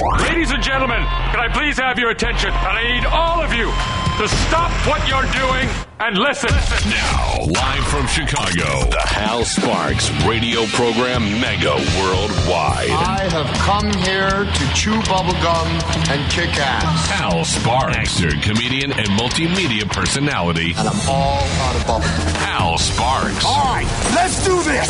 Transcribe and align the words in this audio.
Ladies 0.00 0.50
and 0.50 0.62
gentlemen, 0.62 1.02
can 1.30 1.40
I 1.40 1.48
please 1.52 1.76
have 1.76 1.98
your 1.98 2.08
attention? 2.10 2.48
And 2.48 2.78
I 2.78 2.96
need 2.96 3.04
all 3.04 3.42
of 3.42 3.52
you 3.52 3.66
to 4.16 4.28
stop 4.48 4.70
what 4.88 5.06
you're 5.06 5.28
doing 5.36 5.68
and 6.00 6.16
listen. 6.16 6.48
Now, 6.88 7.44
live 7.44 7.84
from 7.84 8.06
Chicago, 8.06 8.88
the 8.88 9.00
Hal 9.04 9.44
Sparks 9.44 10.10
radio 10.24 10.64
program 10.68 11.24
Mega 11.40 11.76
Worldwide. 12.00 12.96
I 12.96 13.28
have 13.28 13.54
come 13.58 13.92
here 14.00 14.48
to 14.48 14.74
chew 14.74 14.96
bubblegum 15.04 15.68
and 16.08 16.30
kick 16.32 16.56
ass. 16.56 17.06
Hal 17.10 17.44
Sparks, 17.44 17.96
actor, 17.96 18.30
comedian, 18.40 18.92
and 18.92 19.08
multimedia 19.20 19.86
personality. 19.86 20.72
And 20.78 20.88
I'm 20.88 21.08
all 21.10 21.42
out 21.60 21.76
of 21.76 21.82
bubblegum. 21.82 22.36
Hal 22.40 22.78
Sparks. 22.78 23.44
All 23.44 23.64
right, 23.64 23.84
let's 24.14 24.42
do 24.46 24.62
this. 24.62 24.88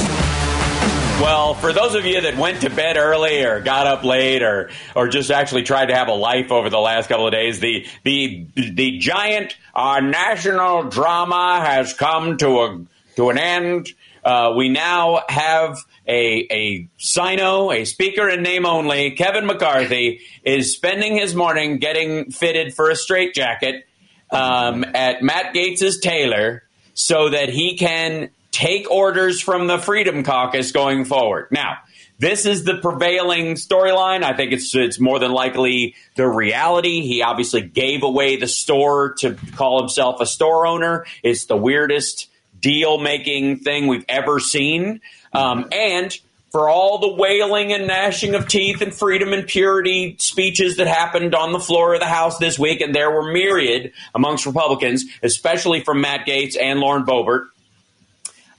Well, 1.21 1.53
for 1.53 1.75
those 1.75 1.95
of 1.95 2.07
you 2.07 2.23
that 2.23 2.39
went 2.39 2.63
to 2.63 2.71
bed 2.71 2.97
early 2.97 3.45
or 3.45 3.61
got 3.61 3.87
up 3.87 4.05
late 4.05 4.43
or 4.43 4.71
or 4.97 5.07
just 5.07 5.31
actually 5.31 5.65
tried 5.65 5.87
to 5.87 5.95
have 5.95 6.09
a 6.09 6.15
life 6.15 6.51
over 6.51 6.71
the 6.71 6.79
last 6.79 7.09
couple 7.09 7.27
of 7.27 7.33
days, 7.33 7.61
the 7.61 7.87
the 8.05 8.47
the 8.55 8.99
giant 8.99 9.55
uh, 9.75 10.01
national 10.01 10.85
drama 10.85 11.61
has 11.63 11.93
come 11.93 12.39
to 12.39 12.61
a 12.61 12.85
to 13.17 13.29
an 13.29 13.37
end. 13.37 13.91
Uh, 14.25 14.55
we 14.57 14.71
now 14.71 15.23
have 15.29 15.79
a 16.09 16.47
a 16.51 16.89
sino, 16.97 17.71
a 17.71 17.85
speaker 17.85 18.27
in 18.27 18.43
name 18.43 18.65
only. 18.65 19.11
Kevin 19.11 19.45
McCarthy 19.45 20.23
is 20.43 20.75
spending 20.75 21.19
his 21.19 21.35
morning 21.35 21.77
getting 21.77 22.31
fitted 22.31 22.73
for 22.73 22.89
a 22.89 22.97
straitjacket 22.97 23.87
um, 24.31 24.87
at 24.95 25.23
Matt 25.23 25.53
Gaetz's 25.53 26.01
tailor 26.01 26.63
so 26.95 27.29
that 27.29 27.51
he 27.51 27.77
can 27.77 28.31
take 28.51 28.91
orders 28.91 29.41
from 29.41 29.67
the 29.67 29.79
Freedom 29.79 30.23
Caucus 30.23 30.73
going 30.73 31.05
forward. 31.05 31.49
Now, 31.51 31.79
this 32.19 32.45
is 32.45 32.65
the 32.65 32.77
prevailing 32.77 33.55
storyline. 33.55 34.23
I 34.23 34.37
think 34.37 34.53
it's 34.53 34.75
it's 34.75 35.01
more 35.01 35.19
than 35.19 35.33
likely 35.33 35.95
the 36.17 36.29
reality. 36.29 37.01
He 37.01 37.23
obviously 37.23 37.63
gave 37.63 38.03
away 38.03 38.37
the 38.37 38.47
store 38.47 39.15
to 39.21 39.37
call 39.57 39.81
himself 39.81 40.21
a 40.21 40.27
store 40.27 40.67
owner. 40.67 41.07
It's 41.23 41.47
the 41.47 41.57
weirdest 41.57 42.29
deal 42.61 42.99
making 42.99 43.61
thing 43.61 43.87
we've 43.87 44.05
ever 44.07 44.39
seen. 44.39 45.01
Um, 45.33 45.69
and 45.73 46.15
for 46.51 46.69
all 46.69 46.99
the 46.99 47.13
wailing 47.13 47.73
and 47.73 47.87
gnashing 47.87 48.35
of 48.35 48.49
teeth 48.49 48.83
and 48.83 48.93
freedom 48.95 49.33
and 49.33 49.47
purity 49.47 50.17
speeches 50.19 50.77
that 50.77 50.89
happened 50.89 51.35
on 51.35 51.53
the 51.53 51.61
floor 51.61 51.95
of 51.95 52.01
the 52.01 52.07
House 52.07 52.39
this 52.39 52.59
week, 52.59 52.81
and 52.81 52.95
there 52.95 53.11
were 53.11 53.33
myriad 53.33 53.93
amongst 54.15 54.47
Republicans, 54.47 55.05
especially 55.23 55.83
from 55.83 56.01
Matt 56.01 56.27
Gaetz 56.27 56.61
and 56.61 56.81
Lauren 56.81 57.05
Boebert. 57.05 57.47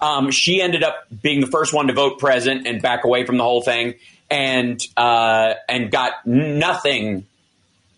Um, 0.01 0.31
she 0.31 0.61
ended 0.61 0.83
up 0.83 1.05
being 1.21 1.41
the 1.41 1.47
first 1.47 1.73
one 1.73 1.87
to 1.87 1.93
vote 1.93 2.17
present 2.19 2.65
and 2.65 2.81
back 2.81 3.03
away 3.03 3.25
from 3.25 3.37
the 3.37 3.43
whole 3.43 3.61
thing, 3.61 3.95
and 4.29 4.81
uh, 4.97 5.53
and 5.69 5.91
got 5.91 6.25
nothing 6.25 7.25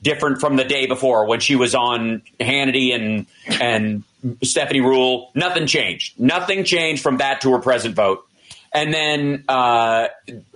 different 0.01 0.41
from 0.41 0.57
the 0.57 0.65
day 0.65 0.85
before 0.85 1.25
when 1.25 1.39
she 1.39 1.55
was 1.55 1.73
on 1.73 2.21
Hannity 2.39 2.93
and 2.93 3.25
and 3.47 4.03
Stephanie 4.43 4.81
Ruhle. 4.81 5.29
Nothing 5.33 5.65
changed. 5.65 6.19
Nothing 6.19 6.65
changed 6.65 7.01
from 7.01 7.17
that 7.17 7.41
to 7.41 7.51
her 7.53 7.59
present 7.59 7.95
vote. 7.95 8.27
And 8.73 8.93
then 8.93 9.45
uh, 9.47 10.07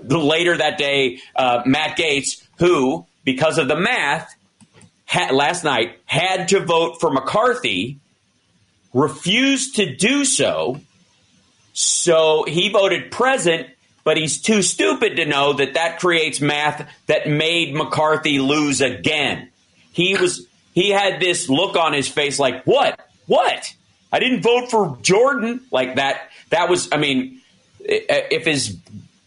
later 0.04 0.58
that 0.58 0.78
day, 0.78 1.20
uh, 1.36 1.62
Matt 1.66 1.98
Gaetz, 1.98 2.44
who 2.58 3.06
because 3.24 3.58
of 3.58 3.68
the 3.68 3.76
math 3.76 4.34
ha- 5.06 5.32
last 5.32 5.64
night 5.64 6.00
had 6.06 6.48
to 6.50 6.60
vote 6.60 7.00
for 7.00 7.12
McCarthy, 7.12 8.00
refused 8.94 9.76
to 9.76 9.96
do 9.96 10.26
so 10.26 10.82
so 11.80 12.44
he 12.48 12.70
voted 12.70 13.12
present, 13.12 13.68
but 14.04 14.18
he's 14.18 14.42
too 14.42 14.64
stupid 14.64 15.18
to 15.18 15.26
know 15.26 15.54
that 15.54 15.76
that 15.76 16.00
creates 16.00 16.42
math 16.42 16.90
that 17.06 17.30
made 17.30 17.76
McCarthy 17.76 18.40
lose 18.40 18.82
again. 18.82 19.52
He 19.92 20.18
was 20.18 20.48
he 20.74 20.90
had 20.90 21.20
this 21.20 21.50
look 21.50 21.76
on 21.76 21.94
his 21.94 22.08
face 22.08 22.40
like, 22.40 22.64
"What? 22.64 23.00
What? 23.28 23.76
I 24.12 24.18
didn't 24.18 24.42
vote 24.42 24.72
for 24.72 24.98
Jordan." 25.04 25.62
Like 25.70 25.98
that 25.98 26.32
that 26.50 26.68
was 26.68 26.90
I 26.92 26.98
mean, 26.98 27.42
if 27.80 28.44
his 28.44 28.76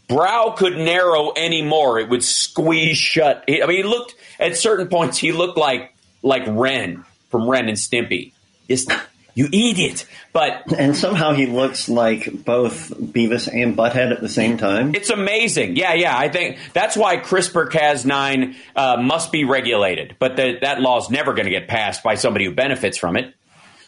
brow 0.08 0.56
could 0.58 0.76
narrow 0.76 1.30
any 1.30 1.62
more, 1.62 2.00
it 2.00 2.08
would 2.08 2.24
squeeze 2.24 2.98
shut. 2.98 3.44
I 3.48 3.64
mean, 3.66 3.76
he 3.76 3.82
looked 3.84 4.16
at 4.40 4.56
certain 4.56 4.88
points 4.88 5.18
he 5.18 5.30
looked 5.30 5.56
like 5.56 5.94
like 6.24 6.42
Ren 6.48 7.04
from 7.30 7.48
Ren 7.48 7.68
and 7.68 7.78
Stimpy. 7.78 8.32
Just 8.68 8.92
you 9.40 9.48
eat 9.52 9.78
it. 9.78 10.06
But 10.32 10.72
and 10.72 10.94
somehow 10.94 11.32
he 11.32 11.46
looks 11.46 11.88
like 11.88 12.44
both 12.44 12.90
Beavis 12.90 13.48
and 13.52 13.76
Butthead 13.76 14.12
at 14.12 14.20
the 14.20 14.28
same 14.28 14.58
time. 14.58 14.94
It's 14.94 15.10
amazing. 15.10 15.76
Yeah, 15.76 15.94
yeah. 15.94 16.16
I 16.16 16.28
think 16.28 16.58
that's 16.74 16.96
why 16.96 17.16
CRISPR-Cas9 17.16 18.54
uh, 18.76 18.96
must 18.98 19.32
be 19.32 19.44
regulated. 19.44 20.16
But 20.18 20.36
the, 20.36 20.58
that 20.60 20.80
law 20.80 20.98
is 20.98 21.10
never 21.10 21.32
going 21.32 21.46
to 21.46 21.50
get 21.50 21.68
passed 21.68 22.02
by 22.02 22.16
somebody 22.16 22.44
who 22.44 22.52
benefits 22.52 22.98
from 22.98 23.16
it. 23.16 23.34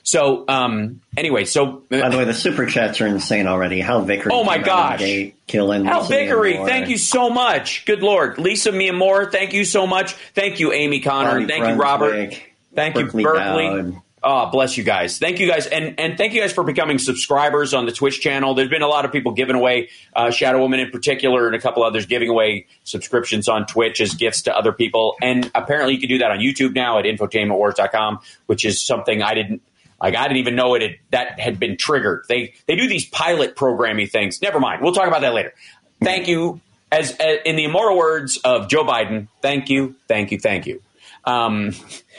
So 0.04 0.44
um, 0.48 1.00
anyway, 1.16 1.44
so 1.44 1.84
uh, 1.92 2.00
by 2.00 2.08
the 2.08 2.18
way, 2.18 2.24
the 2.24 2.34
super 2.34 2.66
chats 2.66 3.00
are 3.00 3.06
insane 3.06 3.46
already. 3.46 3.80
Hal 3.80 4.02
Vickery. 4.02 4.32
Oh 4.34 4.42
my 4.42 4.58
gosh, 4.58 5.00
killing 5.46 5.84
Hal 5.84 6.04
Vickery. 6.04 6.56
Thank 6.56 6.88
you 6.88 6.98
so 6.98 7.30
much. 7.30 7.84
Good 7.84 8.02
lord, 8.02 8.38
Lisa 8.38 8.72
Mia 8.72 8.92
Moore. 8.92 9.30
Thank 9.30 9.52
you 9.52 9.64
so 9.64 9.86
much. 9.86 10.14
Thank 10.34 10.58
you, 10.58 10.72
Amy 10.72 11.00
Connor. 11.00 11.40
Bobby 11.40 11.46
thank 11.46 11.68
you, 11.68 11.74
Robert. 11.74 12.42
Thank 12.74 12.94
Berkeley 12.94 13.22
you, 13.22 13.28
Berkeley. 13.28 13.66
Dowd. 13.68 14.02
Oh, 14.24 14.50
bless 14.50 14.76
you 14.76 14.84
guys. 14.84 15.18
Thank 15.18 15.40
you 15.40 15.48
guys. 15.48 15.66
And, 15.66 15.98
and 15.98 16.16
thank 16.16 16.32
you 16.32 16.40
guys 16.40 16.52
for 16.52 16.62
becoming 16.62 16.98
subscribers 16.98 17.74
on 17.74 17.86
the 17.86 17.92
Twitch 17.92 18.20
channel. 18.20 18.54
There's 18.54 18.68
been 18.68 18.82
a 18.82 18.88
lot 18.88 19.04
of 19.04 19.10
people 19.10 19.32
giving 19.32 19.56
away, 19.56 19.88
uh, 20.14 20.30
Shadow 20.30 20.60
Woman 20.60 20.78
in 20.78 20.90
particular, 20.92 21.46
and 21.46 21.56
a 21.56 21.60
couple 21.60 21.82
others 21.82 22.06
giving 22.06 22.28
away 22.28 22.66
subscriptions 22.84 23.48
on 23.48 23.66
Twitch 23.66 24.00
as 24.00 24.14
gifts 24.14 24.42
to 24.42 24.56
other 24.56 24.72
people. 24.72 25.16
And 25.20 25.50
apparently 25.56 25.94
you 25.94 26.00
can 26.00 26.08
do 26.08 26.18
that 26.18 26.30
on 26.30 26.38
YouTube 26.38 26.72
now 26.72 27.00
at 27.00 27.04
infotainmentwars.com, 27.04 28.20
which 28.46 28.64
is 28.64 28.86
something 28.86 29.22
I 29.22 29.34
didn't, 29.34 29.60
like, 30.00 30.14
I 30.14 30.22
didn't 30.28 30.38
even 30.38 30.54
know 30.54 30.74
it 30.76 30.82
had, 30.82 30.96
that 31.10 31.40
had 31.40 31.58
been 31.58 31.76
triggered. 31.76 32.24
They, 32.28 32.54
they 32.68 32.76
do 32.76 32.86
these 32.86 33.06
pilot 33.06 33.56
programming 33.56 34.06
things. 34.06 34.40
Never 34.40 34.60
mind. 34.60 34.82
We'll 34.82 34.92
talk 34.92 35.08
about 35.08 35.22
that 35.22 35.34
later. 35.34 35.52
Thank 36.00 36.28
you. 36.28 36.60
As, 36.92 37.10
as 37.12 37.38
in 37.44 37.56
the 37.56 37.64
immortal 37.64 37.96
words 37.96 38.36
of 38.44 38.68
Joe 38.68 38.84
Biden, 38.84 39.26
thank 39.40 39.68
you, 39.68 39.96
thank 40.06 40.30
you, 40.30 40.38
thank 40.38 40.66
you. 40.66 40.80
Um, 41.24 41.72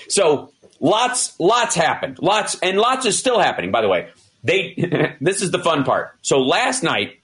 so 0.08 0.52
Lots, 0.84 1.40
lots 1.40 1.76
happened. 1.76 2.20
Lots, 2.22 2.60
and 2.60 2.78
lots 2.78 3.06
is 3.06 3.18
still 3.18 3.40
happening, 3.40 3.72
by 3.72 3.82
the 3.82 3.88
way. 3.88 4.10
They, 4.44 5.16
this 5.22 5.42
is 5.42 5.50
the 5.50 5.60
fun 5.60 5.86
part. 5.86 6.12
So 6.22 6.42
last 6.42 6.84
night, 6.84 7.20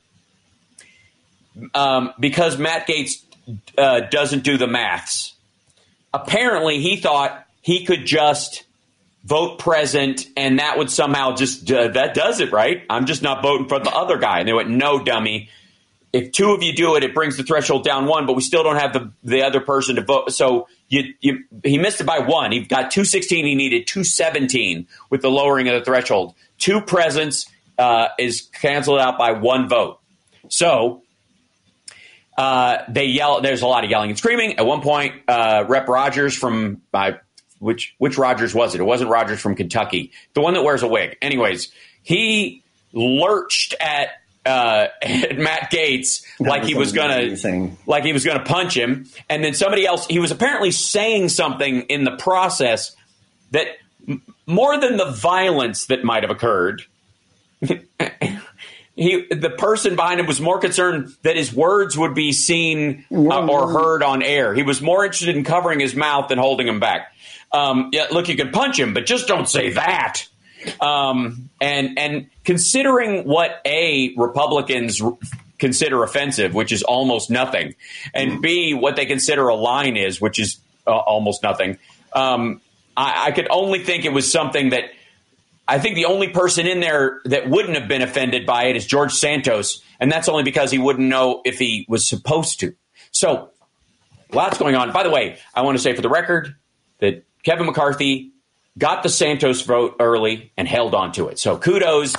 um, 1.75 2.13
because 2.17 2.57
Matt 2.57 2.87
Gaetz 2.87 3.21
uh, 3.77 3.99
doesn't 4.09 4.45
do 4.45 4.57
the 4.57 4.65
maths, 4.65 5.35
apparently 6.13 6.79
he 6.79 6.95
thought 6.95 7.45
he 7.61 7.85
could 7.85 8.05
just 8.05 8.63
vote 9.25 9.59
present 9.59 10.25
and 10.37 10.59
that 10.59 10.77
would 10.77 10.89
somehow 10.89 11.35
just 11.35 11.69
uh, 11.69 11.89
that 11.89 12.13
does 12.13 12.39
it 12.39 12.53
right 12.53 12.83
i'm 12.89 13.05
just 13.05 13.21
not 13.21 13.43
voting 13.43 13.67
for 13.67 13.77
the 13.77 13.91
other 13.91 14.17
guy 14.17 14.39
and 14.39 14.47
they 14.47 14.53
went 14.53 14.69
no 14.69 15.03
dummy 15.03 15.49
if 16.13 16.31
two 16.31 16.51
of 16.51 16.63
you 16.63 16.73
do 16.73 16.95
it 16.95 17.03
it 17.03 17.13
brings 17.13 17.35
the 17.35 17.43
threshold 17.43 17.83
down 17.83 18.05
one 18.05 18.25
but 18.25 18.33
we 18.33 18.41
still 18.41 18.63
don't 18.63 18.77
have 18.77 18.93
the, 18.93 19.11
the 19.25 19.43
other 19.43 19.59
person 19.59 19.97
to 19.97 20.01
vote 20.01 20.31
so 20.31 20.69
you, 20.89 21.13
you, 21.21 21.43
he 21.63 21.77
missed 21.77 22.01
it 22.01 22.05
by 22.05 22.19
one. 22.19 22.51
He 22.51 22.61
got 22.61 22.91
216. 22.91 23.45
He 23.45 23.55
needed 23.55 23.87
217 23.87 24.87
with 25.09 25.21
the 25.21 25.29
lowering 25.29 25.67
of 25.67 25.75
the 25.75 25.85
threshold. 25.85 26.33
Two 26.57 26.81
presents 26.81 27.49
uh, 27.77 28.09
is 28.17 28.49
canceled 28.59 28.99
out 28.99 29.17
by 29.17 29.33
one 29.33 29.69
vote. 29.69 29.99
So 30.49 31.03
uh, 32.37 32.79
they 32.89 33.05
yell. 33.05 33.41
There's 33.41 33.61
a 33.61 33.67
lot 33.67 33.83
of 33.83 33.89
yelling 33.89 34.09
and 34.09 34.17
screaming. 34.17 34.57
At 34.57 34.65
one 34.65 34.81
point, 34.81 35.15
uh, 35.27 35.65
Rep. 35.67 35.87
Rogers 35.87 36.35
from 36.35 36.81
uh, 36.93 37.11
which 37.59 37.95
which 37.97 38.17
Rogers 38.17 38.55
was 38.55 38.73
it? 38.73 38.81
It 38.81 38.85
wasn't 38.85 39.09
Rogers 39.09 39.39
from 39.39 39.55
Kentucky, 39.55 40.11
the 40.33 40.41
one 40.41 40.53
that 40.53 40.63
wears 40.63 40.81
a 40.81 40.87
wig. 40.87 41.17
Anyways, 41.21 41.71
he 42.01 42.63
lurched 42.93 43.75
at 43.79 44.09
uh, 44.45 44.87
Matt 45.35 45.71
Gaetz 45.71 46.23
like 46.39 46.63
he 46.63 46.75
was 46.75 46.91
gonna 46.91 47.35
like 47.85 48.03
he 48.03 48.13
was 48.13 48.25
gonna 48.25 48.43
punch 48.43 48.75
him, 48.75 49.07
and 49.29 49.43
then 49.43 49.53
somebody 49.53 49.85
else. 49.85 50.07
He 50.07 50.19
was 50.19 50.31
apparently 50.31 50.71
saying 50.71 51.29
something 51.29 51.81
in 51.83 52.03
the 52.03 52.15
process 52.17 52.95
that 53.51 53.67
more 54.45 54.79
than 54.79 54.97
the 54.97 55.11
violence 55.11 55.87
that 55.87 56.03
might 56.03 56.23
have 56.23 56.31
occurred. 56.31 56.83
he 57.61 59.25
the 59.29 59.53
person 59.57 59.95
behind 59.95 60.19
him 60.19 60.25
was 60.25 60.41
more 60.41 60.59
concerned 60.59 61.15
that 61.23 61.35
his 61.35 61.53
words 61.53 61.97
would 61.97 62.13
be 62.13 62.31
seen 62.31 63.05
uh, 63.11 63.47
or 63.47 63.71
heard 63.71 64.03
on 64.03 64.21
air. 64.21 64.53
He 64.53 64.63
was 64.63 64.81
more 64.81 65.05
interested 65.05 65.35
in 65.35 65.43
covering 65.43 65.79
his 65.79 65.95
mouth 65.95 66.29
than 66.29 66.37
holding 66.37 66.67
him 66.67 66.79
back. 66.79 67.13
Um, 67.51 67.89
yeah, 67.91 68.07
look, 68.11 68.29
you 68.29 68.35
can 68.35 68.51
punch 68.51 68.79
him, 68.79 68.93
but 68.93 69.05
just 69.05 69.27
don't 69.27 69.49
say 69.49 69.71
that. 69.71 70.27
Um, 70.81 71.49
and 71.61 71.97
and 71.97 72.29
considering 72.49 73.25
what 73.25 73.61
a 73.63 74.11
Republicans 74.17 74.99
consider 75.59 76.01
offensive, 76.01 76.55
which 76.55 76.71
is 76.71 76.81
almost 76.81 77.29
nothing, 77.29 77.75
and 78.11 78.41
b 78.41 78.73
what 78.73 78.95
they 78.95 79.05
consider 79.05 79.49
a 79.49 79.53
line 79.53 79.95
is, 79.95 80.19
which 80.19 80.39
is 80.39 80.57
uh, 80.87 80.97
almost 80.97 81.43
nothing. 81.43 81.77
Um, 82.11 82.59
I, 82.97 83.27
I 83.27 83.31
could 83.33 83.47
only 83.51 83.83
think 83.83 84.03
it 84.03 84.13
was 84.13 84.31
something 84.31 84.71
that 84.71 84.85
I 85.67 85.77
think 85.77 85.93
the 85.93 86.05
only 86.05 86.29
person 86.29 86.65
in 86.65 86.79
there 86.79 87.21
that 87.25 87.47
wouldn't 87.47 87.77
have 87.77 87.87
been 87.87 88.01
offended 88.01 88.47
by 88.47 88.63
it 88.63 88.75
is 88.75 88.87
George 88.87 89.13
Santos, 89.13 89.83
and 89.99 90.11
that's 90.11 90.27
only 90.27 90.41
because 90.41 90.71
he 90.71 90.79
wouldn't 90.79 91.07
know 91.07 91.43
if 91.45 91.59
he 91.59 91.85
was 91.87 92.07
supposed 92.07 92.61
to. 92.61 92.73
So 93.11 93.51
lots 94.33 94.57
going 94.57 94.73
on. 94.73 94.91
By 94.91 95.03
the 95.03 95.11
way, 95.11 95.37
I 95.53 95.61
want 95.61 95.77
to 95.77 95.83
say 95.83 95.93
for 95.93 96.01
the 96.01 96.09
record 96.09 96.55
that 96.97 97.25
Kevin 97.43 97.67
McCarthy 97.67 98.31
got 98.75 99.03
the 99.03 99.09
Santos 99.09 99.61
vote 99.61 99.97
early 99.99 100.51
and 100.57 100.67
held 100.67 100.95
on 100.95 101.11
to 101.11 101.27
it. 101.27 101.37
So 101.37 101.59
kudos 101.59 102.15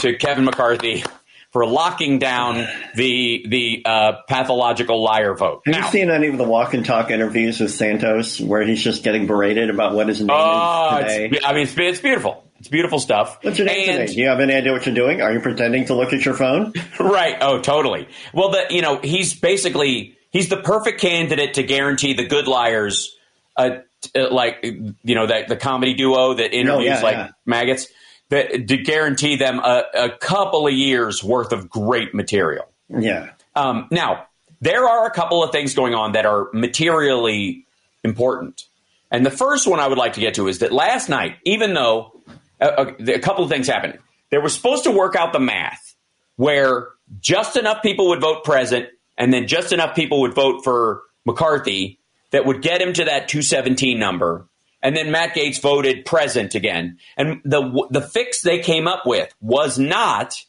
to 0.00 0.14
Kevin 0.16 0.44
McCarthy 0.44 1.04
for 1.52 1.66
locking 1.66 2.18
down 2.18 2.66
the 2.94 3.44
the 3.48 3.82
uh, 3.84 4.12
pathological 4.28 5.02
liar 5.02 5.34
vote. 5.34 5.62
Have 5.66 5.72
Now- 5.74 5.86
you 5.86 5.92
seen 5.92 6.10
any 6.10 6.28
of 6.28 6.38
the 6.38 6.44
walk 6.44 6.74
and 6.74 6.84
talk 6.84 7.10
interviews 7.10 7.60
with 7.60 7.70
Santos 7.70 8.40
where 8.40 8.62
he's 8.62 8.82
just 8.82 9.02
getting 9.02 9.26
berated 9.26 9.70
about 9.70 9.94
what 9.94 10.08
his 10.08 10.20
name 10.20 10.30
Oh, 10.32 10.98
is 10.98 11.12
today? 11.12 11.38
I 11.44 11.52
mean, 11.52 11.62
it's, 11.62 11.74
it's 11.76 12.00
beautiful. 12.00 12.42
It's 12.58 12.68
beautiful 12.68 12.98
stuff. 12.98 13.38
What's 13.42 13.58
your 13.58 13.66
name 13.66 13.88
And- 13.88 13.98
today? 14.00 14.14
Do 14.14 14.20
you 14.20 14.28
have 14.28 14.40
any 14.40 14.54
idea 14.54 14.72
what 14.72 14.84
you're 14.86 14.94
doing? 14.94 15.22
Are 15.22 15.32
you 15.32 15.40
pretending 15.40 15.86
to 15.86 15.94
look 15.94 16.12
at 16.12 16.24
your 16.24 16.34
phone? 16.34 16.72
Right. 17.00 17.36
Oh, 17.40 17.60
totally. 17.60 18.08
Well, 18.34 18.50
the 18.50 18.66
you 18.70 18.82
know 18.82 18.98
he's 19.02 19.38
basically 19.38 20.16
he's 20.30 20.48
the 20.48 20.56
perfect 20.58 21.00
candidate 21.00 21.54
to 21.54 21.62
guarantee 21.62 22.14
the 22.14 22.26
good 22.26 22.46
liars, 22.48 23.14
uh, 23.56 23.78
t- 24.02 24.10
uh, 24.20 24.30
like 24.32 24.58
you 24.62 25.14
know 25.14 25.26
that 25.26 25.48
the 25.48 25.56
comedy 25.56 25.94
duo 25.94 26.34
that 26.34 26.52
interviews 26.54 26.86
yeah, 26.86 27.00
like 27.00 27.16
yeah. 27.16 27.28
maggots, 27.46 27.86
that 28.30 28.68
to 28.68 28.76
guarantee 28.76 29.36
them 29.36 29.60
a, 29.60 29.84
a 29.94 30.10
couple 30.10 30.66
of 30.66 30.72
years 30.72 31.22
worth 31.22 31.52
of 31.52 31.70
great 31.70 32.14
material. 32.14 32.66
Yeah. 32.88 33.30
Um, 33.54 33.88
now, 33.90 34.26
there 34.60 34.88
are 34.88 35.06
a 35.06 35.10
couple 35.10 35.42
of 35.42 35.52
things 35.52 35.74
going 35.74 35.94
on 35.94 36.12
that 36.12 36.26
are 36.26 36.48
materially 36.52 37.66
important. 38.02 38.64
And 39.10 39.24
the 39.24 39.30
first 39.30 39.66
one 39.66 39.80
I 39.80 39.86
would 39.86 39.98
like 39.98 40.14
to 40.14 40.20
get 40.20 40.34
to 40.34 40.48
is 40.48 40.58
that 40.58 40.72
last 40.72 41.08
night, 41.08 41.36
even 41.44 41.74
though 41.74 42.20
uh, 42.60 42.92
a, 42.98 43.14
a 43.14 43.18
couple 43.18 43.44
of 43.44 43.50
things 43.50 43.68
happened, 43.68 43.98
they 44.30 44.38
were 44.38 44.48
supposed 44.48 44.84
to 44.84 44.90
work 44.90 45.14
out 45.14 45.32
the 45.32 45.40
math 45.40 45.94
where 46.36 46.88
just 47.20 47.56
enough 47.56 47.82
people 47.82 48.08
would 48.08 48.20
vote 48.20 48.44
present 48.44 48.88
and 49.16 49.32
then 49.32 49.46
just 49.46 49.72
enough 49.72 49.94
people 49.94 50.20
would 50.22 50.34
vote 50.34 50.62
for 50.64 51.02
McCarthy 51.24 51.98
that 52.30 52.44
would 52.44 52.62
get 52.62 52.82
him 52.82 52.92
to 52.92 53.04
that 53.04 53.28
217 53.28 53.98
number. 53.98 54.46
And 54.86 54.96
then 54.96 55.10
Matt 55.10 55.34
Gaetz 55.34 55.60
voted 55.60 56.04
present 56.04 56.54
again. 56.54 56.98
And 57.16 57.40
the 57.44 57.88
the 57.90 58.00
fix 58.00 58.42
they 58.42 58.60
came 58.60 58.86
up 58.86 59.04
with 59.04 59.34
was 59.40 59.80
not 59.80 60.40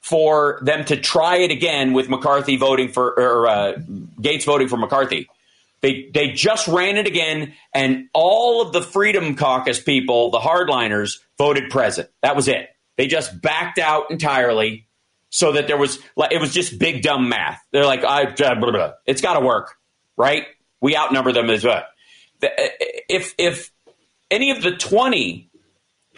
for 0.00 0.60
them 0.62 0.84
to 0.84 0.96
try 0.96 1.38
it 1.38 1.50
again 1.50 1.92
with 1.92 2.08
McCarthy 2.08 2.56
voting 2.56 2.92
for 2.92 3.18
or 3.18 3.48
uh, 3.48 3.72
Gaetz 4.20 4.44
voting 4.44 4.68
for 4.68 4.76
McCarthy. 4.76 5.28
They 5.80 6.08
they 6.14 6.28
just 6.30 6.68
ran 6.68 6.98
it 6.98 7.08
again, 7.08 7.52
and 7.74 8.08
all 8.12 8.62
of 8.62 8.72
the 8.72 8.80
Freedom 8.80 9.34
Caucus 9.34 9.82
people, 9.82 10.30
the 10.30 10.38
hardliners, 10.38 11.18
voted 11.36 11.68
present. 11.68 12.08
That 12.22 12.36
was 12.36 12.46
it. 12.46 12.70
They 12.96 13.08
just 13.08 13.42
backed 13.42 13.80
out 13.80 14.12
entirely, 14.12 14.86
so 15.30 15.50
that 15.50 15.66
there 15.66 15.76
was 15.76 15.98
like 16.14 16.30
it 16.30 16.40
was 16.40 16.54
just 16.54 16.78
big 16.78 17.02
dumb 17.02 17.28
math. 17.28 17.60
They're 17.72 17.86
like, 17.86 18.04
I 18.04 18.26
blah, 18.26 18.54
blah, 18.54 18.70
blah. 18.70 18.92
it's 19.04 19.20
got 19.20 19.34
to 19.34 19.44
work, 19.44 19.74
right? 20.16 20.44
We 20.80 20.96
outnumber 20.96 21.32
them 21.32 21.50
as 21.50 21.64
well. 21.64 21.82
The- 22.40 22.58
eh, 22.60 22.68
eh, 22.80 22.84
If 23.08 23.34
if 23.38 23.70
any 24.30 24.50
of 24.50 24.62
the 24.62 24.72
twenty 24.72 25.48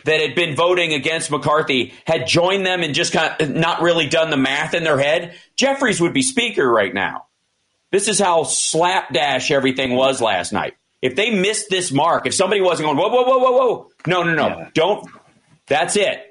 that 0.04 0.20
had 0.20 0.34
been 0.34 0.56
voting 0.56 0.92
against 0.94 1.30
McCarthy 1.30 1.92
had 2.06 2.26
joined 2.26 2.64
them 2.64 2.82
and 2.82 2.94
just 2.94 3.12
kind 3.12 3.34
of 3.40 3.50
not 3.50 3.82
really 3.82 4.08
done 4.08 4.30
the 4.30 4.36
math 4.36 4.72
in 4.74 4.82
their 4.82 4.98
head, 4.98 5.34
Jeffries 5.56 6.00
would 6.00 6.14
be 6.14 6.22
speaker 6.22 6.68
right 6.70 6.92
now. 6.94 7.26
This 7.90 8.08
is 8.08 8.18
how 8.18 8.44
slapdash 8.44 9.50
everything 9.50 9.94
was 9.94 10.20
last 10.22 10.52
night. 10.52 10.74
If 11.02 11.16
they 11.16 11.30
missed 11.30 11.68
this 11.70 11.90
mark, 11.92 12.26
if 12.26 12.34
somebody 12.34 12.60
wasn't 12.60 12.86
going, 12.86 12.96
whoa, 12.98 13.08
whoa, 13.08 13.24
whoa, 13.24 13.38
whoa, 13.38 13.52
whoa, 13.52 13.90
no, 14.06 14.22
no, 14.22 14.34
no, 14.34 14.48
Yeah. 14.48 14.68
don't, 14.74 15.08
that's 15.66 15.96
it. 15.96 16.26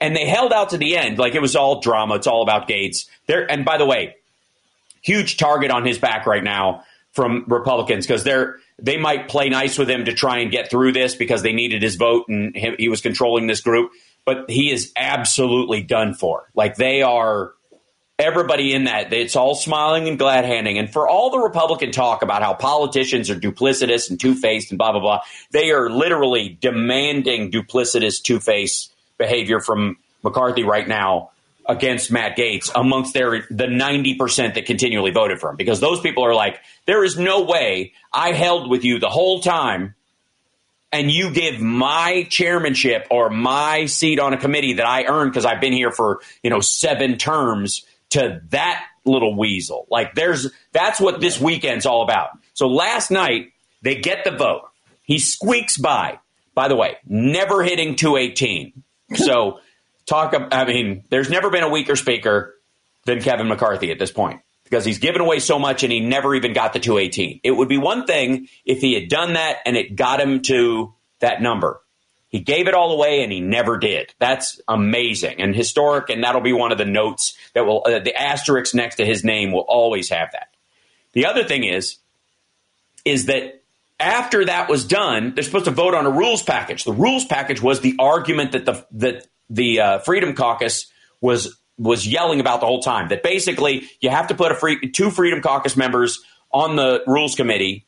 And 0.00 0.14
they 0.14 0.26
held 0.26 0.52
out 0.52 0.70
to 0.70 0.78
the 0.78 0.96
end 0.96 1.18
like 1.18 1.34
it 1.34 1.42
was 1.42 1.56
all 1.56 1.80
drama. 1.80 2.14
It's 2.16 2.26
all 2.26 2.42
about 2.42 2.68
Gaetz. 2.68 3.06
There, 3.26 3.50
and 3.50 3.64
by 3.64 3.78
the 3.78 3.86
way, 3.86 4.14
huge 5.02 5.36
target 5.38 5.70
on 5.70 5.84
his 5.84 5.98
back 5.98 6.26
right 6.26 6.42
now 6.44 6.84
from 7.12 7.44
Republicans 7.48 8.06
because 8.06 8.22
they're 8.22 8.56
they 8.78 8.96
might 8.96 9.28
play 9.28 9.48
nice 9.48 9.78
with 9.78 9.90
him 9.90 10.04
to 10.04 10.14
try 10.14 10.38
and 10.38 10.50
get 10.50 10.70
through 10.70 10.92
this 10.92 11.14
because 11.14 11.42
they 11.42 11.52
needed 11.52 11.82
his 11.82 11.96
vote 11.96 12.28
and 12.28 12.54
he, 12.54 12.74
he 12.78 12.88
was 12.88 13.00
controlling 13.00 13.46
this 13.46 13.60
group. 13.60 13.90
But 14.24 14.50
he 14.50 14.70
is 14.70 14.92
absolutely 14.96 15.82
done 15.82 16.14
for. 16.14 16.50
Like 16.54 16.76
they 16.76 17.02
are 17.02 17.52
everybody 18.18 18.74
in 18.74 18.84
that 18.84 19.12
it's 19.12 19.36
all 19.36 19.54
smiling 19.54 20.08
and 20.08 20.18
glad 20.18 20.44
handing 20.44 20.76
and 20.76 20.92
for 20.92 21.08
all 21.08 21.30
the 21.30 21.38
republican 21.38 21.92
talk 21.92 22.22
about 22.22 22.42
how 22.42 22.52
politicians 22.52 23.30
are 23.30 23.36
duplicitous 23.36 24.10
and 24.10 24.18
two-faced 24.18 24.72
and 24.72 24.78
blah 24.78 24.90
blah 24.90 25.00
blah 25.00 25.20
they 25.52 25.70
are 25.70 25.88
literally 25.88 26.58
demanding 26.60 27.48
duplicitous 27.48 28.20
two-faced 28.20 28.92
behavior 29.18 29.60
from 29.60 29.96
mccarthy 30.24 30.64
right 30.64 30.88
now 30.88 31.30
against 31.68 32.10
matt 32.10 32.36
gaetz 32.36 32.70
amongst 32.74 33.14
their 33.14 33.46
the 33.50 33.66
90% 33.66 34.54
that 34.54 34.66
continually 34.66 35.10
voted 35.10 35.38
for 35.38 35.50
him 35.50 35.56
because 35.56 35.80
those 35.80 36.00
people 36.00 36.24
are 36.24 36.34
like 36.34 36.60
there 36.86 37.04
is 37.04 37.18
no 37.18 37.42
way 37.42 37.92
i 38.12 38.32
held 38.32 38.70
with 38.70 38.84
you 38.84 38.98
the 38.98 39.10
whole 39.10 39.40
time 39.40 39.94
and 40.92 41.10
you 41.10 41.30
give 41.30 41.60
my 41.60 42.26
chairmanship 42.30 43.06
or 43.10 43.30
my 43.30 43.86
seat 43.86 44.18
on 44.18 44.32
a 44.32 44.38
committee 44.38 44.74
that 44.74 44.86
I 44.86 45.04
earned 45.04 45.32
because 45.32 45.44
I've 45.44 45.60
been 45.60 45.72
here 45.72 45.90
for, 45.90 46.20
you 46.42 46.50
know, 46.50 46.60
seven 46.60 47.18
terms 47.18 47.84
to 48.10 48.40
that 48.50 48.84
little 49.04 49.36
weasel. 49.36 49.86
Like 49.90 50.14
there's 50.14 50.50
that's 50.72 51.00
what 51.00 51.20
this 51.20 51.40
weekend's 51.40 51.86
all 51.86 52.02
about. 52.02 52.30
So 52.54 52.68
last 52.68 53.10
night 53.10 53.52
they 53.82 53.96
get 53.96 54.24
the 54.24 54.30
vote. 54.30 54.62
He 55.04 55.18
squeaks 55.18 55.76
by. 55.76 56.18
By 56.54 56.68
the 56.68 56.76
way, 56.76 56.96
never 57.06 57.62
hitting 57.62 57.94
218. 57.94 58.82
So 59.14 59.60
talk 60.08 60.34
I 60.52 60.64
mean, 60.64 61.04
there's 61.10 61.30
never 61.30 61.50
been 61.50 61.64
a 61.64 61.68
weaker 61.68 61.96
speaker 61.96 62.54
than 63.04 63.20
Kevin 63.20 63.48
McCarthy 63.48 63.90
at 63.90 63.98
this 63.98 64.10
point 64.10 64.40
because 64.64 64.84
he's 64.84 64.98
given 64.98 65.20
away 65.20 65.38
so 65.38 65.58
much 65.58 65.82
and 65.82 65.92
he 65.92 66.00
never 66.00 66.34
even 66.34 66.52
got 66.52 66.72
the 66.72 66.80
218. 66.80 67.40
It 67.42 67.52
would 67.52 67.68
be 67.68 67.78
one 67.78 68.06
thing 68.06 68.48
if 68.64 68.80
he 68.80 68.94
had 68.94 69.08
done 69.08 69.34
that 69.34 69.58
and 69.64 69.76
it 69.76 69.96
got 69.96 70.20
him 70.20 70.42
to 70.42 70.94
that 71.20 71.40
number. 71.40 71.80
He 72.28 72.40
gave 72.40 72.68
it 72.68 72.74
all 72.74 72.92
away 72.92 73.22
and 73.22 73.32
he 73.32 73.40
never 73.40 73.78
did. 73.78 74.12
That's 74.18 74.60
amazing 74.68 75.40
and 75.40 75.56
historic, 75.56 76.10
and 76.10 76.22
that'll 76.22 76.42
be 76.42 76.52
one 76.52 76.72
of 76.72 76.78
the 76.78 76.84
notes 76.84 77.34
that 77.54 77.64
will, 77.64 77.82
uh, 77.86 78.00
the 78.00 78.14
asterisk 78.14 78.74
next 78.74 78.96
to 78.96 79.06
his 79.06 79.24
name 79.24 79.50
will 79.50 79.64
always 79.66 80.10
have 80.10 80.32
that. 80.32 80.48
The 81.12 81.24
other 81.24 81.44
thing 81.44 81.64
is, 81.64 81.96
is 83.06 83.26
that 83.26 83.62
after 83.98 84.44
that 84.44 84.68
was 84.68 84.84
done, 84.84 85.34
they're 85.34 85.42
supposed 85.42 85.64
to 85.64 85.70
vote 85.70 85.94
on 85.94 86.04
a 86.04 86.10
rules 86.10 86.42
package. 86.42 86.84
The 86.84 86.92
rules 86.92 87.24
package 87.24 87.62
was 87.62 87.80
the 87.80 87.96
argument 87.98 88.52
that 88.52 88.66
the 88.66 88.86
that 88.92 89.26
the 89.50 89.80
uh, 89.80 89.98
Freedom 90.00 90.34
Caucus 90.34 90.86
was 91.20 91.58
was 91.78 92.06
yelling 92.06 92.40
about 92.40 92.60
the 92.60 92.66
whole 92.66 92.82
time. 92.82 93.08
That 93.08 93.22
basically 93.22 93.88
you 94.00 94.10
have 94.10 94.28
to 94.28 94.34
put 94.34 94.52
a 94.52 94.54
free, 94.54 94.90
two 94.90 95.10
Freedom 95.10 95.40
Caucus 95.40 95.76
members 95.76 96.20
on 96.50 96.76
the 96.76 97.02
Rules 97.06 97.34
Committee, 97.34 97.86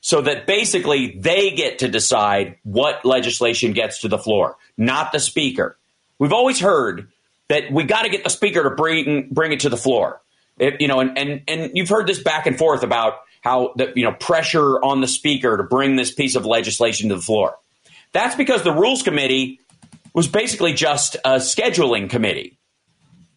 so 0.00 0.20
that 0.22 0.46
basically 0.46 1.18
they 1.18 1.50
get 1.50 1.80
to 1.80 1.88
decide 1.88 2.56
what 2.62 3.04
legislation 3.04 3.72
gets 3.72 4.00
to 4.00 4.08
the 4.08 4.18
floor, 4.18 4.56
not 4.76 5.12
the 5.12 5.20
Speaker. 5.20 5.76
We've 6.18 6.32
always 6.32 6.60
heard 6.60 7.10
that 7.48 7.70
we 7.72 7.84
got 7.84 8.02
to 8.02 8.08
get 8.08 8.24
the 8.24 8.30
Speaker 8.30 8.62
to 8.62 8.70
bring 8.70 9.28
bring 9.30 9.52
it 9.52 9.60
to 9.60 9.68
the 9.68 9.76
floor. 9.76 10.20
It, 10.58 10.80
you 10.80 10.88
know, 10.88 11.00
and, 11.00 11.18
and 11.18 11.42
and 11.48 11.70
you've 11.74 11.88
heard 11.88 12.06
this 12.06 12.22
back 12.22 12.46
and 12.46 12.56
forth 12.56 12.84
about 12.84 13.14
how 13.40 13.74
the 13.76 13.92
you 13.94 14.04
know 14.04 14.12
pressure 14.12 14.82
on 14.82 15.00
the 15.00 15.08
speaker 15.08 15.56
to 15.56 15.64
bring 15.64 15.96
this 15.96 16.12
piece 16.12 16.34
of 16.34 16.46
legislation 16.46 17.10
to 17.10 17.16
the 17.16 17.22
floor. 17.22 17.56
That's 18.12 18.36
because 18.36 18.62
the 18.62 18.72
rules 18.72 19.02
committee 19.02 19.60
was 20.14 20.28
basically 20.28 20.72
just 20.72 21.16
a 21.16 21.36
scheduling 21.36 22.08
committee. 22.08 22.58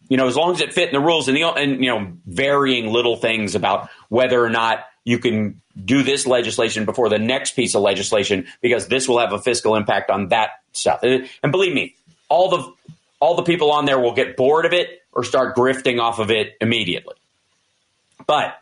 You 0.08 0.16
know, 0.16 0.26
as 0.26 0.36
long 0.36 0.52
as 0.52 0.62
it 0.62 0.72
fit 0.72 0.88
in 0.88 0.94
the 0.94 1.04
rules 1.04 1.28
and 1.28 1.36
the 1.36 1.42
and 1.42 1.84
you 1.84 1.90
know 1.90 2.12
varying 2.24 2.90
little 2.90 3.16
things 3.16 3.54
about 3.54 3.90
whether 4.08 4.42
or 4.42 4.48
not 4.48 4.86
you 5.04 5.18
can 5.18 5.60
do 5.84 6.02
this 6.02 6.26
legislation 6.26 6.84
before 6.84 7.08
the 7.08 7.18
next 7.18 7.52
piece 7.52 7.74
of 7.74 7.82
legislation 7.82 8.46
because 8.62 8.88
this 8.88 9.06
will 9.06 9.18
have 9.18 9.32
a 9.32 9.38
fiscal 9.38 9.74
impact 9.74 10.10
on 10.10 10.28
that 10.28 10.50
stuff. 10.72 11.02
And, 11.02 11.28
and 11.42 11.52
believe 11.52 11.74
me, 11.74 11.94
all 12.30 12.48
the 12.48 12.72
all 13.20 13.34
the 13.34 13.42
people 13.42 13.70
on 13.72 13.84
there 13.84 13.98
will 13.98 14.14
get 14.14 14.36
bored 14.36 14.64
of 14.64 14.72
it 14.72 15.02
or 15.12 15.24
start 15.24 15.56
grifting 15.56 16.00
off 16.00 16.18
of 16.20 16.30
it 16.30 16.56
immediately. 16.60 17.16
But 18.26 18.56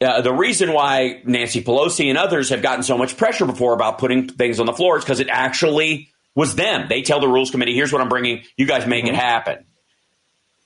uh, 0.00 0.20
the 0.22 0.32
reason 0.32 0.72
why 0.72 1.22
Nancy 1.24 1.62
Pelosi 1.62 2.08
and 2.08 2.18
others 2.18 2.50
have 2.50 2.62
gotten 2.62 2.82
so 2.82 2.98
much 2.98 3.16
pressure 3.16 3.46
before 3.46 3.72
about 3.72 3.98
putting 3.98 4.28
things 4.28 4.58
on 4.58 4.66
the 4.66 4.72
floor 4.72 4.98
is 4.98 5.04
because 5.04 5.20
it 5.20 5.28
actually 5.30 6.10
was 6.36 6.54
them. 6.54 6.86
They 6.88 7.02
tell 7.02 7.18
the 7.18 7.26
rules 7.26 7.50
committee, 7.50 7.74
here's 7.74 7.92
what 7.92 8.00
I'm 8.00 8.08
bringing. 8.08 8.44
You 8.56 8.66
guys 8.66 8.86
make 8.86 9.06
it 9.06 9.16
happen. 9.16 9.64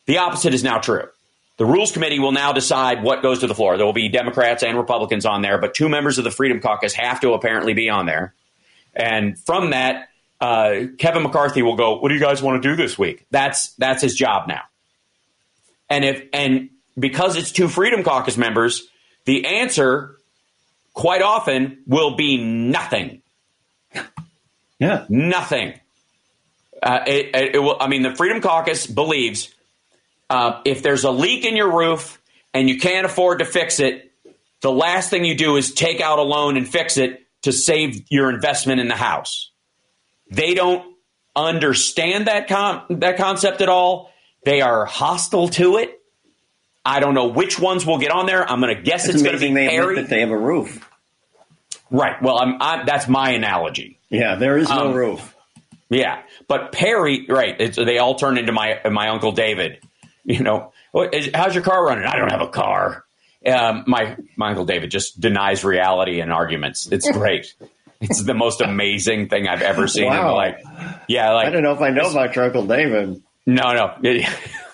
The 0.05 0.19
opposite 0.19 0.53
is 0.53 0.63
now 0.63 0.79
true. 0.79 1.09
The 1.57 1.65
rules 1.65 1.93
committee 1.93 2.19
will 2.19 2.33
now 2.33 2.53
decide 2.53 3.03
what 3.03 3.23
goes 3.23 3.41
to 3.41 3.47
the 3.47 3.55
floor. 3.55 3.77
There 3.77 3.87
will 3.87 3.93
be 3.93 4.09
Democrats 4.09 4.63
and 4.63 4.77
Republicans 4.77 5.25
on 5.25 5.43
there, 5.43 5.59
but 5.59 5.75
two 5.75 5.89
members 5.89 6.19
of 6.19 6.25
the 6.25 6.31
Freedom 6.31 6.61
Caucus 6.61 6.95
have 6.95 7.21
to 7.21 7.33
apparently 7.33 7.73
be 7.73 7.89
on 7.89 8.07
there. 8.07 8.35
And 8.95 9.39
from 9.39 9.71
that, 9.71 10.09
uh, 10.41 10.87
Kevin 10.99 11.23
McCarthy 11.23 11.63
will 11.63 11.77
go, 11.77 11.99
"What 11.99 12.09
do 12.09 12.15
you 12.15 12.21
guys 12.21 12.43
want 12.43 12.63
to 12.63 12.69
do 12.69 12.77
this 12.77 12.99
week?" 12.99 13.27
That's 13.31 13.75
that's 13.75 14.03
his 14.03 14.15
job 14.15 14.49
now. 14.49 14.63
And 15.91 16.05
if 16.05 16.25
and 16.33 16.71
because 16.99 17.37
it's 17.37 17.53
two 17.53 17.69
Freedom 17.69 18.03
Caucus 18.03 18.37
members, 18.37 18.89
the 19.27 19.47
answer 19.47 20.17
quite 20.95 21.23
often 21.23 21.83
will 21.87 22.17
be 22.17 22.43
nothing. 22.43 23.23
Yeah. 24.81 25.05
Nothing. 25.09 25.79
Uh, 26.83 27.01
it, 27.07 27.37
it, 27.37 27.55
it 27.57 27.59
will, 27.59 27.77
I 27.79 27.87
mean, 27.87 28.03
the 28.03 28.15
Freedom 28.17 28.41
Caucus 28.41 28.87
believes 28.87 29.55
uh, 30.29 30.63
if 30.65 30.83
there's 30.83 31.05
a 31.05 31.11
leak 31.11 31.45
in 31.45 31.57
your 31.57 31.77
roof 31.77 32.21
and 32.53 32.69
you 32.69 32.79
can't 32.79 33.07
afford 33.07 33.41
to 33.41 33.45
fix 33.45 33.79
it, 33.79 34.11
the 34.63 34.73
last 34.73 35.11
thing 35.11 35.25
you 35.25 35.37
do 35.37 35.57
is 35.57 35.73
take 35.73 36.01
out 36.01 36.19
a 36.19 36.23
loan 36.23 36.57
and 36.57 36.67
fix 36.67 36.97
it 36.97 37.27
to 37.43 37.53
save 37.53 38.11
your 38.11 38.31
investment 38.31 38.81
in 38.81 38.89
the 38.89 38.97
house. 38.97 39.51
They 40.31 40.55
don't 40.55 40.97
understand 41.35 42.27
that 42.27 42.49
com- 42.49 42.83
that 43.01 43.17
concept 43.17 43.61
at 43.61 43.69
all. 43.69 44.11
They 44.45 44.61
are 44.61 44.85
hostile 44.85 45.49
to 45.51 45.77
it. 45.79 46.01
I 46.85 47.01
don't 47.01 47.15
know 47.15 47.29
which 47.29 47.59
ones 47.59 47.85
will 47.85 47.99
get 47.99 48.11
on 48.11 48.27
there. 48.27 48.49
I'm 48.49 48.61
going 48.61 48.75
to 48.75 48.83
guess 48.83 49.05
It's, 49.05 49.17
it's, 49.17 49.23
going 49.23 49.39
to 49.39 49.47
amazing 49.47 49.55
be 49.55 49.67
they 49.67 49.77
admit 49.77 49.97
that 49.97 50.09
they 50.09 50.21
have 50.21 50.31
a 50.31 50.39
roof. 50.39 50.90
Right. 51.91 52.21
Well, 52.23 52.39
I'm, 52.39 52.57
I, 52.61 52.85
that's 52.85 53.09
my 53.09 53.31
analogy. 53.33 53.99
Yeah, 54.09 54.37
there 54.37 54.57
is 54.59 54.69
no 54.69 54.89
Um, 54.89 54.95
roof. 54.95 55.35
Yeah, 55.89 56.23
but 56.49 56.73
Perry, 56.73 57.27
right? 57.29 57.57
It's, 57.61 57.77
they 57.77 57.99
all 57.99 58.15
turn 58.15 58.39
into 58.39 58.53
my 58.53 58.81
my 58.91 59.09
uncle 59.09 59.33
David. 59.33 59.79
You 60.25 60.41
know, 60.41 60.73
"What 60.93 61.15
is- 61.15 61.31
how's 61.35 61.55
your 61.55 61.65
car 61.65 61.85
running? 61.85 62.05
I 62.05 62.17
don't 62.17 62.31
have 62.31 62.43
a 62.43 62.49
car. 62.49 63.05
Um, 63.47 63.85
my 63.87 64.17
my 64.37 64.51
uncle 64.51 64.65
David 64.67 64.91
just 64.91 65.21
denies 65.21 65.65
reality 65.65 66.21
in 66.21 66.31
arguments. 66.31 66.87
It's 66.93 67.11
great. 67.13 67.55
it's 68.01 68.23
the 68.23 68.35
most 68.35 68.61
amazing 68.61 69.29
thing 69.29 69.49
I've 69.49 69.63
ever 69.63 69.89
seen. 69.89 70.07
Wow. 70.07 70.35
Like, 70.35 70.59
yeah, 71.09 71.33
like 71.33 71.49
I 71.49 71.51
don't 71.51 71.63
know 71.63 71.73
if 71.73 71.81
I 71.81 71.91
know 71.91 72.11
about 72.11 72.37
your 72.37 72.45
Uncle 72.47 72.67
David. 72.67 73.23
No, 73.47 73.73
no. 73.73 73.95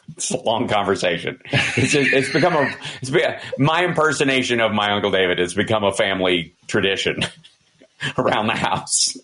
It- 0.08 0.14
it's 0.16 0.30
a 0.30 0.36
long 0.38 0.68
conversation. 0.68 1.40
It's, 1.50 1.94
it's 1.94 2.32
become 2.32 2.54
a. 2.54 2.75
It's 3.02 3.10
be, 3.10 3.22
my 3.58 3.84
impersonation 3.84 4.60
of 4.60 4.72
my 4.72 4.92
uncle 4.92 5.10
David 5.10 5.38
has 5.38 5.54
become 5.54 5.84
a 5.84 5.92
family 5.92 6.54
tradition 6.66 7.25
around 8.18 8.46
the 8.46 8.54
house. 8.56 9.16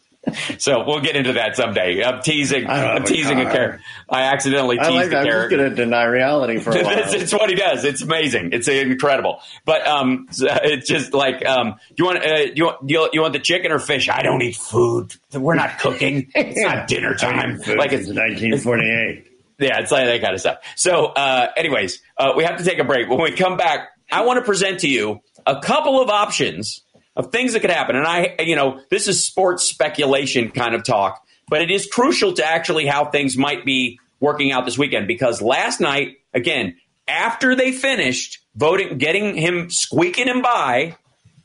So 0.58 0.84
we'll 0.86 1.00
get 1.00 1.16
into 1.16 1.32
that 1.32 1.56
someday. 1.56 2.04
I'm 2.04 2.22
teasing. 2.22 2.68
I'm 2.68 2.78
have 2.78 3.02
a 3.02 3.06
teasing 3.06 3.40
a 3.40 3.44
character. 3.50 3.80
I 4.08 4.22
accidentally 4.24 4.78
I 4.78 4.84
teased 4.84 4.94
like 4.94 5.04
the 5.06 5.10
that. 5.10 5.20
I'm 5.26 5.26
just 5.26 5.50
going 5.50 5.70
to 5.70 5.74
deny 5.74 6.04
reality 6.04 6.58
for 6.60 6.70
a 6.70 6.74
while. 6.84 6.96
it's, 6.98 7.12
it's 7.14 7.32
what 7.32 7.50
he 7.50 7.56
does. 7.56 7.84
It's 7.84 8.02
amazing. 8.02 8.50
It's 8.52 8.68
incredible. 8.68 9.40
But 9.64 9.84
um, 9.86 10.28
it's 10.30 10.86
just 10.88 11.12
like 11.12 11.44
um, 11.44 11.74
you 11.96 12.04
want 12.04 12.24
uh, 12.24 12.36
you 12.54 12.66
want 12.66 12.88
you, 12.88 13.08
you 13.14 13.20
want 13.20 13.32
the 13.32 13.40
chicken 13.40 13.72
or 13.72 13.80
fish? 13.80 14.08
I 14.08 14.22
don't 14.22 14.40
eat 14.42 14.56
food. 14.56 15.12
We're 15.32 15.54
not 15.56 15.80
cooking. 15.80 16.30
It's 16.36 16.60
not 16.60 16.86
dinner 16.88 17.14
time. 17.14 17.56
Like 17.58 17.92
it's 17.92 18.06
1948. 18.08 19.26
Yeah, 19.62 19.80
it's 19.80 19.90
like 19.90 20.06
that 20.06 20.20
kind 20.20 20.34
of 20.34 20.40
stuff. 20.40 20.58
So, 20.76 21.06
uh, 21.06 21.48
anyways, 21.56 22.02
uh, 22.16 22.32
we 22.36 22.44
have 22.44 22.58
to 22.58 22.64
take 22.64 22.78
a 22.78 22.84
break. 22.84 23.08
When 23.08 23.20
we 23.20 23.32
come 23.32 23.56
back, 23.56 23.90
I 24.10 24.22
want 24.22 24.38
to 24.38 24.44
present 24.44 24.80
to 24.80 24.88
you 24.88 25.20
a 25.46 25.60
couple 25.60 26.00
of 26.00 26.10
options 26.10 26.82
of 27.16 27.30
things 27.30 27.52
that 27.52 27.60
could 27.60 27.70
happen. 27.70 27.96
And 27.96 28.06
I, 28.06 28.36
you 28.40 28.56
know, 28.56 28.80
this 28.90 29.08
is 29.08 29.22
sports 29.24 29.64
speculation 29.64 30.50
kind 30.50 30.74
of 30.74 30.84
talk, 30.84 31.26
but 31.48 31.62
it 31.62 31.70
is 31.70 31.86
crucial 31.86 32.32
to 32.34 32.44
actually 32.44 32.86
how 32.86 33.06
things 33.06 33.36
might 33.36 33.64
be 33.64 33.98
working 34.20 34.52
out 34.52 34.64
this 34.64 34.78
weekend 34.78 35.08
because 35.08 35.42
last 35.42 35.80
night, 35.80 36.18
again, 36.32 36.76
after 37.08 37.54
they 37.54 37.72
finished 37.72 38.38
voting, 38.54 38.98
getting 38.98 39.34
him, 39.34 39.68
squeaking 39.68 40.28
him 40.28 40.42
by 40.42 40.96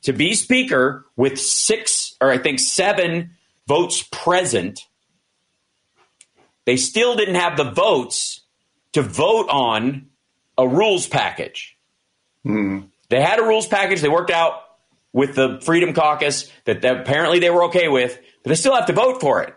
to 0.04 0.14
be 0.14 0.34
speaker 0.36 1.06
with 1.16 1.40
six 1.40 2.16
or 2.22 2.32
I 2.32 2.38
think 2.38 2.60
seven 2.60 3.32
votes 3.68 4.04
present, 4.12 4.86
they 6.68 6.76
still 6.76 7.16
didn't 7.16 7.36
have 7.36 7.56
the 7.56 7.64
votes 7.64 8.42
to 8.92 9.02
vote 9.02 9.48
on 9.50 10.08
a 10.58 10.68
rules 10.68 11.08
package. 11.08 11.78
They 13.08 13.22
had 13.22 13.40
a 13.40 13.44
rules 13.44 13.68
package 13.68 14.02
they 14.02 14.10
worked 14.10 14.32
out 14.32 14.64
with 15.14 15.34
the 15.36 15.62
Freedom 15.64 15.94
Caucus 15.94 16.52
that, 16.66 16.82
that 16.82 17.00
apparently 17.00 17.40
they 17.40 17.50
were 17.50 17.64
okay 17.66 17.88
with, 17.88 18.20
but 18.44 18.50
they 18.50 18.56
still 18.56 18.76
have 18.76 18.88
to 18.88 18.94
vote 18.94 19.22
for 19.22 19.44
it. 19.44 19.56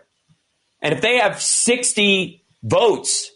And 0.81 0.93
if 0.93 1.01
they 1.01 1.17
have 1.17 1.41
60 1.41 2.45
votes 2.63 3.29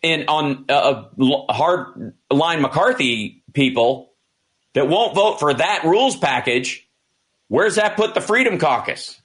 in 0.00 0.24
on 0.28 0.64
uh, 0.70 1.04
hard 1.50 2.14
line 2.30 2.62
McCarthy 2.62 3.44
people 3.52 4.12
that 4.72 4.88
won't 4.88 5.14
vote 5.14 5.40
for 5.40 5.52
that 5.52 5.84
rules 5.84 6.16
package, 6.16 6.88
where's 7.48 7.74
that 7.74 7.96
put 7.96 8.14
the 8.14 8.22
Freedom 8.22 8.58
Caucus? 8.58 9.20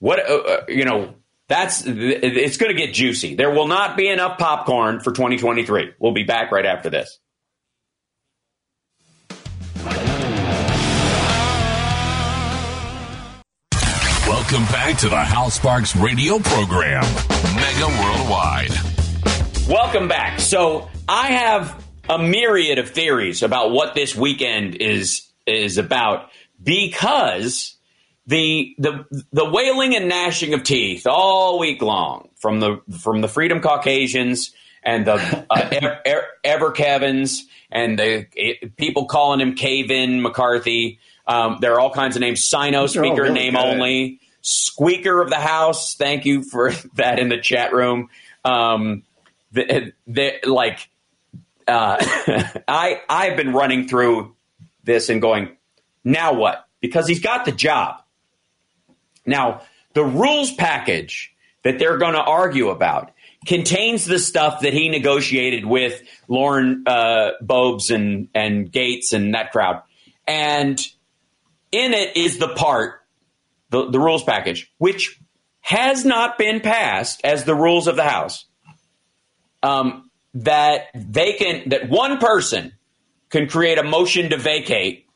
What 0.00 0.18
uh, 0.28 0.34
uh, 0.34 0.64
you 0.68 0.84
know? 0.84 1.14
That's 1.48 1.84
it's 1.86 2.56
going 2.56 2.74
to 2.74 2.78
get 2.78 2.94
juicy. 2.94 3.34
There 3.34 3.50
will 3.50 3.66
not 3.66 3.96
be 3.96 4.08
enough 4.08 4.38
popcorn 4.38 5.00
for 5.00 5.12
2023. 5.12 5.92
We'll 5.98 6.12
be 6.12 6.22
back 6.22 6.50
right 6.50 6.64
after 6.64 6.88
this. 6.88 7.18
Welcome 14.26 14.64
back 14.66 14.96
to 14.98 15.08
the 15.08 15.18
Hal 15.18 15.50
Sparks 15.50 15.94
radio 15.94 16.38
program, 16.38 17.02
Mega 17.56 17.88
Worldwide. 18.00 18.70
Welcome 19.68 20.08
back. 20.08 20.40
So 20.40 20.88
I 21.06 21.28
have 21.28 21.84
a 22.08 22.18
myriad 22.18 22.78
of 22.78 22.90
theories 22.90 23.42
about 23.42 23.70
what 23.70 23.94
this 23.94 24.16
weekend 24.16 24.76
is 24.76 25.28
is 25.46 25.76
about 25.76 26.30
because 26.62 27.73
the 28.26 28.74
the 28.78 29.04
the 29.32 29.48
wailing 29.50 29.94
and 29.94 30.08
gnashing 30.08 30.54
of 30.54 30.62
teeth 30.62 31.06
all 31.06 31.58
week 31.58 31.82
long 31.82 32.28
from 32.36 32.60
the 32.60 32.80
from 33.00 33.20
the 33.20 33.28
Freedom 33.28 33.60
Caucasians 33.60 34.52
and 34.82 35.06
the 35.06 35.14
uh, 35.50 35.68
ever, 35.72 36.00
ever, 36.04 36.26
ever 36.42 36.70
Kevins 36.70 37.46
and 37.70 37.98
the 37.98 38.26
it, 38.34 38.76
people 38.76 39.06
calling 39.06 39.40
him 39.40 39.54
Kevin 39.54 40.22
McCarthy. 40.22 40.98
Um, 41.26 41.58
there 41.60 41.74
are 41.74 41.80
all 41.80 41.92
kinds 41.92 42.16
of 42.16 42.20
names. 42.20 42.44
Sino 42.44 42.82
These 42.82 42.96
are 42.96 43.04
all 43.04 43.10
speaker 43.10 43.22
really 43.22 43.34
name 43.34 43.54
good. 43.54 43.64
only. 43.64 44.20
Squeaker 44.42 45.22
of 45.22 45.30
the 45.30 45.40
House. 45.40 45.94
Thank 45.94 46.26
you 46.26 46.42
for 46.42 46.70
that 46.94 47.18
in 47.18 47.28
the 47.28 47.38
chat 47.38 47.72
room. 47.72 48.10
Um, 48.44 49.04
the, 49.52 49.92
the, 50.06 50.34
like 50.44 50.88
uh, 51.66 51.96
I 52.68 53.00
I've 53.08 53.36
been 53.36 53.52
running 53.52 53.88
through 53.88 54.34
this 54.82 55.08
and 55.08 55.20
going, 55.20 55.56
now 56.02 56.34
what? 56.34 56.66
Because 56.80 57.08
he's 57.08 57.20
got 57.20 57.44
the 57.44 57.52
job. 57.52 58.03
Now 59.26 59.62
the 59.94 60.04
rules 60.04 60.52
package 60.52 61.34
that 61.62 61.78
they're 61.78 61.98
going 61.98 62.14
to 62.14 62.22
argue 62.22 62.68
about 62.68 63.12
contains 63.46 64.04
the 64.04 64.18
stuff 64.18 64.60
that 64.60 64.72
he 64.72 64.88
negotiated 64.88 65.64
with 65.64 66.02
Lauren 66.28 66.84
uh, 66.86 67.30
Bobes 67.40 67.90
and 67.90 68.28
and 68.34 68.70
Gaetz 68.70 69.12
and 69.12 69.34
that 69.34 69.52
crowd, 69.52 69.82
and 70.26 70.78
in 71.72 71.92
it 71.92 72.16
is 72.16 72.38
the 72.38 72.48
part 72.48 73.02
the, 73.70 73.90
the 73.90 73.98
rules 73.98 74.22
package 74.22 74.72
which 74.78 75.20
has 75.60 76.04
not 76.04 76.36
been 76.36 76.60
passed 76.60 77.22
as 77.24 77.44
the 77.44 77.54
rules 77.54 77.86
of 77.86 77.96
the 77.96 78.04
House. 78.04 78.44
Um, 79.62 80.10
that 80.34 80.88
they 80.94 81.34
can 81.34 81.68
that 81.70 81.88
one 81.88 82.18
person 82.18 82.72
can 83.30 83.48
create 83.48 83.78
a 83.78 83.82
motion 83.82 84.30
to 84.30 84.36
vacate 84.36 85.06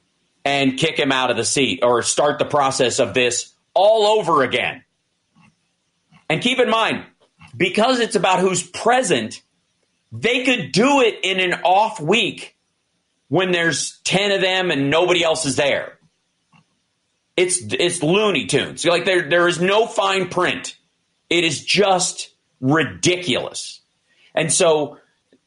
and 0.45 0.79
kick 0.79 0.97
him 0.97 1.13
out 1.13 1.31
of 1.31 1.37
the 1.37 1.45
seat 1.45 1.81
or 1.83 2.03
start 2.03 2.39
the 2.39 2.45
process 2.45 3.01
of 3.01 3.15
this 3.15 3.53
all 3.79 4.19
over 4.19 4.43
again. 4.43 4.83
And 6.29 6.43
keep 6.43 6.59
in 6.59 6.69
mind, 6.69 7.05
because 7.57 8.01
it's 8.01 8.17
about 8.17 8.41
who's 8.41 8.63
present, 8.63 9.41
they 10.11 10.45
could 10.45 10.73
do 10.73 11.01
it 11.01 11.21
in 11.23 11.39
an 11.39 11.61
off 11.63 12.01
week 12.01 12.57
when 13.29 13.53
there's 13.53 14.01
10 14.05 14.33
of 14.33 14.41
them 14.41 14.73
and 14.73 14.91
nobody 14.91 15.23
else 15.23 15.47
is 15.47 15.55
there. 15.57 15.99
It's 17.37 17.61
it's 17.71 18.03
Looney 18.03 18.47
Tunes. 18.47 18.85
Like 18.85 19.05
there 19.05 19.29
there 19.29 19.47
is 19.47 19.61
no 19.61 19.87
fine 19.87 20.29
print. 20.29 20.77
It 21.31 21.45
is 21.45 21.65
just 21.65 22.35
ridiculous. 22.61 23.81
And 24.35 24.53
so 24.53 24.99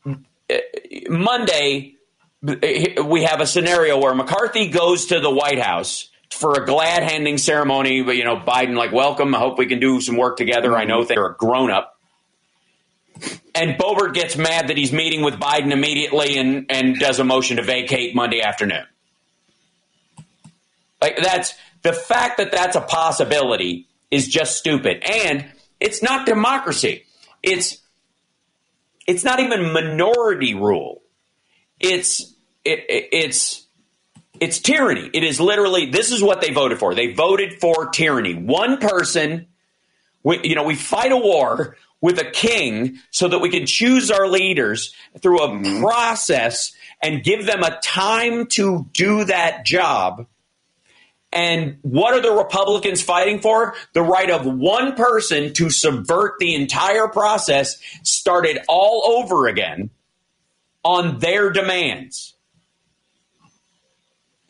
uh, 0.06 0.16
Monday, 1.10 1.96
we 2.42 3.24
have 3.24 3.42
a 3.42 3.46
scenario 3.46 4.00
where 4.00 4.16
McCarthy 4.16 4.70
goes 4.70 5.08
to 5.08 5.20
the 5.20 5.30
White 5.30 5.60
House 5.60 6.11
for 6.32 6.62
a 6.62 6.66
glad 6.66 7.04
handing 7.04 7.38
ceremony. 7.38 8.02
But 8.04 8.18
you 8.18 8.24
know, 8.24 8.38
Biden 8.38 8.76
like, 8.76 8.92
welcome. 8.92 9.36
I 9.36 9.40
hope 9.40 9.58
we 9.58 9.66
can 9.66 9.80
do 9.80 10.02
some 10.02 10.18
work 10.18 10.38
together. 10.38 10.76
I 10.76 10.86
know 10.86 11.00
mm-hmm. 11.00 11.08
they're 11.08 11.28
a 11.28 11.36
grown 11.36 11.72
up. 11.72 11.98
And 13.54 13.78
Boebert 13.78 14.14
gets 14.14 14.38
mad 14.38 14.70
that 14.70 14.78
he's 14.78 14.92
meeting 14.92 15.22
with 15.22 15.36
Biden 15.36 15.72
immediately 15.72 16.38
and, 16.38 16.66
and 16.72 16.98
does 16.98 17.20
a 17.20 17.24
motion 17.24 17.58
to 17.58 17.64
vacate 17.64 18.16
Monday 18.16 18.42
afternoon. 18.42 18.86
Like 21.02 21.18
that's 21.18 21.54
the 21.82 21.94
fact 21.94 22.38
that 22.38 22.52
that's 22.52 22.76
a 22.76 22.82
possibility 22.82 23.88
is 24.10 24.28
just 24.28 24.58
stupid. 24.58 25.04
And 25.04 25.52
it's 25.80 26.02
not 26.02 26.26
democracy. 26.26 27.06
It's 27.44 27.78
it's 29.08 29.24
not 29.24 29.40
even 29.40 29.74
minority 29.74 30.54
rule. 30.54 31.02
It's 31.80 32.34
it, 32.64 32.80
it, 32.88 33.10
it's 33.12 33.61
it's 34.42 34.60
tyranny. 34.60 35.10
It 35.14 35.24
is 35.24 35.40
literally 35.40 35.86
this 35.86 36.12
is 36.12 36.22
what 36.22 36.42
they 36.42 36.52
voted 36.52 36.80
for. 36.80 36.96
They 36.96 37.14
voted 37.14 37.62
for 37.62 37.90
tyranny. 37.90 38.34
One 38.34 38.80
person, 38.80 39.48
we, 40.24 40.42
you 40.44 40.56
know, 40.56 40.64
we 40.64 40.76
fight 40.76 41.12
a 41.12 41.18
war 41.18 41.78
with 42.02 42.20
a 42.20 42.30
king 42.30 42.98
so 43.12 43.28
that 43.28 43.40
we 43.40 43.50
can 43.50 43.68
choose 43.68 44.10
our 44.10 44.28
leaders 44.28 44.94
through 45.22 45.44
a 45.44 45.48
mm-hmm. 45.48 45.84
process 45.84 46.74
and 47.04 47.24
give 47.24 47.46
them 47.46 47.62
a 47.62 47.80
time 47.82 48.48
to 48.48 48.88
do 48.94 49.24
that 49.26 49.64
job. 49.64 50.26
And 51.32 51.78
what 51.84 52.14
are 52.14 52.22
the 52.22 52.32
Republicans 52.32 53.02
fighting 53.02 53.40
for? 53.40 53.76
The 53.94 54.02
right 54.02 54.30
of 54.30 54.46
one 54.46 54.96
person 54.96 55.54
to 55.54 55.70
subvert 55.70 56.34
the 56.40 56.56
entire 56.56 57.08
process, 57.08 57.80
started 58.04 58.60
all 58.68 59.20
over 59.20 59.48
again 59.48 59.92
on 60.84 61.20
their 61.20 61.52
demands. 61.52 62.34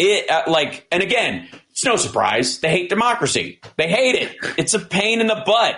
It 0.01 0.29
uh, 0.29 0.43
like, 0.47 0.87
and 0.91 1.03
again, 1.03 1.47
it's 1.71 1.85
no 1.85 1.95
surprise 1.95 2.59
they 2.59 2.69
hate 2.69 2.89
democracy. 2.89 3.59
They 3.77 3.87
hate 3.87 4.15
it. 4.15 4.35
It's 4.57 4.73
a 4.73 4.79
pain 4.79 5.21
in 5.21 5.27
the 5.27 5.41
butt. 5.45 5.75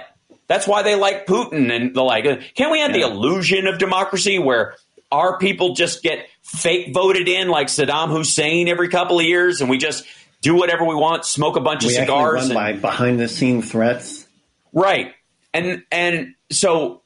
That's 0.48 0.68
why 0.68 0.84
they 0.84 0.96
like 0.96 1.25
Putin 1.25 1.72
and 1.74 1.96
the 1.96 2.03
like. 2.03 2.25
Can 2.56 2.72
we 2.72 2.80
have 2.80 2.92
yeah. 2.92 3.08
the 3.08 3.13
illusion 3.13 3.68
of 3.68 3.80
democracy 3.80 4.39
where 4.39 4.75
our 5.12 5.38
people 5.38 5.74
just 5.74 6.03
get 6.03 6.27
fake 6.42 6.94
voted 6.94 7.27
in 7.30 7.48
like 7.48 7.68
Saddam 7.68 8.10
Hussein 8.10 8.68
every 8.68 8.89
couple 8.89 9.20
of 9.20 9.25
years, 9.25 9.62
and 9.62 9.70
we 9.70 9.77
just 9.77 10.06
do 10.42 10.56
whatever 10.56 10.84
we 10.84 10.96
want, 10.96 11.24
smoke 11.25 11.56
a 11.56 11.62
bunch 11.62 11.84
we 11.84 11.89
of 11.89 11.96
cigars, 11.96 12.34
run 12.34 12.44
and, 12.46 12.53
by 12.53 12.74
behind 12.74 13.20
the 13.20 13.27
scene 13.27 13.62
threats, 13.62 14.27
right? 14.74 15.13
And 15.53 15.84
and 15.92 16.36
so 16.51 17.03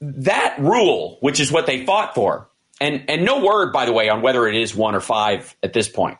that 0.00 0.58
rule, 0.58 1.18
which 1.20 1.38
is 1.40 1.52
what 1.52 1.66
they 1.66 1.84
fought 1.84 2.14
for, 2.14 2.48
and 2.80 3.04
and 3.08 3.24
no 3.24 3.44
word, 3.44 3.72
by 3.72 3.86
the 3.86 3.92
way, 3.92 4.08
on 4.08 4.22
whether 4.22 4.46
it 4.48 4.56
is 4.56 4.74
one 4.74 4.94
or 4.94 5.00
five 5.00 5.54
at 5.62 5.72
this 5.72 5.88
point. 5.88 6.18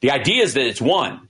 The 0.00 0.10
idea 0.10 0.42
is 0.42 0.54
that 0.54 0.66
it's 0.66 0.80
one, 0.80 1.28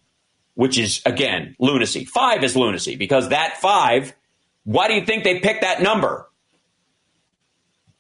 which 0.55 0.79
is 0.79 1.03
again 1.07 1.57
lunacy. 1.59 2.05
Five 2.05 2.45
is 2.45 2.57
lunacy 2.57 2.97
because 2.97 3.31
that 3.31 3.59
five. 3.59 4.15
Why 4.65 4.89
do 4.89 4.95
you 4.95 5.05
think 5.05 5.23
they 5.25 5.39
picked 5.41 5.63
that 5.63 5.81
number? 5.81 6.29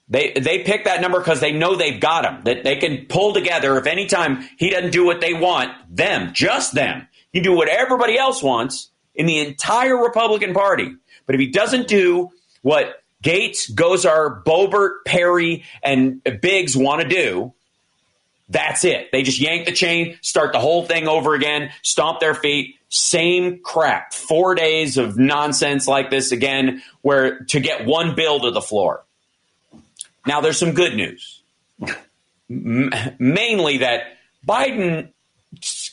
They 0.08 0.32
they 0.32 0.60
pick 0.60 0.84
that 0.84 1.00
number 1.00 1.18
because 1.18 1.40
they 1.40 1.52
know 1.52 1.74
they've 1.74 2.00
got 2.00 2.24
him. 2.24 2.42
That 2.44 2.64
they 2.64 2.76
can 2.76 3.06
pull 3.06 3.32
together. 3.32 3.76
If 3.78 3.86
anytime 3.86 4.48
he 4.56 4.70
doesn't 4.70 4.92
do 4.92 5.04
what 5.04 5.20
they 5.20 5.34
want, 5.34 5.72
them, 5.88 6.30
just 6.32 6.74
them, 6.74 7.08
he 7.32 7.40
do 7.40 7.52
what 7.52 7.68
everybody 7.68 8.16
else 8.16 8.42
wants 8.42 8.90
in 9.14 9.26
the 9.26 9.38
entire 9.38 9.96
Republican 9.96 10.54
Party. 10.54 10.94
But 11.26 11.34
if 11.34 11.40
he 11.40 11.48
doesn't 11.48 11.88
do 11.88 12.30
what 12.62 13.02
Gaetz, 13.22 13.70
Gosar, 13.72 14.44
Boebert, 14.44 15.04
Perry, 15.04 15.64
and 15.82 16.22
Biggs 16.40 16.76
want 16.76 17.02
to 17.02 17.08
do, 17.08 17.54
that's 18.48 18.84
it. 18.84 19.10
They 19.12 19.22
just 19.22 19.40
yank 19.40 19.66
the 19.66 19.72
chain, 19.72 20.18
start 20.22 20.52
the 20.52 20.60
whole 20.60 20.84
thing 20.84 21.08
over 21.08 21.34
again, 21.34 21.70
stomp 21.82 22.20
their 22.20 22.34
feet. 22.34 22.76
Same 22.88 23.58
crap. 23.58 24.14
Four 24.14 24.54
days 24.54 24.96
of 24.96 25.18
nonsense 25.18 25.88
like 25.88 26.10
this 26.10 26.30
again, 26.30 26.82
where 27.02 27.40
to 27.46 27.60
get 27.60 27.86
one 27.86 28.14
bill 28.14 28.40
to 28.40 28.52
the 28.52 28.60
floor. 28.60 29.04
Now, 30.26 30.40
there's 30.40 30.58
some 30.58 30.72
good 30.72 30.94
news. 30.94 31.42
M- 32.48 32.92
mainly 33.18 33.78
that 33.78 34.16
Biden 34.46 35.10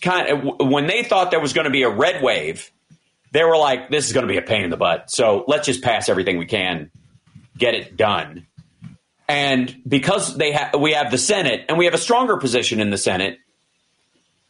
kind 0.01 0.29
of, 0.29 0.67
when 0.69 0.85
they 0.85 1.03
thought 1.03 1.31
there 1.31 1.39
was 1.39 1.53
going 1.53 1.65
to 1.65 1.71
be 1.71 1.83
a 1.83 1.89
red 1.89 2.21
wave, 2.21 2.71
they 3.31 3.43
were 3.43 3.57
like, 3.57 3.89
this 3.89 4.05
is 4.05 4.13
going 4.13 4.27
to 4.27 4.31
be 4.31 4.37
a 4.37 4.43
pain 4.43 4.63
in 4.63 4.69
the 4.69 4.77
butt. 4.77 5.09
So 5.09 5.43
let's 5.47 5.65
just 5.65 5.81
pass 5.81 6.09
everything 6.09 6.37
we 6.37 6.45
can, 6.45 6.91
get 7.57 7.73
it 7.73 7.97
done. 7.97 8.45
And 9.27 9.81
because 9.87 10.35
they 10.37 10.51
ha- 10.51 10.71
we 10.77 10.93
have 10.93 11.11
the 11.11 11.17
Senate 11.17 11.65
and 11.69 11.77
we 11.77 11.85
have 11.85 11.93
a 11.93 11.99
stronger 11.99 12.37
position 12.37 12.79
in 12.79 12.89
the 12.89 12.97
Senate, 12.97 13.39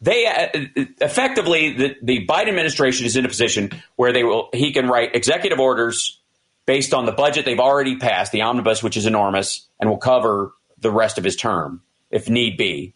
they 0.01 0.25
uh, 0.25 0.83
effectively 0.99 1.73
the, 1.73 1.95
the 2.01 2.27
Biden 2.27 2.49
administration 2.49 3.05
is 3.05 3.15
in 3.15 3.25
a 3.25 3.29
position 3.29 3.71
where 3.95 4.11
they 4.11 4.23
will 4.23 4.49
he 4.51 4.73
can 4.73 4.87
write 4.87 5.15
executive 5.15 5.59
orders 5.59 6.19
based 6.65 6.93
on 6.93 7.05
the 7.05 7.11
budget 7.11 7.45
they've 7.45 7.59
already 7.59 7.97
passed, 7.97 8.31
the 8.31 8.41
omnibus, 8.41 8.81
which 8.81 8.97
is 8.97 9.05
enormous 9.05 9.67
and 9.79 9.89
will 9.89 9.97
cover 9.97 10.53
the 10.79 10.91
rest 10.91 11.17
of 11.17 11.23
his 11.23 11.35
term 11.35 11.81
if 12.09 12.29
need 12.29 12.57
be. 12.57 12.93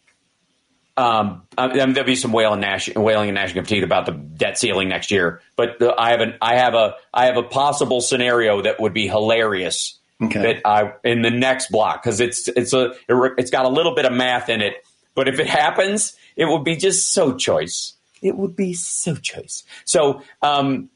Um, 0.96 1.42
uh, 1.56 1.68
there'll 1.68 2.04
be 2.04 2.16
some 2.16 2.32
wailing, 2.32 2.60
gnash, 2.60 2.92
wailing 2.94 3.28
and 3.28 3.36
gnashing 3.36 3.58
of 3.58 3.68
teeth 3.68 3.84
about 3.84 4.06
the 4.06 4.12
debt 4.12 4.58
ceiling 4.58 4.88
next 4.88 5.12
year, 5.12 5.40
but 5.54 5.78
the, 5.78 5.94
I 5.96 6.10
have 6.10 6.20
an, 6.20 6.34
I 6.42 6.56
have 6.56 6.74
a, 6.74 6.96
I 7.14 7.26
have 7.26 7.36
a 7.36 7.44
possible 7.44 8.00
scenario 8.00 8.62
that 8.62 8.80
would 8.80 8.94
be 8.94 9.06
hilarious 9.06 9.97
okay. 10.22 10.40
that 10.40 10.66
I 10.66 10.92
in 11.04 11.22
the 11.22 11.30
next 11.30 11.70
block 11.70 12.02
because 12.02 12.20
it's 12.20 12.48
it's 12.48 12.72
a 12.72 12.94
it's 13.08 13.50
got 13.50 13.64
a 13.64 13.68
little 13.68 13.94
bit 13.94 14.04
of 14.04 14.12
math 14.12 14.48
in 14.48 14.60
it, 14.60 14.74
but 15.14 15.28
if 15.28 15.40
it 15.40 15.46
happens, 15.46 16.16
it 16.36 16.46
would 16.46 16.64
be 16.64 16.76
just 16.76 17.12
so 17.12 17.36
choice. 17.36 17.94
It 18.20 18.36
would 18.36 18.56
be 18.56 18.74
so 18.74 19.14
choice. 19.14 19.64
So 19.84 20.22
um, 20.42 20.90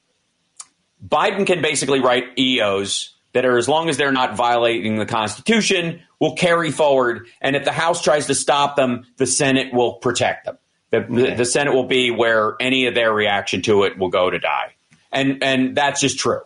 Biden 1.06 1.46
can 1.46 1.62
basically 1.62 2.00
write 2.00 2.38
EOs 2.38 3.14
that 3.32 3.44
are 3.44 3.56
as 3.56 3.68
long 3.68 3.88
as 3.88 3.96
they're 3.96 4.12
not 4.12 4.36
violating 4.36 4.96
the 4.96 5.06
Constitution, 5.06 6.00
will 6.20 6.36
carry 6.36 6.70
forward. 6.70 7.26
And 7.40 7.56
if 7.56 7.64
the 7.64 7.72
House 7.72 8.02
tries 8.02 8.26
to 8.26 8.34
stop 8.34 8.76
them, 8.76 9.06
the 9.16 9.26
Senate 9.26 9.72
will 9.72 9.94
protect 9.94 10.44
them. 10.44 10.58
The, 10.90 10.98
okay. 10.98 11.14
the, 11.14 11.34
the, 11.36 11.44
Senate 11.44 11.72
will 11.72 11.86
be 11.86 12.10
where 12.10 12.56
any 12.60 12.86
of 12.86 12.94
their 12.94 13.12
reaction 13.12 13.62
to 13.62 13.84
it 13.84 13.98
will 13.98 14.10
go 14.10 14.28
to 14.28 14.38
die. 14.38 14.74
And 15.10 15.42
and 15.42 15.76
that's 15.76 16.00
just 16.00 16.18
true. 16.18 16.40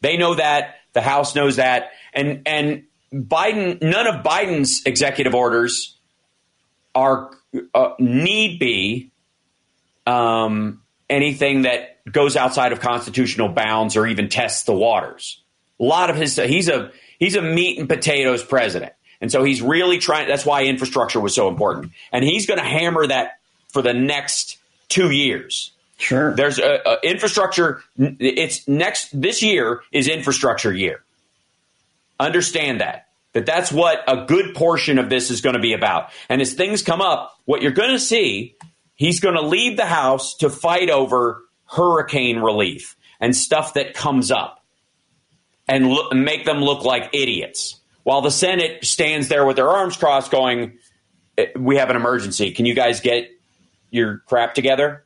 They 0.00 0.16
know 0.16 0.34
that. 0.34 0.76
The 0.92 1.00
House 1.00 1.34
knows 1.34 1.56
that. 1.56 1.90
And 2.14 2.42
and 2.46 2.84
Biden, 3.12 3.82
none 3.82 4.06
of 4.06 4.24
Biden's 4.24 4.82
executive 4.86 5.34
orders 5.34 5.96
are 6.94 7.30
uh, 7.74 7.94
need 7.98 8.58
be 8.58 9.10
um, 10.06 10.82
anything 11.08 11.62
that 11.62 12.00
goes 12.10 12.36
outside 12.36 12.72
of 12.72 12.80
constitutional 12.80 13.48
bounds 13.48 13.96
or 13.96 14.06
even 14.06 14.28
tests 14.28 14.64
the 14.64 14.72
waters. 14.72 15.40
A 15.80 15.84
lot 15.84 16.10
of 16.10 16.16
his 16.16 16.36
he's 16.36 16.68
a 16.68 16.90
he's 17.18 17.36
a 17.36 17.42
meat 17.42 17.78
and 17.78 17.88
potatoes 17.88 18.42
president. 18.42 18.92
And 19.20 19.30
so 19.30 19.42
he's 19.42 19.62
really 19.62 19.98
trying 19.98 20.28
that's 20.28 20.44
why 20.44 20.64
infrastructure 20.64 21.20
was 21.20 21.34
so 21.34 21.48
important. 21.48 21.92
And 22.12 22.24
he's 22.24 22.46
going 22.46 22.58
to 22.58 22.64
hammer 22.64 23.06
that 23.06 23.38
for 23.68 23.80
the 23.80 23.94
next 23.94 24.58
2 24.90 25.10
years. 25.10 25.72
Sure. 25.96 26.34
There's 26.34 26.58
a, 26.58 26.80
a 26.84 26.98
infrastructure 27.02 27.82
it's 27.98 28.66
next 28.68 29.18
this 29.18 29.42
year 29.42 29.82
is 29.92 30.08
infrastructure 30.08 30.72
year. 30.72 31.02
Understand 32.18 32.80
that. 32.80 33.08
That 33.32 33.46
that's 33.46 33.72
what 33.72 34.02
a 34.06 34.26
good 34.26 34.54
portion 34.54 34.98
of 34.98 35.10
this 35.10 35.30
is 35.30 35.40
going 35.40 35.54
to 35.54 35.60
be 35.60 35.72
about. 35.72 36.10
And 36.28 36.40
as 36.40 36.54
things 36.54 36.82
come 36.82 37.00
up, 37.00 37.36
what 37.44 37.62
you're 37.62 37.72
going 37.72 37.90
to 37.90 37.98
see, 37.98 38.56
he's 38.94 39.20
going 39.20 39.34
to 39.34 39.42
leave 39.42 39.76
the 39.76 39.86
house 39.86 40.36
to 40.36 40.48
fight 40.48 40.88
over 40.88 41.42
hurricane 41.66 42.38
relief 42.38 42.96
and 43.20 43.34
stuff 43.34 43.74
that 43.74 43.94
comes 43.94 44.30
up 44.30 44.64
and 45.66 45.88
look, 45.88 46.12
make 46.12 46.44
them 46.44 46.58
look 46.58 46.84
like 46.84 47.10
idiots. 47.12 47.80
While 48.04 48.20
the 48.20 48.30
Senate 48.30 48.84
stands 48.84 49.28
there 49.28 49.44
with 49.46 49.56
their 49.56 49.68
arms 49.68 49.96
crossed 49.96 50.30
going, 50.30 50.78
eh, 51.38 51.46
we 51.56 51.76
have 51.76 51.90
an 51.90 51.96
emergency. 51.96 52.52
Can 52.52 52.66
you 52.66 52.74
guys 52.74 53.00
get 53.00 53.30
your 53.90 54.18
crap 54.26 54.54
together? 54.54 55.04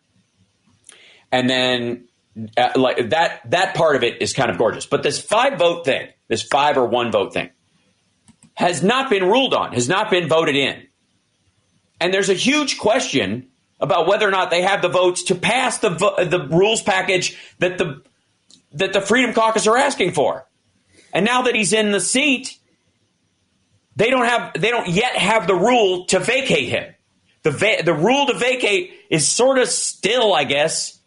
And 1.30 1.48
then 1.48 2.07
uh, 2.56 2.70
like 2.76 3.10
that 3.10 3.40
that 3.50 3.74
part 3.74 3.96
of 3.96 4.02
it 4.02 4.22
is 4.22 4.32
kind 4.32 4.50
of 4.50 4.58
gorgeous. 4.58 4.86
But 4.86 5.02
this 5.02 5.20
five 5.20 5.58
vote 5.58 5.84
thing, 5.84 6.08
this 6.28 6.42
five 6.42 6.76
or 6.76 6.86
one 6.86 7.10
vote 7.10 7.32
thing 7.32 7.50
has 8.54 8.82
not 8.82 9.10
been 9.10 9.24
ruled 9.24 9.54
on, 9.54 9.72
has 9.72 9.88
not 9.88 10.10
been 10.10 10.28
voted 10.28 10.56
in. 10.56 10.86
And 12.00 12.12
there's 12.12 12.28
a 12.28 12.34
huge 12.34 12.78
question 12.78 13.48
about 13.80 14.06
whether 14.06 14.26
or 14.26 14.30
not 14.30 14.50
they 14.50 14.62
have 14.62 14.82
the 14.82 14.88
votes 14.88 15.24
to 15.24 15.34
pass 15.34 15.78
the 15.78 15.90
the 15.90 16.48
rules 16.50 16.82
package 16.82 17.36
that 17.58 17.78
the 17.78 18.02
that 18.72 18.92
the 18.92 19.00
Freedom 19.00 19.32
Caucus 19.32 19.66
are 19.66 19.76
asking 19.76 20.12
for. 20.12 20.46
And 21.12 21.24
now 21.24 21.42
that 21.42 21.54
he's 21.54 21.72
in 21.72 21.90
the 21.90 22.00
seat, 22.00 22.58
they 23.96 24.10
don't 24.10 24.26
have 24.26 24.52
they 24.54 24.70
don't 24.70 24.88
yet 24.88 25.16
have 25.16 25.46
the 25.46 25.54
rule 25.54 26.06
to 26.06 26.18
vacate 26.18 26.68
him. 26.68 26.94
The 27.42 27.50
va- 27.50 27.82
the 27.84 27.94
rule 27.94 28.26
to 28.26 28.34
vacate 28.34 28.92
is 29.10 29.26
sort 29.26 29.58
of 29.58 29.68
still, 29.68 30.34
I 30.34 30.44
guess, 30.44 30.97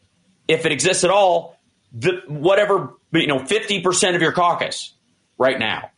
if 0.48 0.66
it 0.66 0.72
exists 0.72 1.04
at 1.04 1.12
all, 1.12 1.58
the 1.94 2.22
whatever 2.28 2.94
you 3.12 3.28
know, 3.28 3.40
fifty 3.40 3.82
percent 3.82 4.16
of 4.16 4.22
your 4.22 4.32
caucus 4.32 4.94
right 5.38 5.60
now. 5.60 5.90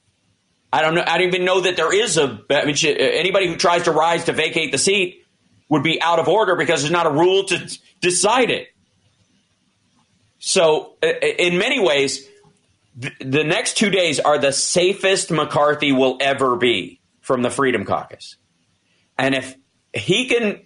I 0.71 0.81
don't 0.81 0.95
know. 0.95 1.03
I 1.05 1.19
don't 1.19 1.27
even 1.27 1.45
know 1.45 1.61
that 1.61 1.75
there 1.75 1.93
is 1.93 2.17
a. 2.17 2.41
I 2.49 2.65
mean, 2.65 2.75
uh, 2.83 2.89
anybody 2.89 3.47
who 3.47 3.55
tries 3.55 3.83
to 3.83 3.91
rise 3.91 4.23
to 4.25 4.33
vacate 4.33 4.71
the 4.71 4.79
seat 4.79 5.23
would 5.69 5.83
be 5.83 6.01
out 6.01 6.19
of 6.19 6.27
order 6.27 6.55
because 6.55 6.81
there's 6.81 6.91
not 6.91 7.05
a 7.05 7.11
rule 7.11 7.43
to 7.45 7.79
decide 8.01 8.49
it. 8.49 8.69
So, 10.39 10.95
uh, 11.01 11.07
uh, 11.07 11.11
in 11.21 11.57
many 11.57 11.79
ways, 11.79 12.27
the 12.95 13.43
next 13.43 13.77
two 13.77 13.89
days 13.89 14.19
are 14.19 14.37
the 14.37 14.51
safest 14.51 15.31
McCarthy 15.31 15.91
will 15.91 16.17
ever 16.19 16.55
be 16.55 16.99
from 17.21 17.43
the 17.43 17.49
Freedom 17.49 17.85
Caucus. 17.85 18.35
And 19.17 19.35
if 19.35 19.55
he 19.93 20.27
can 20.27 20.62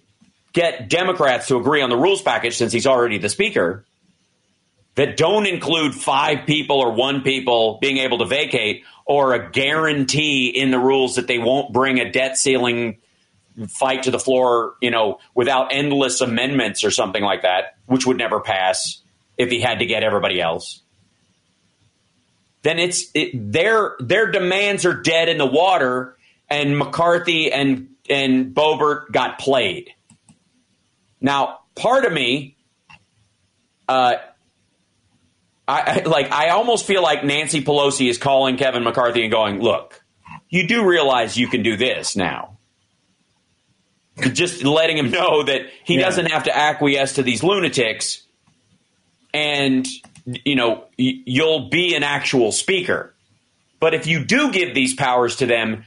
get 0.58 0.88
Democrats 0.88 1.48
to 1.48 1.56
agree 1.56 1.82
on 1.82 1.90
the 1.90 1.96
rules 1.96 2.22
package, 2.22 2.56
since 2.56 2.72
he's 2.72 2.86
already 2.86 3.18
the 3.18 3.28
speaker, 3.28 3.84
that 4.94 5.16
don't 5.16 5.46
include 5.46 5.94
five 5.94 6.46
people 6.46 6.80
or 6.80 6.92
one 6.92 7.22
people 7.22 7.78
being 7.80 7.98
able 7.98 8.18
to 8.18 8.24
vacate, 8.24 8.84
or 9.04 9.34
a 9.34 9.50
guarantee 9.50 10.48
in 10.48 10.70
the 10.70 10.78
rules 10.78 11.14
that 11.14 11.26
they 11.26 11.38
won't 11.38 11.72
bring 11.72 12.00
a 12.00 12.10
debt 12.10 12.36
ceiling 12.36 12.98
fight 13.68 14.04
to 14.04 14.10
the 14.10 14.18
floor, 14.18 14.74
you 14.80 14.90
know, 14.90 15.18
without 15.34 15.72
endless 15.72 16.20
amendments 16.20 16.84
or 16.84 16.90
something 16.90 17.22
like 17.22 17.42
that, 17.42 17.76
which 17.86 18.06
would 18.06 18.16
never 18.16 18.40
pass 18.40 19.02
if 19.36 19.50
he 19.50 19.60
had 19.60 19.78
to 19.78 19.86
get 19.86 20.02
everybody 20.02 20.40
else 20.40 20.82
then 22.62 22.78
it's 22.78 23.10
it, 23.14 23.30
their 23.52 23.96
their 23.98 24.30
demands 24.30 24.84
are 24.84 24.94
dead 24.94 25.28
in 25.28 25.38
the 25.38 25.46
water, 25.46 26.16
and 26.48 26.76
McCarthy 26.76 27.52
and 27.52 27.88
and 28.08 28.54
Boebert 28.54 29.12
got 29.12 29.38
played. 29.38 29.94
Now, 31.20 31.60
part 31.74 32.04
of 32.04 32.12
me, 32.12 32.56
uh, 33.88 34.16
I, 35.66 35.80
I 35.80 36.02
like 36.08 36.30
I 36.32 36.50
almost 36.50 36.86
feel 36.86 37.02
like 37.02 37.24
Nancy 37.24 37.62
Pelosi 37.62 38.08
is 38.08 38.18
calling 38.18 38.56
Kevin 38.56 38.84
McCarthy 38.84 39.22
and 39.22 39.30
going, 39.30 39.60
"Look, 39.60 40.02
you 40.48 40.66
do 40.66 40.84
realize 40.86 41.36
you 41.36 41.48
can 41.48 41.62
do 41.62 41.76
this 41.76 42.16
now." 42.16 42.54
just 44.32 44.64
letting 44.64 44.98
him 44.98 45.12
know 45.12 45.44
that 45.44 45.62
he 45.84 45.94
Yeah. 45.94 46.00
doesn't 46.06 46.26
have 46.32 46.42
to 46.44 46.56
acquiesce 46.56 47.12
to 47.14 47.22
these 47.22 47.44
lunatics, 47.44 48.22
and 49.32 49.86
you 50.44 50.56
know 50.56 50.84
y- 50.98 51.22
you'll 51.24 51.68
be 51.68 51.94
an 51.94 52.02
actual 52.02 52.50
speaker. 52.50 53.14
But 53.78 53.94
if 53.94 54.08
you 54.08 54.24
do 54.24 54.50
give 54.50 54.74
these 54.74 54.94
powers 54.94 55.36
to 55.36 55.46
them, 55.46 55.84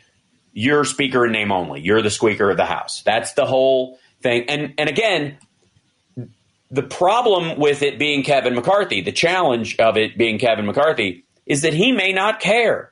you're 0.53 0.85
speaker 0.85 1.25
in 1.25 1.33
name 1.33 1.51
only. 1.51 1.81
You're 1.81 2.01
the 2.01 2.09
squeaker 2.09 2.49
of 2.49 2.55
the 2.55 2.65
house. 2.65 3.01
That's 3.03 3.33
the 3.33 3.45
whole 3.45 3.99
thing. 4.21 4.45
And 4.47 4.73
and 4.77 4.89
again, 4.89 5.37
the 6.69 6.83
problem 6.83 7.59
with 7.59 7.81
it 7.83 7.99
being 7.99 8.23
Kevin 8.23 8.55
McCarthy, 8.55 9.01
the 9.01 9.11
challenge 9.11 9.77
of 9.77 9.97
it 9.97 10.17
being 10.17 10.39
Kevin 10.39 10.65
McCarthy, 10.65 11.25
is 11.45 11.61
that 11.63 11.73
he 11.73 11.91
may 11.91 12.13
not 12.13 12.39
care. 12.39 12.91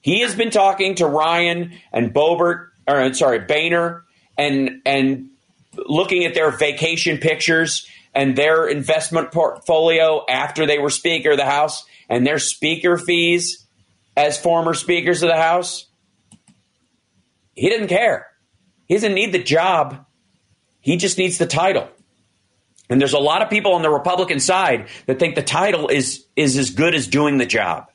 He 0.00 0.20
has 0.20 0.34
been 0.34 0.50
talking 0.50 0.94
to 0.96 1.06
Ryan 1.06 1.72
and 1.92 2.14
Boebert, 2.14 2.68
or 2.86 3.12
sorry, 3.14 3.40
Boehner, 3.40 4.04
and 4.38 4.82
and 4.86 5.30
looking 5.76 6.24
at 6.24 6.34
their 6.34 6.50
vacation 6.50 7.18
pictures 7.18 7.86
and 8.14 8.36
their 8.36 8.66
investment 8.66 9.30
portfolio 9.32 10.24
after 10.28 10.66
they 10.66 10.78
were 10.78 10.90
Speaker 10.90 11.32
of 11.32 11.36
the 11.36 11.44
House 11.44 11.84
and 12.08 12.26
their 12.26 12.38
speaker 12.38 12.98
fees 12.98 13.64
as 14.16 14.36
former 14.36 14.74
speakers 14.74 15.22
of 15.22 15.28
the 15.28 15.36
House. 15.36 15.86
He 17.54 17.68
didn't 17.68 17.88
care. 17.88 18.26
He 18.86 18.94
doesn't 18.94 19.14
need 19.14 19.32
the 19.32 19.42
job. 19.42 20.04
He 20.80 20.96
just 20.96 21.18
needs 21.18 21.38
the 21.38 21.46
title. 21.46 21.88
And 22.88 23.00
there's 23.00 23.12
a 23.12 23.18
lot 23.20 23.42
of 23.42 23.50
people 23.50 23.74
on 23.74 23.82
the 23.82 23.90
Republican 23.90 24.40
side 24.40 24.88
that 25.06 25.18
think 25.18 25.34
the 25.36 25.42
title 25.42 25.88
is 25.88 26.24
is 26.36 26.56
as 26.56 26.70
good 26.70 26.94
as 26.94 27.06
doing 27.06 27.38
the 27.38 27.46
job. 27.46 27.86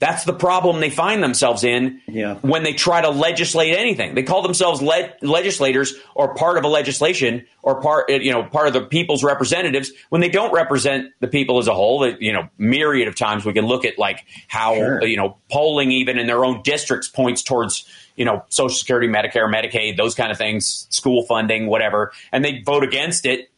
That's 0.00 0.24
the 0.24 0.32
problem 0.34 0.80
they 0.80 0.90
find 0.90 1.22
themselves 1.22 1.62
in 1.64 2.00
Yeah. 2.08 2.34
when 2.42 2.62
they 2.62 2.72
try 2.74 3.00
to 3.00 3.10
legislate 3.10 3.74
anything. 3.76 4.14
They 4.14 4.22
call 4.22 4.42
themselves 4.42 4.82
le- 4.82 5.10
legislators 5.22 5.94
or 6.14 6.34
part 6.34 6.58
of 6.58 6.64
a 6.64 6.68
legislation 6.68 7.46
or 7.62 7.80
part 7.80 8.10
you 8.10 8.32
know 8.32 8.42
part 8.42 8.66
of 8.66 8.72
the 8.74 8.82
people's 8.82 9.22
representatives 9.24 9.92
when 10.10 10.20
they 10.20 10.28
don't 10.28 10.52
represent 10.52 11.10
the 11.20 11.28
people 11.28 11.58
as 11.58 11.68
a 11.68 11.74
whole. 11.74 12.00
That, 12.00 12.20
You 12.20 12.32
know, 12.32 12.48
myriad 12.58 13.08
of 13.08 13.14
times 13.14 13.44
we 13.44 13.52
can 13.52 13.66
look 13.66 13.84
at 13.84 13.98
like 13.98 14.24
how 14.48 14.74
Sure. 14.74 15.04
you 15.06 15.16
know 15.16 15.36
polling 15.50 15.90
even 15.92 16.18
in 16.18 16.26
their 16.26 16.44
own 16.44 16.62
districts 16.62 17.08
points 17.08 17.42
towards 17.42 17.84
you 18.16 18.24
know 18.24 18.44
Social 18.48 18.74
Security, 18.74 19.08
Medicare, 19.08 19.52
Medicaid, 19.52 19.96
those 19.96 20.14
kind 20.14 20.30
of 20.30 20.38
things, 20.38 20.86
school 20.90 21.24
funding, 21.24 21.66
whatever, 21.66 22.12
and 22.32 22.44
they 22.44 22.62
vote 22.62 22.84
against 22.84 23.26
it. 23.26 23.50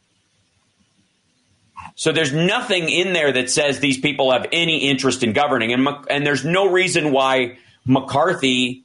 So 1.95 2.11
there's 2.11 2.33
nothing 2.33 2.89
in 2.89 3.13
there 3.13 3.31
that 3.31 3.49
says 3.49 3.79
these 3.79 3.97
people 3.97 4.31
have 4.31 4.47
any 4.51 4.89
interest 4.89 5.23
in 5.23 5.33
governing, 5.33 5.73
and 5.73 5.87
and 6.09 6.25
there's 6.25 6.45
no 6.45 6.69
reason 6.69 7.11
why 7.11 7.57
McCarthy 7.85 8.83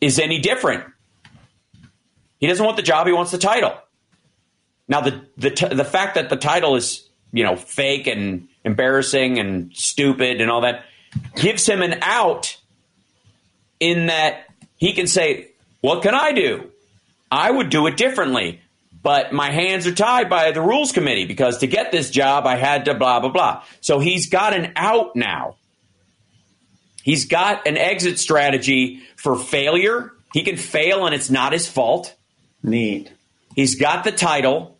is 0.00 0.18
any 0.18 0.40
different. 0.40 0.84
He 2.38 2.46
doesn't 2.46 2.64
want 2.64 2.76
the 2.76 2.82
job; 2.82 3.06
he 3.06 3.12
wants 3.12 3.30
the 3.30 3.38
title. 3.38 3.74
Now, 4.88 5.00
the 5.00 5.24
the 5.36 5.50
t- 5.50 5.68
the 5.68 5.84
fact 5.84 6.16
that 6.16 6.28
the 6.28 6.36
title 6.36 6.76
is 6.76 7.08
you 7.32 7.44
know 7.44 7.56
fake 7.56 8.06
and 8.06 8.48
embarrassing 8.64 9.38
and 9.38 9.74
stupid 9.74 10.40
and 10.40 10.50
all 10.50 10.60
that 10.62 10.84
gives 11.36 11.66
him 11.66 11.82
an 11.82 11.98
out 12.02 12.56
in 13.80 14.06
that 14.06 14.46
he 14.82 14.92
can 14.94 15.06
say, 15.06 15.52
"What 15.80 16.02
can 16.02 16.12
I 16.12 16.32
do? 16.32 16.72
I 17.30 17.48
would 17.48 17.70
do 17.70 17.86
it 17.86 17.96
differently." 17.96 18.60
But 19.00 19.32
my 19.32 19.50
hands 19.52 19.86
are 19.86 19.94
tied 19.94 20.28
by 20.28 20.50
the 20.50 20.60
rules 20.60 20.90
committee 20.90 21.24
because 21.24 21.58
to 21.58 21.68
get 21.68 21.92
this 21.92 22.10
job, 22.10 22.46
I 22.46 22.56
had 22.56 22.86
to 22.86 22.94
blah, 22.94 23.20
blah, 23.20 23.30
blah. 23.30 23.62
So 23.80 24.00
he's 24.00 24.28
got 24.28 24.54
an 24.54 24.72
out 24.74 25.14
now. 25.14 25.54
He's 27.04 27.26
got 27.26 27.66
an 27.68 27.76
exit 27.76 28.18
strategy 28.18 29.02
for 29.16 29.36
failure. 29.36 30.12
He 30.32 30.42
can 30.42 30.56
fail 30.56 31.06
and 31.06 31.14
it's 31.14 31.30
not 31.30 31.52
his 31.52 31.68
fault. 31.68 32.14
Neat. 32.62 33.12
He's 33.54 33.76
got 33.76 34.02
the 34.02 34.12
title. 34.12 34.78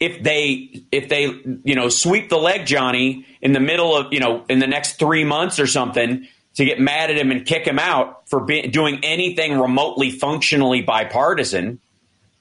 If 0.00 0.22
they 0.22 0.82
if 0.92 1.08
they 1.10 1.24
you 1.64 1.74
know 1.74 1.90
sweep 1.90 2.30
the 2.30 2.38
leg 2.38 2.66
Johnny 2.66 3.26
in 3.42 3.52
the 3.52 3.60
middle 3.60 3.96
of 3.96 4.12
you 4.12 4.20
know 4.20 4.44
in 4.48 4.60
the 4.60 4.66
next 4.66 4.98
three 4.98 5.24
months 5.24 5.58
or 5.58 5.66
something 5.66 6.26
to 6.56 6.64
get 6.64 6.78
mad 6.80 7.10
at 7.10 7.16
him 7.16 7.30
and 7.30 7.46
kick 7.46 7.66
him 7.66 7.78
out 7.78 8.28
for 8.28 8.40
be, 8.40 8.62
doing 8.68 9.00
anything 9.02 9.58
remotely 9.58 10.10
functionally 10.10 10.82
bipartisan, 10.82 11.78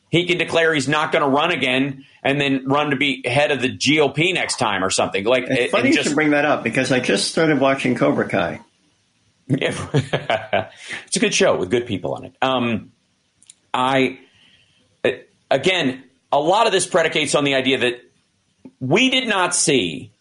he 0.10 0.26
can 0.26 0.38
declare 0.38 0.74
he's 0.74 0.88
not 0.88 1.12
going 1.12 1.22
to 1.24 1.30
run 1.30 1.52
again 1.52 2.06
and 2.24 2.40
then 2.40 2.68
run 2.68 2.90
to 2.92 2.96
be 2.96 3.22
head 3.28 3.52
of 3.52 3.62
the 3.62 3.70
GOP 3.70 4.34
next 4.34 4.58
time 4.58 4.84
or 4.84 4.90
something. 4.90 5.24
Like 5.26 5.44
It's 5.44 5.60
it- 5.60 5.72
funny 5.72 5.90
it 5.90 5.92
you 5.92 5.96
just- 5.98 6.08
should 6.10 6.16
bring 6.16 6.32
that 6.32 6.46
up 6.46 6.64
because 6.64 6.92
I 6.92 7.00
just 7.00 7.30
started 7.32 7.60
watching 7.60 7.96
Cobra 7.96 8.28
Kai. 8.28 8.62
Yeah. 9.48 9.76
it's 11.06 11.18
a 11.18 11.20
good 11.20 11.34
show 11.34 11.56
with 11.58 11.70
good 11.70 11.86
people 11.86 12.16
on 12.16 12.26
it. 12.26 12.36
Um, 12.42 12.92
I 13.74 14.18
uh, 15.04 15.12
again, 15.52 16.04
a 16.32 16.40
lot 16.40 16.66
of 16.66 16.72
this 16.72 16.88
predicates 16.88 17.36
on 17.36 17.44
the 17.44 17.54
idea 17.56 17.78
that 17.80 18.02
we 18.80 19.10
did 19.10 19.28
not 19.28 19.54
see 19.54 20.12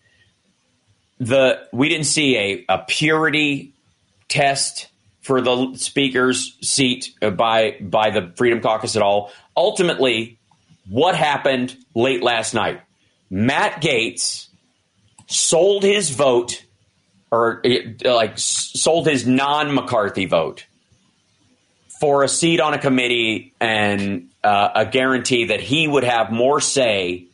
the 1.19 1.67
we 1.73 1.89
didn't 1.89 2.07
see 2.07 2.37
a, 2.37 2.65
a 2.69 2.79
purity 2.87 3.73
test 4.35 4.89
for 5.21 5.41
the 5.41 5.75
speaker's 5.77 6.59
seat 6.61 7.15
by 7.21 7.77
by 7.81 8.11
the 8.11 8.33
Freedom 8.37 8.61
Caucus 8.61 8.97
at 8.97 9.03
all. 9.03 9.31
Ultimately, 9.57 10.39
what 10.89 11.15
happened 11.15 11.77
late 11.95 12.23
last 12.23 12.53
night? 12.53 12.81
Matt 13.31 13.81
Gaetz 13.81 14.49
sold 15.27 15.85
his 15.85 16.11
vote 16.11 16.65
or 17.31 17.63
uh, 17.65 18.15
like 18.15 18.35
sold 18.37 19.07
his 19.07 19.27
non 19.27 19.73
McCarthy 19.73 20.27
vote 20.27 20.67
for 22.01 22.25
a 22.25 22.29
seat 22.29 22.61
on 22.61 22.75
a 22.75 22.79
committee 22.79 23.55
and 23.61 24.31
uh, 24.43 24.71
a 24.75 24.87
guarantee 24.87 25.47
that 25.47 25.61
he 25.61 25.87
would 25.87 26.05
have 26.05 26.33
more 26.33 26.61
say 26.61 27.27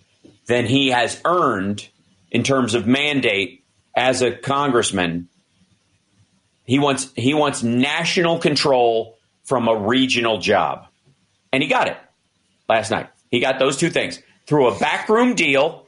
than 0.47 0.67
he 0.67 0.89
has 0.89 1.21
earned 1.25 1.89
in 2.31 2.43
terms 2.43 2.75
of 2.75 2.87
mandate 2.87 3.65
as 3.97 4.23
a 4.23 4.31
congressman. 4.31 5.29
He 6.67 6.79
wants 6.79 7.11
he 7.17 7.35
wants 7.35 7.63
national 7.63 8.39
control 8.39 9.17
from 9.45 9.67
a 9.69 9.77
regional 9.77 10.39
job, 10.39 10.87
and 11.53 11.63
he 11.63 11.69
got 11.69 11.89
it 11.89 11.97
last 12.69 12.91
night. 12.91 13.09
He 13.31 13.41
got 13.41 13.59
those 13.59 13.77
two 13.77 13.91
things 13.91 14.21
through 14.47 14.69
a 14.69 14.79
backroom 14.79 15.35
deal, 15.35 15.87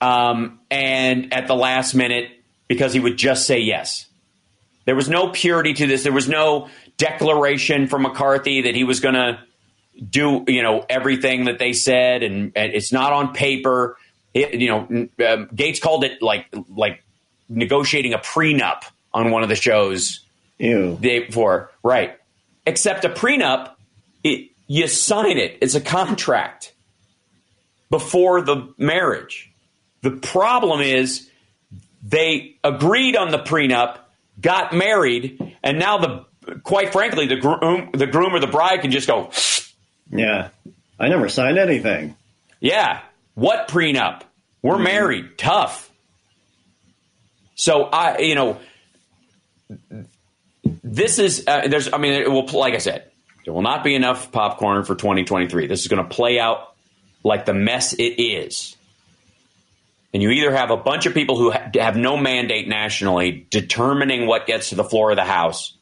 um, 0.00 0.60
and 0.70 1.32
at 1.32 1.46
the 1.46 1.54
last 1.54 1.94
minute 1.94 2.30
because 2.68 2.92
he 2.92 3.00
would 3.00 3.16
just 3.16 3.46
say 3.46 3.60
yes. 3.60 4.06
There 4.84 4.94
was 4.96 5.08
no 5.08 5.28
purity 5.30 5.74
to 5.74 5.86
this. 5.86 6.02
There 6.02 6.12
was 6.12 6.28
no 6.28 6.68
declaration 6.96 7.86
from 7.86 8.02
McCarthy 8.02 8.62
that 8.62 8.74
he 8.74 8.84
was 8.84 9.00
going 9.00 9.14
to 9.14 9.38
do, 10.10 10.44
you 10.46 10.62
know, 10.62 10.84
everything 10.88 11.46
that 11.46 11.58
they 11.58 11.72
said, 11.72 12.22
and, 12.22 12.52
and 12.54 12.72
it's 12.72 12.92
not 12.92 13.12
on 13.12 13.32
paper. 13.32 13.96
It- 14.34 14.60
you 14.60 14.68
know, 14.68 14.78
um, 14.80 15.48
Gaetz 15.54 15.80
called 15.80 16.04
it 16.04 16.20
like 16.22 16.46
like 16.68 17.02
negotiating 17.48 18.12
a 18.12 18.18
prenup 18.18 18.82
on 19.16 19.30
one 19.30 19.42
of 19.42 19.48
the 19.48 19.56
shows 19.56 20.20
Ew. 20.58 20.96
the 20.96 21.00
day 21.00 21.18
before, 21.24 21.72
right? 21.82 22.16
Except 22.66 23.04
a 23.04 23.08
prenup, 23.08 23.72
it, 24.22 24.50
you 24.66 24.86
sign 24.88 25.38
it. 25.38 25.58
It's 25.62 25.74
a 25.74 25.80
contract 25.80 26.74
before 27.90 28.42
the 28.42 28.72
marriage. 28.76 29.50
The 30.02 30.10
problem 30.10 30.82
is 30.82 31.28
they 32.02 32.56
agreed 32.62 33.16
on 33.16 33.30
the 33.30 33.38
prenup, 33.38 33.98
got 34.40 34.74
married, 34.74 35.56
and 35.62 35.78
now 35.78 35.98
the 35.98 36.58
quite 36.62 36.92
frankly 36.92 37.26
the 37.26 37.36
groom 37.36 37.90
the 37.92 38.06
groom 38.06 38.34
or 38.34 38.38
the 38.38 38.46
bride 38.46 38.82
can 38.82 38.90
just 38.90 39.08
go, 39.08 39.30
Yeah. 40.12 40.50
I 40.98 41.08
never 41.08 41.28
signed 41.28 41.58
anything. 41.58 42.16
yeah, 42.60 43.00
what 43.34 43.68
prenup? 43.68 44.22
We're 44.62 44.74
mm-hmm. 44.74 44.84
married. 44.84 45.38
Tough. 45.38 45.90
So 47.54 47.84
I, 47.84 48.18
you 48.18 48.34
know, 48.34 48.58
this 50.82 51.18
is 51.18 51.44
uh, 51.46 51.68
there's. 51.68 51.92
I 51.92 51.98
mean, 51.98 52.12
it 52.12 52.30
will. 52.30 52.46
Like 52.46 52.74
I 52.74 52.78
said, 52.78 53.10
there 53.44 53.54
will 53.54 53.62
not 53.62 53.84
be 53.84 53.94
enough 53.94 54.32
popcorn 54.32 54.84
for 54.84 54.94
2023. 54.94 55.66
This 55.66 55.82
is 55.82 55.88
going 55.88 56.02
to 56.02 56.08
play 56.08 56.38
out 56.38 56.74
like 57.22 57.44
the 57.44 57.54
mess 57.54 57.92
it 57.92 58.20
is. 58.20 58.76
And 60.14 60.22
you 60.22 60.30
either 60.30 60.54
have 60.54 60.70
a 60.70 60.76
bunch 60.76 61.06
of 61.06 61.12
people 61.12 61.36
who 61.36 61.50
ha- 61.50 61.70
have 61.74 61.96
no 61.96 62.16
mandate 62.16 62.68
nationally 62.68 63.46
determining 63.50 64.26
what 64.26 64.46
gets 64.46 64.70
to 64.70 64.74
the 64.74 64.84
floor 64.84 65.10
of 65.10 65.16
the 65.16 65.24
House, 65.24 65.74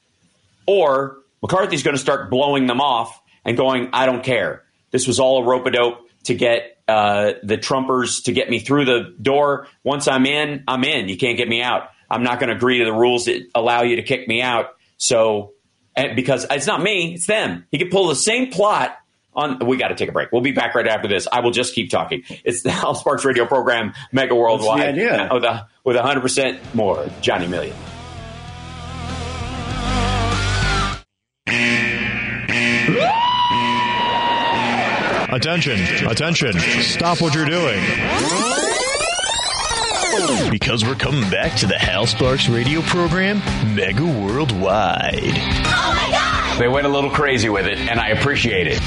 or 0.66 1.18
McCarthy's 1.40 1.82
going 1.82 1.94
to 1.94 2.00
start 2.00 2.30
blowing 2.30 2.66
them 2.66 2.80
off 2.80 3.20
and 3.44 3.56
going, 3.56 3.90
I 3.92 4.06
don't 4.06 4.24
care. 4.24 4.62
This 4.90 5.06
was 5.06 5.20
all 5.20 5.42
a 5.42 5.46
rope 5.46 5.66
a 5.66 5.70
dope 5.70 6.08
to 6.24 6.34
get 6.34 6.78
uh, 6.88 7.34
the 7.42 7.58
Trumpers 7.58 8.24
to 8.24 8.32
get 8.32 8.50
me 8.50 8.58
through 8.58 8.86
the 8.86 9.14
door. 9.20 9.68
Once 9.82 10.08
I'm 10.08 10.26
in, 10.26 10.64
I'm 10.66 10.84
in. 10.84 11.08
You 11.08 11.16
can't 11.16 11.36
get 11.36 11.48
me 11.48 11.62
out. 11.62 11.90
I'm 12.10 12.22
not 12.22 12.38
going 12.40 12.50
to 12.50 12.56
agree 12.56 12.78
to 12.78 12.84
the 12.84 12.92
rules 12.92 13.26
that 13.26 13.46
allow 13.54 13.82
you 13.82 13.96
to 13.96 14.02
kick 14.02 14.28
me 14.28 14.42
out. 14.42 14.76
So, 14.96 15.52
and 15.96 16.16
because 16.16 16.46
it's 16.50 16.66
not 16.66 16.82
me, 16.82 17.14
it's 17.14 17.26
them. 17.26 17.66
He 17.70 17.78
could 17.78 17.90
pull 17.90 18.08
the 18.08 18.16
same 18.16 18.50
plot 18.50 18.96
on. 19.34 19.58
We 19.66 19.76
got 19.76 19.88
to 19.88 19.94
take 19.94 20.08
a 20.08 20.12
break. 20.12 20.30
We'll 20.32 20.42
be 20.42 20.52
back 20.52 20.74
right 20.74 20.86
after 20.86 21.08
this. 21.08 21.26
I 21.30 21.40
will 21.40 21.50
just 21.50 21.74
keep 21.74 21.90
talking. 21.90 22.22
It's 22.44 22.62
the 22.62 22.70
Hal 22.72 22.94
Sparks 22.94 23.24
radio 23.24 23.46
program, 23.46 23.92
Mega 24.12 24.34
Worldwide. 24.34 24.80
idea. 24.80 25.28
With 25.32 25.44
a, 25.44 25.68
with 25.84 25.96
100% 25.96 26.74
more 26.74 27.08
Johnny 27.20 27.46
Million. 27.46 27.76
Attention, 35.32 35.80
attention, 36.06 36.52
stop 36.80 37.20
what 37.20 37.34
you're 37.34 37.44
doing. 37.44 37.80
Because 40.50 40.84
we're 40.84 40.94
coming 40.94 41.28
back 41.30 41.56
to 41.58 41.66
the 41.66 41.78
Hal 41.78 42.06
Sparks 42.06 42.48
radio 42.48 42.80
program, 42.82 43.38
Mega 43.74 44.04
Worldwide. 44.04 45.18
Oh 45.24 45.94
my 45.96 46.10
God! 46.10 46.60
They 46.60 46.68
went 46.68 46.86
a 46.86 46.90
little 46.90 47.10
crazy 47.10 47.48
with 47.48 47.66
it, 47.66 47.78
and 47.78 47.98
I 47.98 48.08
appreciate 48.10 48.68
it. 48.68 48.80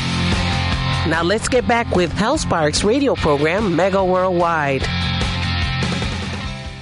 Now 1.10 1.24
let's 1.24 1.50
get 1.50 1.68
back 1.68 1.96
with 1.96 2.12
Hal 2.14 2.38
Sparks 2.38 2.84
radio 2.84 3.16
program, 3.16 3.76
Mega 3.76 4.04
Worldwide. 4.04 4.84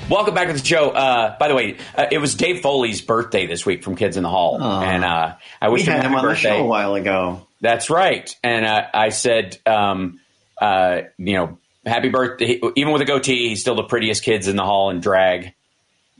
Welcome 0.07 0.35
back 0.35 0.47
to 0.47 0.53
the 0.53 0.63
show. 0.63 0.91
Uh, 0.91 1.35
by 1.39 1.47
the 1.47 1.55
way, 1.55 1.77
uh, 1.97 2.05
it 2.11 2.19
was 2.19 2.35
Dave 2.35 2.61
Foley's 2.61 3.01
birthday 3.01 3.47
this 3.47 3.65
week 3.65 3.83
from 3.83 3.95
Kids 3.95 4.17
in 4.17 4.23
the 4.23 4.29
Hall, 4.29 4.61
and 4.61 5.03
uh, 5.03 5.35
I 5.59 5.67
We 5.69 5.73
wish 5.73 5.87
him 5.87 5.93
had 5.93 6.03
happy 6.03 6.13
him 6.13 6.19
on 6.19 6.25
the 6.25 6.35
show 6.35 6.57
a 6.57 6.63
while 6.63 6.93
ago. 6.93 7.47
That's 7.61 7.89
right. 7.89 8.33
And 8.43 8.63
uh, 8.63 8.85
I 8.93 9.09
said, 9.09 9.57
um, 9.65 10.19
uh, 10.61 11.01
you 11.17 11.33
know, 11.33 11.57
happy 11.85 12.09
birthday. 12.09 12.59
Even 12.75 12.93
with 12.93 13.01
a 13.01 13.05
goatee, 13.05 13.49
he's 13.49 13.61
still 13.61 13.75
the 13.75 13.83
prettiest 13.83 14.23
kids 14.23 14.47
in 14.47 14.55
the 14.55 14.63
hall 14.63 14.89
in 14.89 14.99
drag, 14.99 15.53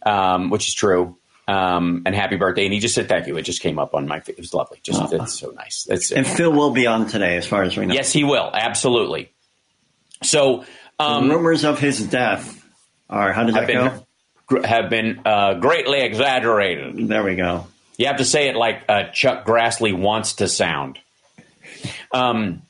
um, 0.05 0.49
which 0.49 0.67
is 0.67 0.73
true. 0.73 1.17
Um, 1.47 2.01
and 2.07 2.15
happy 2.15 2.37
birthday. 2.37 2.65
And 2.65 2.73
he 2.73 2.79
just 2.79 2.95
said 2.95 3.07
thank 3.07 3.27
you. 3.27 3.37
It 3.37 3.43
just 3.43 3.61
came 3.61 3.77
up 3.77 3.93
on 3.93 4.07
my. 4.07 4.21
It 4.27 4.37
was 4.37 4.51
lovely. 4.53 4.79
Just 4.81 5.13
it's 5.13 5.37
so 5.39 5.51
nice. 5.51 5.83
That's 5.87 6.11
And 6.11 6.25
Phil 6.25 6.51
will 6.51 6.71
be 6.71 6.87
on 6.87 7.07
today, 7.07 7.37
as 7.37 7.45
far 7.45 7.61
as 7.61 7.77
we 7.77 7.85
know. 7.85 7.93
yes, 7.93 8.11
he 8.11 8.23
will 8.23 8.49
absolutely. 8.51 9.31
So 10.23 10.65
um, 10.99 11.29
Rumors 11.29 11.63
of 11.63 11.77
his 11.79 12.01
death 12.07 12.65
are, 13.09 13.31
how 13.31 13.45
have 13.45 13.53
that 13.53 13.67
been 13.67 13.75
go? 13.89 14.05
gr- 14.47 14.65
have 14.65 14.89
been 14.89 15.21
uh, 15.23 15.55
greatly 15.55 16.01
exaggerated. 16.01 17.07
There 17.07 17.23
we 17.23 17.35
go. 17.35 17.67
You 17.97 18.07
have 18.07 18.17
to 18.17 18.25
say 18.25 18.47
it 18.49 18.55
like 18.55 18.83
uh, 18.89 19.03
Chuck 19.13 19.45
Grassley 19.45 19.95
wants 19.95 20.33
to 20.37 20.47
sound. 20.47 20.97
Um, 22.11 22.63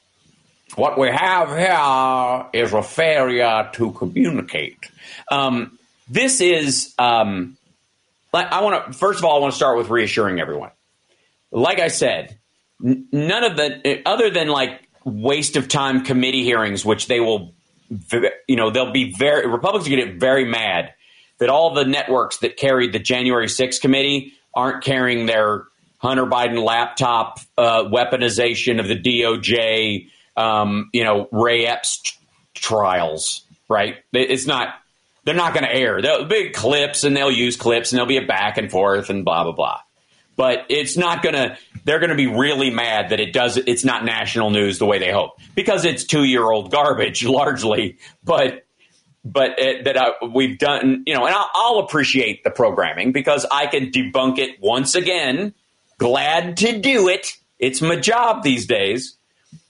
what 0.75 0.97
we 0.97 1.09
have 1.09 1.49
here 1.49 2.61
is 2.63 2.73
a 2.73 2.83
failure 2.83 3.69
to 3.73 3.91
communicate. 3.91 4.77
Um, 5.31 5.77
this 6.09 6.41
is, 6.41 6.93
um, 6.99 7.57
like, 8.33 8.51
I 8.51 8.61
want 8.61 8.88
to, 8.88 8.93
first 8.93 9.19
of 9.19 9.25
all, 9.25 9.38
I 9.38 9.39
want 9.39 9.53
to 9.53 9.55
start 9.55 9.77
with 9.77 9.89
reassuring 9.89 10.39
everyone. 10.39 10.71
Like 11.51 11.79
I 11.79 11.88
said, 11.88 12.38
n- 12.83 13.07
none 13.11 13.43
of 13.43 13.55
the, 13.55 14.01
other 14.05 14.29
than 14.29 14.49
like 14.49 14.88
waste 15.03 15.55
of 15.55 15.67
time 15.67 16.03
committee 16.03 16.43
hearings, 16.43 16.83
which 16.83 17.07
they 17.07 17.19
will, 17.19 17.53
you 18.47 18.55
know, 18.55 18.69
they'll 18.69 18.91
be 18.91 19.13
very, 19.17 19.47
Republicans 19.47 19.88
are 19.88 19.95
going 19.95 20.05
to 20.05 20.11
get 20.13 20.19
very 20.19 20.45
mad 20.45 20.93
that 21.38 21.49
all 21.49 21.73
the 21.73 21.85
networks 21.85 22.38
that 22.38 22.57
carried 22.57 22.93
the 22.93 22.99
January 22.99 23.47
6th 23.47 23.81
committee 23.81 24.33
aren't 24.53 24.83
carrying 24.83 25.25
their 25.25 25.65
Hunter 25.97 26.25
Biden 26.25 26.63
laptop 26.63 27.39
uh, 27.57 27.83
weaponization 27.83 28.79
of 28.79 28.88
the 28.88 28.95
DOJ, 28.95 30.09
um, 30.35 30.89
you 30.93 31.03
know, 31.03 31.27
Ray 31.31 31.65
Epps 31.65 32.01
t- 32.01 32.11
trials, 32.53 33.45
right? 33.69 33.97
It's 34.13 34.45
not, 34.47 34.75
they're 35.23 35.35
not 35.35 35.53
going 35.53 35.65
to 35.65 35.73
air. 35.73 36.01
They'll 36.01 36.25
be 36.25 36.49
clips 36.49 37.03
and 37.03 37.15
they'll 37.15 37.31
use 37.31 37.57
clips 37.57 37.91
and 37.91 37.97
there'll 37.97 38.07
be 38.07 38.17
a 38.17 38.25
back 38.25 38.57
and 38.57 38.71
forth 38.71 39.09
and 39.09 39.25
blah, 39.25 39.43
blah, 39.43 39.53
blah. 39.53 39.79
But 40.37 40.65
it's 40.69 40.97
not 40.97 41.23
going 41.23 41.35
to, 41.35 41.57
they're 41.85 41.99
going 41.99 42.09
to 42.09 42.15
be 42.15 42.27
really 42.27 42.69
mad 42.69 43.09
that 43.09 43.19
it 43.19 43.31
does, 43.31 43.57
it's 43.57 43.85
not 43.85 44.03
national 44.03 44.49
news 44.49 44.79
the 44.79 44.85
way 44.85 44.99
they 44.99 45.11
hope 45.11 45.39
because 45.55 45.85
it's 45.85 46.03
two 46.03 46.23
year 46.23 46.43
old 46.43 46.71
garbage 46.71 47.23
largely. 47.25 47.97
But 48.23 48.65
but 49.25 49.57
it, 49.57 49.85
that 49.85 49.97
uh, 49.97 50.11
we've 50.33 50.59
done, 50.59 51.03
you 51.07 51.15
know, 51.15 51.25
and 51.25 51.35
I'll, 51.35 51.49
I'll 51.55 51.79
appreciate 51.79 52.43
the 52.43 52.51
programming 52.51 53.11
because 53.11 53.45
I 53.51 53.65
can 53.65 53.87
debunk 53.87 54.37
it 54.37 54.61
once 54.61 54.93
again. 54.93 55.55
Glad 55.97 56.57
to 56.57 56.79
do 56.79 57.09
it. 57.09 57.35
It's 57.57 57.81
my 57.81 57.95
job 57.95 58.43
these 58.43 58.67
days, 58.67 59.17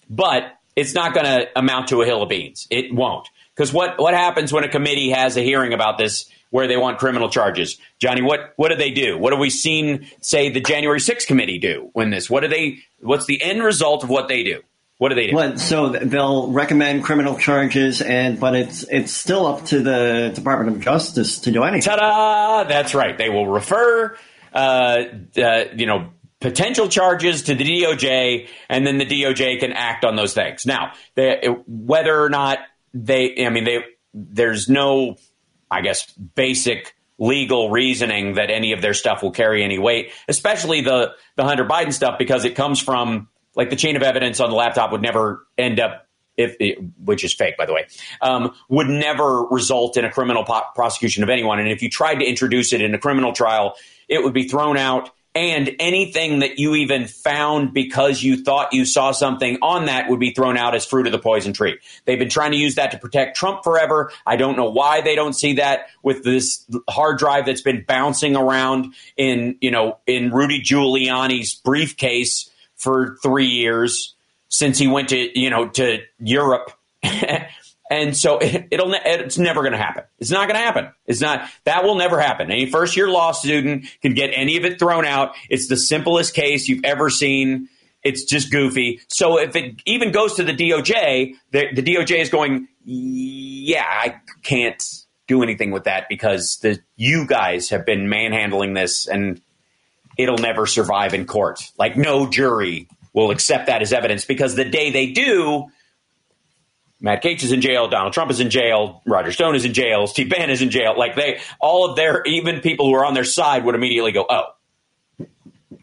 but 0.09 0.54
it's 0.75 0.93
not 0.93 1.13
going 1.13 1.25
to 1.25 1.47
amount 1.57 1.89
to 1.89 2.01
a 2.01 2.05
hill 2.05 2.21
of 2.21 2.29
beans. 2.29 2.67
It 2.69 2.93
won't. 2.93 3.27
Because 3.55 3.71
what, 3.71 3.99
what 3.99 4.13
happens 4.13 4.51
when 4.51 4.63
a 4.63 4.69
committee 4.69 5.11
has 5.11 5.37
a 5.37 5.41
hearing 5.41 5.73
about 5.73 5.97
this 5.97 6.29
where 6.49 6.67
they 6.67 6.77
want 6.77 6.99
criminal 6.99 7.29
charges? 7.29 7.79
Johnny, 7.99 8.21
what, 8.21 8.53
what 8.57 8.69
do 8.69 8.75
they 8.75 8.91
do? 8.91 9.17
What 9.17 9.31
have 9.31 9.39
we 9.39 9.49
seen, 9.49 10.07
say, 10.21 10.49
the 10.49 10.59
January 10.59 10.99
6th 10.99 11.25
committee 11.25 11.59
do 11.59 11.89
when 11.93 12.09
this? 12.09 12.29
What 12.29 12.41
do 12.41 12.49
they, 12.49 12.79
what's 12.99 13.25
the 13.25 13.41
end 13.41 13.63
result 13.63 14.03
of 14.03 14.09
what 14.09 14.27
they 14.27 14.43
do? 14.43 14.61
What 14.97 15.09
do 15.09 15.15
they 15.15 15.27
do? 15.27 15.35
What, 15.35 15.59
so 15.59 15.89
they'll 15.89 16.51
recommend 16.51 17.03
criminal 17.03 17.37
charges, 17.37 18.01
and 18.01 18.39
but 18.39 18.55
it's 18.55 18.83
it's 18.83 19.11
still 19.11 19.45
up 19.45 19.65
to 19.65 19.81
the 19.81 20.31
Department 20.33 20.77
of 20.77 20.81
Justice 20.81 21.39
to 21.39 21.51
do 21.51 21.63
anything. 21.63 21.81
Ta-da! 21.81 22.63
That's 22.63 22.95
right. 22.95 23.17
They 23.17 23.29
will 23.29 23.45
refer, 23.45 24.15
uh, 24.53 25.03
uh, 25.37 25.65
you 25.75 25.85
know, 25.85 26.11
potential 26.41 26.87
charges 26.87 27.43
to 27.43 27.55
the 27.55 27.63
DOJ, 27.63 28.47
and 28.69 28.85
then 28.85 28.97
the 28.97 29.05
DOJ 29.05 29.59
can 29.59 29.71
act 29.71 30.05
on 30.05 30.15
those 30.15 30.33
things. 30.33 30.65
Now, 30.65 30.93
they, 31.15 31.47
whether 31.67 32.21
or 32.21 32.29
not 32.29 32.59
they, 32.93 33.45
I 33.45 33.49
mean, 33.49 33.63
they, 33.63 33.83
there's 34.13 34.69
no, 34.69 35.17
I 35.69 35.81
guess, 35.81 36.11
basic 36.11 36.95
legal 37.17 37.69
reasoning 37.69 38.33
that 38.35 38.49
any 38.49 38.73
of 38.73 38.81
their 38.81 38.93
stuff 38.93 39.23
will 39.23 39.31
carry 39.31 39.63
any 39.63 39.79
weight, 39.79 40.11
especially 40.27 40.81
the 40.81 41.13
the 41.35 41.43
Hunter 41.43 41.65
Biden 41.65 41.93
stuff, 41.93 42.17
because 42.17 42.45
it 42.45 42.55
comes 42.55 42.79
from 42.79 43.29
like 43.55 43.69
the 43.69 43.75
chain 43.75 43.95
of 43.95 44.03
evidence 44.03 44.39
on 44.39 44.49
the 44.49 44.55
laptop 44.55 44.91
would 44.91 45.01
never 45.01 45.45
end 45.57 45.79
up 45.79 46.07
if 46.37 46.57
it, 46.59 46.77
which 46.97 47.23
is 47.23 47.33
fake 47.33 47.55
by 47.57 47.65
the 47.65 47.73
way 47.73 47.87
um, 48.21 48.53
would 48.67 48.87
never 48.87 49.43
result 49.45 49.95
in 49.95 50.03
a 50.03 50.11
criminal 50.11 50.43
po- 50.43 50.63
prosecution 50.75 51.23
of 51.23 51.29
anyone 51.29 51.59
and 51.59 51.69
if 51.69 51.81
you 51.81 51.89
tried 51.89 52.15
to 52.15 52.25
introduce 52.25 52.73
it 52.73 52.81
in 52.81 52.93
a 52.93 52.97
criminal 52.97 53.31
trial 53.31 53.75
it 54.09 54.21
would 54.21 54.33
be 54.33 54.45
thrown 54.47 54.77
out 54.77 55.11
and 55.35 55.75
anything 55.79 56.39
that 56.39 56.57
you 56.59 56.75
even 56.75 57.05
found 57.05 57.73
because 57.73 58.23
you 58.23 58.41
thought 58.41 58.71
you 58.71 58.85
saw 58.85 59.11
something 59.11 59.57
on 59.61 59.85
that 59.85 60.09
would 60.09 60.19
be 60.19 60.31
thrown 60.31 60.55
out 60.55 60.73
as 60.73 60.85
fruit 60.85 61.05
of 61.05 61.11
the 61.11 61.19
poison 61.19 61.51
tree. 61.51 61.77
They've 62.05 62.17
been 62.17 62.29
trying 62.29 62.51
to 62.51 62.57
use 62.57 62.75
that 62.75 62.91
to 62.91 62.97
protect 62.97 63.35
Trump 63.35 63.63
forever. 63.63 64.13
I 64.25 64.37
don't 64.37 64.55
know 64.55 64.69
why 64.69 65.01
they 65.01 65.13
don't 65.13 65.33
see 65.33 65.53
that 65.55 65.87
with 66.01 66.23
this 66.23 66.65
hard 66.89 67.19
drive 67.19 67.45
that's 67.45 67.61
been 67.61 67.83
bouncing 67.85 68.37
around 68.37 68.93
in, 69.17 69.57
you 69.59 69.71
know, 69.71 69.97
in 70.07 70.31
Rudy 70.31 70.61
Giuliani's 70.61 71.53
briefcase 71.53 72.49
for 72.77 73.17
3 73.21 73.45
years 73.45 74.15
since 74.47 74.77
he 74.77 74.87
went 74.87 75.09
to, 75.09 75.39
you 75.39 75.49
know, 75.49 75.67
to 75.67 75.99
Europe. 76.19 76.71
And 77.89 78.15
so 78.15 78.37
it, 78.41 78.69
ne- 78.71 79.01
it's 79.05 79.37
never 79.37 79.61
going 79.61 79.73
to 79.73 79.77
happen. 79.77 80.03
It's 80.19 80.31
not 80.31 80.47
going 80.47 80.59
to 80.59 80.65
happen. 80.65 80.91
It's 81.05 81.21
not 81.21 81.49
that 81.65 81.83
will 81.83 81.95
never 81.95 82.19
happen. 82.19 82.51
Any 82.51 82.65
first 82.65 82.97
year 82.97 83.09
law 83.09 83.31
student 83.31 83.85
can 84.01 84.13
get 84.13 84.31
any 84.33 84.57
of 84.57 84.65
it 84.65 84.79
thrown 84.79 85.05
out. 85.05 85.35
It's 85.49 85.67
the 85.67 85.77
simplest 85.77 86.33
case 86.33 86.67
you've 86.67 86.83
ever 86.83 87.09
seen. 87.09 87.69
It's 88.03 88.23
just 88.23 88.51
goofy. 88.51 89.01
So 89.07 89.39
if 89.39 89.55
it 89.55 89.81
even 89.85 90.11
goes 90.11 90.35
to 90.35 90.43
the 90.43 90.53
DOJ, 90.53 91.33
the, 91.51 91.73
the 91.73 91.81
DOJ 91.81 92.19
is 92.19 92.29
going, 92.29 92.67
yeah, 92.83 93.83
I 93.83 94.21
can't 94.43 94.83
do 95.27 95.41
anything 95.41 95.71
with 95.71 95.85
that 95.85 96.07
because 96.07 96.57
the 96.61 96.79
you 96.95 97.25
guys 97.25 97.69
have 97.69 97.83
been 97.83 98.07
manhandling 98.07 98.75
this 98.75 99.07
and 99.07 99.41
it'll 100.17 100.37
never 100.37 100.67
survive 100.67 101.15
in 101.15 101.25
court. 101.25 101.71
Like 101.79 101.97
no 101.97 102.29
jury 102.29 102.87
will 103.13 103.31
accept 103.31 103.67
that 103.67 103.81
as 103.81 103.91
evidence 103.91 104.25
because 104.25 104.55
the 104.55 104.65
day 104.65 104.91
they 104.91 105.11
do, 105.11 105.65
Matt 107.05 107.21
Gaetz 107.21 107.43
is 107.43 107.51
in 107.51 107.61
jail, 107.61 107.87
Donald 107.87 108.13
Trump 108.13 108.31
is 108.31 108.39
in 108.39 108.49
jail, 108.49 109.03
Roger 109.05 109.31
Stone 109.31 109.53
is 109.55 109.63
in 109.63 109.75
jail, 109.75 110.07
Steve 110.07 110.27
Bannon 110.27 110.49
is 110.49 110.63
in 110.63 110.71
jail. 110.71 110.97
Like 110.97 111.15
they, 111.15 111.39
all 111.59 111.87
of 111.87 111.95
their, 111.95 112.23
even 112.23 112.61
people 112.61 112.87
who 112.87 112.95
are 112.95 113.05
on 113.05 113.13
their 113.13 113.23
side 113.23 113.63
would 113.63 113.75
immediately 113.75 114.11
go, 114.11 114.25
oh, 114.27 114.45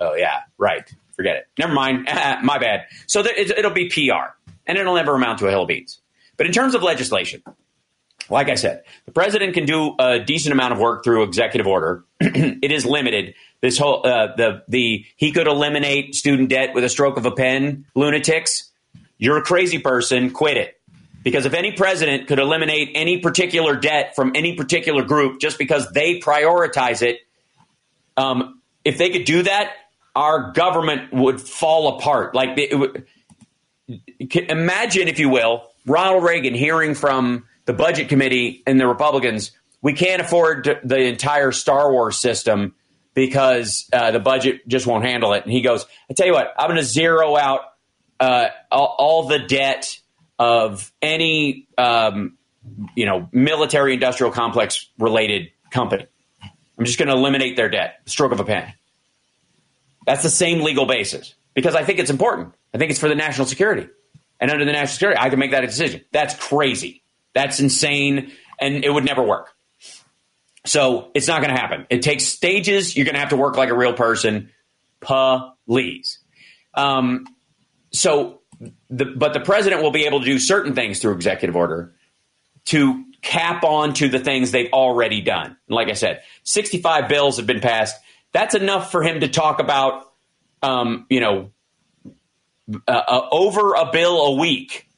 oh 0.00 0.14
yeah, 0.16 0.40
right, 0.58 0.82
forget 1.14 1.36
it, 1.36 1.48
never 1.60 1.72
mind, 1.72 2.06
my 2.42 2.58
bad. 2.58 2.86
So 3.06 3.22
there, 3.22 3.38
it, 3.38 3.52
it'll 3.52 3.70
be 3.70 3.88
PR, 3.88 4.34
and 4.66 4.76
it'll 4.76 4.96
never 4.96 5.14
amount 5.14 5.38
to 5.38 5.46
a 5.46 5.50
hill 5.50 5.62
of 5.62 5.68
beans. 5.68 6.00
But 6.36 6.46
in 6.46 6.52
terms 6.52 6.74
of 6.74 6.82
legislation, 6.82 7.44
like 8.28 8.48
I 8.48 8.56
said, 8.56 8.82
the 9.06 9.12
president 9.12 9.54
can 9.54 9.64
do 9.64 9.94
a 10.00 10.18
decent 10.18 10.52
amount 10.52 10.72
of 10.72 10.80
work 10.80 11.04
through 11.04 11.22
executive 11.22 11.68
order. 11.68 12.02
it 12.20 12.72
is 12.72 12.84
limited. 12.84 13.34
This 13.60 13.78
whole 13.78 14.04
uh, 14.04 14.34
the 14.34 14.64
the 14.66 15.04
he 15.14 15.30
could 15.30 15.46
eliminate 15.46 16.16
student 16.16 16.48
debt 16.48 16.74
with 16.74 16.82
a 16.82 16.88
stroke 16.88 17.16
of 17.16 17.26
a 17.26 17.30
pen. 17.30 17.84
Lunatics, 17.94 18.70
you're 19.18 19.36
a 19.36 19.42
crazy 19.42 19.78
person. 19.78 20.30
Quit 20.30 20.56
it. 20.56 20.81
Because 21.22 21.46
if 21.46 21.54
any 21.54 21.72
president 21.72 22.26
could 22.26 22.38
eliminate 22.38 22.90
any 22.94 23.18
particular 23.18 23.76
debt 23.76 24.16
from 24.16 24.32
any 24.34 24.54
particular 24.54 25.04
group 25.04 25.40
just 25.40 25.58
because 25.58 25.90
they 25.92 26.18
prioritize 26.18 27.02
it, 27.02 27.20
um, 28.16 28.60
if 28.84 28.98
they 28.98 29.10
could 29.10 29.24
do 29.24 29.42
that, 29.42 29.72
our 30.14 30.52
government 30.52 31.12
would 31.12 31.40
fall 31.40 31.96
apart. 31.96 32.34
Like 32.34 32.56
would, 32.72 33.06
imagine, 34.30 35.08
if 35.08 35.18
you 35.18 35.28
will, 35.28 35.64
Ronald 35.86 36.24
Reagan 36.24 36.54
hearing 36.54 36.94
from 36.94 37.44
the 37.64 37.72
budget 37.72 38.08
committee 38.08 38.62
and 38.66 38.78
the 38.80 38.86
Republicans, 38.86 39.52
we 39.80 39.92
can't 39.92 40.20
afford 40.20 40.80
the 40.84 40.98
entire 40.98 41.52
Star 41.52 41.92
Wars 41.92 42.18
system 42.18 42.74
because 43.14 43.88
uh, 43.92 44.10
the 44.10 44.20
budget 44.20 44.66
just 44.66 44.86
won't 44.86 45.04
handle 45.04 45.32
it. 45.34 45.44
And 45.44 45.52
he 45.52 45.60
goes, 45.60 45.86
I 46.10 46.14
tell 46.14 46.26
you 46.26 46.32
what, 46.32 46.52
I'm 46.56 46.68
going 46.68 46.78
to 46.78 46.84
zero 46.84 47.36
out 47.36 47.60
uh, 48.20 48.48
all, 48.70 48.94
all, 48.98 49.28
the 49.28 49.40
debt 49.40 49.98
of 50.42 50.92
any, 51.00 51.68
um, 51.78 52.36
you 52.96 53.06
know, 53.06 53.28
military 53.30 53.94
industrial 53.94 54.32
complex 54.32 54.88
related 54.98 55.52
company. 55.70 56.04
I'm 56.76 56.84
just 56.84 56.98
going 56.98 57.06
to 57.06 57.14
eliminate 57.14 57.54
their 57.54 57.68
debt, 57.68 58.00
stroke 58.06 58.32
of 58.32 58.40
a 58.40 58.44
pen. 58.44 58.72
That's 60.04 60.24
the 60.24 60.30
same 60.30 60.62
legal 60.62 60.84
basis 60.84 61.36
because 61.54 61.76
I 61.76 61.84
think 61.84 62.00
it's 62.00 62.10
important. 62.10 62.54
I 62.74 62.78
think 62.78 62.90
it's 62.90 62.98
for 62.98 63.08
the 63.08 63.14
national 63.14 63.46
security. 63.46 63.88
and 64.40 64.50
under 64.50 64.64
the 64.64 64.72
national 64.72 64.88
security, 64.88 65.20
I 65.20 65.30
can 65.30 65.38
make 65.38 65.52
that 65.52 65.60
decision. 65.60 66.00
That's 66.10 66.34
crazy. 66.34 67.04
That's 67.34 67.60
insane, 67.60 68.32
and 68.60 68.84
it 68.84 68.92
would 68.92 69.04
never 69.04 69.22
work. 69.22 69.50
So 70.66 71.12
it's 71.14 71.28
not 71.28 71.40
going 71.40 71.54
to 71.54 71.60
happen. 71.60 71.86
It 71.88 72.02
takes 72.02 72.24
stages. 72.24 72.96
You're 72.96 73.04
going 73.04 73.14
to 73.14 73.20
have 73.20 73.30
to 73.30 73.36
work 73.36 73.56
like 73.56 73.70
a 73.70 73.76
real 73.76 73.92
person. 73.92 74.50
Please. 75.00 76.18
Um, 76.74 77.26
so, 77.92 78.41
the, 78.90 79.04
but 79.04 79.32
the 79.32 79.40
president 79.40 79.82
will 79.82 79.90
be 79.90 80.06
able 80.06 80.20
to 80.20 80.26
do 80.26 80.38
certain 80.38 80.74
things 80.74 81.00
through 81.00 81.14
executive 81.14 81.56
order 81.56 81.94
to 82.66 83.04
cap 83.22 83.64
on 83.64 83.94
to 83.94 84.08
the 84.08 84.18
things 84.18 84.50
they've 84.50 84.72
already 84.72 85.20
done. 85.20 85.56
Like 85.68 85.88
I 85.88 85.94
said, 85.94 86.22
65 86.44 87.08
bills 87.08 87.36
have 87.38 87.46
been 87.46 87.60
passed. 87.60 87.96
That's 88.32 88.54
enough 88.54 88.90
for 88.90 89.02
him 89.02 89.20
to 89.20 89.28
talk 89.28 89.60
about, 89.60 90.12
um, 90.62 91.06
you 91.08 91.20
know, 91.20 91.50
uh, 92.86 92.90
uh, 92.90 93.28
over 93.30 93.74
a 93.74 93.90
bill 93.92 94.20
a 94.26 94.36
week 94.36 94.88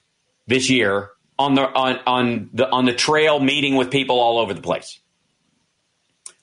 this 0.47 0.69
year 0.69 1.11
on 1.39 1.55
the 1.55 1.63
on 1.63 1.99
on 2.07 2.51
the 2.53 2.69
on 2.69 2.85
the 2.85 2.93
trail, 2.93 3.41
meeting 3.41 3.75
with 3.77 3.91
people 3.91 4.21
all 4.21 4.39
over 4.39 4.55
the 4.55 4.61
place. 4.61 5.01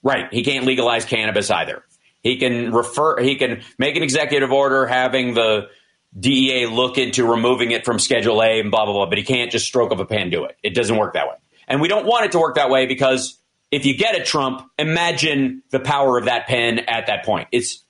Right, 0.04 0.34
he 0.34 0.44
can't 0.44 0.66
legalize 0.66 1.06
cannabis 1.06 1.52
either. 1.52 1.84
He 2.24 2.38
can 2.38 2.72
refer. 2.72 3.22
He 3.22 3.36
can 3.36 3.62
make 3.78 3.96
an 3.96 4.04
executive 4.04 4.52
order 4.52 4.88
having 4.88 5.36
the 5.36 5.70
DEA 6.17 6.65
look 6.65 6.97
into 6.97 7.26
removing 7.26 7.71
it 7.71 7.86
from 7.86 8.00
Schedule 8.00 8.41
A 8.41 8.60
and 8.60 8.71
blah 8.71 8.86
blah 8.86 8.93
blah. 8.93 9.06
But 9.06 9.17
he 9.17 9.24
can't 9.24 9.52
just 9.52 9.65
stroke 9.65 9.91
of 9.91 10.00
a 10.00 10.06
pen 10.06 10.30
do 10.30 10.45
it. 10.45 10.58
It 10.63 10.76
doesn't 10.76 10.95
work 10.97 11.13
that 11.13 11.28
way, 11.28 11.36
and 11.67 11.82
we 11.82 11.88
don't 11.88 12.06
want 12.06 12.26
it 12.26 12.32
to 12.34 12.39
work 12.39 12.56
that 12.56 12.69
way 12.69 12.86
because 12.86 13.38
if 13.71 13.86
you 13.86 13.95
get 13.95 14.19
a 14.19 14.24
Trump, 14.24 14.69
imagine 14.78 15.63
the 15.71 15.80
power 15.80 16.17
of 16.17 16.26
that 16.26 16.47
pen 16.47 16.80
at 16.80 17.08
that 17.08 17.26
point. 17.26 17.47
It's 17.52 17.84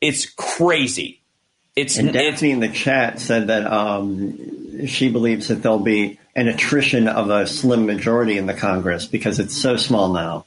it's 0.00 0.26
crazy. 0.26 1.20
It's 1.76 1.98
And 1.98 2.14
it's 2.14 2.42
in 2.42 2.60
the 2.60 2.68
chat 2.68 3.20
said 3.20 3.48
that 3.48 3.66
um, 3.66 4.86
she 4.86 5.10
believes 5.10 5.48
that 5.48 5.62
there'll 5.62 5.78
be 5.78 6.18
an 6.34 6.48
attrition 6.48 7.08
of 7.08 7.30
a 7.30 7.46
slim 7.46 7.86
majority 7.86 8.38
in 8.38 8.46
the 8.46 8.54
Congress 8.54 9.06
because 9.06 9.38
it's 9.38 9.56
so 9.56 9.76
small 9.76 10.12
now. 10.12 10.46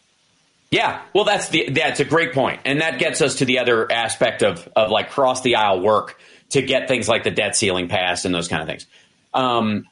Yeah, 0.71 1.01
well, 1.13 1.23
that's 1.23 1.49
the 1.49 1.69
that's 1.69 1.99
a 1.99 2.05
great 2.05 2.33
point, 2.33 2.61
and 2.65 2.81
that 2.81 2.97
gets 2.97 3.21
us 3.21 3.35
to 3.35 3.45
the 3.45 3.59
other 3.59 3.91
aspect 3.91 4.41
of 4.41 4.67
of 4.75 4.89
like 4.89 5.11
cross 5.11 5.41
the 5.41 5.55
aisle 5.55 5.81
work 5.81 6.17
to 6.53 6.61
get 6.61 6.87
things 6.87 7.07
like 7.07 7.23
the 7.23 7.31
debt 7.31 7.55
ceiling 7.55 7.87
passed 7.87 8.25
and 8.25 8.33
those 8.33 8.47
kind 8.47 8.61
of 8.61 8.67
things. 8.67 8.85
Um, 9.33 9.85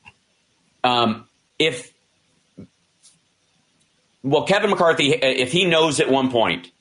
um, 0.83 1.27
if 1.59 1.91
well, 4.23 4.45
Kevin 4.45 4.69
McCarthy, 4.69 5.09
if 5.11 5.51
he 5.51 5.65
knows 5.65 5.99
at 5.99 6.09
one 6.09 6.29
point 6.31 6.71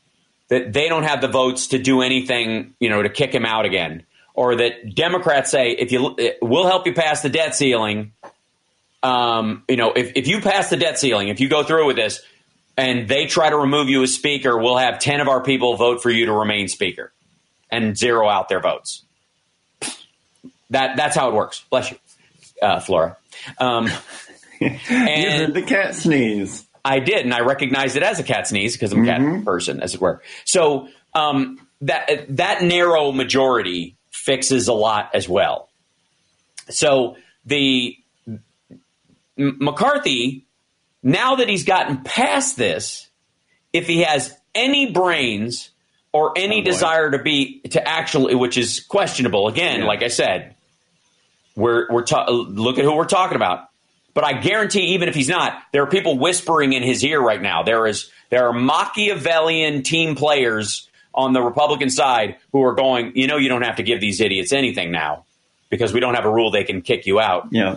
that 0.49 0.73
they 0.73 0.89
don't 0.89 1.05
have 1.05 1.23
the 1.23 1.29
votes 1.29 1.69
to 1.69 1.79
do 1.79 2.03
anything, 2.03 2.75
you 2.79 2.91
know, 2.91 3.03
to 3.03 3.09
kick 3.09 3.35
him 3.35 3.47
out 3.47 3.65
again, 3.65 4.05
or 4.35 4.57
that 4.57 4.95
Democrats 4.95 5.51
say 5.51 5.71
if 5.71 5.93
you 5.93 6.17
we'll 6.43 6.67
help 6.67 6.87
you 6.87 6.93
pass 6.93 7.23
the 7.23 7.31
debt 7.31 7.55
ceiling, 7.55 8.13
um, 9.03 9.65
you 9.69 9.77
know, 9.77 9.93
if 9.93 10.13
if 10.17 10.29
you 10.29 10.41
pass 10.41 10.71
the 10.71 10.77
debt 10.77 10.99
ceiling, 10.99 11.29
if 11.29 11.41
you 11.41 11.49
go 11.49 11.63
through 11.63 11.87
with 11.87 11.97
this 11.97 12.21
and 12.77 13.09
they 13.09 13.27
try 13.27 13.49
to 13.49 13.57
remove 13.57 13.89
you 13.89 14.03
as 14.03 14.15
speaker, 14.15 14.57
we'll 14.59 14.77
have 14.77 14.99
10 14.99 15.21
of 15.21 15.29
our 15.29 15.43
people 15.43 15.77
vote 15.77 16.03
for 16.03 16.11
you 16.11 16.27
to 16.27 16.33
remain 16.33 16.69
speaker 16.69 17.13
and 17.71 17.97
zero 17.97 18.29
out 18.29 18.49
their 18.49 18.61
votes. 18.61 19.05
That 20.71 20.97
That's 20.97 21.17
how 21.17 21.29
it 21.29 21.35
works. 21.35 21.65
Bless 21.71 21.91
you, 21.91 21.99
uh, 22.63 22.81
Flora. 22.81 23.17
Um, 23.59 23.87
you 24.61 24.71
heard 24.71 25.55
the 25.55 25.63
cat 25.67 25.95
sneeze. 25.95 26.67
I 26.85 27.01
did, 27.01 27.25
and 27.25 27.35
I 27.35 27.41
recognized 27.41 27.97
it 27.97 28.03
as 28.03 28.19
a 28.19 28.23
cat 28.23 28.47
sneeze 28.47 28.75
because 28.75 28.93
I'm 28.93 29.03
a 29.03 29.07
cat 29.07 29.45
person, 29.45 29.81
as 29.83 29.95
it 29.95 30.01
were. 30.01 30.23
So 30.45 30.89
um, 31.15 31.67
that 31.83 32.37
that 32.37 32.63
narrow 32.63 33.13
majority 33.13 33.97
fixes 34.11 34.69
a 34.69 34.73
lot 34.73 35.11
as 35.15 35.29
well. 35.29 35.69
So 36.71 37.17
the 37.45 37.97
M- 38.27 38.39
McCarthy, 39.37 40.47
now 41.03 41.37
that 41.37 41.49
he's 41.49 41.65
gotten 41.65 41.99
past 41.99 42.57
this, 42.57 43.09
if 43.73 43.87
he 43.87 44.01
has 44.03 44.35
any 44.55 44.91
brains 44.93 45.71
or 46.13 46.33
any 46.37 46.61
Oh, 46.61 46.65
desire 46.65 47.11
to 47.11 47.19
be 47.23 47.61
to 47.71 47.87
actually, 47.87 48.35
which 48.35 48.57
is 48.59 48.81
questionable, 48.81 49.49
again, 49.49 49.81
Yeah. 49.81 49.87
like 49.87 50.03
I 50.03 50.09
said, 50.09 50.57
we're 51.57 51.87
we're 51.91 52.05
ta- 52.05 52.29
look 52.31 52.79
at 52.79 52.85
who 52.85 52.95
we're 52.95 53.05
talking 53.07 53.37
about. 53.37 53.67
But 54.13 54.25
I 54.25 54.35
guarantee, 54.35 54.95
even 54.95 55.09
if 55.09 55.15
he's 55.15 55.29
not, 55.29 55.63
there 55.73 55.83
are 55.83 55.87
people 55.87 56.19
whispering 56.19 56.73
in 56.73 56.83
his 56.83 57.05
ear 57.05 57.21
right 57.21 57.41
now. 57.41 57.63
There 57.63 57.87
is 57.87 58.11
there 58.31 58.47
are 58.49 58.53
Machiavellian 58.53 59.83
team 59.83 60.17
players 60.17 60.89
on 61.15 61.33
the 61.33 61.41
Republican 61.41 61.91
side 61.91 62.37
who 62.53 62.63
are 62.65 62.75
going. 62.75 63.13
You 63.15 63.27
know, 63.29 63.37
you 63.37 63.49
don't 63.49 63.63
have 63.63 63.77
to 63.77 63.83
give 63.83 64.01
these 64.01 64.21
idiots 64.21 64.53
anything 64.53 64.91
now 64.91 65.25
because 65.71 65.93
we 65.93 66.01
don't 66.01 66.15
have 66.15 66.25
a 66.25 66.31
rule 66.31 66.51
they 66.51 66.65
can 66.65 66.83
kick 66.83 67.07
you 67.07 67.21
out, 67.21 67.49
Yeah. 67.53 67.77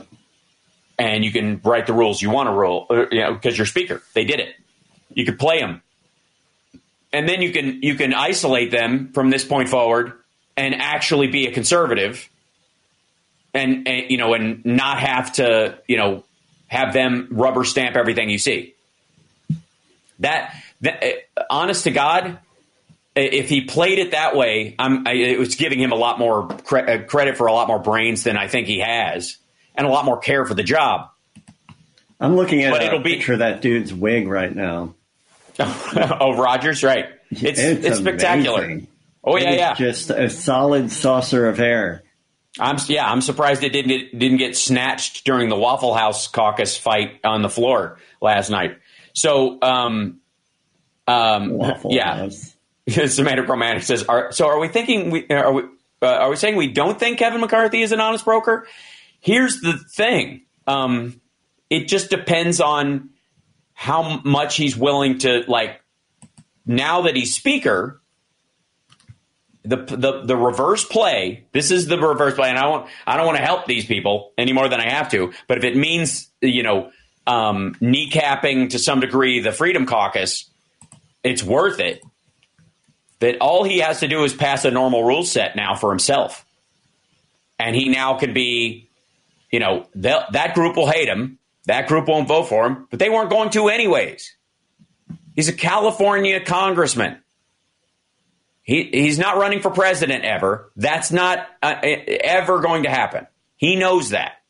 and 0.97 1.23
you 1.23 1.31
can 1.31 1.61
write 1.63 1.85
the 1.85 1.93
rules 1.93 2.19
you 2.21 2.31
want 2.31 2.47
to 2.47 2.53
rule. 2.53 2.87
uh, 2.89 3.05
You 3.11 3.21
know, 3.21 3.33
because 3.33 3.55
you're 3.57 3.67
speaker, 3.67 4.01
they 4.15 4.25
did 4.25 4.39
it. 4.39 4.55
You 5.13 5.25
could 5.25 5.37
play 5.37 5.59
them, 5.59 5.83
and 7.11 7.29
then 7.29 7.41
you 7.43 7.51
can 7.51 7.81
you 7.83 7.93
can 7.95 8.13
isolate 8.13 8.71
them 8.71 9.11
from 9.13 9.29
this 9.29 9.45
point 9.45 9.69
forward 9.69 10.13
and 10.57 10.73
actually 10.75 11.27
be 11.27 11.45
a 11.47 11.51
conservative 11.51 12.27
and, 13.53 13.87
and 13.87 14.11
you 14.11 14.17
know 14.17 14.33
and 14.33 14.65
not 14.65 14.99
have 14.99 15.33
to 15.33 15.77
you 15.87 15.97
know 15.97 16.23
have 16.67 16.93
them 16.93 17.27
rubber 17.31 17.63
stamp 17.63 17.95
everything 17.95 18.29
you 18.29 18.37
see 18.37 18.73
that, 20.19 20.55
that 20.81 21.03
uh, 21.37 21.43
honest 21.49 21.83
to 21.85 21.91
god 21.91 22.39
if 23.15 23.49
he 23.49 23.61
played 23.61 23.99
it 23.99 24.11
that 24.11 24.35
way 24.35 24.75
i'm 24.79 25.07
I, 25.07 25.13
it 25.13 25.39
was 25.39 25.55
giving 25.55 25.79
him 25.79 25.91
a 25.91 25.95
lot 25.95 26.19
more 26.19 26.47
cre- 26.47 26.77
uh, 26.79 26.97
credit 27.03 27.37
for 27.37 27.47
a 27.47 27.53
lot 27.53 27.67
more 27.67 27.79
brains 27.79 28.23
than 28.23 28.37
i 28.37 28.47
think 28.47 28.67
he 28.67 28.79
has 28.79 29.37
and 29.75 29.85
a 29.87 29.89
lot 29.89 30.05
more 30.05 30.17
care 30.19 30.45
for 30.45 30.53
the 30.53 30.63
job 30.63 31.09
I'm 32.19 32.37
looking 32.37 32.63
at 32.63 32.71
But 32.71 32.83
a 32.83 32.85
it'll 32.85 32.99
be- 32.99 33.15
picture 33.15 33.33
of 33.33 33.39
that 33.39 33.61
dude's 33.61 33.93
wig 33.93 34.29
right 34.29 34.55
now. 34.55 34.93
oh 35.59 36.37
rogers 36.37 36.81
right 36.81 37.07
it's 37.31 37.59
it's, 37.59 37.97
spectacular 37.97 38.63
amazing. 38.63 38.87
oh 39.25 39.35
yeah 39.37 39.49
It 39.51 39.57
yeah 39.57 39.73
Just 39.73 40.09
a 40.09 40.29
solid 40.29 40.89
saucer 40.91 41.47
of 41.49 41.57
hair. 41.57 42.02
I'm 42.59 42.77
yeah, 42.87 43.09
I'm 43.09 43.21
surprised 43.21 43.63
it 43.63 43.71
didn't 43.71 43.89
get, 43.89 44.19
didn't 44.19 44.37
get 44.37 44.55
snatched 44.55 45.25
during 45.25 45.49
the 45.49 45.55
Waffle 45.55 45.93
House 45.93 46.27
caucus 46.27 46.77
fight 46.77 47.19
on 47.23 47.41
the 47.41 47.49
floor 47.49 47.97
last 48.21 48.49
night. 48.49 48.77
So, 49.13 49.57
um, 49.61 50.19
um, 51.07 51.49
Waffle 51.57 51.93
yeah, 51.93 52.17
House. 52.17 52.55
Samantha 53.07 53.43
Romantic 53.43 53.83
says, 53.83 54.03
are, 54.03 54.31
"So 54.31 54.47
are 54.47 54.59
we 54.59 54.67
thinking? 54.67 55.09
We, 55.09 55.27
are 55.29 55.51
we 55.51 55.63
uh, 56.01 56.07
are 56.07 56.29
we 56.29 56.35
saying 56.35 56.55
we 56.55 56.67
don't 56.67 56.99
think 56.99 57.17
Kevin 57.17 57.41
McCarthy 57.41 57.81
is 57.81 57.91
an 57.91 57.99
honest 57.99 58.25
broker?" 58.25 58.67
Here's 59.19 59.61
the 59.61 59.73
thing: 59.77 60.41
um, 60.67 61.19
it 61.71 61.87
just 61.87 62.11
depends 62.11 62.61
on 62.61 63.09
how 63.73 64.21
much 64.23 64.57
he's 64.57 64.77
willing 64.77 65.17
to 65.19 65.43
like. 65.47 65.79
Now 66.65 67.01
that 67.01 67.15
he's 67.15 67.35
speaker, 67.35 68.01
the 69.63 69.77
the 69.77 70.23
the 70.25 70.35
reverse 70.35 70.83
play. 70.83 71.45
This 71.53 71.71
is 71.71 71.87
the 71.87 71.97
reverse 71.97 72.35
play, 72.35 72.49
and 72.49 72.57
I 72.57 72.67
want 72.67 72.89
I 73.07 73.17
don't 73.17 73.25
want 73.25 73.37
to 73.37 73.43
help 73.43 73.65
these 73.65 73.85
people 73.85 74.33
any 74.37 74.53
more 74.53 74.67
than 74.67 74.79
I 74.79 74.89
have 74.89 75.09
to. 75.11 75.33
But 75.47 75.57
if 75.57 75.63
it 75.63 75.77
means 75.77 76.29
you 76.41 76.63
know 76.63 76.91
um, 77.25 77.75
kneecapping 77.75 78.71
to 78.71 78.79
some 78.79 78.99
degree 78.99 79.39
the 79.39 79.51
Freedom 79.51 79.85
Caucus, 79.85 80.49
it's 81.23 81.43
worth 81.43 81.79
it. 81.79 82.01
That 83.19 83.37
all 83.39 83.63
he 83.63 83.79
has 83.79 84.01
to 84.01 84.09
do 84.09 84.25
is 84.25 84.33
pass 84.33 84.65
a 84.65 84.71
normal 84.71 85.03
rule 85.03 85.23
set 85.23 85.55
now 85.55 85.75
for 85.75 85.89
himself, 85.89 86.45
and 87.57 87.73
he 87.73 87.87
now 87.87 88.17
can 88.17 88.33
be, 88.33 88.89
you 89.49 89.59
know, 89.59 89.87
that 89.95 90.55
group 90.55 90.75
will 90.75 90.89
hate 90.89 91.07
him. 91.07 91.39
That 91.65 91.87
group 91.87 92.09
won't 92.09 92.27
vote 92.27 92.49
for 92.49 92.65
him, 92.65 92.87
but 92.89 92.99
they 92.99 93.09
weren't 93.09 93.29
going 93.29 93.49
to 93.51 93.69
anyways. 93.69 94.35
He's 95.35 95.47
a 95.47 95.53
California 95.53 96.43
congressman. 96.43 97.22
He 98.63 98.89
he's 98.91 99.19
not 99.19 99.37
running 99.37 99.61
for 99.61 99.69
president 99.69 100.23
ever. 100.23 100.71
That's 100.77 101.11
not 101.11 101.45
uh, 101.61 101.75
ever 101.83 102.61
going 102.61 102.83
to 102.83 102.89
happen. 102.89 103.27
He 103.57 103.75
knows 103.75 104.09
that. 104.09 104.41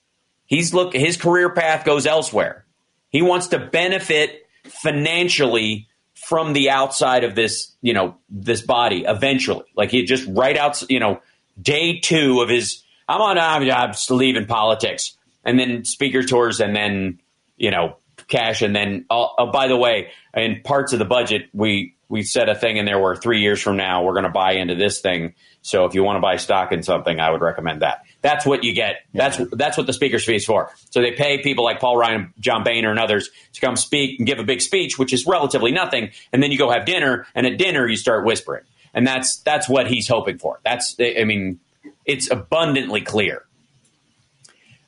He's 0.46 0.74
look 0.74 0.94
his 0.94 1.18
career 1.18 1.50
path 1.50 1.84
goes 1.84 2.06
elsewhere. 2.06 2.66
He 3.10 3.22
wants 3.22 3.48
to 3.48 3.60
benefit 3.60 4.48
financially 4.66 5.88
from 6.28 6.54
the 6.54 6.70
outside 6.70 7.24
of 7.24 7.36
this, 7.36 7.74
you 7.82 7.94
know, 7.94 8.18
this 8.30 8.62
body 8.62 9.04
eventually. 9.08 9.66
Like 9.76 9.92
he 9.92 10.04
just 10.04 10.28
right 10.28 10.58
out, 10.58 10.82
you 10.90 11.00
know, 11.00 11.22
day 11.62 12.00
2 12.00 12.42
of 12.42 12.50
his 12.50 12.84
I'm 13.10 13.22
on 13.22 13.38
I'm, 13.38 13.70
I'm 13.70 13.94
leaving 14.10 14.46
politics 14.46 15.18
and 15.44 15.60
then 15.60 15.86
speaker 15.86 16.24
tours 16.24 16.60
and 16.60 16.76
then, 16.76 17.20
you 17.58 17.72
know, 17.72 17.98
cash 18.28 18.62
and 18.62 18.76
then 18.76 19.06
oh, 19.10 19.30
oh, 19.38 19.52
by 19.52 19.68
the 19.68 19.78
way, 19.78 20.12
in 20.36 20.62
parts 20.64 20.94
of 20.94 21.00
the 21.00 21.06
budget 21.06 21.50
we 21.52 21.96
we 22.10 22.24
set 22.24 22.50
a 22.50 22.56
thing 22.56 22.78
in 22.78 22.86
there 22.86 23.00
where 23.00 23.16
3 23.16 23.42
years 23.42 23.62
from 23.62 23.78
now 23.78 24.04
we're 24.04 24.14
going 24.14 24.26
to 24.26 24.30
buy 24.30 24.54
into 24.54 24.76
this 24.76 25.02
thing. 25.02 25.34
So 25.62 25.86
if 25.86 25.96
you 25.96 26.04
want 26.04 26.18
to 26.18 26.22
buy 26.22 26.36
stock 26.38 26.72
in 26.72 26.84
something, 26.84 27.20
I 27.20 27.32
would 27.32 27.42
recommend 27.42 27.82
that. 27.82 28.04
That's 28.22 28.46
what 28.46 28.64
you 28.64 28.74
get. 28.74 29.06
That's 29.14 29.40
that's 29.52 29.78
what 29.78 29.88
the 29.88 29.94
speaker's 29.94 30.26
fee 30.26 30.36
is 30.36 30.46
for. 30.46 30.70
So 30.90 31.02
they 31.02 31.12
pay 31.12 31.42
people 31.42 31.64
like 31.64 31.80
Paul 31.80 31.98
Ryan, 31.98 32.34
John 32.40 32.64
Boehner, 32.64 32.92
and 32.92 33.00
others 33.00 33.30
to 33.54 33.62
come 33.62 33.76
speak 33.76 34.20
and 34.20 34.28
give 34.28 34.40
a 34.40 34.44
big 34.44 34.62
speech, 34.62 35.00
which 35.00 35.14
is 35.14 35.26
relatively 35.26 35.72
nothing, 35.72 36.12
and 36.32 36.44
then 36.44 36.52
you 36.52 36.58
go 36.58 36.70
have 36.70 36.86
dinner, 36.86 37.26
and 37.34 37.48
at 37.48 37.58
dinner 37.58 37.88
you 37.88 37.96
start 37.96 38.26
whispering, 38.26 38.64
and 38.94 39.08
that's 39.08 39.38
that's 39.38 39.70
what 39.70 39.88
he's 39.88 40.08
hoping 40.08 40.38
for. 40.38 40.60
That's 40.64 40.96
I 41.00 41.24
mean, 41.24 41.60
it's 42.06 42.30
abundantly 42.30 43.02
clear. 43.02 43.44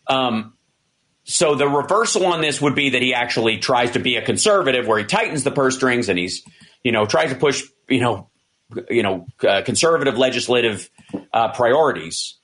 Um, 0.08 0.54
so 1.24 1.56
the 1.56 1.68
reversal 1.68 2.28
on 2.28 2.42
this 2.42 2.62
would 2.62 2.76
be 2.76 2.92
that 2.92 3.02
he 3.02 3.14
actually 3.14 3.58
tries 3.58 3.92
to 3.92 4.00
be 4.00 4.16
a 4.18 4.22
conservative, 4.22 4.88
where 4.88 5.00
he 5.00 5.06
tightens 5.06 5.44
the 5.44 5.52
purse 5.52 5.76
strings 5.76 6.08
and 6.08 6.20
he's, 6.20 6.44
you 6.86 6.92
know, 6.92 7.08
tries 7.08 7.32
to 7.32 7.36
push, 7.36 7.64
you 7.90 8.00
know, 8.00 8.30
you 8.92 9.02
know, 9.02 9.26
uh, 9.46 9.64
conservative 9.64 10.20
legislative 10.20 10.90
uh, 11.34 11.52
priorities, 11.52 12.36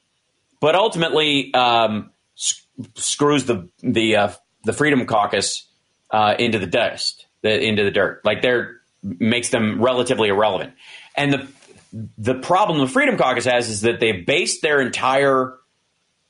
but 0.59 0.73
ultimately 0.73 1.53
um, 1.53 2.09
s- 2.35 2.65
screws 2.95 3.45
the 3.45 3.69
the 3.83 4.15
uh, 4.15 4.31
the 4.63 4.73
Freedom 4.73 5.05
Caucus 5.05 5.67
uh, 6.09 6.33
into 6.39 6.57
the 6.57 6.65
dust, 6.65 7.27
the, 7.43 7.63
into 7.63 7.83
the 7.83 7.91
dirt. 7.91 8.25
Like 8.25 8.41
they're 8.41 8.81
makes 9.03 9.49
them 9.49 9.79
relatively 9.79 10.29
irrelevant. 10.29 10.73
And 11.15 11.33
the 11.33 11.47
the 12.17 12.33
problem 12.33 12.79
the 12.79 12.87
Freedom 12.87 13.17
Caucus 13.17 13.45
has 13.45 13.69
is 13.69 13.81
that 13.81 13.99
they 13.99 14.11
based 14.11 14.63
their 14.63 14.81
entire 14.81 15.53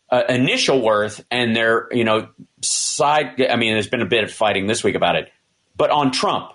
uh, 0.09 0.24
initial 0.28 0.82
worth 0.82 1.24
and 1.32 1.55
their 1.55 1.88
you 1.91 2.03
know 2.03 2.28
side. 2.62 3.41
I 3.41 3.55
mean, 3.55 3.72
there's 3.72 3.88
been 3.88 4.01
a 4.01 4.05
bit 4.05 4.26
of 4.26 4.34
fighting 4.34 4.68
this 4.68 4.84
week 4.84 4.95
about 4.95 5.16
it, 5.16 5.32
but 5.78 5.91
on 5.91 6.12
Trump, 6.12 6.51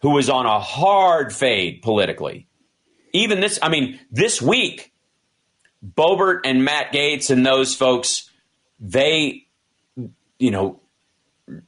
who 0.00 0.10
was 0.10 0.28
on 0.28 0.46
a 0.46 0.60
hard 0.60 1.32
fade 1.32 1.82
politically. 1.82 2.46
Even 3.12 3.40
this, 3.40 3.58
I 3.62 3.68
mean, 3.68 3.98
this 4.10 4.40
week, 4.40 4.92
Boebert 5.84 6.40
and 6.44 6.64
Matt 6.64 6.92
Gaetz 6.92 7.30
and 7.30 7.44
those 7.44 7.74
folks, 7.74 8.30
they, 8.80 9.46
you 10.38 10.50
know, 10.50 10.80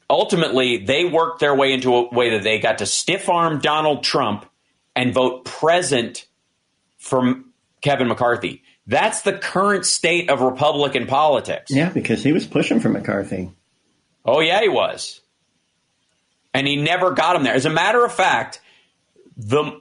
ultimately 0.09 0.79
they 0.79 1.05
worked 1.05 1.41
their 1.41 1.55
way 1.55 1.73
into 1.73 1.95
a 1.95 2.09
way 2.11 2.31
that 2.31 2.43
they 2.43 2.59
got 2.59 2.79
to 2.79 2.87
stiff 2.87 3.29
arm 3.29 3.61
Donald 3.61 4.05
Trump 4.05 4.47
and 4.95 5.15
vote 5.15 5.45
present 5.45 6.27
for 6.99 7.41
Kevin 7.81 8.09
McCarthy. 8.09 8.63
That's 8.87 9.23
the 9.23 9.33
current 9.33 9.87
state 9.87 10.31
of 10.31 10.41
Republican 10.41 11.07
politics. 11.07 11.71
Yeah, 11.71 11.91
because 11.91 12.23
he 12.23 12.33
was 12.33 12.47
pushing 12.47 12.81
for 12.81 12.89
McCarthy. 12.89 13.51
Oh, 14.25 14.41
yeah, 14.41 14.61
he 14.61 14.69
was. 14.69 15.21
And 16.53 16.67
he 16.67 16.77
never 16.77 17.13
got 17.13 17.37
him 17.37 17.45
there. 17.45 17.55
As 17.55 17.67
a 17.67 17.71
matter 17.71 18.05
of 18.05 18.13
fact, 18.13 18.61
the 19.37 19.81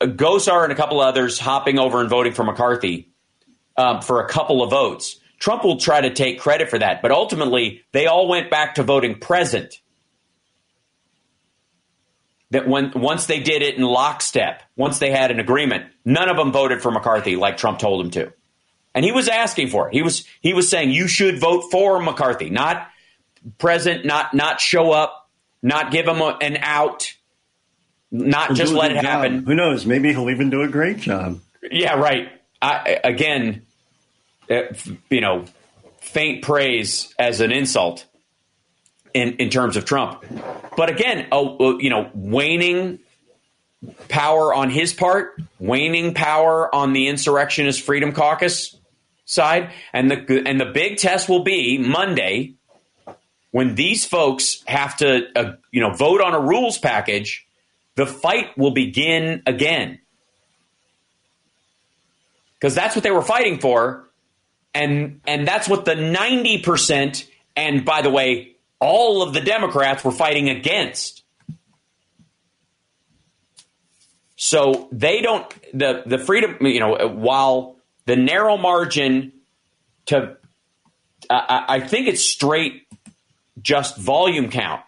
Gosar 0.00 0.64
and 0.64 0.72
a 0.72 0.76
couple 0.76 1.00
others 1.00 1.38
hopping 1.38 1.78
over 1.78 2.00
and 2.00 2.08
voting 2.08 2.32
for 2.32 2.44
McCarthy 2.44 3.10
um, 3.76 4.02
for 4.02 4.20
a 4.20 4.28
couple 4.28 4.62
of 4.62 4.70
votes. 4.70 5.20
Trump 5.38 5.64
will 5.64 5.78
try 5.78 6.00
to 6.00 6.12
take 6.12 6.40
credit 6.40 6.70
for 6.70 6.78
that, 6.78 7.02
but 7.02 7.10
ultimately 7.10 7.82
they 7.92 8.06
all 8.06 8.28
went 8.28 8.50
back 8.50 8.76
to 8.76 8.82
voting 8.82 9.18
present. 9.18 9.80
That 12.50 12.68
when 12.68 12.92
once 12.94 13.26
they 13.26 13.40
did 13.40 13.62
it 13.62 13.74
in 13.74 13.82
lockstep, 13.82 14.62
once 14.76 14.98
they 14.98 15.10
had 15.10 15.30
an 15.30 15.40
agreement, 15.40 15.86
none 16.04 16.28
of 16.28 16.36
them 16.36 16.52
voted 16.52 16.80
for 16.80 16.90
McCarthy 16.90 17.36
like 17.36 17.56
Trump 17.56 17.78
told 17.78 18.04
them 18.04 18.10
to. 18.12 18.32
And 18.94 19.04
he 19.04 19.12
was 19.12 19.28
asking 19.28 19.68
for 19.68 19.88
it. 19.88 19.94
He 19.94 20.02
was 20.02 20.24
he 20.40 20.54
was 20.54 20.68
saying 20.68 20.90
you 20.90 21.08
should 21.08 21.38
vote 21.38 21.70
for 21.70 22.00
McCarthy, 22.00 22.48
not 22.48 22.88
present, 23.58 24.06
not 24.06 24.32
not 24.32 24.60
show 24.60 24.92
up, 24.92 25.25
not 25.66 25.90
give 25.90 26.06
him 26.06 26.20
a, 26.20 26.38
an 26.40 26.58
out, 26.60 27.12
not 28.12 28.48
He'll 28.48 28.56
just 28.56 28.72
let 28.72 28.92
it 28.92 28.94
job. 28.96 29.04
happen. 29.04 29.44
Who 29.44 29.54
knows? 29.54 29.84
Maybe 29.84 30.10
he'll 30.10 30.30
even 30.30 30.48
do 30.48 30.62
a 30.62 30.68
great 30.68 30.98
job. 30.98 31.40
Yeah, 31.70 31.94
right. 31.94 32.28
I, 32.62 33.00
again, 33.02 33.62
you 34.48 35.20
know, 35.20 35.44
faint 36.00 36.42
praise 36.44 37.12
as 37.18 37.40
an 37.40 37.50
insult 37.50 38.06
in 39.12 39.34
in 39.34 39.50
terms 39.50 39.76
of 39.76 39.84
Trump. 39.84 40.24
But 40.76 40.88
again, 40.88 41.26
oh, 41.32 41.78
you 41.78 41.90
know, 41.90 42.10
waning 42.14 43.00
power 44.08 44.54
on 44.54 44.70
his 44.70 44.94
part, 44.94 45.40
waning 45.58 46.14
power 46.14 46.72
on 46.72 46.92
the 46.92 47.08
insurrectionist 47.08 47.82
Freedom 47.82 48.12
Caucus 48.12 48.76
side, 49.24 49.72
and 49.92 50.08
the 50.10 50.42
and 50.46 50.60
the 50.60 50.66
big 50.66 50.98
test 50.98 51.28
will 51.28 51.42
be 51.42 51.76
Monday 51.76 52.54
when 53.56 53.74
these 53.74 54.04
folks 54.04 54.62
have 54.66 54.98
to, 54.98 55.26
uh, 55.34 55.52
you 55.70 55.80
know, 55.80 55.90
vote 55.90 56.20
on 56.20 56.34
a 56.34 56.38
rules 56.38 56.76
package. 56.76 57.46
The 57.94 58.04
fight 58.04 58.48
will 58.58 58.72
begin 58.72 59.42
again 59.46 59.98
because 62.52 62.74
that's 62.74 62.94
what 62.94 63.02
they 63.02 63.10
were 63.10 63.22
fighting 63.22 63.58
for, 63.58 64.10
and 64.74 65.22
and 65.26 65.48
that's 65.48 65.70
what 65.70 65.86
the 65.86 65.94
ninety 65.94 66.58
percent, 66.58 67.26
and 67.56 67.82
by 67.82 68.02
the 68.02 68.10
way, 68.10 68.56
all 68.78 69.22
of 69.22 69.32
the 69.32 69.40
Democrats 69.40 70.04
were 70.04 70.12
fighting 70.12 70.50
against. 70.50 71.22
So 74.36 74.90
they 74.92 75.22
don't 75.22 75.48
the 75.72 76.02
the 76.04 76.18
freedom, 76.18 76.58
you 76.60 76.80
know, 76.80 77.08
while 77.08 77.76
the 78.04 78.16
narrow 78.16 78.58
margin 78.58 79.32
to, 80.06 80.36
I, 81.30 81.64
I 81.68 81.80
think 81.80 82.08
it's 82.08 82.22
straight, 82.22 82.85
just 83.66 83.96
volume 83.96 84.48
count, 84.48 84.80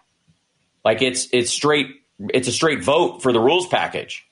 like 0.85 1.01
it's 1.01 1.27
it's 1.33 1.51
straight, 1.51 1.87
it's 2.33 2.47
a 2.47 2.51
straight 2.53 2.81
vote 2.81 3.21
for 3.21 3.33
the 3.33 3.39
rules 3.39 3.67
package. 3.67 4.25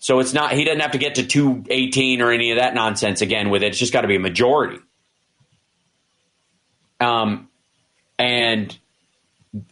So 0.00 0.18
it's 0.18 0.34
not 0.34 0.52
he 0.52 0.64
doesn't 0.64 0.80
have 0.80 0.90
to 0.92 0.98
get 0.98 1.14
to 1.14 1.26
218 1.26 2.20
or 2.20 2.32
any 2.32 2.50
of 2.50 2.58
that 2.58 2.74
nonsense 2.74 3.20
again 3.20 3.48
with 3.48 3.62
it. 3.62 3.68
It's 3.68 3.78
just 3.78 3.92
got 3.92 4.00
to 4.00 4.08
be 4.08 4.16
a 4.16 4.20
majority. 4.20 4.80
Um, 6.98 7.48
and 8.18 8.76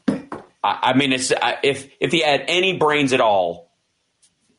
I, 0.06 0.14
I 0.62 0.92
mean, 0.96 1.12
it's 1.12 1.32
I, 1.32 1.58
if 1.64 1.90
if 1.98 2.12
he 2.12 2.22
had 2.22 2.44
any 2.46 2.76
brains 2.76 3.12
at 3.12 3.20
all, 3.20 3.72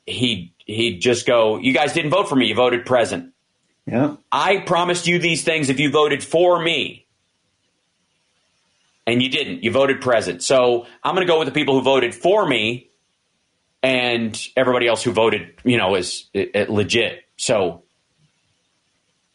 he 0.06 0.54
he'd 0.66 1.00
just 1.00 1.26
go. 1.26 1.60
You 1.60 1.74
guys 1.74 1.94
didn't 1.94 2.12
vote 2.12 2.28
for 2.28 2.36
me. 2.36 2.48
You 2.48 2.56
voted 2.56 2.86
present. 2.86 3.34
Yeah. 3.86 4.18
I 4.34 4.58
promised 4.58 5.08
you 5.08 5.18
these 5.18 5.46
things 5.46 5.70
if 5.70 5.80
you 5.80 5.92
voted 5.92 6.24
for 6.26 6.62
me. 6.62 7.06
And 9.10 9.24
you 9.24 9.30
didn't. 9.30 9.64
You 9.64 9.72
voted 9.72 10.02
present. 10.02 10.44
So 10.44 10.86
I'm 11.04 11.16
going 11.16 11.26
to 11.26 11.32
go 11.32 11.40
with 11.40 11.48
the 11.48 11.52
people 11.52 11.74
who 11.74 11.82
voted 11.82 12.14
for 12.14 12.46
me 12.48 12.92
and 13.82 14.40
everybody 14.56 14.88
else 14.88 15.02
who 15.02 15.12
voted, 15.12 15.56
you 15.64 15.78
know, 15.78 15.96
is, 15.96 16.30
is 16.32 16.70
legit. 16.70 17.24
So 17.36 17.82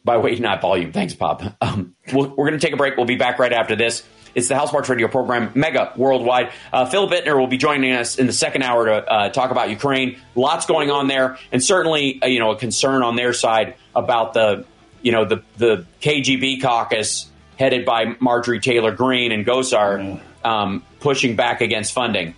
by 0.05 0.15
weight, 0.15 0.39
not 0.39 0.61
volume. 0.61 0.93
Thanks, 0.93 1.13
Pop. 1.13 1.41
Um, 1.59 1.93
we'll, 2.13 2.29
we're 2.29 2.47
going 2.47 2.57
to 2.57 2.65
take 2.65 2.73
a 2.73 2.77
break. 2.77 2.95
We'll 2.95 3.05
be 3.05 3.17
back 3.17 3.37
right 3.37 3.51
after 3.51 3.75
this. 3.75 4.03
It's 4.33 4.47
the 4.47 4.55
Hal 4.55 4.67
Sparks 4.67 4.87
Radio 4.87 5.09
program, 5.09 5.51
mega 5.55 5.91
worldwide. 5.97 6.53
Uh, 6.71 6.85
Phil 6.85 7.09
Ittner 7.09 7.37
will 7.37 7.47
be 7.47 7.57
joining 7.57 7.91
us 7.91 8.17
in 8.17 8.27
the 8.27 8.33
second 8.33 8.63
hour 8.63 8.85
to 8.85 8.93
uh, 8.93 9.29
talk 9.29 9.51
about 9.51 9.69
Ukraine. 9.69 10.21
Lots 10.35 10.67
going 10.67 10.89
on 10.89 11.07
there, 11.07 11.37
and 11.51 11.61
certainly, 11.61 12.21
uh, 12.23 12.27
you 12.27 12.39
know, 12.39 12.51
a 12.51 12.57
concern 12.57 13.03
on 13.03 13.17
their 13.17 13.33
side 13.33 13.75
about 13.93 14.33
the, 14.33 14.65
you 15.01 15.11
know, 15.11 15.25
the 15.25 15.43
the 15.57 15.85
KGB 16.01 16.61
caucus 16.61 17.29
headed 17.57 17.85
by 17.85 18.15
Marjorie 18.19 18.59
Taylor 18.59 18.91
Greene 18.91 19.31
and 19.31 19.45
Gosar 19.45 20.19
um, 20.43 20.83
pushing 20.99 21.35
back 21.35 21.61
against 21.61 21.93
funding. 21.93 22.35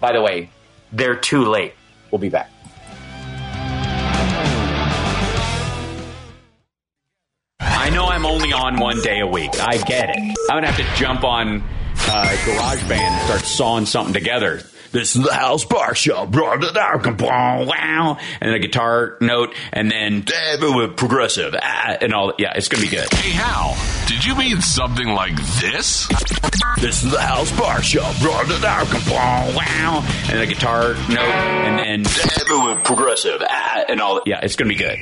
By 0.00 0.12
the 0.12 0.22
way, 0.22 0.50
they're 0.92 1.16
too 1.16 1.44
late. 1.44 1.74
We'll 2.10 2.18
be 2.18 2.28
back. 2.28 2.50
I 7.60 7.90
know 7.90 8.06
I'm 8.06 8.26
only 8.26 8.52
on 8.52 8.78
one 8.78 9.00
day 9.00 9.20
a 9.20 9.26
week. 9.26 9.58
I 9.60 9.76
get 9.78 10.10
it. 10.10 10.16
I'm 10.16 10.56
gonna 10.56 10.70
have 10.70 10.76
to 10.76 11.00
jump 11.00 11.24
on 11.24 11.64
uh, 12.08 12.24
GarageBand 12.44 12.92
and 12.92 13.26
start 13.26 13.40
sawing 13.42 13.86
something 13.86 14.14
together. 14.14 14.62
This 14.92 15.16
is 15.16 15.22
the 15.22 15.32
Hal 15.32 15.58
Sparks 15.58 16.00
Show, 16.00 16.26
blah, 16.26 16.58
blah, 16.58 16.98
blah, 16.98 17.12
blah, 17.12 17.64
wow, 17.64 18.18
and 18.42 18.54
a 18.54 18.58
guitar 18.58 19.16
note, 19.22 19.54
and 19.72 19.90
then 19.90 20.22
uh, 20.28 20.88
progressive, 20.94 21.54
ah, 21.58 21.96
and 21.98 22.12
all. 22.12 22.34
Yeah, 22.38 22.52
it's 22.54 22.68
gonna 22.68 22.82
be 22.82 22.90
good. 22.90 23.10
Hey, 23.14 23.30
Hal, 23.30 23.74
did 24.06 24.22
you 24.22 24.36
mean 24.36 24.60
something 24.60 25.08
like 25.08 25.34
this? 25.62 26.06
This 26.78 27.04
is 27.04 27.10
the 27.10 27.20
Hal 27.22 27.46
Sparks 27.46 27.86
Show, 27.86 28.02
blah, 28.20 28.44
blah, 28.44 28.58
blah, 28.60 28.84
blah, 28.84 29.56
wow, 29.56 30.06
and 30.30 30.40
a 30.40 30.46
guitar 30.46 30.92
note, 31.08 31.18
and 31.18 32.04
then 32.04 32.12
uh, 32.50 32.78
progressive, 32.84 33.40
ah, 33.48 33.84
and 33.88 33.98
all. 33.98 34.20
Yeah, 34.26 34.40
it's 34.42 34.56
gonna 34.56 34.68
be 34.68 34.76
good. 34.76 34.98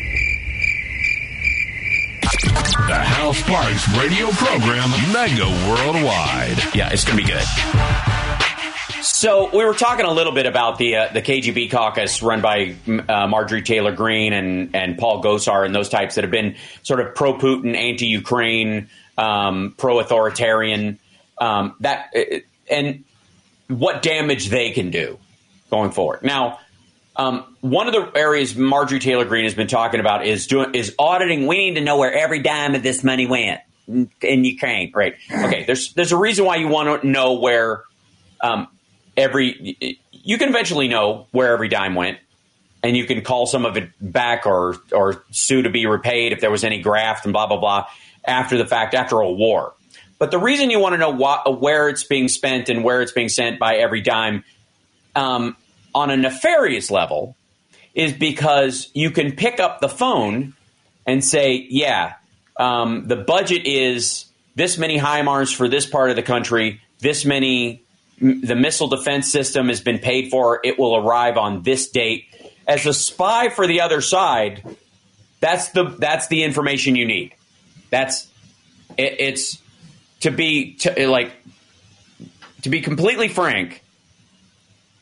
The 2.43 2.99
Hal 2.99 3.35
Sparks 3.35 3.87
radio 3.99 4.31
program, 4.31 4.91
mega 5.13 5.47
worldwide. 5.69 6.75
Yeah, 6.75 6.91
it's 6.91 7.05
going 7.05 7.19
to 7.19 7.25
be 7.25 7.31
good. 7.31 7.45
So 9.03 9.51
we 9.55 9.65
were 9.65 9.75
talking 9.75 10.07
a 10.07 10.13
little 10.13 10.33
bit 10.33 10.47
about 10.47 10.79
the 10.79 10.97
uh, 10.97 11.13
the 11.13 11.21
KGB 11.21 11.71
caucus 11.71 12.23
run 12.23 12.41
by 12.41 12.75
uh, 12.87 13.27
Marjorie 13.27 13.63
Taylor 13.63 13.93
Greene 13.93 14.33
and 14.33 14.75
and 14.75 14.97
Paul 14.97 15.23
Gosar 15.23 15.67
and 15.67 15.75
those 15.75 15.89
types 15.91 16.15
that 16.15 16.25
have 16.25 16.31
been 16.31 16.57
sort 16.83 17.01
of 17.01 17.15
pro 17.15 17.35
Putin, 17.35 17.77
anti 17.77 18.07
Ukraine, 18.07 18.89
um, 19.19 19.75
pro 19.77 19.99
authoritarian. 19.99 20.99
Um, 21.39 21.75
that 21.81 22.15
and 22.71 23.05
what 23.69 24.03
damage 24.03 24.49
they 24.49 24.71
can 24.71 24.91
do 24.91 25.19
going 25.71 25.91
forward. 25.91 26.23
Now, 26.23 26.59
um, 27.21 27.57
one 27.61 27.87
of 27.87 27.93
the 27.93 28.19
areas 28.19 28.57
Marjorie 28.57 28.99
Taylor 28.99 29.27
Greene 29.27 29.45
has 29.45 29.55
been 29.55 29.67
talking 29.67 30.01
about 30.01 30.25
is 30.25 30.47
doing 30.47 30.75
is 30.75 30.95
auditing. 30.99 31.47
We 31.47 31.59
need 31.59 31.75
to 31.75 31.83
know 31.83 31.99
where 31.99 32.11
every 32.15 32.39
dime 32.39 32.75
of 32.75 32.83
this 32.83 33.05
money 33.05 33.27
went 33.27 33.61
in 33.87 34.45
Ukraine. 34.45 34.91
Right? 34.95 35.17
Okay. 35.31 35.65
There's 35.65 35.93
there's 35.93 36.13
a 36.13 36.17
reason 36.17 36.47
why 36.47 36.57
you 36.57 36.69
want 36.69 37.03
to 37.03 37.07
know 37.07 37.35
where 37.35 37.85
um, 38.41 38.69
every. 39.19 39.99
You 40.13 40.39
can 40.39 40.49
eventually 40.49 40.89
know 40.89 41.27
where 41.31 41.53
every 41.53 41.69
dime 41.69 41.95
went, 41.95 42.19
and 42.83 42.97
you 42.97 43.05
can 43.05 43.21
call 43.21 43.45
some 43.45 43.67
of 43.67 43.77
it 43.77 43.91
back 44.01 44.47
or 44.47 44.77
or 44.91 45.23
sue 45.31 45.61
to 45.61 45.71
be 45.71 45.85
repaid 45.85 46.33
if 46.33 46.41
there 46.41 46.51
was 46.51 46.65
any 46.65 46.81
graft 46.81 47.27
and 47.27 47.35
blah 47.35 47.47
blah 47.47 47.61
blah. 47.61 47.87
after 48.25 48.57
the 48.57 48.67
fact, 48.67 48.95
after 48.95 49.21
a 49.21 49.31
war. 49.31 49.75
But 50.19 50.31
the 50.31 50.39
reason 50.39 50.71
you 50.71 50.79
want 50.79 50.95
to 50.95 50.99
know 50.99 51.11
what, 51.11 51.61
where 51.61 51.91
it's 51.91 52.05
being 52.05 52.29
spent 52.29 52.71
and 52.71 52.83
where 52.83 53.03
it's 53.03 53.13
being 53.13 53.29
sent 53.29 53.59
by 53.59 53.77
every 53.77 54.01
dime 54.01 54.45
um, 55.17 55.57
on 55.95 56.11
a 56.11 56.17
nefarious 56.17 56.91
level 56.91 57.37
is 57.95 58.13
because 58.13 58.91
you 58.95 59.11
can 59.11 59.33
pick 59.33 59.61
up 59.61 59.81
the 59.81 59.89
phone 59.89 60.55
and 61.07 61.25
say, 61.25 61.67
yeah, 61.71 62.15
um, 62.57 63.09
the 63.09 63.17
budget 63.17 63.67
is 63.67 64.27
this 64.55 64.79
many 64.79 64.99
HIMARS 64.99 65.55
for 65.55 65.69
this 65.69 65.87
part 65.87 66.11
of 66.11 66.17
the 66.17 66.23
country, 66.23 66.81
this 67.01 67.25
many, 67.25 67.83
the 68.21 68.55
missile 68.55 68.89
defense 68.89 69.31
system 69.31 69.69
has 69.69 69.81
been 69.81 69.99
paid 69.99 70.31
for, 70.31 70.61
it 70.63 70.79
will 70.79 70.97
arrive 70.97 71.37
on 71.37 71.63
this 71.63 71.91
date. 71.91 72.27
As 72.67 72.87
a 72.87 72.95
spy 72.95 73.49
for 73.49 73.67
the 73.67 73.81
other 73.81 74.01
side, 74.01 74.63
that's 75.41 75.71
the 75.71 75.85
that's 75.85 76.29
the 76.29 76.45
information 76.45 76.95
you 76.95 77.07
need. 77.07 77.35
That's 77.89 78.29
it, 78.97 79.17
it's 79.19 79.59
to 80.21 80.31
be 80.31 80.75
to, 80.75 81.09
like 81.09 81.33
to 82.63 82.69
be 82.69 82.81
completely 82.83 83.29
frank. 83.29 83.83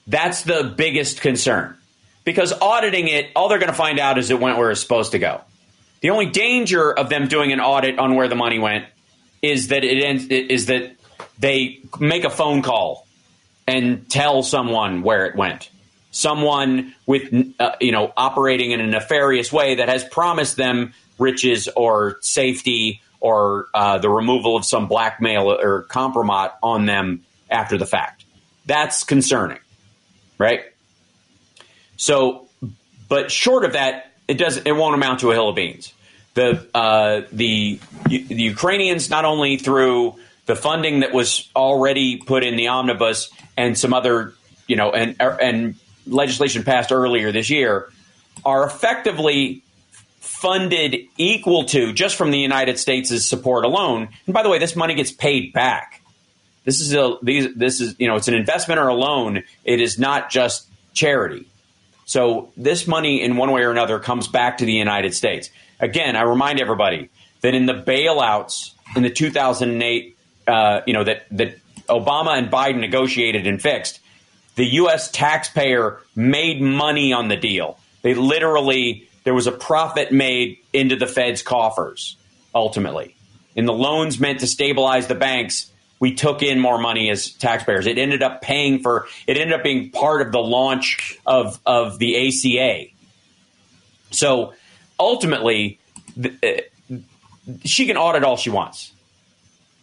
That's 0.08 0.42
the 0.42 0.74
biggest 0.76 1.20
concern 1.20 1.76
because 2.24 2.52
auditing 2.52 3.08
it, 3.08 3.30
all 3.36 3.48
they're 3.48 3.58
going 3.58 3.70
to 3.70 3.76
find 3.76 4.00
out 4.00 4.18
is 4.18 4.30
it 4.30 4.40
went 4.40 4.58
where 4.58 4.70
it's 4.70 4.80
supposed 4.80 5.12
to 5.12 5.18
go. 5.18 5.42
The 6.00 6.10
only 6.10 6.26
danger 6.26 6.92
of 6.92 7.08
them 7.08 7.28
doing 7.28 7.52
an 7.52 7.60
audit 7.60 7.98
on 7.98 8.14
where 8.14 8.28
the 8.28 8.34
money 8.34 8.58
went 8.58 8.86
is 9.42 9.68
that 9.68 9.84
it 9.84 10.02
ends, 10.02 10.26
is 10.26 10.66
that 10.66 10.96
they 11.38 11.80
make 12.00 12.24
a 12.24 12.30
phone 12.30 12.62
call 12.62 13.06
and 13.66 14.08
tell 14.08 14.42
someone 14.42 15.02
where 15.02 15.26
it 15.26 15.36
went. 15.36 15.70
Someone 16.10 16.94
with 17.06 17.32
uh, 17.60 17.72
you 17.80 17.92
know 17.92 18.12
operating 18.16 18.70
in 18.70 18.80
a 18.80 18.86
nefarious 18.86 19.52
way 19.52 19.76
that 19.76 19.88
has 19.88 20.04
promised 20.04 20.56
them 20.56 20.94
riches 21.18 21.68
or 21.76 22.16
safety 22.22 23.02
or 23.20 23.68
uh, 23.74 23.98
the 23.98 24.08
removal 24.08 24.56
of 24.56 24.64
some 24.64 24.88
blackmail 24.88 25.50
or 25.50 25.82
compromise 25.82 26.50
on 26.62 26.86
them 26.86 27.24
after 27.50 27.76
the 27.76 27.86
fact. 27.86 28.24
That's 28.64 29.04
concerning, 29.04 29.58
right? 30.38 30.62
So, 31.96 32.46
but 33.08 33.30
short 33.30 33.64
of 33.64 33.72
that, 33.74 34.12
it 34.26 34.34
doesn't. 34.34 34.66
It 34.66 34.72
won't 34.72 34.94
amount 34.94 35.20
to 35.20 35.30
a 35.30 35.34
hill 35.34 35.48
of 35.48 35.56
beans. 35.56 35.92
The 36.34 36.66
uh, 36.74 37.22
the, 37.32 37.80
the 38.06 38.42
Ukrainians 38.42 39.10
not 39.10 39.24
only 39.24 39.56
through 39.56 40.14
the 40.46 40.56
funding 40.56 41.00
that 41.00 41.12
was 41.12 41.48
already 41.54 42.16
put 42.16 42.44
in 42.44 42.56
the 42.56 42.68
omnibus 42.68 43.30
and 43.56 43.76
some 43.76 43.92
other 43.92 44.34
you 44.66 44.76
know 44.76 44.92
and 44.92 45.16
and 45.20 45.74
legislation 46.06 46.62
passed 46.62 46.92
earlier 46.92 47.32
this 47.32 47.50
year 47.50 47.90
are 48.44 48.64
effectively 48.64 49.62
funded 50.20 50.96
equal 51.16 51.64
to 51.64 51.92
just 51.92 52.16
from 52.16 52.30
the 52.30 52.38
United 52.38 52.78
States' 52.78 53.24
support 53.24 53.64
alone. 53.64 54.08
And 54.26 54.34
by 54.34 54.42
the 54.42 54.48
way, 54.48 54.58
this 54.58 54.76
money 54.76 54.94
gets 54.94 55.10
paid 55.10 55.52
back. 55.52 55.97
This 56.68 56.82
is 56.82 56.92
a 56.92 57.16
these 57.22 57.54
this 57.54 57.80
is 57.80 57.94
you 57.98 58.08
know 58.08 58.16
it's 58.16 58.28
an 58.28 58.34
investment 58.34 58.78
or 58.78 58.88
a 58.88 58.94
loan. 58.94 59.42
It 59.64 59.80
is 59.80 59.98
not 59.98 60.28
just 60.28 60.68
charity. 60.92 61.48
So 62.04 62.52
this 62.58 62.86
money, 62.86 63.22
in 63.22 63.38
one 63.38 63.52
way 63.52 63.62
or 63.62 63.70
another, 63.70 63.98
comes 63.98 64.28
back 64.28 64.58
to 64.58 64.66
the 64.66 64.74
United 64.74 65.14
States. 65.14 65.48
Again, 65.80 66.14
I 66.14 66.24
remind 66.24 66.60
everybody 66.60 67.08
that 67.40 67.54
in 67.54 67.64
the 67.64 67.72
bailouts 67.72 68.72
in 68.94 69.02
the 69.02 69.08
2008, 69.08 70.18
uh, 70.46 70.80
you 70.86 70.92
know 70.92 71.04
that 71.04 71.24
that 71.30 71.58
Obama 71.88 72.36
and 72.36 72.50
Biden 72.50 72.80
negotiated 72.80 73.46
and 73.46 73.62
fixed, 73.62 74.00
the 74.56 74.66
U.S. 74.82 75.10
taxpayer 75.10 76.02
made 76.14 76.60
money 76.60 77.14
on 77.14 77.28
the 77.28 77.36
deal. 77.36 77.78
They 78.02 78.12
literally 78.12 79.08
there 79.24 79.32
was 79.32 79.46
a 79.46 79.52
profit 79.52 80.12
made 80.12 80.58
into 80.74 80.96
the 80.96 81.06
Fed's 81.06 81.40
coffers. 81.40 82.18
Ultimately, 82.54 83.16
in 83.56 83.64
the 83.64 83.72
loans 83.72 84.20
meant 84.20 84.40
to 84.40 84.46
stabilize 84.46 85.06
the 85.06 85.14
banks, 85.14 85.72
we 86.00 86.14
took 86.14 86.42
in 86.42 86.60
more 86.60 86.78
money 86.78 87.10
as 87.10 87.30
taxpayers. 87.30 87.86
It 87.86 87.98
ended 87.98 88.22
up 88.22 88.42
paying 88.42 88.80
for, 88.80 89.06
it 89.26 89.36
ended 89.36 89.58
up 89.58 89.64
being 89.64 89.90
part 89.90 90.22
of 90.22 90.32
the 90.32 90.40
launch 90.40 91.18
of, 91.26 91.60
of 91.66 91.98
the 91.98 92.28
ACA. 92.28 92.90
So 94.10 94.54
ultimately, 94.98 95.78
uh, 96.22 96.48
she 97.64 97.86
can 97.86 97.96
audit 97.96 98.24
all 98.24 98.36
she 98.36 98.50
wants. 98.50 98.92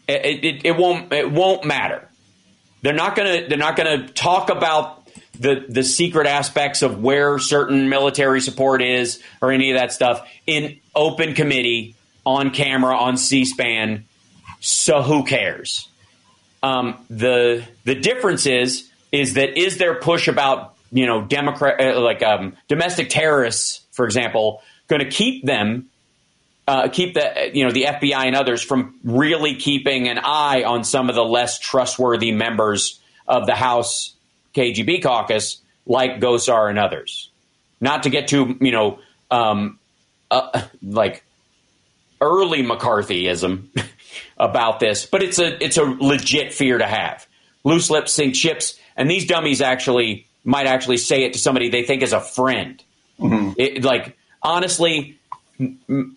It, 0.08 0.46
it, 0.46 0.66
it 0.66 0.78
won't, 0.78 1.12
it 1.12 1.32
won't 1.32 1.66
matter. 1.66 2.08
They're 2.82 2.94
not 2.94 3.16
going 3.16 3.42
to, 3.42 3.50
they're 3.50 3.58
not 3.58 3.76
to 3.78 4.08
talk 4.14 4.50
about 4.50 5.08
the, 5.40 5.66
the 5.68 5.84
secret 5.84 6.28
aspects 6.28 6.82
of 6.82 7.02
where 7.02 7.40
certain 7.40 7.90
military 7.90 8.42
support 8.42 8.82
is 8.82 9.22
or 9.42 9.52
any 9.52 9.72
of 9.72 9.80
that 9.80 9.92
stuff 9.92 10.28
in 10.46 10.80
open 10.96 11.34
committee 11.34 11.96
on 12.26 12.52
camera 12.52 12.96
on 12.96 13.18
C-SPAN. 13.18 14.06
So 14.60 15.02
who 15.02 15.26
cares? 15.26 15.90
Um, 16.66 16.98
the 17.12 17.64
the 17.84 17.94
difference 17.94 18.48
is 18.48 18.90
is 19.12 19.36
that 19.36 19.56
is 19.56 19.78
there 19.78 19.94
push 19.94 20.28
about 20.28 20.74
you 20.92 21.06
know 21.06 21.22
Democrat 21.22 21.80
uh, 21.80 22.02
like 22.02 22.24
um, 22.24 22.58
domestic 22.68 23.10
terrorists, 23.10 23.82
for 23.92 24.04
example, 24.04 24.64
going 24.88 25.02
to 25.02 25.10
keep 25.10 25.46
them 25.46 25.90
uh, 26.68 26.88
keep 26.88 27.14
the 27.14 27.52
you 27.54 27.66
know 27.66 27.72
the 27.72 27.84
FBI 27.84 28.26
and 28.26 28.36
others 28.36 28.64
from 28.64 28.96
really 29.04 29.56
keeping 29.56 30.08
an 30.08 30.18
eye 30.18 30.64
on 30.64 30.84
some 30.84 31.10
of 31.10 31.16
the 31.16 31.24
less 31.24 31.60
trustworthy 31.60 32.32
members 32.32 33.00
of 33.28 33.46
the 33.46 33.54
House 33.54 34.16
KGB 34.56 35.04
caucus, 35.04 35.62
like 35.86 36.20
Gosar 36.20 36.68
and 36.70 36.80
others. 36.80 37.30
Not 37.80 38.04
to 38.04 38.10
get 38.10 38.28
too 38.28 38.58
you 38.60 38.72
know 38.72 39.00
um, 39.30 39.78
uh, 40.32 40.64
like 40.82 41.24
early 42.20 42.64
McCarthyism. 42.64 43.68
About 44.38 44.80
this, 44.80 45.06
but 45.06 45.24
it's 45.24 45.40
a 45.40 45.64
it's 45.64 45.78
a 45.78 45.84
legit 45.84 46.54
fear 46.54 46.78
to 46.78 46.86
have. 46.86 47.26
Loose 47.64 47.90
lips 47.90 48.14
sink 48.14 48.36
ships, 48.36 48.78
and 48.96 49.10
these 49.10 49.26
dummies 49.26 49.62
actually 49.62 50.28
might 50.44 50.68
actually 50.68 50.98
say 50.98 51.24
it 51.24 51.34
to 51.34 51.40
somebody 51.40 51.70
they 51.70 51.84
think 51.84 52.04
is 52.04 52.14
a 52.14 52.20
friend. 52.20 52.84
Mm-hmm. 53.20 53.54
It, 53.58 53.84
like 53.84 54.18
honestly, 54.42 55.18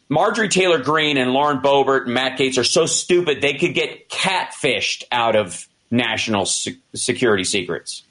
Marjorie 0.09 0.49
Taylor 0.49 0.79
Greene 0.79 1.17
and 1.17 1.33
Lauren 1.33 1.59
Boebert 1.59 2.05
and 2.05 2.15
Matt 2.15 2.39
Gaetz 2.39 2.59
are 2.59 2.65
so 2.65 2.87
stupid 2.87 3.41
they 3.41 3.55
could 3.55 3.75
get 3.75 4.09
catfished 4.09 5.05
out 5.13 5.37
of 5.37 5.67
national 5.91 6.45
se- 6.45 6.79
security 6.95 7.45
secrets. 7.45 8.03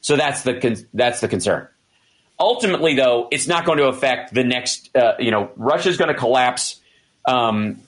So 0.00 0.16
that's 0.16 0.42
the 0.42 0.54
con- 0.54 0.86
that's 0.92 1.20
the 1.20 1.28
concern. 1.28 1.68
Ultimately, 2.38 2.96
though, 2.96 3.28
it's 3.30 3.46
not 3.46 3.64
going 3.64 3.78
to 3.78 3.86
affect 3.86 4.34
the 4.34 4.42
next. 4.42 4.94
Uh, 4.96 5.14
you 5.18 5.30
know, 5.30 5.50
Russia's 5.56 5.96
going 5.96 6.08
to 6.08 6.18
collapse 6.18 6.80
um, 7.24 7.80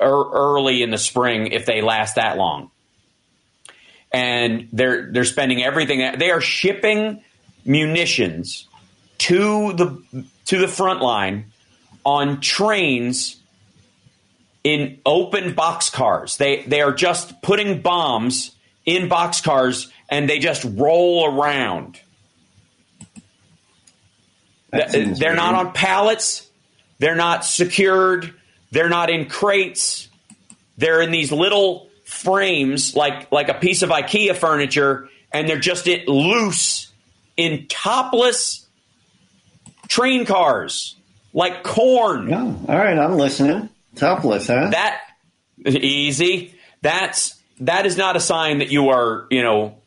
early 0.00 0.82
in 0.82 0.90
the 0.90 0.98
spring 0.98 1.48
if 1.48 1.66
they 1.66 1.82
last 1.82 2.16
that 2.16 2.36
long. 2.36 2.70
And 4.12 4.68
they're 4.72 5.10
they're 5.12 5.24
spending 5.24 5.62
everything. 5.62 6.18
They 6.18 6.30
are 6.30 6.40
shipping 6.40 7.22
munitions 7.64 8.66
to 9.18 9.72
the 9.74 10.24
to 10.46 10.58
the 10.58 10.68
front 10.68 11.02
line 11.02 11.52
on 12.04 12.40
trains 12.40 13.36
in 14.64 14.98
open 15.04 15.54
boxcars. 15.54 16.38
They 16.38 16.62
they 16.62 16.80
are 16.80 16.92
just 16.92 17.42
putting 17.42 17.82
bombs 17.82 18.54
in 18.86 19.08
boxcars 19.08 19.90
and 20.08 20.28
they 20.28 20.38
just 20.38 20.64
roll 20.64 21.26
around. 21.26 22.00
They're 24.70 25.34
not 25.34 25.54
on 25.54 25.72
pallets. 25.72 26.48
They're 26.98 27.14
not 27.14 27.44
secured. 27.44 28.34
They're 28.70 28.88
not 28.88 29.10
in 29.10 29.26
crates. 29.26 30.08
They're 30.76 31.00
in 31.00 31.10
these 31.10 31.32
little 31.32 31.88
frames, 32.04 32.94
like 32.94 33.30
like 33.32 33.48
a 33.48 33.54
piece 33.54 33.82
of 33.82 33.90
IKEA 33.90 34.36
furniture, 34.36 35.08
and 35.32 35.48
they're 35.48 35.58
just 35.58 35.86
it 35.86 36.08
loose 36.08 36.92
in 37.36 37.66
topless 37.68 38.66
train 39.88 40.26
cars, 40.26 40.96
like 41.32 41.62
corn. 41.62 42.28
Yeah. 42.28 42.42
All 42.42 42.78
right, 42.78 42.98
I'm 42.98 43.16
listening. 43.16 43.68
Topless, 43.96 44.46
huh? 44.46 44.70
That 44.70 45.00
easy. 45.66 46.54
That's 46.82 47.40
that 47.60 47.86
is 47.86 47.96
not 47.96 48.16
a 48.16 48.20
sign 48.20 48.58
that 48.58 48.70
you 48.70 48.90
are, 48.90 49.26
you 49.30 49.42
know, 49.42 49.78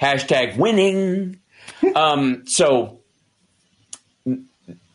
hashtag 0.00 0.56
winning. 0.56 1.40
um, 1.94 2.46
so 2.46 2.97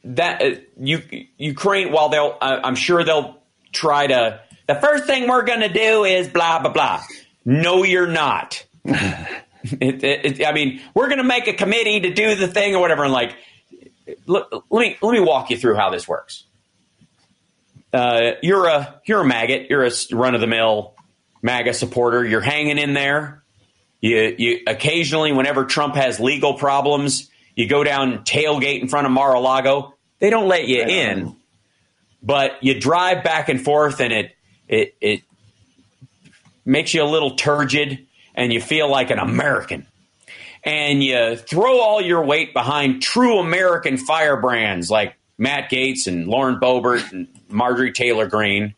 that 0.04 0.42
uh, 0.42 0.56
you 0.80 1.02
Ukraine, 1.38 1.92
while 1.92 2.10
they'll, 2.10 2.38
uh, 2.40 2.60
I'm 2.64 2.76
sure 2.76 3.04
they'll 3.04 3.38
try 3.72 4.08
to. 4.08 4.42
The 4.68 4.76
first 4.76 5.06
thing 5.06 5.28
we're 5.28 5.44
going 5.44 5.62
to 5.62 5.70
do 5.74 6.04
is 6.04 6.28
blah 6.28 6.60
blah 6.60 6.72
blah. 6.72 7.04
No, 7.46 7.84
you're 7.84 8.08
not. 8.08 8.66
it, 8.86 10.04
it, 10.04 10.40
it, 10.40 10.46
I 10.46 10.54
mean, 10.54 10.82
we're 10.94 11.08
going 11.08 11.18
to 11.18 11.24
make 11.24 11.48
a 11.48 11.54
committee 11.54 12.02
to 12.02 12.14
do 12.14 12.36
the 12.36 12.48
thing 12.48 12.76
or 12.76 12.80
whatever. 12.80 13.04
And 13.04 13.14
like, 13.14 13.36
let, 14.26 14.46
let 14.70 14.82
me 14.82 14.98
let 15.02 15.12
me 15.12 15.20
walk 15.20 15.50
you 15.50 15.58
through 15.58 15.76
how 15.76 15.90
this 15.90 16.08
works. 16.08 16.44
Uh, 17.94 18.32
you're 18.42 18.68
a 18.68 19.02
you're 19.06 19.22
a 19.22 19.26
maggot. 19.26 19.70
You're 19.70 19.86
a 19.86 19.92
run 20.12 20.36
of 20.36 20.42
the 20.42 20.48
mill 20.48 20.96
MAGA 21.42 21.74
supporter. 21.74 22.26
You're 22.26 22.42
hanging 22.42 22.80
in 22.80 22.94
there. 22.94 23.44
You 24.02 24.36
you 24.38 24.60
occasionally, 24.66 25.32
whenever 25.32 25.66
Trump 25.66 25.96
has 25.96 26.20
legal 26.20 26.56
problems, 26.56 27.30
you 27.56 27.68
go 27.68 27.84
down 27.84 28.24
tailgate 28.24 28.82
in 28.82 28.88
front 28.88 29.06
of 29.06 29.12
Mar-a-Lago. 29.12 29.93
They 30.24 30.30
don't 30.30 30.48
let 30.48 30.70
you 30.70 30.82
in. 30.82 31.36
but 32.22 32.64
you 32.64 32.80
drive 32.80 33.26
back 33.26 33.50
and 33.50 33.62
forth, 33.62 34.00
and 34.00 34.14
it 34.14 34.32
it 34.70 34.96
it 35.02 35.22
makes 36.64 36.94
you 36.94 37.04
a 37.04 37.12
little 37.12 37.36
turgid, 37.36 38.08
and 38.34 38.54
you 38.54 38.62
feel 38.62 38.90
like 38.90 39.12
an 39.12 39.20
American. 39.20 39.86
And 40.64 41.04
you 41.04 41.36
throw 41.36 41.82
all 41.82 42.02
your 42.02 42.24
weight 42.24 42.54
behind 42.54 43.02
true 43.02 43.40
American 43.40 43.98
firebrands 43.98 44.90
like 44.90 45.16
Matt 45.38 45.70
Gaetz 45.70 46.08
and 46.08 46.26
Lauren 46.26 46.58
Boebert 46.58 47.12
and 47.12 47.28
Marjorie 47.50 47.92
Taylor 47.92 48.28
Greene, 48.28 48.76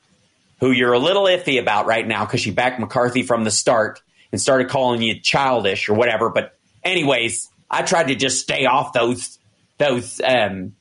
who 0.61 0.71
you're 0.71 0.93
a 0.93 0.99
little 0.99 1.25
iffy 1.25 1.61
about 1.61 1.85
right 1.85 2.07
now 2.07 2.25
because 2.25 2.41
she 2.41 2.49
backed 2.49 2.79
McCarthy 2.79 3.21
from 3.21 3.43
the 3.43 3.51
start 3.51 4.01
and 4.31 4.41
started 4.41 4.67
calling 4.69 5.03
you 5.03 5.19
childish 5.19 5.89
or 5.89 5.93
whatever. 5.93 6.31
But 6.31 6.57
anyways, 6.83 7.47
I 7.69 7.83
tried 7.83 8.07
to 8.07 8.15
just 8.15 8.41
stay 8.41 8.65
off 8.65 8.93
those 8.93 9.37
those 9.77 10.19
um, 10.21 10.73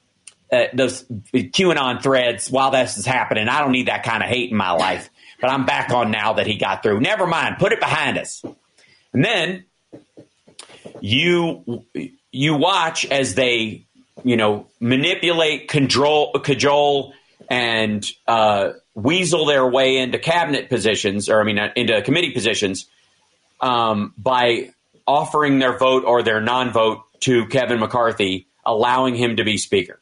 uh, 0.54 0.66
those 0.72 1.04
QAnon 1.04 2.02
threads 2.02 2.50
while 2.50 2.70
this 2.70 2.96
is 2.96 3.06
happening. 3.06 3.48
I 3.48 3.60
don't 3.60 3.72
need 3.72 3.88
that 3.88 4.04
kind 4.04 4.22
of 4.22 4.28
hate 4.28 4.50
in 4.50 4.56
my 4.56 4.70
life. 4.70 5.10
But 5.40 5.50
I'm 5.50 5.66
back 5.66 5.90
on 5.90 6.10
now 6.10 6.34
that 6.34 6.46
he 6.46 6.56
got 6.56 6.82
through. 6.82 7.00
Never 7.00 7.26
mind, 7.26 7.56
put 7.58 7.72
it 7.72 7.80
behind 7.80 8.18
us. 8.18 8.42
And 9.12 9.24
then 9.24 9.64
you 11.00 11.84
you 12.32 12.56
watch 12.56 13.04
as 13.06 13.34
they 13.34 13.86
you 14.22 14.36
know 14.36 14.66
manipulate, 14.80 15.68
control, 15.68 16.32
cajole, 16.32 17.12
and 17.48 18.06
uh, 18.26 18.70
weasel 18.94 19.44
their 19.44 19.66
way 19.68 19.98
into 19.98 20.18
cabinet 20.18 20.68
positions, 20.68 21.28
or 21.28 21.40
I 21.40 21.44
mean, 21.44 21.58
uh, 21.58 21.70
into 21.76 22.00
committee 22.02 22.32
positions, 22.32 22.86
um, 23.60 24.14
by 24.16 24.70
offering 25.06 25.58
their 25.58 25.76
vote 25.76 26.04
or 26.04 26.22
their 26.22 26.40
non-vote 26.40 27.02
to 27.20 27.46
Kevin 27.46 27.80
McCarthy, 27.80 28.46
allowing 28.64 29.14
him 29.14 29.36
to 29.36 29.44
be 29.44 29.58
speaker. 29.58 30.00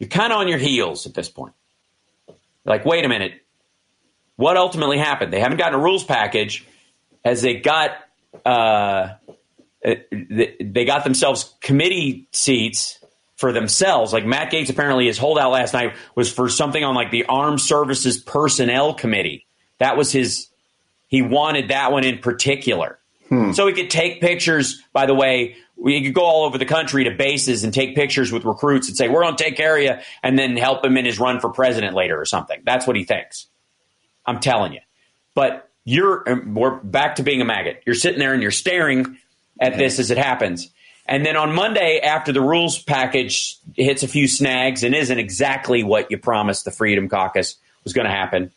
You're 0.00 0.08
kind 0.08 0.32
of 0.32 0.40
on 0.40 0.48
your 0.48 0.58
heels 0.58 1.06
at 1.06 1.14
this 1.14 1.28
point. 1.28 1.52
Like, 2.64 2.84
wait 2.84 3.04
a 3.04 3.08
minute, 3.08 3.34
what 4.36 4.56
ultimately 4.56 4.98
happened? 4.98 5.32
They 5.32 5.40
haven't 5.40 5.58
gotten 5.58 5.78
a 5.78 5.82
rules 5.82 6.02
package 6.02 6.66
as 7.24 7.42
they 7.42 7.60
got 7.60 7.92
uh, 8.44 9.14
they 9.82 10.84
got 10.86 11.04
themselves 11.04 11.54
committee 11.60 12.28
seats 12.32 12.98
for 13.36 13.52
themselves. 13.52 14.12
Like 14.12 14.24
Matt 14.24 14.50
Gaetz 14.50 14.70
apparently 14.70 15.06
his 15.06 15.18
holdout 15.18 15.52
last 15.52 15.74
night 15.74 15.94
was 16.14 16.32
for 16.32 16.48
something 16.48 16.82
on 16.82 16.94
like 16.94 17.10
the 17.10 17.26
Armed 17.26 17.60
Services 17.60 18.18
Personnel 18.18 18.94
Committee. 18.94 19.46
That 19.78 19.96
was 19.96 20.10
his. 20.10 20.48
He 21.08 21.22
wanted 21.22 21.68
that 21.68 21.92
one 21.92 22.04
in 22.04 22.18
particular, 22.18 22.98
hmm. 23.28 23.52
so 23.52 23.66
he 23.66 23.74
could 23.74 23.90
take 23.90 24.20
pictures. 24.20 24.82
By 24.92 25.06
the 25.06 25.14
way, 25.14 25.56
we 25.80 26.02
could 26.04 26.14
go 26.14 26.22
all 26.22 26.44
over 26.44 26.58
the 26.58 26.66
country 26.66 27.04
to 27.04 27.10
bases 27.10 27.64
and 27.64 27.72
take 27.72 27.94
pictures 27.94 28.30
with 28.30 28.44
recruits 28.44 28.88
and 28.88 28.96
say 28.96 29.08
we're 29.08 29.22
going 29.22 29.36
to 29.36 29.42
take 29.42 29.56
care 29.56 29.76
of 29.76 29.82
you, 29.82 29.94
and 30.22 30.38
then 30.38 30.56
help 30.56 30.84
him 30.84 30.96
in 30.96 31.04
his 31.04 31.18
run 31.18 31.40
for 31.40 31.50
president 31.50 31.94
later 31.94 32.20
or 32.20 32.24
something. 32.24 32.60
That's 32.64 32.86
what 32.86 32.96
he 32.96 33.04
thinks. 33.04 33.46
I'm 34.26 34.40
telling 34.40 34.72
you, 34.72 34.80
but 35.34 35.70
you're 35.84 36.44
we're 36.46 36.76
back 36.76 37.16
to 37.16 37.22
being 37.22 37.40
a 37.40 37.44
maggot. 37.44 37.82
You're 37.86 37.94
sitting 37.94 38.18
there 38.18 38.34
and 38.34 38.42
you're 38.42 38.50
staring 38.50 39.16
at 39.60 39.76
this 39.76 39.98
as 39.98 40.10
it 40.10 40.18
happens. 40.18 40.70
And 41.06 41.26
then 41.26 41.36
on 41.36 41.52
Monday, 41.52 42.00
after 42.00 42.30
the 42.30 42.40
rules 42.40 42.80
package 42.80 43.56
hits 43.74 44.02
a 44.02 44.08
few 44.08 44.28
snags 44.28 44.84
and 44.84 44.94
isn't 44.94 45.18
exactly 45.18 45.82
what 45.82 46.10
you 46.10 46.18
promised 46.18 46.64
the 46.64 46.70
Freedom 46.70 47.08
Caucus 47.08 47.56
was 47.82 47.92
going 47.92 48.06
to 48.06 48.12
happen, 48.12 48.52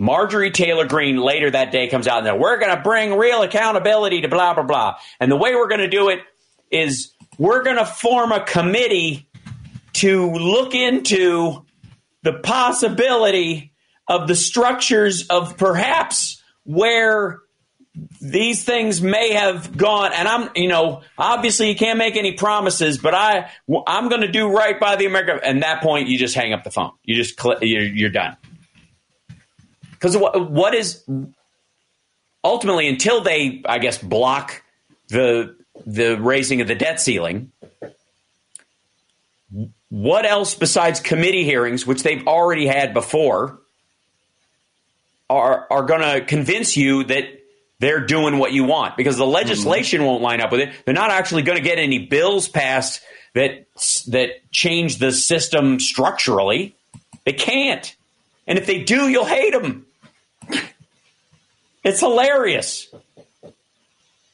Marjorie 0.00 0.50
Taylor 0.50 0.86
Greene 0.86 1.18
later 1.18 1.50
that 1.50 1.72
day 1.72 1.86
comes 1.86 2.08
out 2.08 2.20
and 2.20 2.26
says, 2.26 2.40
We're 2.40 2.58
going 2.58 2.74
to 2.74 2.82
bring 2.82 3.18
real 3.18 3.42
accountability 3.42 4.22
to 4.22 4.28
blah, 4.28 4.54
blah, 4.54 4.62
blah. 4.62 4.96
And 5.20 5.30
the 5.30 5.36
way 5.36 5.54
we're 5.54 5.68
going 5.68 5.82
to 5.82 5.90
do 5.90 6.08
it 6.08 6.20
is 6.70 7.12
we're 7.36 7.62
going 7.62 7.76
to 7.76 7.84
form 7.84 8.32
a 8.32 8.42
committee 8.42 9.28
to 9.94 10.30
look 10.30 10.74
into 10.74 11.66
the 12.22 12.32
possibility 12.32 13.72
of 14.08 14.26
the 14.26 14.34
structures 14.34 15.26
of 15.26 15.58
perhaps 15.58 16.42
where 16.64 17.40
these 18.22 18.64
things 18.64 19.02
may 19.02 19.34
have 19.34 19.76
gone. 19.76 20.12
And 20.14 20.26
i'm 20.26 20.48
you 20.54 20.68
know 20.68 21.02
obviously 21.18 21.68
you 21.68 21.74
can't 21.76 21.98
make 21.98 22.16
any 22.16 22.32
promises 22.32 22.98
but 22.98 23.14
i 23.14 23.50
i'm 23.86 24.08
going 24.08 24.20
to 24.20 24.30
do 24.30 24.48
right 24.48 24.78
by 24.78 24.94
the 24.96 25.06
america 25.06 25.40
and 25.42 25.62
that 25.62 25.82
point 25.82 26.08
you 26.08 26.16
just 26.16 26.34
hang 26.34 26.52
up 26.52 26.62
the 26.62 26.70
phone. 26.70 26.92
You 27.04 27.16
just 27.16 27.38
you're, 27.60 27.82
you're 27.82 28.10
done 28.10 28.36
because 30.00 30.16
what, 30.16 30.50
what 30.50 30.74
is 30.74 31.04
ultimately 32.42 32.88
until 32.88 33.20
they 33.20 33.62
i 33.66 33.78
guess 33.78 33.98
block 33.98 34.62
the 35.08 35.56
the 35.86 36.20
raising 36.20 36.60
of 36.60 36.68
the 36.68 36.74
debt 36.74 37.00
ceiling 37.00 37.52
what 39.90 40.24
else 40.24 40.54
besides 40.54 41.00
committee 41.00 41.44
hearings 41.44 41.86
which 41.86 42.02
they've 42.02 42.26
already 42.26 42.66
had 42.66 42.94
before 42.94 43.60
are 45.28 45.66
are 45.70 45.84
going 45.84 46.00
to 46.00 46.24
convince 46.24 46.76
you 46.76 47.04
that 47.04 47.24
they're 47.80 48.04
doing 48.04 48.38
what 48.38 48.52
you 48.52 48.64
want 48.64 48.96
because 48.96 49.16
the 49.16 49.26
legislation 49.26 50.00
mm-hmm. 50.00 50.08
won't 50.08 50.22
line 50.22 50.40
up 50.40 50.52
with 50.52 50.60
it. 50.60 50.74
They're 50.84 50.94
not 50.94 51.10
actually 51.10 51.42
going 51.42 51.56
to 51.56 51.64
get 51.64 51.78
any 51.78 51.98
bills 52.06 52.46
passed 52.46 53.00
that 53.34 53.66
that 54.08 54.50
change 54.52 54.98
the 54.98 55.12
system 55.12 55.80
structurally. 55.80 56.76
They 57.24 57.32
can't. 57.32 57.94
And 58.46 58.58
if 58.58 58.66
they 58.66 58.82
do, 58.82 59.08
you'll 59.08 59.24
hate 59.24 59.52
them. 59.52 59.86
It's 61.82 62.00
hilarious. 62.00 62.88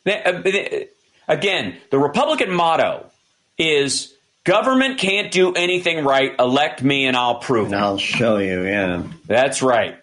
Uh, 0.07 0.43
again, 1.29 1.77
the 1.91 1.99
Republican 1.99 2.53
motto 2.53 3.07
is 3.59 4.15
government 4.45 4.99
can't 4.99 5.31
do 5.31 5.53
anything 5.55 6.05
right. 6.05 6.35
Elect 6.39 6.83
me 6.83 7.07
and 7.07 7.17
I'll 7.17 7.37
prove 7.37 7.67
and 7.67 7.75
it. 7.75 7.79
I'll 7.79 7.99
show 7.99 8.39
you, 8.39 8.65
yeah. 8.65 9.03
That's 9.27 9.63
right. 9.63 9.99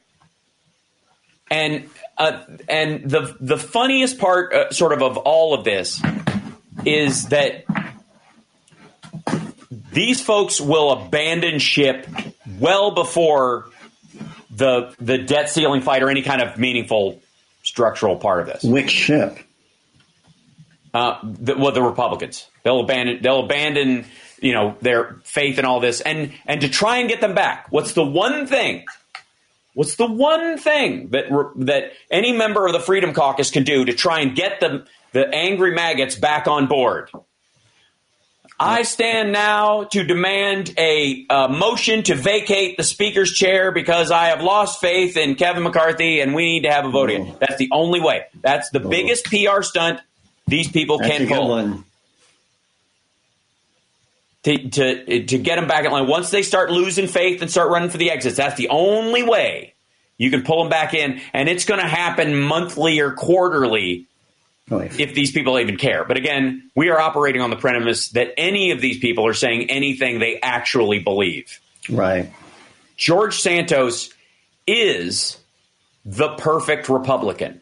And 1.49 1.89
uh, 2.17 2.43
and 2.69 3.09
the 3.09 3.35
the 3.39 3.57
funniest 3.57 4.19
part, 4.19 4.53
uh, 4.53 4.71
sort 4.71 4.93
of, 4.93 5.01
of 5.01 5.17
all 5.17 5.53
of 5.53 5.63
this, 5.63 6.01
is 6.85 7.27
that 7.29 7.65
these 9.91 10.21
folks 10.21 10.59
will 10.59 10.91
abandon 10.91 11.59
ship 11.59 12.07
well 12.59 12.91
before 12.91 13.67
the 14.49 14.95
the 14.99 15.17
debt 15.17 15.49
ceiling 15.49 15.81
fight 15.81 16.03
or 16.03 16.09
any 16.09 16.21
kind 16.21 16.41
of 16.41 16.57
meaningful 16.57 17.21
structural 17.63 18.17
part 18.17 18.41
of 18.41 18.47
this. 18.47 18.63
Which 18.63 18.91
ship? 18.91 19.39
Uh, 20.93 21.17
the, 21.23 21.57
well, 21.57 21.71
the 21.71 21.81
Republicans. 21.81 22.47
They'll 22.63 22.81
abandon. 22.81 23.23
They'll 23.23 23.45
abandon. 23.45 24.05
You 24.39 24.53
know 24.53 24.75
their 24.81 25.21
faith 25.23 25.57
in 25.57 25.65
all 25.65 25.79
this, 25.79 26.01
and 26.01 26.33
and 26.45 26.61
to 26.61 26.69
try 26.69 26.97
and 26.97 27.09
get 27.09 27.21
them 27.21 27.33
back. 27.33 27.67
What's 27.71 27.93
the 27.93 28.05
one 28.05 28.45
thing 28.45 28.85
What's 29.73 29.95
the 29.95 30.05
one 30.05 30.57
thing 30.57 31.09
that 31.09 31.25
that 31.57 31.93
any 32.11 32.31
member 32.31 32.67
of 32.67 32.73
the 32.73 32.79
Freedom 32.79 33.13
Caucus 33.13 33.49
can 33.49 33.63
do 33.63 33.85
to 33.85 33.93
try 33.93 34.19
and 34.19 34.35
get 34.35 34.59
the 34.59 34.85
the 35.13 35.27
angry 35.27 35.73
maggots 35.73 36.15
back 36.15 36.47
on 36.47 36.67
board? 36.67 37.09
I 38.59 38.83
stand 38.83 39.31
now 39.31 39.85
to 39.85 40.03
demand 40.03 40.73
a, 40.77 41.25
a, 41.29 41.49
motion 41.49 42.03
to 42.03 42.15
vacate 42.15 42.77
the 42.77 42.83
Speaker's 42.83 43.31
chair 43.31 43.71
because 43.71 44.11
I 44.11 44.27
have 44.27 44.41
lost 44.41 44.79
faith 44.79 45.17
in 45.17 45.35
Kevin 45.35 45.63
McCarthy 45.63 46.21
and 46.21 46.33
we 46.33 46.45
need 46.45 46.63
to 46.63 46.71
have 46.71 46.85
a 46.85 46.89
vote 46.89 47.09
again. 47.09 47.35
That's 47.39 47.57
the 47.57 47.69
only 47.71 47.99
way. 47.99 48.25
That's 48.41 48.69
the 48.69 48.79
biggest 48.79 49.25
PR 49.25 49.63
stunt 49.63 49.99
these 50.47 50.71
people 50.71 50.99
That's 50.99 51.17
can 51.17 51.27
pull 51.27 51.83
to, 54.43 54.69
to, 54.69 55.25
to 55.25 55.37
get 55.37 55.55
them 55.55 55.67
back 55.67 55.85
in 55.85 55.91
line. 55.91 56.07
Once 56.07 56.29
they 56.29 56.43
start 56.43 56.69
losing 56.69 57.07
faith 57.07 57.41
and 57.41 57.49
start 57.49 57.71
running 57.71 57.89
for 57.89 57.97
the 57.97 58.11
exits, 58.11 58.37
that's 58.37 58.55
the 58.55 58.69
only 58.69 59.23
way 59.23 59.73
you 60.17 60.29
can 60.29 60.43
pull 60.43 60.59
them 60.59 60.69
back 60.69 60.93
in. 60.93 61.21
And 61.33 61.49
it's 61.49 61.65
going 61.65 61.79
to 61.79 61.87
happen 61.87 62.39
monthly 62.39 62.99
or 62.99 63.11
quarterly 63.11 64.07
if 64.69 65.13
these 65.13 65.31
people 65.31 65.59
even 65.59 65.77
care. 65.77 66.05
But 66.05 66.17
again, 66.17 66.71
we 66.75 66.89
are 66.89 66.99
operating 66.99 67.41
on 67.41 67.49
the 67.49 67.55
premise 67.55 68.09
that 68.09 68.33
any 68.37 68.71
of 68.71 68.81
these 68.81 68.99
people 68.99 69.27
are 69.27 69.33
saying 69.33 69.69
anything 69.69 70.19
they 70.19 70.39
actually 70.41 70.99
believe. 70.99 71.59
Right. 71.89 72.31
George 72.95 73.39
Santos 73.39 74.13
is 74.65 75.37
the 76.05 76.29
perfect 76.35 76.89
Republican. 76.89 77.61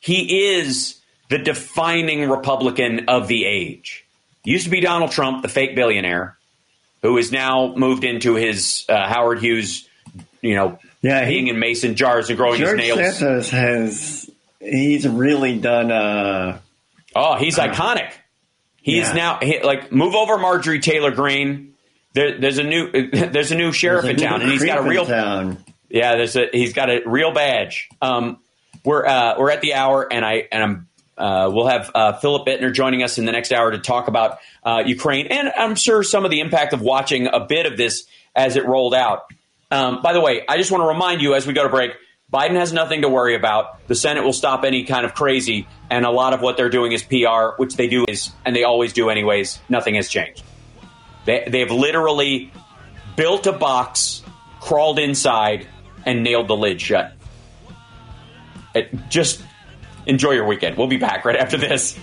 He 0.00 0.54
is 0.54 1.00
the 1.28 1.38
defining 1.38 2.28
Republican 2.28 3.08
of 3.08 3.28
the 3.28 3.44
age. 3.44 4.06
Used 4.44 4.64
to 4.64 4.70
be 4.70 4.80
Donald 4.80 5.10
Trump, 5.10 5.42
the 5.42 5.48
fake 5.48 5.74
billionaire, 5.74 6.38
who 7.02 7.18
is 7.18 7.30
now 7.30 7.74
moved 7.76 8.04
into 8.04 8.34
his 8.34 8.86
uh, 8.88 9.06
Howard 9.06 9.40
Hughes, 9.40 9.86
you 10.40 10.54
know, 10.54 10.78
yeah, 11.02 11.26
being 11.26 11.48
in 11.48 11.58
mason 11.58 11.94
jars 11.94 12.28
and 12.30 12.38
growing 12.38 12.58
George 12.58 12.80
his 12.80 12.96
nails. 12.96 13.18
Santos 13.18 13.50
has 13.50 14.29
he's 14.60 15.08
really 15.08 15.58
done. 15.58 15.90
Uh, 15.90 16.60
oh, 17.16 17.36
he's 17.36 17.58
uh, 17.58 17.68
iconic. 17.68 18.12
He's 18.82 19.08
yeah. 19.08 19.12
now 19.12 19.38
he, 19.42 19.60
like 19.60 19.92
move 19.92 20.14
over 20.14 20.38
Marjorie 20.38 20.80
Taylor 20.80 21.10
Greene. 21.10 21.74
There, 22.12 22.38
there's 22.38 22.58
a 22.58 22.64
new 22.64 23.10
there's 23.12 23.52
a 23.52 23.56
new 23.56 23.72
sheriff 23.72 24.04
a 24.04 24.10
in 24.10 24.16
town, 24.16 24.42
and 24.42 24.50
he's 24.50 24.64
got 24.64 24.78
a 24.78 24.82
real 24.82 25.06
town. 25.06 25.64
Yeah, 25.88 26.16
there's 26.16 26.36
a 26.36 26.48
he's 26.52 26.72
got 26.72 26.88
a 26.88 27.02
real 27.04 27.32
badge. 27.32 27.88
Um, 28.00 28.38
we're 28.84 29.04
uh, 29.04 29.38
we're 29.38 29.50
at 29.50 29.60
the 29.60 29.74
hour, 29.74 30.06
and 30.10 30.24
I 30.24 30.48
and 30.50 30.62
I'm 30.62 30.88
uh, 31.18 31.50
we'll 31.52 31.66
have 31.66 31.90
uh, 31.94 32.12
Philip 32.14 32.46
Ittner 32.46 32.72
joining 32.72 33.02
us 33.02 33.18
in 33.18 33.26
the 33.26 33.32
next 33.32 33.52
hour 33.52 33.70
to 33.70 33.78
talk 33.78 34.08
about 34.08 34.38
uh, 34.64 34.82
Ukraine, 34.86 35.26
and 35.26 35.52
I'm 35.54 35.74
sure 35.74 36.02
some 36.02 36.24
of 36.24 36.30
the 36.30 36.40
impact 36.40 36.72
of 36.72 36.80
watching 36.80 37.26
a 37.26 37.40
bit 37.40 37.66
of 37.66 37.76
this 37.76 38.06
as 38.34 38.56
it 38.56 38.64
rolled 38.66 38.94
out. 38.94 39.24
Um, 39.70 40.02
by 40.02 40.12
the 40.12 40.20
way, 40.20 40.42
I 40.48 40.56
just 40.56 40.70
want 40.70 40.82
to 40.82 40.88
remind 40.88 41.20
you 41.20 41.34
as 41.34 41.46
we 41.46 41.52
go 41.52 41.62
to 41.62 41.68
break, 41.68 41.92
Biden 42.32 42.54
has 42.54 42.72
nothing 42.72 43.02
to 43.02 43.08
worry 43.08 43.34
about. 43.34 43.86
The 43.88 43.94
Senate 43.94 44.22
will 44.22 44.32
stop 44.32 44.64
any 44.64 44.84
kind 44.84 45.04
of 45.04 45.14
crazy, 45.14 45.66
and 45.90 46.04
a 46.04 46.10
lot 46.10 46.32
of 46.32 46.40
what 46.40 46.56
they're 46.56 46.68
doing 46.70 46.92
is 46.92 47.02
PR, 47.02 47.56
which 47.56 47.74
they 47.76 47.88
do 47.88 48.04
is, 48.06 48.30
and 48.44 48.54
they 48.54 48.62
always 48.62 48.92
do 48.92 49.10
anyways. 49.10 49.58
Nothing 49.68 49.96
has 49.96 50.08
changed. 50.08 50.44
They, 51.24 51.44
they've 51.48 51.70
literally 51.70 52.52
built 53.16 53.46
a 53.46 53.52
box, 53.52 54.22
crawled 54.60 55.00
inside, 55.00 55.66
and 56.06 56.22
nailed 56.22 56.46
the 56.46 56.56
lid 56.56 56.80
shut. 56.80 57.12
It, 58.74 59.08
just 59.08 59.42
enjoy 60.06 60.32
your 60.32 60.46
weekend. 60.46 60.76
We'll 60.76 60.86
be 60.86 60.98
back 60.98 61.24
right 61.24 61.36
after 61.36 61.56
this. 61.56 61.98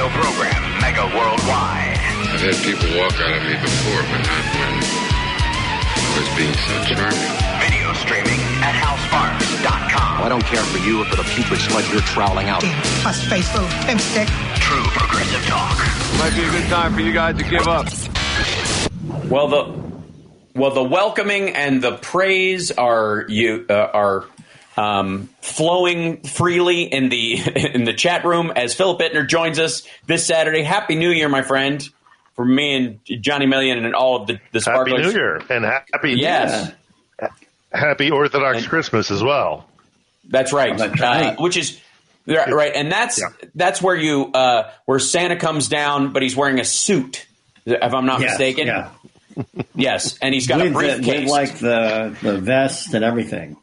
Radio 0.00 0.22
program, 0.22 0.80
Mega 0.80 1.04
Worldwide. 1.12 2.00
I've 2.32 2.40
had 2.40 2.56
people 2.64 2.88
walk 2.96 3.12
out 3.20 3.36
of 3.36 3.42
me 3.44 3.52
before, 3.52 4.00
but 4.08 4.20
not 4.24 4.44
when 4.56 4.72
I 6.00 6.16
was 6.16 6.28
being 6.40 6.56
so 6.56 6.74
charming. 6.88 7.36
Video 7.60 7.92
streaming 8.00 8.40
at 8.64 8.72
halsparks.com. 8.80 10.22
I 10.24 10.28
don't 10.30 10.44
care 10.44 10.62
for 10.62 10.78
you 10.78 11.02
or 11.02 11.04
for 11.04 11.16
the 11.16 11.24
putrid 11.34 11.60
sludge 11.60 11.90
you're 11.92 12.00
troweling 12.00 12.48
out. 12.48 12.62
Plus 13.02 13.22
faithful 13.28 13.66
pimp 13.84 14.00
stick. 14.00 14.28
True 14.56 14.82
progressive 14.84 15.44
talk. 15.44 15.76
Might 16.18 16.34
be 16.34 16.44
a 16.44 16.50
good 16.50 16.68
time 16.70 16.94
for 16.94 17.00
you 17.00 17.12
guys 17.12 17.36
to 17.36 17.44
give 17.44 17.68
up. 17.68 17.86
Well, 19.28 19.48
the 19.48 19.90
well, 20.54 20.70
the 20.70 20.82
welcoming 20.82 21.50
and 21.50 21.82
the 21.82 21.96
praise 21.98 22.72
are 22.72 23.26
you 23.28 23.66
uh, 23.68 23.74
are 23.92 24.24
um, 24.76 25.28
flowing 25.42 26.22
freely 26.22 26.82
in 26.82 27.08
the 27.08 27.34
in 27.74 27.84
the 27.84 27.92
chat 27.92 28.24
room 28.24 28.50
as 28.54 28.74
Philip 28.74 29.00
Ittner 29.00 29.26
joins 29.28 29.58
us 29.58 29.86
this 30.06 30.26
Saturday. 30.26 30.62
Happy 30.62 30.94
New 30.94 31.10
Year, 31.10 31.28
my 31.28 31.42
friend, 31.42 31.86
for 32.36 32.44
me 32.44 32.74
and 33.06 33.22
Johnny 33.22 33.46
Million 33.46 33.84
and 33.84 33.94
all 33.94 34.22
of 34.22 34.26
the 34.26 34.38
the 34.52 34.60
Happy. 34.60 34.92
New 34.92 35.10
Year 35.10 35.36
and 35.50 35.64
happy 35.64 36.12
Yes. 36.12 36.72
happy 37.72 38.10
Orthodox 38.10 38.66
Christmas 38.66 39.10
as 39.10 39.22
well. 39.22 39.66
That's 40.28 40.52
right. 40.52 40.76
That's 40.76 41.00
right. 41.00 41.36
Uh, 41.38 41.42
which 41.42 41.56
is 41.56 41.80
right, 42.26 42.52
right, 42.52 42.72
and 42.74 42.90
that's 42.90 43.20
that's 43.54 43.82
where 43.82 43.96
you 43.96 44.30
uh, 44.32 44.70
where 44.86 44.98
Santa 44.98 45.36
comes 45.36 45.68
down, 45.68 46.12
but 46.12 46.22
he's 46.22 46.36
wearing 46.36 46.60
a 46.60 46.64
suit. 46.64 47.26
If 47.66 47.92
I'm 47.94 48.06
not 48.06 48.20
Yes, 48.20 48.30
mistaken. 48.38 48.66
yeah. 48.68 48.90
Yes, 49.74 50.18
and 50.20 50.34
he's 50.34 50.46
got 50.46 50.60
a 50.60 50.70
with, 50.70 51.02
the, 51.02 51.08
with 51.08 51.28
like 51.28 51.58
the 51.58 52.16
the 52.22 52.38
vest 52.38 52.94
and 52.94 53.04
everything. 53.04 53.56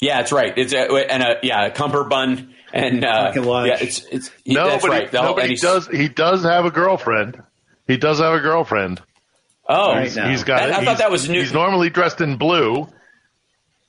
Yeah, 0.00 0.16
that's 0.18 0.32
right. 0.32 0.52
It's 0.56 0.72
a, 0.72 0.78
and 0.90 1.22
a 1.22 1.36
yeah, 1.42 1.66
a 1.66 1.70
cummerbund 1.70 2.54
and 2.72 3.04
uh, 3.04 3.26
Pocket 3.28 3.44
watch. 3.44 3.68
yeah, 3.68 3.76
it's 3.80 4.04
it's 4.10 4.30
he- 4.44 4.54
no, 4.54 4.66
that's 4.68 4.82
but, 4.82 4.90
right. 4.90 5.02
he, 5.04 5.10
The 5.10 5.18
whole- 5.20 5.28
no, 5.30 5.34
but 5.36 5.50
he 5.50 5.56
does. 5.56 5.86
He 5.88 6.08
does 6.08 6.42
have 6.44 6.64
a 6.64 6.70
girlfriend. 6.70 7.42
He 7.86 7.96
does 7.96 8.18
have 8.20 8.32
a 8.32 8.40
girlfriend. 8.40 9.02
Oh, 9.68 9.98
He's- 9.98 10.16
now. 10.16 10.28
he's 10.30 10.44
got. 10.44 10.60
That- 10.60 10.70
I 10.70 10.72
he's- 10.74 10.84
thought 10.84 10.98
that 10.98 11.10
was 11.10 11.28
new. 11.28 11.40
He's 11.40 11.52
normally 11.52 11.90
dressed 11.90 12.20
in 12.20 12.36
blue. 12.36 12.88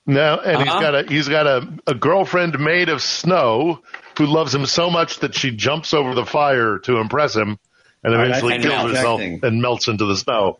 No, 0.05 0.39
and 0.43 0.55
Uh-huh. 0.57 0.63
he's 0.63 0.73
got 0.81 0.95
a 0.95 1.03
he's 1.07 1.27
got 1.29 1.47
a, 1.47 1.67
a 1.87 1.93
girlfriend 1.93 2.59
made 2.59 2.89
of 2.89 3.01
snow 3.01 3.81
who 4.17 4.25
loves 4.25 4.53
him 4.53 4.65
so 4.65 4.89
much 4.89 5.19
that 5.19 5.35
she 5.35 5.51
jumps 5.51 5.93
over 5.93 6.13
the 6.15 6.25
fire 6.25 6.79
to 6.79 6.97
impress 6.97 7.35
him, 7.35 7.57
and 8.03 8.13
eventually 8.13 8.53
think 8.59 8.63
kills 8.63 8.91
herself 8.91 9.21
and 9.21 9.61
melts 9.61 9.87
into 9.87 10.05
the 10.05 10.15
snow. 10.17 10.59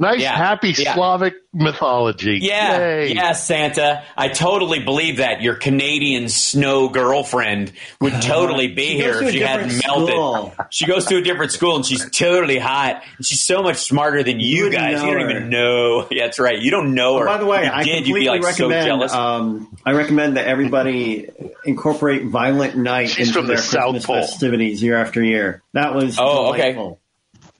Nice, 0.00 0.20
Yeah, 0.20 0.36
happy 0.36 0.72
yeah. 0.78 0.94
Slavic 0.94 1.34
mythology. 1.52 2.38
Yeah, 2.40 2.78
Yay. 2.78 3.14
yeah, 3.14 3.32
Santa. 3.32 4.04
I 4.16 4.28
totally 4.28 4.78
believe 4.78 5.16
that 5.16 5.42
your 5.42 5.56
Canadian 5.56 6.28
snow 6.28 6.88
girlfriend 6.88 7.72
would 8.00 8.12
totally 8.22 8.68
be 8.68 8.94
here 8.94 9.18
to 9.20 9.26
if 9.26 9.32
she 9.32 9.40
hadn't 9.40 9.70
different 9.70 10.08
melted. 10.08 10.52
She 10.70 10.86
goes 10.86 11.06
to 11.06 11.16
a 11.16 11.20
different 11.22 11.50
school 11.50 11.74
and 11.74 11.84
she's 11.84 12.08
totally 12.10 12.58
hot. 12.58 13.02
And 13.16 13.26
she's 13.26 13.44
so 13.44 13.60
much 13.62 13.78
smarter 13.78 14.22
than 14.22 14.38
you, 14.38 14.64
wouldn't 14.66 14.80
guys. 14.80 15.02
You 15.02 15.10
don't 15.10 15.20
her. 15.20 15.30
even 15.30 15.48
know. 15.50 16.06
Yeah, 16.12 16.26
that's 16.26 16.38
right. 16.38 16.60
You 16.62 16.70
don't 16.70 16.94
know 16.94 17.16
Oh, 17.16 17.18
her. 17.18 17.26
by 17.26 17.38
the 17.38 17.46
way, 17.46 17.66
If 17.66 17.72
I 17.72 17.82
did, 17.82 18.06
you'd 18.06 18.14
completely 18.14 18.20
be 18.20 18.28
like 18.28 18.42
so 18.54 18.68
recommend. 18.68 18.86
jealous. 18.86 19.12
Um, 19.12 19.76
I 19.84 19.92
recommend 19.94 20.36
that 20.36 20.46
everybody 20.46 21.28
incorporate 21.64 22.24
Violent 22.24 22.76
Night 22.76 23.10
She's 23.10 23.28
into 23.28 23.40
from 23.40 23.46
the 23.48 23.54
their 23.54 23.62
South 23.62 23.82
Christmas 23.94 24.06
Pole. 24.06 24.16
festivities 24.16 24.80
year 24.80 24.96
after 24.96 25.24
year. 25.24 25.62
That 25.72 25.94
was 25.96 26.18
Oh, 26.20 26.50
okay. 26.54 26.78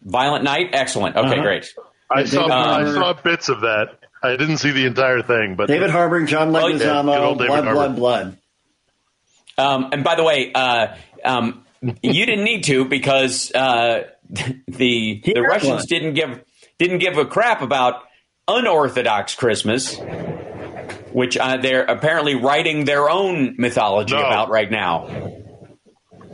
Violent 0.05 0.45
Night, 0.45 0.71
excellent. 0.73 1.17
Okay, 1.17 1.27
Uh-huh. 1.33 1.43
great. 1.43 1.75
I 2.11 2.25
saw 2.25 2.47
David 2.49 2.53
I 2.53 2.95
saw 2.95 3.13
bits 3.23 3.49
of 3.49 3.61
that. 3.61 3.99
I 4.23 4.37
didn't 4.37 4.59
see 4.59 4.71
the 4.73 4.87
entire 4.87 5.23
thing, 5.23 5.55
but 5.57 5.69
David 5.69 5.91
Harbour, 5.91 6.25
John 6.25 6.55
Oh, 6.55 6.67
yeah. 6.67 6.79
Good 6.79 6.81
Leguizamo, 6.83 7.37
blood, 7.39 7.65
blood, 7.65 7.97
blood. 7.97 8.39
Um, 9.57 9.91
and 9.93 10.03
by 10.05 10.15
the 10.17 10.25
way, 10.25 10.53
uh, 10.53 10.95
um, 11.25 11.65
you 11.81 12.27
didn't 12.27 12.45
need 12.45 12.65
to 12.65 12.85
because 12.85 13.53
uh, 13.55 14.05
the 14.31 15.21
the 15.25 15.41
Russians 15.41 15.71
one. 15.71 15.85
didn't 15.89 16.15
give 16.15 16.43
didn't 16.79 16.99
give 16.99 17.19
a 17.19 17.25
crap 17.27 17.63
about 17.63 18.03
unorthodox 18.49 19.35
Christmas, 19.35 19.97
which 21.13 21.37
uh, 21.37 21.57
they're 21.59 21.85
apparently 21.85 22.35
writing 22.35 22.85
their 22.85 23.09
own 23.11 23.55
mythology 23.59 24.15
No. 24.15 24.21
about 24.21 24.49
right 24.49 24.71
now. 24.71 25.07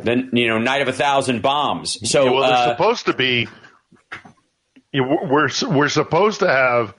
Then 0.02 0.30
you 0.32 0.48
know, 0.48 0.58
Night 0.58 0.82
of 0.82 0.88
a 0.88 0.92
Thousand 0.92 1.42
Bombs. 1.42 1.98
So 2.10 2.24
Yeah, 2.24 2.30
well, 2.30 2.42
they're 2.42 2.52
uh, 2.52 2.70
supposed 2.76 3.06
to 3.06 3.14
be. 3.14 3.48
You 4.94 5.02
know, 5.02 5.18
We're 5.24 5.48
we're 5.68 5.88
supposed 5.88 6.40
to 6.40 6.48
have 6.48 6.94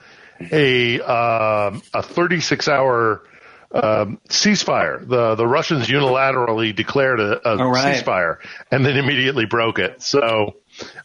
a 0.52 1.00
um, 1.00 1.82
a 1.94 2.04
36 2.04 2.68
hour 2.68 3.24
um, 3.72 4.20
ceasefire. 4.28 5.08
The 5.08 5.36
the 5.36 5.48
Russians 5.48 5.88
unilaterally 5.88 6.76
declared 6.76 7.22
a, 7.22 7.50
a 7.50 7.70
right. 7.70 8.04
ceasefire 8.04 8.38
and 8.70 8.86
then 8.86 8.98
immediately 8.98 9.46
broke 9.46 9.80
it. 9.80 10.04
So. 10.04 10.58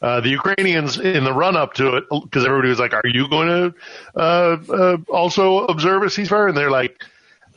Uh, 0.02 0.20
the 0.20 0.30
Ukrainians, 0.30 0.98
in 0.98 1.22
the 1.22 1.32
run 1.32 1.56
up 1.56 1.74
to 1.74 1.98
it, 1.98 2.04
because 2.10 2.44
everybody 2.44 2.70
was 2.70 2.80
like, 2.80 2.92
"Are 2.92 3.02
you 3.04 3.28
going 3.28 3.46
to 3.46 3.74
uh, 4.20 4.56
uh, 4.68 4.96
also 5.08 5.66
observe 5.66 6.02
a 6.02 6.06
ceasefire?" 6.06 6.48
And 6.48 6.56
they're 6.56 6.72
like, 6.72 7.04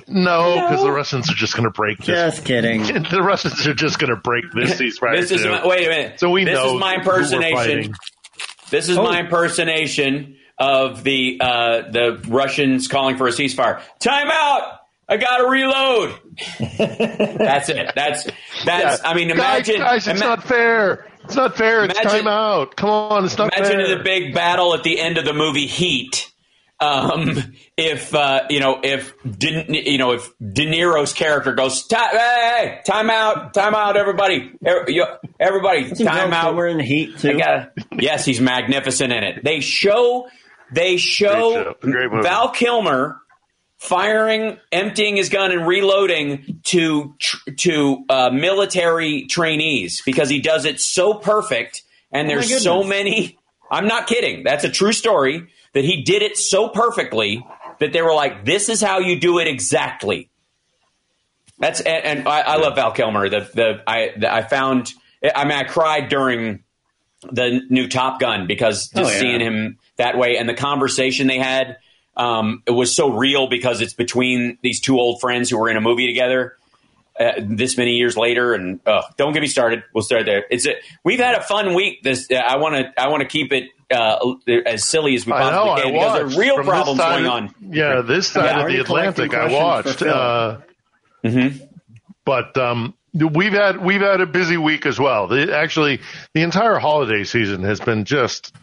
"No, 0.08 0.54
because 0.54 0.84
the 0.84 0.92
Russians 0.92 1.32
are 1.32 1.34
just 1.34 1.56
going 1.56 1.64
to 1.64 1.72
break 1.72 1.98
this. 1.98 2.36
Just 2.36 2.46
kidding. 2.46 2.84
the 2.84 3.24
Russians 3.24 3.66
are 3.66 3.74
just 3.74 3.98
going 3.98 4.12
to 4.12 4.16
break 4.16 4.46
this 4.54 4.80
ceasefire." 4.80 5.20
this 5.20 5.32
is 5.32 5.44
my, 5.44 5.66
wait 5.66 5.88
a 5.88 5.90
minute. 5.90 6.20
So 6.20 6.30
we 6.30 6.44
this 6.44 6.54
know 6.54 6.76
is 6.76 6.80
my 6.80 7.00
who 7.00 7.10
we're 7.10 7.16
impersonation. 7.16 7.96
This 8.74 8.90
is 8.90 8.98
Oh. 8.98 9.04
my 9.04 9.20
impersonation 9.20 10.36
of 10.58 11.04
the 11.04 11.38
uh, 11.40 11.92
the 11.92 12.20
Russians 12.28 12.88
calling 12.88 13.18
for 13.18 13.28
a 13.28 13.32
ceasefire. 13.32 13.82
Time 14.00 14.30
out. 14.32 14.80
I 15.08 15.18
got 15.18 15.38
to 15.38 15.48
reload. 15.48 16.20
that's 17.38 17.70
it. 17.70 17.92
That's 17.96 18.28
that's. 18.66 19.02
I 19.06 19.14
mean, 19.14 19.30
imagine. 19.32 19.78
guys, 19.78 20.06
guys 20.06 20.08
it's 20.08 20.22
ima- 20.22 20.30
not 20.38 20.44
fair. 20.44 21.08
It's 21.26 21.36
not 21.36 21.56
fair. 21.56 21.86
It's 21.86 22.00
Imagine- 22.00 22.20
time 22.26 22.28
out. 22.28 22.76
Come 22.76 22.90
on, 22.90 23.26
it's 23.26 23.38
not 23.38 23.54
Imagine 23.54 23.66
fair. 23.72 23.80
Imagine 23.82 23.98
the 24.00 24.04
big 24.04 24.34
battle 24.34 24.74
at 24.74 24.84
the 24.84 25.00
end 25.00 25.18
of 25.18 25.26
the 25.26 25.34
movie 25.34 25.68
Heat. 25.68 26.32
Um, 26.80 27.54
if 27.78 28.14
uh, 28.14 28.42
you 28.50 28.60
know, 28.60 28.80
if 28.84 29.14
didn't 29.24 29.74
you 29.74 29.98
know, 29.98 30.12
if 30.14 30.30
De 30.40 30.66
Niro's 30.66 31.14
character 31.14 31.54
goes, 31.54 31.88
"Ti- 31.88 31.96
hey, 31.96 32.18
hey, 32.18 32.80
time 32.86 33.10
out, 33.10 33.54
time 33.54 33.74
out, 33.76 33.96
everybody, 33.96 34.52
Er- 34.66 34.86
everybody, 35.40 35.90
time 35.92 36.34
out. 36.34 36.56
We're 36.56 36.68
in 36.68 36.78
the 36.78 36.84
Heat 36.84 37.18
too? 37.20 37.38
Gotta, 37.38 37.72
yes, 37.98 38.26
he's 38.26 38.42
magnificent 38.42 39.14
in 39.14 39.24
it. 39.24 39.44
They 39.44 39.62
show, 39.62 40.28
they 40.74 40.98
show 40.98 41.74
show. 41.82 42.20
Val 42.24 42.50
Kilmer 42.50 43.18
firing, 43.78 44.58
emptying 44.72 45.16
his 45.18 45.30
gun, 45.30 45.52
and 45.52 45.68
reloading 45.68 46.60
to 46.66 47.16
tr- 47.20 47.52
to 47.58 48.06
uh, 48.10 48.30
military 48.30 49.26
trainees 49.28 50.02
because 50.06 50.30
he 50.30 50.40
does 50.42 50.66
it 50.66 50.80
so 50.82 51.14
perfect. 51.14 51.84
And 52.12 52.28
Oh 52.28 52.30
there's 52.36 52.62
so 52.64 52.84
many. 52.84 53.38
I'm 53.72 53.88
not 53.88 54.08
kidding. 54.08 54.44
That's 54.44 54.64
a 54.66 54.70
true 54.70 54.94
story. 54.94 55.48
That 55.74 55.84
he 55.84 56.04
did 56.04 56.22
it 56.22 56.38
so 56.38 56.70
perfectly 56.70 57.46
that 57.80 57.94
they 57.94 58.02
were 58.02 58.14
like, 58.14 58.46
"This 58.46 58.70
is 58.70 58.82
how 58.82 59.00
you 59.00 59.20
do 59.20 59.40
it 59.40 59.48
exactly." 59.48 60.30
That's 61.60 61.82
and, 61.82 62.04
and 62.20 62.28
I, 62.28 62.42
I 62.42 62.56
love 62.58 62.76
Val 62.76 62.92
Kilmer. 62.92 63.30
The 63.30 63.40
the 63.54 63.84
I 63.88 64.12
the, 64.18 64.34
I 64.34 64.42
found. 64.44 64.92
I 65.36 65.46
mean, 65.46 65.58
I 65.58 65.64
cried 65.64 66.10
during 66.10 66.64
the 67.32 67.62
new 67.70 67.88
Top 67.88 68.20
Gun 68.20 68.48
because 68.48 68.90
just 68.90 68.96
Oh, 68.98 69.14
yeah. 69.14 69.20
seeing 69.20 69.40
him 69.40 69.78
that 69.96 70.18
way 70.18 70.38
and 70.38 70.50
the 70.50 70.54
conversation 70.54 71.28
they 71.28 71.38
had, 71.38 71.78
um, 72.18 72.62
it 72.66 72.72
was 72.72 72.94
so 72.94 73.10
real 73.12 73.48
because 73.48 73.80
it's 73.80 73.94
between 73.94 74.58
these 74.62 74.82
two 74.82 75.00
old 75.00 75.22
friends 75.22 75.50
who 75.50 75.58
were 75.58 75.70
in 75.70 75.78
a 75.78 75.82
movie 75.82 76.08
together. 76.08 76.58
Uh, 77.18 77.34
this 77.40 77.78
many 77.78 77.92
years 77.92 78.18
later, 78.18 78.56
and 78.56 78.80
uh, 78.88 79.04
don't 79.18 79.34
get 79.34 79.42
me 79.42 79.48
started. 79.48 79.84
We'll 79.94 80.04
start 80.04 80.26
there. 80.26 80.46
It's 80.50 80.66
a, 80.66 80.74
we've 81.04 81.20
had 81.20 81.36
a 81.36 81.42
fun 81.42 81.76
week. 81.76 82.02
This 82.02 82.28
uh, 82.32 82.36
I 82.36 82.58
want 82.58 82.74
to 82.76 83.02
I 83.02 83.10
want 83.10 83.22
to 83.22 83.28
keep 83.28 83.54
it 83.54 83.70
uh, 83.94 84.36
as 84.66 84.84
silly 84.84 85.16
as 85.16 85.26
we 85.26 85.32
I 85.34 85.40
possibly 85.42 85.66
know. 85.66 85.72
I 85.72 85.82
can 85.82 85.94
because 85.94 86.14
there 86.14 86.24
watched 86.26 86.36
are 86.36 86.40
real 86.40 86.56
from 86.58 86.66
problems 86.66 87.00
side 87.00 87.24
going 87.24 87.26
of- 87.26 87.32
on. 87.32 87.56
Yeah, 87.74 88.02
this 88.02 88.28
side 88.28 88.46
Yeah, 88.46 88.62
of 88.66 88.68
the 88.72 88.80
Atlantic, 88.80 89.34
I 89.34 89.52
watched. 89.52 90.00
Phil? 90.00 90.14
Uh, 90.14 90.58
hmm 91.26 91.48
but 92.26 92.58
um, 92.58 92.94
we've 93.14 93.52
had 93.52 93.84
we've 93.84 94.00
had 94.02 94.22
a 94.22 94.26
busy 94.26 94.56
week 94.56 94.86
as 94.86 94.98
well. 95.00 95.28
The, 95.28 95.54
actually, 95.56 96.00
the 96.34 96.42
entire 96.42 96.80
holiday 96.80 97.26
season 97.26 97.64
has 97.64 97.82
been 97.82 98.06
just 98.06 98.54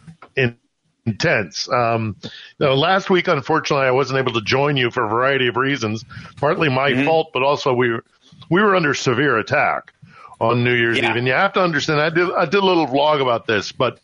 intense. 1.06 1.68
Um, 1.70 2.16
you 2.22 2.30
know, 2.66 2.74
last 2.74 3.10
week, 3.10 3.28
unfortunately, 3.28 3.86
I 3.86 3.90
wasn't 3.90 4.18
able 4.18 4.32
to 4.34 4.40
join 4.42 4.76
you 4.76 4.90
for 4.90 5.04
a 5.04 5.08
variety 5.08 5.48
of 5.48 5.56
reasons. 5.56 6.04
Partly 6.36 6.68
my 6.68 6.90
Mm-hmm. 6.90 7.04
fault, 7.04 7.30
but 7.32 7.42
also 7.42 7.72
we 7.74 7.90
were, 7.90 8.04
we 8.50 8.62
were 8.62 8.74
under 8.74 8.94
severe 8.94 9.38
attack 9.38 9.92
on 10.40 10.64
New 10.64 10.74
Year's 10.74 10.98
Yeah. 10.98 11.10
Eve, 11.10 11.16
and 11.16 11.26
you 11.26 11.32
have 11.34 11.52
to 11.54 11.62
understand. 11.62 12.00
I 12.00 12.10
did 12.10 12.30
I 12.32 12.44
did 12.46 12.54
a 12.62 12.66
little 12.66 12.86
vlog 12.86 13.20
about 13.20 13.46
this, 13.46 13.72
but 13.72 14.00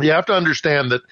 you 0.00 0.12
have 0.12 0.26
to 0.26 0.34
understand 0.34 0.92
that 0.92 1.02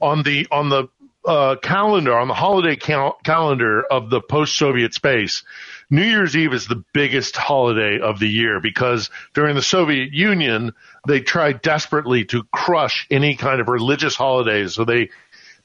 on 0.00 0.22
the 0.22 0.46
on 0.50 0.68
the 0.68 0.88
uh, 1.24 1.56
calendar 1.62 2.18
on 2.18 2.28
the 2.28 2.34
holiday 2.34 2.74
cal- 2.74 3.16
calendar 3.22 3.82
of 3.82 4.10
the 4.10 4.20
post-Soviet 4.20 4.92
space, 4.92 5.44
New 5.88 6.02
Year's 6.02 6.36
Eve 6.36 6.52
is 6.52 6.66
the 6.66 6.84
biggest 6.92 7.36
holiday 7.36 8.00
of 8.00 8.18
the 8.18 8.28
year 8.28 8.60
because 8.60 9.10
during 9.34 9.54
the 9.54 9.62
Soviet 9.62 10.12
Union 10.12 10.72
they 11.06 11.20
tried 11.20 11.62
desperately 11.62 12.24
to 12.26 12.42
crush 12.52 13.06
any 13.10 13.36
kind 13.36 13.60
of 13.60 13.68
religious 13.68 14.16
holidays, 14.16 14.74
so 14.74 14.84
they 14.84 15.10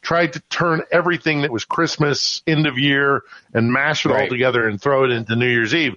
tried 0.02 0.34
to 0.34 0.40
turn 0.50 0.84
everything 0.92 1.42
that 1.42 1.52
was 1.52 1.66
Christmas, 1.66 2.42
end 2.46 2.68
of 2.68 2.78
year, 2.78 3.24
and 3.54 3.74
mash 3.74 4.06
it 4.06 4.12
all 4.12 4.28
together 4.28 4.68
and 4.68 4.82
throw 4.82 5.04
it 5.04 5.12
into 5.12 5.36
New 5.36 5.50
Year's 5.50 5.74
Eve. 5.74 5.96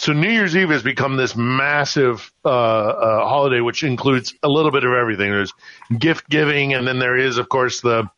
So 0.00 0.14
New 0.14 0.30
Year's 0.30 0.56
Eve 0.56 0.70
has 0.70 0.82
become 0.82 1.18
this 1.18 1.36
massive 1.36 2.32
uh, 2.42 2.48
uh, 2.48 3.28
holiday, 3.28 3.60
which 3.60 3.82
includes 3.82 4.34
a 4.42 4.48
little 4.48 4.70
bit 4.70 4.82
of 4.82 4.94
everything. 4.94 5.30
There's 5.30 5.52
gift 5.98 6.26
giving, 6.30 6.72
and 6.72 6.88
then 6.88 6.98
there 6.98 7.18
is, 7.18 7.36
of 7.36 7.50
course, 7.50 7.82
the 7.82 8.08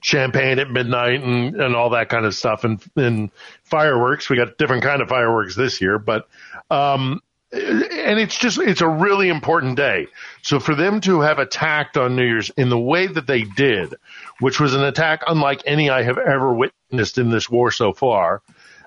champagne 0.00 0.58
at 0.58 0.72
midnight 0.72 1.22
and, 1.22 1.54
and 1.54 1.76
all 1.76 1.90
that 1.90 2.08
kind 2.08 2.26
of 2.26 2.34
stuff, 2.34 2.64
and, 2.64 2.82
and 2.96 3.30
fireworks. 3.62 4.28
We 4.28 4.36
got 4.36 4.58
different 4.58 4.82
kind 4.82 5.00
of 5.00 5.08
fireworks 5.08 5.54
this 5.54 5.80
year, 5.80 6.00
but 6.00 6.26
um, 6.68 7.20
and 7.52 8.18
it's 8.18 8.36
just 8.36 8.58
it's 8.58 8.80
a 8.80 8.88
really 8.88 9.28
important 9.28 9.76
day. 9.76 10.08
So 10.42 10.58
for 10.58 10.74
them 10.74 11.00
to 11.02 11.20
have 11.20 11.38
attacked 11.38 11.96
on 11.96 12.16
New 12.16 12.24
Year's 12.24 12.50
in 12.56 12.70
the 12.70 12.78
way 12.78 13.06
that 13.06 13.28
they 13.28 13.42
did, 13.42 13.94
which 14.40 14.58
was 14.58 14.74
an 14.74 14.82
attack 14.82 15.22
unlike 15.28 15.62
any 15.64 15.90
I 15.90 16.02
have 16.02 16.18
ever 16.18 16.52
witnessed 16.52 17.18
in 17.18 17.30
this 17.30 17.48
war 17.48 17.70
so 17.70 17.92
far. 17.92 18.42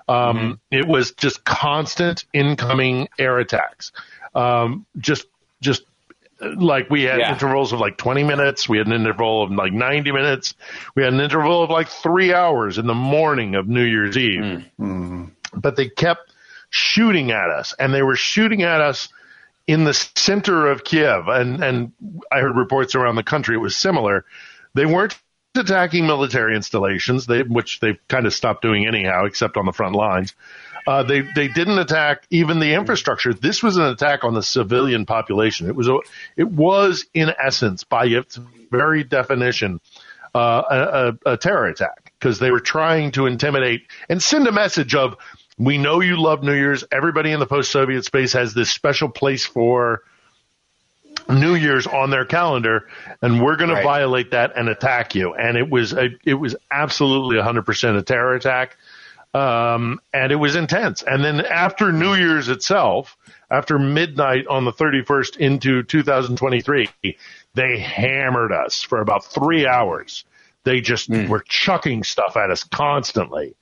Um, 0.08 0.60
It 0.70 0.86
was 0.86 1.12
just 1.12 1.44
constant 1.44 2.24
incoming 2.32 3.08
air 3.18 3.38
attacks. 3.38 3.92
Um, 4.34 4.86
just, 4.98 5.26
just 5.60 5.82
like 6.40 6.90
we 6.90 7.02
had 7.04 7.18
Yeah. 7.18 7.32
intervals 7.32 7.72
of 7.72 7.80
like 7.80 7.96
20 7.96 8.22
minutes. 8.22 8.68
We 8.68 8.78
had 8.78 8.86
an 8.86 8.92
interval 8.92 9.42
of 9.42 9.50
like 9.50 9.72
90 9.72 10.12
minutes. 10.12 10.54
We 10.94 11.02
had 11.02 11.12
an 11.12 11.20
interval 11.20 11.62
of 11.62 11.70
like 11.70 11.88
three 11.88 12.32
hours 12.34 12.78
in 12.78 12.86
the 12.86 12.94
morning 12.94 13.54
of 13.54 13.68
New 13.68 13.82
Year's 13.84 14.16
Eve. 14.18 14.64
But 15.54 15.76
they 15.76 15.88
kept 15.88 16.32
shooting 16.68 17.30
at 17.30 17.48
us 17.50 17.74
and 17.78 17.94
they 17.94 18.02
were 18.02 18.16
shooting 18.16 18.62
at 18.62 18.80
us 18.80 19.08
in 19.66 19.84
the 19.84 19.94
center 19.94 20.66
of 20.68 20.84
Kiev. 20.84 21.26
And, 21.28 21.64
and 21.64 21.92
I 22.30 22.40
heard 22.40 22.56
reports 22.56 22.94
around 22.94 23.16
the 23.16 23.22
country. 23.22 23.54
It 23.56 23.58
was 23.58 23.74
similar. 23.74 24.24
They 24.74 24.84
weren't 24.86 25.18
attacking 25.56 26.06
military 26.06 26.56
installations, 26.56 27.26
they, 27.26 27.42
which 27.42 27.80
they've 27.80 27.98
kind 28.08 28.26
of 28.26 28.34
stopped 28.34 28.62
doing 28.62 28.86
anyhow, 28.86 29.24
except 29.24 29.56
on 29.56 29.66
the 29.66 29.72
front 29.72 29.94
lines. 29.94 30.34
Uh, 30.86 31.02
they 31.02 31.22
they 31.34 31.48
didn't 31.48 31.78
attack 31.78 32.24
even 32.30 32.60
the 32.60 32.74
infrastructure. 32.74 33.34
This 33.34 33.62
was 33.62 33.76
an 33.76 33.84
attack 33.84 34.22
on 34.22 34.34
the 34.34 34.42
civilian 34.42 35.04
population. 35.04 35.68
It 35.68 35.74
was 35.74 35.88
a, 35.88 35.98
it 36.36 36.48
was 36.48 37.06
in 37.12 37.32
essence, 37.42 37.82
by 37.82 38.06
its 38.06 38.38
very 38.70 39.02
definition, 39.02 39.80
uh, 40.34 41.14
a, 41.24 41.32
a, 41.32 41.36
terror 41.36 41.66
attack 41.66 42.12
because 42.18 42.38
they 42.38 42.50
were 42.50 42.60
trying 42.60 43.10
to 43.12 43.26
intimidate 43.26 43.86
and 44.08 44.22
send 44.22 44.46
a 44.46 44.52
message 44.52 44.94
of 44.94 45.16
we 45.58 45.78
know 45.78 46.00
you 46.00 46.20
love 46.20 46.42
New 46.42 46.54
Year's. 46.54 46.84
Everybody 46.92 47.32
in 47.32 47.40
the 47.40 47.46
post-Soviet 47.46 48.04
space 48.04 48.34
has 48.34 48.54
this 48.54 48.70
special 48.70 49.08
place 49.08 49.44
for 49.44 50.02
New 51.28 51.54
Year's 51.54 51.86
on 51.86 52.10
their 52.10 52.24
calendar, 52.24 52.88
and 53.22 53.42
we're 53.42 53.56
going 53.56 53.70
Right. 53.70 53.80
to 53.80 53.84
violate 53.84 54.30
that 54.32 54.52
and 54.56 54.68
attack 54.68 55.14
you. 55.14 55.34
And 55.34 55.56
it 55.56 55.68
was 55.68 55.92
a, 55.92 56.08
it 56.24 56.34
was 56.34 56.56
absolutely 56.70 57.36
100% 57.36 57.96
a 57.98 58.02
terror 58.02 58.34
attack, 58.34 58.76
um, 59.34 60.00
and 60.14 60.32
it 60.32 60.36
was 60.36 60.56
intense. 60.56 61.02
And 61.02 61.24
then 61.24 61.40
after 61.40 61.92
New 61.92 62.14
Year's 62.14 62.48
itself, 62.48 63.16
after 63.50 63.78
midnight 63.78 64.46
on 64.48 64.64
the 64.64 64.72
31st 64.72 65.36
into 65.36 65.82
2023, 65.82 66.88
they 67.54 67.78
hammered 67.78 68.52
us 68.52 68.82
for 68.82 69.00
about 69.00 69.24
three 69.24 69.66
hours. 69.66 70.24
They 70.64 70.80
just 70.80 71.08
were 71.08 71.40
chucking 71.46 72.02
stuff 72.02 72.36
at 72.36 72.50
us 72.50 72.64
constantly. 72.64 73.54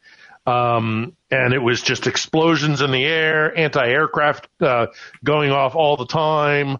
Um, 0.46 1.16
and 1.30 1.52
it 1.54 1.58
was 1.58 1.80
just 1.82 2.06
explosions 2.06 2.80
in 2.82 2.90
the 2.92 3.04
air, 3.04 3.56
anti-aircraft 3.58 4.48
uh, 4.60 4.86
going 5.22 5.50
off 5.50 5.74
all 5.74 5.96
the 5.96 6.06
time 6.06 6.78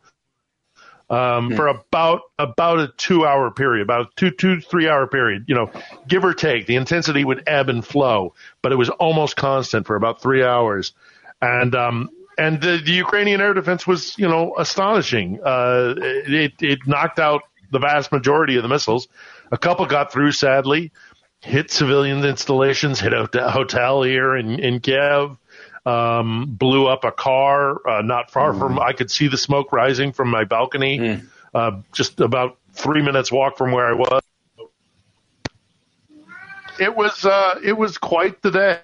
um, 1.11 1.55
for 1.55 1.69
about 1.69 2.23
about 2.39 2.81
a 2.81 2.89
two 2.97 3.27
hour 3.27 3.51
period, 3.51 3.83
about 3.83 4.01
a 4.03 4.09
two 4.17 4.31
two 4.31 4.61
three 4.61 4.89
hour 4.89 5.07
period. 5.07 5.45
You 5.49 5.55
know, 5.55 5.71
give 6.09 6.25
or 6.25 6.35
take, 6.35 6.67
the 6.67 6.77
intensity 6.77 7.25
would 7.25 7.43
ebb 7.47 7.69
and 7.69 7.85
flow, 7.85 8.35
but 8.63 8.73
it 8.73 8.77
was 8.77 8.91
almost 8.91 9.37
constant 9.37 9.87
for 9.87 9.97
about 9.97 10.23
three 10.23 10.43
hours, 10.43 10.93
and 11.41 11.75
um, 11.75 12.11
and 12.39 12.61
the, 12.61 12.81
the 12.85 12.93
Ukrainian 12.93 13.41
air 13.41 13.55
defense 13.55 13.87
was 13.87 14.19
you 14.19 14.29
know 14.29 14.55
astonishing. 14.59 15.41
Uh, 15.45 15.95
it 15.99 16.55
it 16.61 16.87
knocked 16.87 17.19
out 17.19 17.43
the 17.71 17.79
vast 17.79 18.13
majority 18.13 18.57
of 18.57 18.63
the 18.63 18.69
missiles. 18.69 19.09
A 19.53 19.59
couple 19.59 19.85
got 19.87 20.13
through, 20.13 20.33
sadly. 20.33 20.93
Hit 21.41 21.71
civilian 21.71 22.25
installations, 22.25 23.01
hit 23.01 23.13
a 23.13 23.51
hotel 23.51 24.03
here 24.03 24.35
in, 24.35 24.59
in 24.59 24.81
Kiev, 24.81 25.37
um, 25.87 26.47
blew 26.47 26.87
up 26.87 27.05
a 27.05 27.13
car 27.13 27.87
uh, 27.89 28.03
not 28.03 28.31
far 28.31 28.55
from. 28.55 28.79
I 28.79 28.93
could 28.93 29.11
see 29.11 29.29
the 29.29 29.37
smoke 29.37 29.73
rising 29.73 30.13
from 30.13 30.31
my 30.31 30.45
balcony, 30.45 31.21
uh, 31.55 31.81
just 31.93 32.21
about 32.21 32.59
three 32.73 33.03
minutes 33.03 33.31
walk 33.31 33.57
from 33.57 33.73
where 33.73 33.87
I 33.87 33.93
was. 33.93 34.23
It 36.81 36.95
was 36.95 37.25
uh, 37.25 37.61
it 37.63 37.75
was 37.75 37.99
quite 37.99 38.43
the 38.43 38.51
day. 38.51 38.81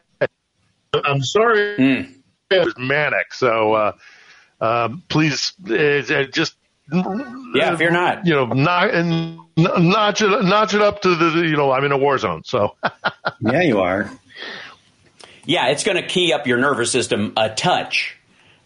I'm 1.05 1.23
sorry, 1.23 2.15
it 2.51 2.65
was 2.65 2.75
manic. 2.79 3.33
So 3.35 3.75
uh, 3.75 3.93
um, 4.61 5.03
please, 5.09 5.53
uh, 5.69 5.75
uh, 5.75 6.25
just 6.25 6.55
Yeah, 7.55 7.77
fear 7.77 7.91
not. 7.91 8.27
You 8.27 8.35
know, 8.35 8.47
not 8.47 8.91
and 8.91 9.39
notch 9.57 10.23
it 10.23 10.45
notch 10.45 10.75
it 10.75 10.83
up 10.83 11.03
to 11.03 11.15
the 11.15 11.43
you 11.43 11.57
know 11.57 11.73
I'm 11.73 11.85
in 11.85 11.93
a 11.93 11.99
war 11.99 12.19
zone. 12.19 12.43
So 12.45 12.77
yeah, 13.41 13.63
you 13.63 13.81
are. 13.81 14.11
Yeah, 15.51 15.67
it's 15.67 15.83
going 15.83 15.97
to 15.97 16.07
key 16.07 16.33
up 16.33 16.47
your 16.47 16.59
nervous 16.59 16.93
system 16.93 17.33
a 17.37 17.51
touch, 17.51 18.17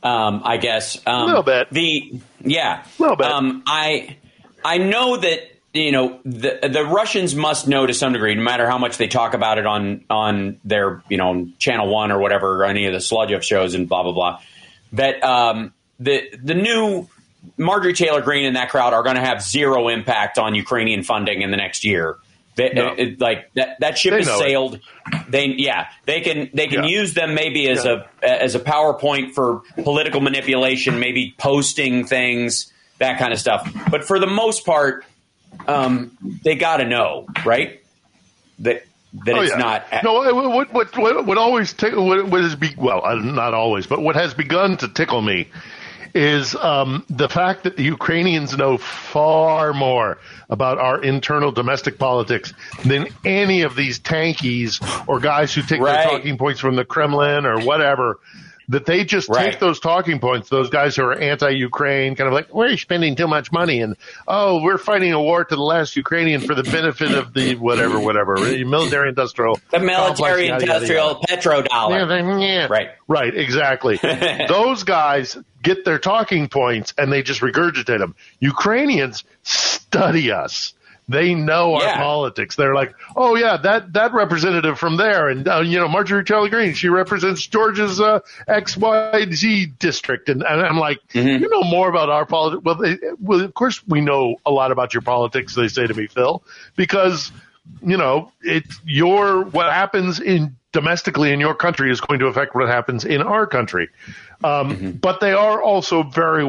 um, 0.03 0.43
I 0.45 0.59
guess. 0.59 1.01
Um, 1.07 1.29
Little 1.29 1.43
bit. 1.43 1.69
The 1.71 2.21
yeah, 2.43 2.85
a 2.85 3.03
Little 3.03 3.17
bit. 3.17 3.27
Um, 3.27 3.63
I 3.67 4.19
I 4.63 4.77
know 4.77 5.17
that 5.17 5.41
you 5.73 5.93
know 5.93 6.21
the 6.27 6.69
the 6.71 6.85
Russians 6.85 7.35
must 7.35 7.67
know 7.67 7.87
to 7.87 7.95
some 7.95 8.13
degree, 8.13 8.35
no 8.35 8.43
matter 8.43 8.69
how 8.69 8.77
much 8.77 8.99
they 8.99 9.09
talk 9.09 9.33
about 9.33 9.57
it 9.57 9.65
on 9.65 10.05
on 10.11 10.61
their 10.63 11.03
you 11.09 11.17
know 11.17 11.49
Channel 11.59 11.89
One 11.89 12.13
or 12.13 12.19
whatever, 12.19 12.63
or 12.63 12.67
any 12.67 12.85
of 12.85 12.93
the 12.93 13.01
Sludge 13.01 13.43
shows 13.43 13.73
and 13.73 13.89
blah 13.89 14.03
blah 14.03 14.13
blah. 14.13 14.41
That 14.93 15.25
um, 15.25 15.73
the 15.99 16.37
the 16.37 16.53
new 16.53 17.09
Marjorie 17.57 17.95
Taylor 17.95 18.21
Greene 18.21 18.45
and 18.45 18.57
that 18.57 18.69
crowd 18.69 18.93
are 18.93 19.03
going 19.03 19.17
to 19.17 19.25
have 19.25 19.41
zero 19.43 19.89
impact 19.89 20.37
on 20.37 20.55
Ukrainian 20.55 21.03
funding 21.03 21.41
in 21.41 21.51
the 21.51 21.57
next 21.57 21.83
year. 21.83 22.19
They, 22.57 22.71
No. 22.73 22.95
it- 22.97 23.21
like 23.21 23.53
that, 23.55 23.81
that 23.81 23.99
ship 23.99 24.13
They 24.13 24.19
has 24.19 24.27
know 24.29 24.37
it. 24.37 24.39
sailed. 24.39 24.81
They 25.29 25.47
yeah, 25.47 25.89
they 26.07 26.21
can 26.21 26.51
they 26.55 26.69
can 26.69 26.85
Yeah. 26.85 26.91
use 27.01 27.15
them 27.15 27.35
maybe 27.35 27.69
as 27.69 27.85
a 27.85 28.07
as 28.23 28.55
a 28.55 28.61
PowerPoint 28.61 29.33
for 29.33 29.63
political 29.83 30.21
manipulation, 30.21 30.99
maybe 31.01 31.35
posting 31.37 32.07
things, 32.07 32.73
that 32.99 33.19
kind 33.19 33.33
of 33.33 33.41
stuff. 33.41 33.69
But 33.91 34.05
for 34.05 34.19
the 34.21 34.29
most 34.29 34.65
part, 34.65 35.05
um, 35.67 36.13
they 36.45 36.55
got 36.55 36.77
to 36.79 36.85
know, 36.87 37.27
right? 37.45 37.81
That 38.61 38.85
that 39.25 39.35
Oh, 39.37 39.41
it's 39.43 39.53
yeah. 39.53 39.59
not. 39.59 39.87
No, 40.05 40.15
what 40.35 40.73
what 40.73 40.97
what 40.97 41.27
what 41.27 41.39
always 41.39 41.75
what, 41.81 42.29
what 42.29 42.41
has 42.43 42.55
be 42.57 42.71
well 42.77 43.05
uh, 43.05 43.15
not 43.17 43.53
always, 43.55 43.87
but 43.87 44.01
what 44.01 44.15
has 44.17 44.33
begun 44.35 44.77
to 44.79 44.89
tickle 44.89 45.23
me 45.23 45.49
is 46.15 46.55
um, 46.55 47.05
the 47.11 47.29
fact 47.29 47.65
that 47.65 47.77
the 47.77 47.83
Ukrainians 47.83 48.57
know 48.57 48.79
far 48.79 49.73
more 49.75 50.19
about 50.49 50.79
our 50.79 51.03
internal 51.03 51.51
domestic 51.51 51.99
politics 51.99 52.53
than 52.85 53.09
any 53.25 53.63
of 53.63 53.75
these 53.75 53.99
tankies 53.99 54.81
or 55.09 55.19
guys 55.21 55.53
who 55.53 55.63
take 55.63 55.81
Right. 55.81 55.97
their 55.97 56.11
talking 56.19 56.39
points 56.39 56.61
from 56.61 56.77
the 56.77 56.85
Kremlin 56.85 57.47
or 57.47 57.59
whatever. 57.61 58.21
That 58.69 58.87
they 58.87 59.05
just 59.05 59.29
Right. 59.29 59.51
take 59.51 59.61
those 59.61 59.79
talking 59.81 60.19
points, 60.21 60.49
those 60.49 60.71
guys 60.71 60.97
who 60.97 61.03
are 61.05 61.13
anti-Ukraine, 61.15 62.15
kind 62.17 62.29
of 62.29 62.33
like 62.35 62.53
we're 62.55 62.77
spending 62.77 63.15
too 63.15 63.27
much 63.29 63.53
money, 63.53 63.81
and 63.81 63.97
oh, 64.27 64.63
we're 64.63 64.79
fighting 64.79 65.13
a 65.13 65.21
war 65.21 65.45
to 65.45 65.55
the 65.55 65.63
last 65.63 65.97
Ukrainian 65.97 66.41
for 66.41 66.55
the 66.55 66.63
benefit 66.63 67.13
of 67.13 67.35
the 67.35 67.57
whatever, 67.57 68.01
whatever 68.01 68.35
military 68.65 69.09
industrial, 69.11 69.61
the 69.71 69.81
military 69.81 70.49
complex, 70.49 70.73
industrial 70.73 71.21
petrodollar. 71.29 72.09
Yeah, 72.09 72.39
yeah. 72.39 72.67
Right. 72.71 72.89
Right, 73.07 73.35
exactly. 73.35 73.99
Those 74.49 74.83
guys 74.85 75.37
get 75.63 75.85
their 75.85 75.99
talking 75.99 76.49
points 76.49 76.95
and 76.97 77.13
they 77.13 77.23
just 77.23 77.41
regurgitate 77.41 77.99
them. 77.99 78.15
Ukrainians 78.41 79.25
study 79.43 80.31
us. 80.31 80.75
They 81.09 81.35
know 81.35 81.79
Yeah. 81.81 81.91
our 81.91 81.97
politics. 81.99 82.57
They're 82.57 82.75
like, 82.75 82.95
oh 83.15 83.37
yeah, 83.37 83.59
that 83.59 83.93
that 83.93 84.15
representative 84.15 84.79
from 84.79 84.97
there, 84.97 85.29
and 85.29 85.47
uh, 85.47 85.61
you 85.61 85.79
know 85.79 85.87
Marjorie 85.89 86.25
Taylor 86.25 86.49
Greene, 86.49 86.73
she 86.75 86.89
represents 86.89 87.47
Georgia's 87.47 88.01
uh, 88.01 88.21
X 88.49 88.77
Y 88.77 89.27
Z 89.33 89.67
district, 89.79 90.29
and, 90.31 90.43
and 90.43 90.61
I'm 90.63 90.79
like, 90.79 91.01
Mm-hmm. 91.13 91.43
you 91.43 91.49
know 91.51 91.63
more 91.63 91.89
about 91.91 92.09
our 92.09 92.25
politics. 92.25 92.65
Well, 92.65 92.77
they, 92.77 92.99
well, 93.21 93.41
of 93.41 93.53
course 93.53 93.87
we 93.87 94.01
know 94.01 94.37
a 94.47 94.51
lot 94.51 94.73
about 94.73 94.95
your 94.95 95.03
politics. 95.03 95.55
They 95.55 95.69
say 95.69 95.87
to 95.87 95.93
me, 95.95 96.07
Phil, 96.07 96.43
because 96.75 97.31
you 97.83 97.97
know 97.99 98.33
it's 98.43 98.81
your 98.87 99.45
what 99.45 99.71
happens 99.73 100.21
in 100.21 100.57
domestically 100.73 101.33
in 101.33 101.39
your 101.41 101.55
country 101.55 101.91
is 101.91 102.01
going 102.01 102.21
to 102.21 102.27
affect 102.27 102.55
what 102.55 102.67
happens 102.69 103.05
in 103.05 103.21
our 103.23 103.47
country. 103.47 103.91
Um, 104.43 104.93
But 105.01 105.21
they 105.21 105.33
are 105.33 105.63
also 105.63 106.03
very 106.03 106.45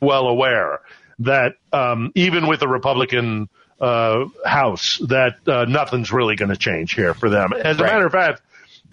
well 0.00 0.28
aware 0.28 0.80
that 1.20 1.54
um, 1.72 2.12
even 2.14 2.46
with 2.46 2.62
a 2.62 2.68
Republican 2.68 3.48
uh, 3.80 4.26
House, 4.44 4.98
that 5.08 5.36
uh, 5.46 5.64
nothing's 5.66 6.12
really 6.12 6.36
going 6.36 6.50
to 6.50 6.56
change 6.56 6.94
here 6.94 7.14
for 7.14 7.28
them. 7.28 7.52
As 7.52 7.78
a 7.78 7.82
matter 7.82 8.06
of 8.06 8.12
fact, 8.12 8.42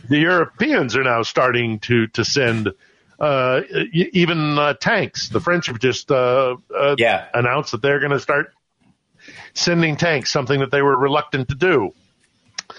the 0.09 0.17
Europeans 0.19 0.95
are 0.95 1.03
now 1.03 1.23
starting 1.23 1.79
to 1.79 2.07
to 2.07 2.25
send 2.25 2.73
uh, 3.19 3.61
even 3.93 4.57
uh, 4.57 4.73
tanks. 4.73 5.29
The 5.29 5.39
French 5.39 5.67
have 5.67 5.79
just 5.79 6.09
uh, 6.11 6.57
uh, 6.75 6.95
Yeah. 6.97 7.27
announced 7.33 7.71
that 7.73 7.81
they're 7.81 7.99
going 7.99 8.11
to 8.11 8.19
start 8.19 8.53
sending 9.53 9.95
tanks, 9.95 10.31
something 10.31 10.59
that 10.61 10.71
they 10.71 10.81
were 10.81 10.97
reluctant 10.97 11.49
to 11.49 11.55
do. 11.55 11.93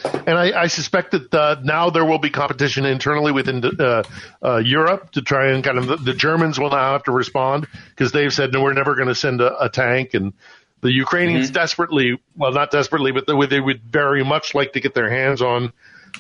And 0.05 0.39
I, 0.39 0.63
I 0.63 0.67
suspect 0.69 1.13
that 1.13 1.33
uh, 1.35 1.57
now 1.63 1.91
there 1.91 2.05
will 2.05 2.19
be 2.19 2.31
competition 2.31 2.85
internally 2.87 3.31
within 3.31 3.63
uh, 3.65 4.03
uh, 4.43 4.57
Europe 4.57 5.13
to 5.13 5.23
try 5.23 5.53
and 5.53 5.63
kind 5.63 5.79
of 5.79 5.87
the, 5.87 5.97
the 5.97 6.15
Germans 6.15 6.59
will 6.59 6.71
now 6.71 6.93
have 6.93 7.05
to 7.05 7.13
respond 7.13 7.69
because 7.91 8.11
they've 8.11 8.33
said 8.33 8.53
no, 8.53 8.63
we're 8.63 8.73
never 8.73 8.95
going 8.95 9.09
to 9.09 9.15
send 9.15 9.41
a, 9.41 9.65
a 9.65 9.69
tank, 9.69 10.15
and 10.15 10.33
the 10.83 10.93
Ukrainians 10.93 11.51
desperately, 11.51 12.21
well, 12.37 12.53
not 12.53 12.71
desperately, 12.71 13.13
but 13.13 13.27
they, 13.27 13.47
they 13.47 13.61
would 13.61 13.83
very 13.83 14.25
much 14.25 14.55
like 14.55 14.73
to 14.75 14.81
get 14.81 14.95
their 14.95 15.09
hands 15.09 15.41
on, 15.41 15.73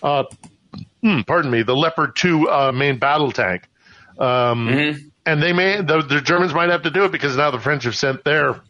uh, 0.02 0.24
hmm, 1.02 1.20
pardon 1.22 1.50
me, 1.50 1.62
the 1.62 1.76
Leopard 1.76 2.16
two 2.16 2.48
uh, 2.48 2.72
main 2.72 2.98
battle 2.98 3.32
tank, 3.32 3.68
um, 4.18 4.68
and 5.26 5.42
they 5.42 5.52
may 5.52 5.82
the, 5.82 6.02
the 6.02 6.20
Germans 6.20 6.54
might 6.54 6.70
have 6.70 6.82
to 6.82 6.90
do 6.90 7.04
it 7.04 7.12
because 7.12 7.36
now 7.36 7.50
the 7.50 7.58
French 7.58 7.84
have 7.84 7.96
sent 7.96 8.24
their 8.24 8.60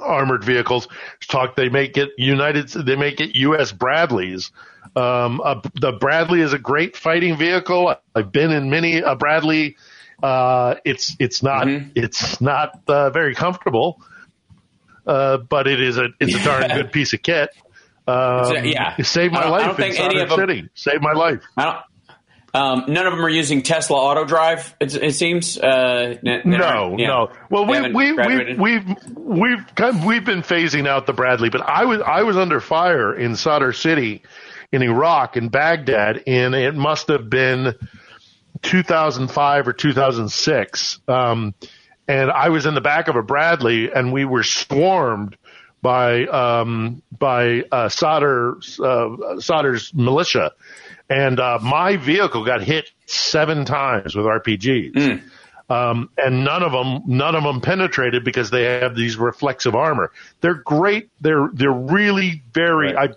armored 0.00 0.44
vehicles. 0.44 0.88
Talk 1.26 1.56
they 1.56 1.68
may 1.68 1.88
get 1.88 2.10
United, 2.16 2.68
they 2.68 2.96
may 2.96 3.12
get 3.12 3.34
U.S. 3.34 3.72
Bradleys. 3.72 4.52
Um, 4.94 5.40
uh, 5.42 5.60
the 5.74 5.92
Bradley 5.92 6.40
is 6.40 6.52
a 6.52 6.58
great 6.58 6.96
fighting 6.96 7.36
vehicle. 7.36 7.94
I've 8.14 8.32
been 8.32 8.52
in 8.52 8.70
many 8.70 8.98
a 8.98 9.16
Bradley. 9.16 9.76
Uh, 10.22 10.76
it's 10.84 11.16
it's 11.18 11.42
not 11.42 11.66
it's 11.94 12.40
not 12.40 12.80
uh, 12.88 13.10
very 13.10 13.34
comfortable, 13.34 14.00
uh, 15.08 15.38
but 15.38 15.66
it 15.66 15.80
is 15.80 15.98
a 15.98 16.08
it's 16.20 16.34
a 16.34 16.44
darn 16.44 16.68
good 16.68 16.92
piece 16.92 17.12
of 17.14 17.22
kit. 17.22 17.50
Um, 18.06 18.64
yeah. 18.64 18.94
it 18.98 19.04
saved 19.06 19.34
my 19.34 19.42
don't- 19.42 19.48
I 19.48 19.56
life 19.56 19.60
don't 19.62 19.70
in 19.70 19.92
think 19.94 20.00
any 20.00 20.20
of 20.20 20.28
them- 20.28 20.38
City. 20.38 20.68
Saved 20.74 21.02
my 21.02 21.12
life. 21.12 21.42
I 21.56 21.64
don't. 21.64 21.78
Um, 22.54 22.84
none 22.88 23.06
of 23.06 23.12
them 23.12 23.22
are 23.22 23.28
using 23.28 23.62
Tesla 23.62 23.98
auto 23.98 24.24
drive. 24.24 24.74
It, 24.80 24.94
it 24.94 25.14
seems. 25.14 25.58
Uh, 25.58 26.16
No, 26.22 26.96
yeah. 26.98 27.06
no. 27.06 27.30
Well, 27.50 27.66
we 27.66 27.92
we 27.92 28.12
we 28.12 28.54
we've 28.54 28.96
we've 29.16 29.74
kind 29.74 29.96
of, 29.98 30.04
we've 30.06 30.24
been 30.24 30.40
phasing 30.40 30.88
out 30.88 31.04
the 31.06 31.12
Bradley, 31.12 31.50
but 31.50 31.60
I 31.60 31.84
was 31.84 32.00
I 32.00 32.22
was 32.22 32.38
under 32.38 32.60
fire 32.60 33.14
in 33.14 33.36
Sadr 33.36 33.72
City, 33.72 34.22
in 34.72 34.82
Iraq, 34.82 35.36
in 35.36 35.50
Baghdad, 35.50 36.22
and 36.26 36.54
it 36.54 36.74
must 36.74 37.08
have 37.08 37.28
been 37.28 37.74
2005 38.62 39.68
or 39.68 39.72
2006. 39.74 41.00
Um, 41.06 41.54
and 42.08 42.30
I 42.30 42.48
was 42.48 42.66
in 42.66 42.74
the 42.74 42.80
back 42.80 43.08
of 43.08 43.16
a 43.16 43.22
Bradley, 43.22 43.92
and 43.92 44.12
we 44.12 44.24
were 44.24 44.42
swarmed 44.42 45.36
by 45.82 46.26
um, 46.26 47.02
by 47.16 47.62
uh, 47.70 47.88
Sadr's 47.88 48.80
uh, 48.80 49.38
Sadr's 49.40 49.92
militia, 49.94 50.52
and 51.08 51.38
uh, 51.38 51.58
my 51.62 51.96
vehicle 51.96 52.44
got 52.44 52.62
hit 52.62 52.90
seven 53.06 53.64
times 53.64 54.16
with 54.16 54.24
RPGs. 54.26 55.22
Um, 55.70 56.08
and 56.16 56.44
none 56.44 56.62
of 56.62 56.72
them, 56.72 57.02
none 57.06 57.34
of 57.34 57.42
them 57.44 57.60
penetrated 57.60 58.24
because 58.24 58.48
they 58.48 58.62
have 58.64 58.94
these 58.96 59.18
reflexive 59.18 59.74
armor. 59.74 60.12
They're 60.40 60.54
great. 60.54 61.10
They're 61.20 61.50
they're 61.52 61.70
really 61.70 62.42
very. 62.54 62.96
I 62.96 63.10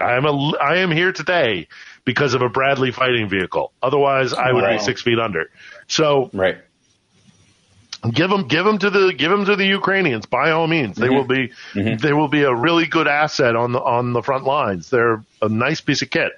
I 0.00 0.16
am 0.16 0.24
a 0.24 0.56
I 0.58 0.76
am 0.76 0.92
here 0.92 1.10
today 1.12 1.66
because 2.04 2.34
of 2.34 2.42
a 2.42 2.48
Bradley 2.48 2.92
fighting 2.92 3.28
vehicle. 3.28 3.72
Otherwise, 3.82 4.32
I 4.32 4.52
would 4.52 4.62
Wow. 4.62 4.74
be 4.74 4.78
six 4.78 5.02
feet 5.02 5.18
under. 5.18 5.50
So 5.88 6.30
right. 6.32 6.58
Give 8.12 8.30
them 8.30 8.46
give 8.48 8.64
them 8.64 8.78
to 8.78 8.90
the 8.90 9.12
give 9.12 9.30
them 9.30 9.44
to 9.44 9.56
the 9.56 9.66
Ukrainians 9.66 10.26
by 10.26 10.50
all 10.50 10.66
means. 10.66 10.96
They 10.96 11.08
Mhm. 11.08 11.14
will 11.14 11.24
be 11.24 11.52
they 11.96 12.12
will 12.12 12.28
be 12.28 12.42
a 12.42 12.54
really 12.54 12.86
good 12.86 13.08
asset 13.08 13.56
on 13.56 13.72
the 13.72 13.80
on 13.80 14.12
the 14.12 14.22
front 14.22 14.44
lines. 14.44 14.90
They're 14.90 15.22
a 15.42 15.48
nice 15.48 15.80
piece 15.80 16.02
of 16.02 16.10
kit. 16.10 16.32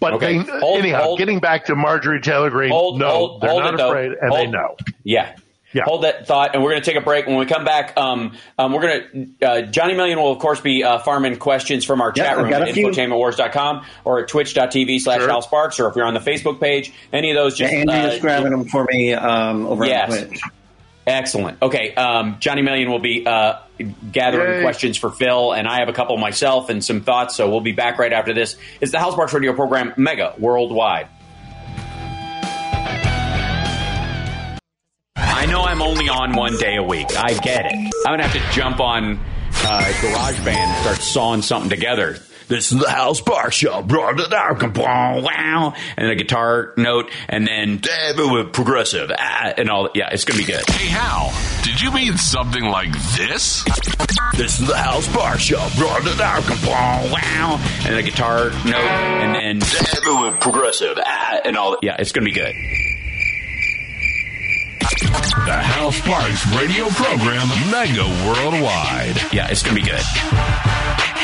But 0.00 0.14
Okay. 0.14 0.38
they, 0.38 0.44
Hold- 0.58 0.78
anyhow, 0.80 1.02
hold- 1.02 1.18
getting 1.18 1.38
back 1.38 1.66
to 1.66 1.76
Marjorie 1.76 2.20
Taylor 2.20 2.50
Greene, 2.50 2.70
Hold- 2.72 2.98
no, 2.98 3.08
hold- 3.08 3.40
they're 3.40 3.50
hold 3.50 3.62
not 3.62 3.74
it, 3.74 3.76
though. 3.76 3.88
afraid, 3.90 4.12
and 4.20 4.32
they 4.32 4.46
know. 4.48 4.76
Yeah. 5.04 5.28
Yeah. 5.74 5.84
Hold 5.84 6.02
that 6.02 6.26
thought, 6.26 6.50
and 6.54 6.62
we're 6.62 6.70
going 6.70 6.82
to 6.82 6.90
take 6.90 6.98
a 7.00 7.04
break. 7.04 7.26
When 7.26 7.36
we 7.36 7.46
come 7.46 7.64
back, 7.64 7.94
um, 7.96 8.32
um, 8.58 8.72
we're 8.74 8.82
going 8.82 9.36
to, 9.40 9.46
uh, 9.46 9.62
Johnny 9.62 9.94
Million 9.94 10.18
will, 10.20 10.30
of 10.32 10.38
course, 10.38 10.60
be 10.60 10.84
uh, 10.84 10.98
farming 10.98 11.36
questions 11.36 11.84
from 11.86 12.02
our 12.02 12.12
Yeah, 12.14 12.24
chat 12.24 12.32
I've 12.32 12.38
room 12.42 12.50
got 12.50 12.60
at 12.62 12.68
a 12.68 12.72
few. 12.74 12.88
infotainmentwars.com 12.88 13.86
or 14.04 14.18
at 14.20 14.28
twitch.tv 14.28 14.98
slash 15.00 15.20
Sure. 15.20 15.28
Hal 15.30 15.40
Sparks, 15.40 15.80
or 15.80 15.88
if 15.88 15.96
you're 15.96 16.04
on 16.04 16.12
the 16.12 16.20
Facebook 16.20 16.60
page, 16.60 16.92
any 17.10 17.30
of 17.30 17.36
those, 17.36 17.58
Yeah, 17.58 17.68
just 17.68 17.88
Andrea's 17.88 18.18
uh, 18.18 18.20
grabbing 18.20 18.50
them 18.50 18.64
for 18.66 18.84
me 18.90 19.14
um, 19.14 19.66
over 19.66 19.86
Yes. 19.86 20.12
on 20.20 20.26
Twitch. 20.26 20.40
Excellent. 21.06 21.60
Okay, 21.60 21.94
um, 21.94 22.36
Johnny 22.38 22.62
Million 22.62 22.90
will 22.90 23.00
be 23.00 23.26
uh, 23.26 23.58
gathering 24.12 24.58
Yay. 24.58 24.62
questions 24.62 24.96
for 24.96 25.10
Phil, 25.10 25.52
and 25.52 25.66
I 25.66 25.80
have 25.80 25.88
a 25.88 25.92
couple 25.92 26.16
myself 26.16 26.70
and 26.70 26.84
some 26.84 27.00
thoughts. 27.00 27.34
So 27.34 27.50
we'll 27.50 27.60
be 27.60 27.72
back 27.72 27.98
right 27.98 28.12
after 28.12 28.32
this. 28.32 28.56
It's 28.80 28.92
the 28.92 29.00
House 29.00 29.16
Radio 29.32 29.52
program, 29.52 29.94
Mega 29.96 30.34
Worldwide. 30.38 31.08
I 35.16 35.46
know 35.46 35.62
I'm 35.62 35.82
only 35.82 36.08
on 36.08 36.36
one 36.36 36.56
day 36.56 36.76
a 36.76 36.82
week. 36.82 37.08
I 37.16 37.34
get 37.34 37.66
it. 37.66 37.72
I'm 37.72 38.12
gonna 38.12 38.28
have 38.28 38.32
to 38.32 38.52
jump 38.54 38.78
on 38.78 39.18
uh, 39.64 39.80
GarageBand 40.00 40.54
and 40.54 40.82
start 40.84 40.98
sawing 40.98 41.42
something 41.42 41.68
together. 41.68 42.18
This 42.48 42.72
is 42.72 42.78
the 42.78 42.90
Hal 42.90 43.14
Sparks 43.14 43.56
Show. 43.56 43.82
Wow, 45.22 45.74
and 45.96 46.08
a 46.08 46.14
guitar 46.14 46.72
note, 46.76 47.10
and 47.28 47.46
then 47.46 47.80
uh, 47.84 48.44
progressive, 48.44 49.10
ah, 49.16 49.52
and 49.56 49.70
all. 49.70 49.88
Yeah, 49.94 50.08
it's 50.12 50.24
gonna 50.24 50.38
be 50.38 50.44
good. 50.44 50.68
Hey, 50.68 50.88
Hal, 50.88 51.32
did 51.62 51.80
you 51.80 51.92
mean 51.92 52.16
something 52.16 52.64
like 52.64 52.92
this? 53.16 53.64
This 54.36 54.60
is 54.60 54.66
the 54.66 54.76
House 54.76 55.12
Bar 55.14 55.38
Show. 55.38 55.58
Wow, 57.12 57.60
and 57.86 57.96
a 57.96 58.02
guitar 58.02 58.50
note, 58.64 58.74
and 58.74 59.34
then 59.34 59.62
uh, 60.08 60.36
progressive, 60.38 60.98
ah, 61.04 61.40
and 61.44 61.56
all. 61.56 61.78
Yeah, 61.82 61.96
it's 61.98 62.12
gonna 62.12 62.24
be 62.24 62.32
good. 62.32 62.54
The 65.12 65.52
Hal 65.52 65.92
Sparks 65.92 66.46
radio 66.56 66.88
program, 66.88 67.46
mega 67.70 68.04
worldwide. 68.26 69.16
Yeah, 69.32 69.48
it's 69.50 69.62
gonna 69.62 69.74
be 69.74 69.82
good. 69.82 70.00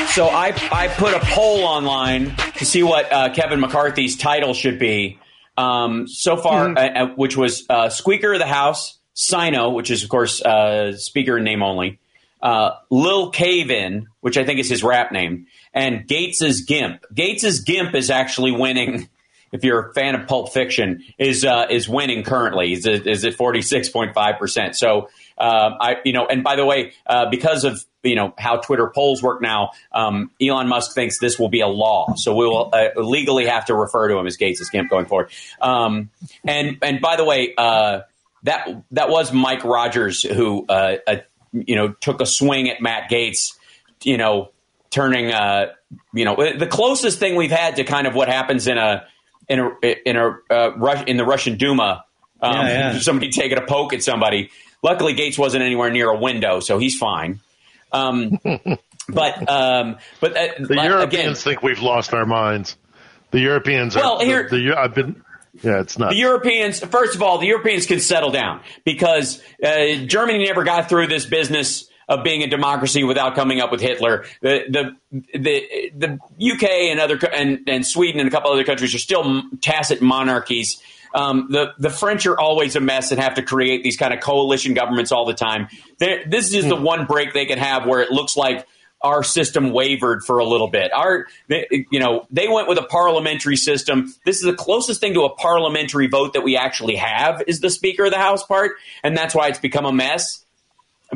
So 0.09 0.28
I 0.28 0.53
I 0.70 0.89
put 0.89 1.14
a 1.14 1.20
poll 1.20 1.64
online 1.64 2.34
to 2.57 2.64
see 2.66 2.82
what 2.82 3.11
uh, 3.12 3.32
Kevin 3.32 3.61
McCarthy's 3.61 4.16
title 4.16 4.53
should 4.53 4.78
be. 4.78 5.18
Um, 5.57 6.07
so 6.07 6.36
far, 6.36 6.68
uh, 6.68 6.74
uh, 6.74 7.07
which 7.16 7.36
was 7.36 7.64
uh, 7.70 7.89
Squeaker 7.89 8.32
of 8.32 8.39
the 8.39 8.47
House, 8.47 8.99
Sino, 9.14 9.70
which 9.70 9.91
is 9.91 10.03
of 10.05 10.11
course 10.11 10.43
uh, 10.43 10.97
Speaker 10.97 11.39
in 11.39 11.45
name 11.45 11.62
only, 11.62 11.99
uh, 12.43 12.72
Lil 12.91 13.30
Cave 13.30 13.70
In, 13.70 14.09
which 14.20 14.36
I 14.36 14.45
think 14.45 14.61
is 14.61 14.68
his 14.68 14.84
rap 14.84 15.12
name, 15.12 15.47
and 15.72 16.07
Gaetz's 16.07 16.62
Gimp. 16.62 17.05
Gaetz's 17.14 17.61
Gimp 17.61 17.95
is 17.95 18.11
actually 18.11 18.53
winning. 18.53 19.09
If 19.53 19.64
you're 19.64 19.90
a 19.90 19.94
fan 19.94 20.14
of 20.14 20.26
Pulp 20.26 20.53
Fiction, 20.53 21.05
is 21.18 21.44
uh, 21.44 21.66
is 21.70 21.88
winning 21.88 22.22
currently. 22.22 22.72
Is 22.72 22.86
is 22.86 23.24
at 23.24 23.34
forty 23.34 23.62
six 23.62 23.88
point 23.88 24.14
five 24.14 24.38
percent. 24.38 24.76
So 24.76 25.09
uh, 25.38 25.70
I 25.80 25.96
you 26.05 26.12
know, 26.12 26.26
and 26.26 26.42
by 26.42 26.57
the 26.57 26.66
way, 26.66 26.92
uh, 27.07 27.30
because 27.30 27.64
of 27.64 27.84
you 28.03 28.14
know 28.14 28.34
how 28.38 28.57
Twitter 28.57 28.90
polls 28.94 29.22
work 29.22 29.40
now, 29.40 29.70
um, 29.92 30.30
Elon 30.40 30.68
Musk 30.68 30.94
thinks 30.94 31.18
this 31.18 31.38
will 31.38 31.49
be 31.49 31.61
a 31.61 31.68
law. 31.68 32.14
So 32.16 32.34
we 32.34 32.46
will 32.46 32.70
uh, 32.72 33.01
legally 33.01 33.46
have 33.46 33.66
to 33.66 33.74
refer 33.74 34.09
to 34.09 34.16
him 34.16 34.26
as 34.26 34.36
Gaetz' 34.36 34.70
Gimp 34.70 34.90
going 34.90 35.07
forward. 35.07 35.30
Um, 35.61 36.11
and 36.44 36.78
and 36.82 37.01
by 37.01 37.16
the 37.16 37.24
way, 37.24 37.55
uh, 37.57 38.01
that 38.44 38.82
that 38.92 39.09
was 39.09 39.32
Mike 39.32 39.64
Rogers 39.64 40.22
who 40.22 40.66
uh, 40.68 40.96
you 41.53 41.76
know 41.76 41.88
took 41.88 42.20
a 42.20 42.26
swing 42.26 42.68
at 42.68 42.80
Matt 42.80 43.11
Gaetz. 43.11 43.55
You 44.05 44.16
know, 44.16 44.51
turning 44.90 45.32
uh, 45.32 45.72
you 46.12 46.24
know 46.24 46.36
the 46.36 46.66
closest 46.66 47.18
thing 47.18 47.36
we've 47.36 47.51
had 47.51 47.76
to 47.76 47.84
kind 47.84 48.07
of 48.07 48.14
what 48.14 48.28
happens 48.28 48.66
in 48.66 48.78
a 48.78 49.07
in 49.49 49.61
a 49.61 50.09
in 50.09 50.16
a 50.16 50.36
uh, 50.51 50.72
Rus- 50.76 51.05
in 51.07 51.16
the 51.16 51.24
Russian 51.24 51.57
Duma. 51.57 52.05
Um, 52.40 52.55
Yeah, 52.55 52.92
yeah. 52.92 52.99
Somebody 53.01 53.30
taking 53.30 53.59
a 53.59 53.66
poke 53.66 53.92
at 53.92 54.03
somebody. 54.03 54.51
Luckily, 54.82 55.14
Gaetz 55.14 55.38
wasn't 55.38 55.64
anywhere 55.64 55.90
near 55.90 56.09
a 56.11 56.18
window, 56.18 56.61
so 56.61 56.78
he's 56.78 56.96
fine. 56.96 57.40
Um, 57.92 58.38
but 59.09 59.49
um, 59.51 59.96
but 60.20 60.36
uh, 60.36 60.49
The 60.61 60.74
like, 60.74 60.88
Europeans 60.88 61.12
again, 61.24 61.34
think 61.34 61.62
we've 61.62 61.80
lost 61.80 62.14
our 62.14 62.26
minds. 62.26 62.76
The 63.30 63.40
Europeans 63.40 63.96
are. 63.96 64.01
Well, 64.03 64.20
here- 64.20 64.49
the, 64.49 64.68
the, 64.68 64.78
I've 64.78 64.94
been. 64.94 65.22
Yeah, 65.62 65.80
it's 65.80 65.99
not. 65.99 66.11
The 66.11 66.16
Europeans, 66.16 66.78
first 66.78 67.16
of 67.16 67.22
all, 67.22 67.38
the 67.38 67.46
Europeans 67.46 67.86
can 67.86 67.99
settle 67.99 68.30
down 68.30 68.61
because 68.84 69.42
uh, 69.64 69.96
Germany 70.07 70.44
never 70.44 70.62
got 70.62 70.88
through 70.88 71.09
this 71.09 71.26
business 71.26 71.88
of 72.09 72.24
being 72.24 72.42
a 72.42 72.46
democracy 72.46 73.04
without 73.04 73.34
coming 73.34 73.61
up 73.61 73.70
with 73.70 73.80
Hitler. 73.80 74.24
The 74.40 74.64
the 74.68 75.38
the 75.38 75.88
the 75.94 76.52
UK 76.52 76.64
and 76.64 77.00
other 77.00 77.18
and 77.32 77.61
and 77.68 77.86
Sweden 77.86 78.20
and 78.20 78.28
a 78.28 78.32
couple 78.32 78.50
other 78.50 78.64
countries 78.64 78.94
are 78.94 78.98
still 78.98 79.42
tacit 79.61 80.00
monarchies. 80.00 80.82
Um, 81.14 81.48
the 81.50 81.72
the 81.78 81.90
French 81.90 82.26
are 82.26 82.38
always 82.38 82.76
a 82.76 82.80
mess 82.80 83.12
and 83.12 83.20
have 83.20 83.34
to 83.34 83.42
create 83.42 83.82
these 83.82 83.96
kind 83.96 84.14
of 84.14 84.20
coalition 84.20 84.74
governments 84.74 85.12
all 85.12 85.26
the 85.26 85.34
time. 85.34 85.68
They're, 85.98 86.24
this 86.26 86.54
is 86.54 86.66
the 86.66 86.76
hmm. 86.76 86.84
one 86.84 87.06
break 87.06 87.34
they 87.34 87.46
can 87.46 87.59
have 87.59 87.86
where 87.86 88.00
it 88.00 88.11
looks 88.11 88.36
like 88.36 88.66
our 89.00 89.22
system 89.22 89.70
wavered 89.70 90.24
for 90.24 90.38
a 90.38 90.44
little 90.44 90.66
bit. 90.66 90.92
Our, 90.92 91.28
you 91.48 92.00
know, 92.00 92.26
they 92.32 92.48
went 92.48 92.68
with 92.68 92.78
a 92.78 92.82
parliamentary 92.82 93.56
system. 93.56 94.12
This 94.24 94.38
is 94.38 94.42
the 94.42 94.54
closest 94.54 95.00
thing 95.00 95.14
to 95.14 95.20
a 95.22 95.32
parliamentary 95.36 96.09
vote 96.09 96.32
that 96.32 96.42
we 96.42 96.56
actually 96.56 96.96
have 96.96 97.40
is 97.46 97.61
the 97.61 97.70
Speaker 97.70 98.06
of 98.06 98.11
the 98.11 98.18
House 98.18 98.44
part, 98.44 98.72
and 99.04 99.16
that's 99.16 99.36
why 99.36 99.48
it's 99.48 99.61
become 99.61 99.84
a 99.84 99.92
mess 99.92 100.44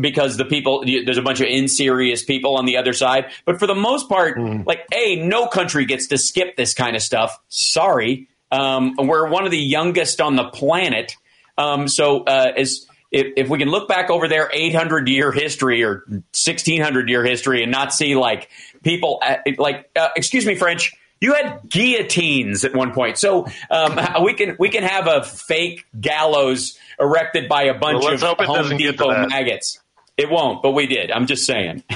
because 0.00 0.36
the 0.36 0.44
people 0.44 0.84
there's 0.84 1.18
a 1.18 1.22
bunch 1.22 1.40
of 1.40 1.48
inserious 1.48 2.24
people 2.24 2.56
on 2.56 2.64
the 2.64 2.76
other 2.76 2.92
side. 2.92 3.30
But 3.44 3.58
for 3.58 3.66
the 3.66 3.74
most 3.74 4.08
part, 4.08 4.38
mm. 4.38 4.64
like 4.66 4.86
a 4.94 5.16
no 5.16 5.46
country 5.46 5.84
gets 5.84 6.08
to 6.08 6.18
skip 6.18 6.56
this 6.56 6.74
kind 6.74 6.96
of 6.96 7.02
stuff. 7.02 7.38
Sorry, 7.48 8.28
um, 8.50 8.94
we're 8.98 9.28
one 9.28 9.44
of 9.44 9.50
the 9.50 9.58
youngest 9.58 10.20
on 10.20 10.36
the 10.36 10.44
planet. 10.44 11.16
Um, 11.58 11.88
so 11.88 12.24
uh, 12.24 12.52
as 12.56 12.86
if, 13.12 13.34
if 13.36 13.48
we 13.48 13.58
can 13.58 13.68
look 13.68 13.88
back 13.88 14.10
over 14.10 14.26
their 14.26 14.50
800 14.52 15.08
year 15.08 15.30
history 15.30 15.84
or 15.84 16.04
1600 16.08 17.08
year 17.08 17.24
history 17.24 17.62
and 17.62 17.70
not 17.70 17.92
see 17.92 18.14
like 18.16 18.48
people 18.82 19.20
uh, 19.22 19.36
like 19.58 19.90
uh, 19.94 20.08
excuse 20.16 20.46
me 20.46 20.54
French 20.54 20.94
you 21.20 21.34
had 21.34 21.60
guillotines 21.68 22.64
at 22.64 22.74
one 22.74 22.92
point 22.92 23.18
so 23.18 23.46
um, 23.70 24.00
we 24.24 24.32
can 24.32 24.56
we 24.58 24.70
can 24.70 24.82
have 24.82 25.06
a 25.06 25.22
fake 25.22 25.84
gallows 26.00 26.78
erected 26.98 27.48
by 27.48 27.64
a 27.64 27.74
bunch 27.74 28.02
well, 28.02 28.14
of 28.14 28.46
Home 28.46 28.76
Depot 28.76 29.28
maggots 29.28 29.81
it 30.16 30.30
won't 30.30 30.62
but 30.62 30.72
we 30.72 30.86
did 30.86 31.10
I'm 31.10 31.26
just 31.26 31.46
saying 31.46 31.82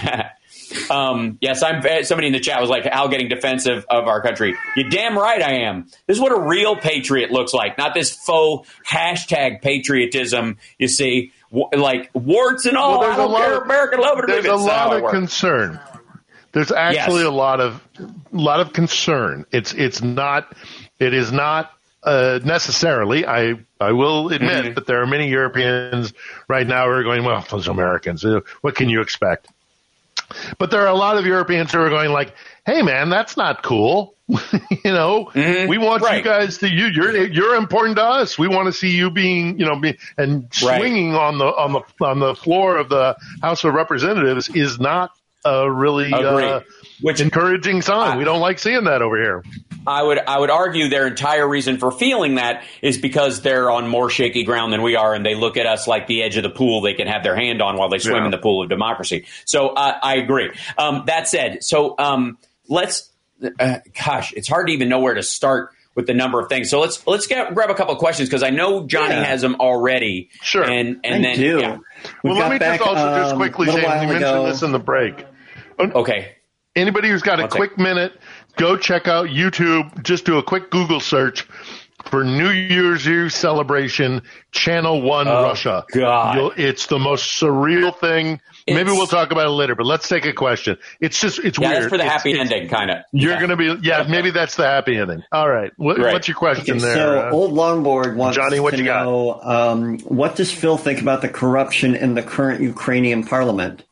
Um, 0.91 1.39
yes, 1.41 1.63
I'm. 1.63 1.83
Somebody 2.05 2.29
in 2.29 2.33
the 2.33 2.41
chat 2.41 2.61
was 2.61 2.71
like, 2.71 2.85
"Hal 2.85 3.09
getting 3.09 3.29
defensive 3.29 3.87
of 3.89 4.07
our 4.09 4.21
country." 4.23 4.57
You 4.77 4.89
damn 4.89 5.17
right 5.17 5.41
I 5.41 5.67
am. 5.67 5.87
This 6.07 6.17
is 6.17 6.21
what 6.21 6.33
a 6.33 6.41
real 6.41 6.77
patriot 6.77 7.31
looks 7.31 7.53
like, 7.55 7.79
not 7.79 7.95
this 7.95 8.13
faux 8.13 8.69
hashtag 8.89 9.63
patriotism. 9.63 10.59
You 10.79 10.89
see, 10.89 11.33
w- 11.51 11.69
like 11.77 12.11
warts 12.15 12.67
and 12.67 12.77
all. 12.77 13.01
Well, 13.01 13.13
I 13.13 13.17
don't 13.17 13.37
care. 13.37 13.57
Of, 13.59 13.63
American 13.65 14.01
love 14.01 14.19
it. 14.19 14.27
There's 14.27 14.47
a 14.47 14.55
lot 14.55 14.97
of 14.97 15.11
concern. 15.11 15.81
There's 16.53 16.73
actually 16.73 17.23
yes. 17.23 17.29
a 17.29 17.35
lot 17.35 17.61
of 17.61 17.83
lot 18.33 18.61
of 18.61 18.73
concern. 18.73 19.47
It's 19.53 19.73
it's 19.73 20.03
not. 20.03 20.53
It 20.99 21.15
is 21.15 21.31
not 21.31 21.71
uh, 22.07 22.41
necessarily. 22.45 23.27
I 23.27 23.55
I 23.81 23.93
will 23.93 24.31
admit 24.31 24.65
mm-hmm. 24.65 24.75
that 24.75 24.87
there 24.87 25.03
are 25.03 25.07
many 25.07 25.29
Europeans 25.29 26.15
right 26.49 26.67
now 26.67 26.87
who 26.87 26.93
are 26.93 27.03
going, 27.03 27.25
well, 27.25 27.45
those 27.51 27.69
Americans. 27.69 28.25
Uh, 28.25 28.41
what 28.61 28.75
can 28.77 28.89
you 28.89 29.01
expect? 29.01 29.49
But 30.59 30.71
there 30.71 30.83
are 30.83 30.89
a 30.89 30.95
lot 30.95 31.19
of 31.19 31.27
Europeans 31.27 31.73
who 31.73 31.81
are 31.81 31.91
going 31.91 32.11
like, 32.11 32.35
"Hey, 32.65 32.83
man, 32.83 33.11
that's 33.11 33.37
not 33.37 33.63
cool." 33.63 34.15
you 34.29 34.39
know, 34.85 35.31
mm-hmm. 35.33 35.69
we 35.69 35.79
want 35.79 36.03
right. 36.03 36.19
you 36.19 36.25
guys 36.25 36.59
to 36.59 36.69
you. 36.69 36.87
You're 36.87 37.27
you're 37.27 37.55
important 37.55 37.97
to 37.97 38.05
us. 38.05 38.39
We 38.39 38.49
want 38.49 38.67
to 38.67 38.73
see 38.73 38.91
you 38.91 39.11
being, 39.11 39.59
you 39.59 39.67
know, 39.67 39.77
be, 39.79 39.99
and 40.19 40.49
swinging 40.53 41.13
right. 41.13 41.29
on 41.29 41.39
the 41.39 41.45
on 41.45 41.73
the 41.73 42.05
on 42.05 42.19
the 42.19 42.35
floor 42.35 42.77
of 42.77 42.89
the 42.89 43.17
House 43.41 43.63
of 43.63 43.75
Representatives 43.75 44.49
is 44.49 44.81
not 44.81 45.16
a 45.47 45.71
really 45.71 46.13
uh, 46.13 46.61
which 47.01 47.21
encouraging 47.21 47.83
sign. 47.83 48.13
I, 48.13 48.17
we 48.17 48.25
don't 48.25 48.41
like 48.41 48.59
seeing 48.59 48.85
that 48.85 49.03
over 49.03 49.17
here. 49.17 49.45
I 49.87 50.03
would 50.03 50.19
I 50.19 50.39
would 50.39 50.51
argue 50.51 50.89
their 50.89 51.07
entire 51.07 51.47
reason 51.47 51.79
for 51.79 51.93
feeling 51.93 52.37
that 52.37 52.65
is 52.83 52.99
because 52.99 53.43
they're 53.43 53.71
on 53.71 53.89
more 53.89 54.11
shaky 54.11 54.45
ground 54.45 54.73
than 54.73 54.83
we 54.83 54.97
are, 54.97 55.15
and 55.15 55.25
they 55.25 55.35
look 55.35 55.57
at 55.57 55.67
us 55.67 55.87
like 55.87 56.07
the 56.07 56.23
edge 56.23 56.37
of 56.37 56.43
the 56.43 56.51
pool 56.51 56.81
they 56.81 56.95
can 56.95 57.07
have 57.07 57.23
their 57.23 57.37
hand 57.37 57.63
on 57.63 57.77
while 57.77 57.89
they 57.89 57.99
swim 57.99 58.17
yeah. 58.17 58.25
in 58.25 58.31
the 58.31 58.39
pool 58.39 58.63
of 58.63 58.69
democracy. 58.69 59.27
So 59.45 59.69
uh, 59.69 59.99
I 60.03 60.17
agree. 60.17 60.51
Um, 60.77 61.05
that 61.07 61.29
said, 61.29 61.63
so 61.63 61.95
um, 61.99 62.39
let's. 62.69 63.11
Uh, 63.61 63.81
gosh, 64.03 64.33
it's 64.33 64.49
hard 64.49 64.67
to 64.67 64.73
even 64.73 64.89
know 64.89 65.01
where 65.01 65.13
to 65.13 65.23
start 65.23 65.71
with 65.95 66.07
the 66.07 66.15
number 66.15 66.41
of 66.41 66.49
things. 66.49 66.71
So 66.71 66.81
let's 66.81 67.05
let's 67.07 67.27
get, 67.27 67.53
grab 67.55 67.71
a 67.71 67.75
couple 67.75 67.93
of 67.93 67.99
questions 67.99 68.29
because 68.29 68.43
I 68.43 68.51
know 68.51 68.87
Johnny 68.87 69.15
yeah. 69.15 69.25
has 69.25 69.41
them 69.43 69.57
already. 69.61 70.31
Sure, 70.43 70.65
and 70.65 71.01
and 71.03 71.27
I 71.27 71.29
then 71.29 71.37
do. 71.37 71.59
Yeah. 71.59 71.79
Well, 72.23 72.37
let 72.37 72.53
me 72.53 72.59
back, 72.59 72.79
just 72.79 72.89
also 72.89 73.09
um, 73.09 73.21
just 73.21 73.37
quickly 73.37 73.67
say 73.67 74.03
you 74.03 74.09
mentioned 74.09 74.47
this 74.47 74.63
in 74.63 74.73
the 74.73 74.79
break. 74.79 75.27
Okay. 75.79 76.33
Anybody 76.75 77.09
who's 77.09 77.23
got 77.23 77.41
a 77.41 77.49
quick 77.49 77.79
minute, 77.79 78.13
go 78.57 78.77
check 78.77 79.09
out 79.09 79.29
YouTube. 79.29 80.03
Just 80.03 80.27
do 80.27 80.39
a 80.39 80.43
quick 80.43 80.71
Google 80.71 81.01
search 81.01 81.47
for 82.05 82.25
New 82.25 82.51
Year's 82.51 83.09
Eve 83.09 83.33
celebration, 83.33 84.23
Channel 84.53 85.03
One 85.03 85.29
oh, 85.29 85.43
Russia. 85.43 85.85
God, 85.93 86.37
You'll, 86.37 86.53
it's 86.57 86.87
the 86.87 86.99
most 86.99 87.41
surreal 87.41 87.99
thing. 87.99 88.41
It's, 88.67 88.75
Maybe 88.75 88.91
we'll 88.91 89.07
talk 89.07 89.33
about 89.33 89.47
it 89.47 89.51
later, 89.51 89.75
but 89.75 89.87
let's 89.87 90.09
take 90.09 90.27
a 90.27 90.33
question. 90.33 90.77
It's 91.01 91.21
just 91.21 91.39
it's 91.39 91.59
yeah, 91.59 91.69
weird. 91.69 91.83
That's 91.83 91.91
for 91.91 91.99
the 91.99 92.05
it's, 92.05 92.13
happy 92.13 92.33
it's, 92.33 92.41
ending, 92.41 92.69
kind 92.69 92.91
of. 92.91 92.99
You're 93.13 93.33
yeah. 93.33 93.39
going 93.39 93.51
to 93.51 93.57
be 93.57 93.87
yeah. 93.87 94.07
Maybe 94.09 94.31
that's 94.31 94.57
the 94.57 94.65
happy 94.65 94.97
ending. 94.97 95.23
All 95.33 95.49
right. 95.49 95.73
What, 95.77 95.99
right. 95.99 96.13
What's 96.13 96.29
your 96.29 96.37
question 96.37 96.77
okay, 96.77 96.85
there? 96.85 96.95
So 96.95 97.29
uh, 97.29 97.31
old 97.33 97.53
longboard 97.53 98.17
wants 98.17 98.37
Johnny, 98.37 98.61
what 98.61 98.73
to 98.73 98.79
you 98.79 98.85
know 98.85 99.41
um, 99.43 99.99
what 100.01 100.37
does 100.37 100.53
Phil 100.53 100.77
think 100.77 101.01
about 101.01 101.23
the 101.23 101.29
corruption 101.29 101.95
in 101.95 102.15
the 102.15 102.23
current 102.23 102.61
Ukrainian 102.61 103.25
parliament? 103.25 103.85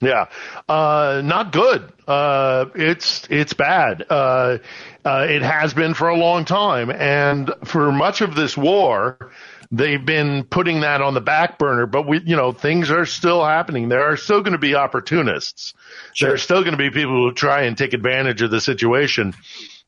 Yeah, 0.00 0.26
uh, 0.66 1.20
not 1.22 1.52
good. 1.52 1.92
Uh, 2.08 2.66
it's 2.74 3.26
it's 3.28 3.52
bad. 3.52 4.06
Uh, 4.08 4.58
uh, 5.04 5.26
it 5.28 5.42
has 5.42 5.74
been 5.74 5.92
for 5.92 6.08
a 6.08 6.16
long 6.16 6.46
time, 6.46 6.90
and 6.90 7.52
for 7.64 7.92
much 7.92 8.22
of 8.22 8.34
this 8.34 8.56
war, 8.56 9.30
they've 9.70 10.04
been 10.04 10.44
putting 10.44 10.80
that 10.80 11.02
on 11.02 11.12
the 11.12 11.20
back 11.20 11.58
burner. 11.58 11.84
But 11.84 12.08
we, 12.08 12.20
you 12.24 12.34
know, 12.34 12.52
things 12.52 12.90
are 12.90 13.04
still 13.04 13.44
happening. 13.44 13.90
There 13.90 14.04
are 14.04 14.16
still 14.16 14.40
going 14.40 14.52
to 14.52 14.58
be 14.58 14.74
opportunists. 14.74 15.74
Sure. 16.14 16.28
There 16.28 16.34
are 16.34 16.38
still 16.38 16.62
going 16.62 16.72
to 16.72 16.78
be 16.78 16.88
people 16.88 17.28
who 17.28 17.32
try 17.32 17.62
and 17.64 17.76
take 17.76 17.92
advantage 17.92 18.40
of 18.40 18.50
the 18.50 18.60
situation. 18.60 19.34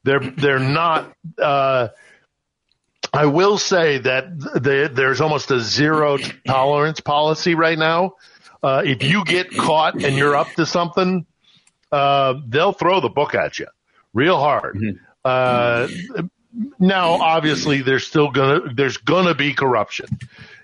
They're 0.04 0.20
they're 0.20 0.58
not. 0.58 1.10
Uh, 1.38 1.88
I 3.14 3.26
will 3.26 3.56
say 3.56 3.98
that 3.98 4.62
they, 4.62 4.88
there's 4.88 5.20
almost 5.22 5.50
a 5.50 5.60
zero 5.60 6.18
tolerance 6.46 7.00
policy 7.00 7.54
right 7.54 7.78
now 7.78 8.16
uh, 8.62 8.82
if 8.84 9.02
you 9.02 9.24
get 9.24 9.50
caught 9.56 10.02
and 10.02 10.16
you're 10.16 10.36
up 10.36 10.52
to 10.54 10.66
something, 10.66 11.26
uh, 11.90 12.34
they'll 12.46 12.72
throw 12.72 13.00
the 13.00 13.08
book 13.08 13.34
at 13.34 13.58
you 13.58 13.66
real 14.14 14.38
hard. 14.38 14.76
Mm-hmm. 14.76 14.96
Uh, 15.24 15.88
now, 16.78 17.12
obviously, 17.12 17.82
there's 17.82 18.06
still 18.06 18.30
gonna 18.30 18.72
there's 18.74 18.98
gonna 18.98 19.34
be 19.34 19.54
corruption. 19.54 20.06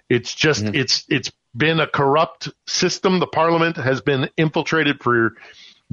It's 0.09 0.35
just 0.35 0.65
mm-hmm. 0.65 0.75
it's 0.75 1.05
it's 1.09 1.33
been 1.57 1.81
a 1.81 1.87
corrupt 1.87 2.51
system. 2.67 3.21
The 3.21 3.27
parliament 3.27 3.77
has 3.77 4.01
been 4.01 4.29
infiltrated 4.37 5.03
for 5.03 5.35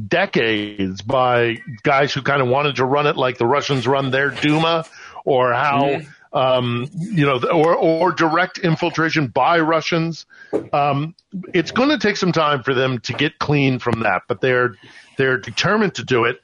decades 0.08 1.02
by 1.02 1.60
guys 1.84 2.14
who 2.14 2.22
kind 2.22 2.42
of 2.42 2.50
wanted 2.50 2.76
to 2.78 2.86
run 2.86 3.08
it 3.08 3.16
like 3.16 3.38
the 3.38 3.46
Russians 3.46 3.88
run 3.88 4.12
their 4.12 4.30
Duma, 4.30 4.86
or 5.24 5.54
how 5.54 5.84
mm-hmm 5.84 6.10
um, 6.36 6.90
you 6.94 7.26
know, 7.26 7.40
or, 7.50 7.76
or 7.76 8.12
direct 8.12 8.58
infiltration 8.58 9.28
by 9.28 9.60
Russians. 9.60 10.26
Um, 10.74 11.16
it's 11.54 11.72
going 11.72 11.90
to 11.90 11.98
take 11.98 12.18
some 12.18 12.34
time 12.34 12.62
for 12.62 12.74
them 12.74 13.00
to 13.00 13.14
get 13.14 13.40
clean 13.40 13.80
from 13.80 14.02
that, 14.02 14.24
but 14.28 14.42
they're 14.42 14.76
they're 15.18 15.38
determined 15.38 15.96
to 15.96 16.04
do 16.04 16.26
it. 16.26 16.42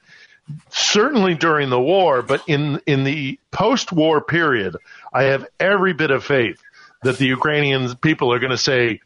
Certainly 0.70 1.36
during 1.36 1.68
the 1.70 1.80
war, 1.80 2.22
but 2.22 2.42
in 2.48 2.80
in 2.86 3.04
the 3.04 3.38
post-war 3.52 4.22
period, 4.22 4.76
I 5.12 5.24
have 5.24 5.46
every 5.60 5.92
bit 5.92 6.10
of 6.10 6.24
faith 6.24 6.60
that 7.02 7.18
the 7.18 7.26
Ukrainian 7.26 7.94
people 7.96 8.32
are 8.32 8.38
going 8.38 8.50
to 8.50 8.58
say, 8.58 9.00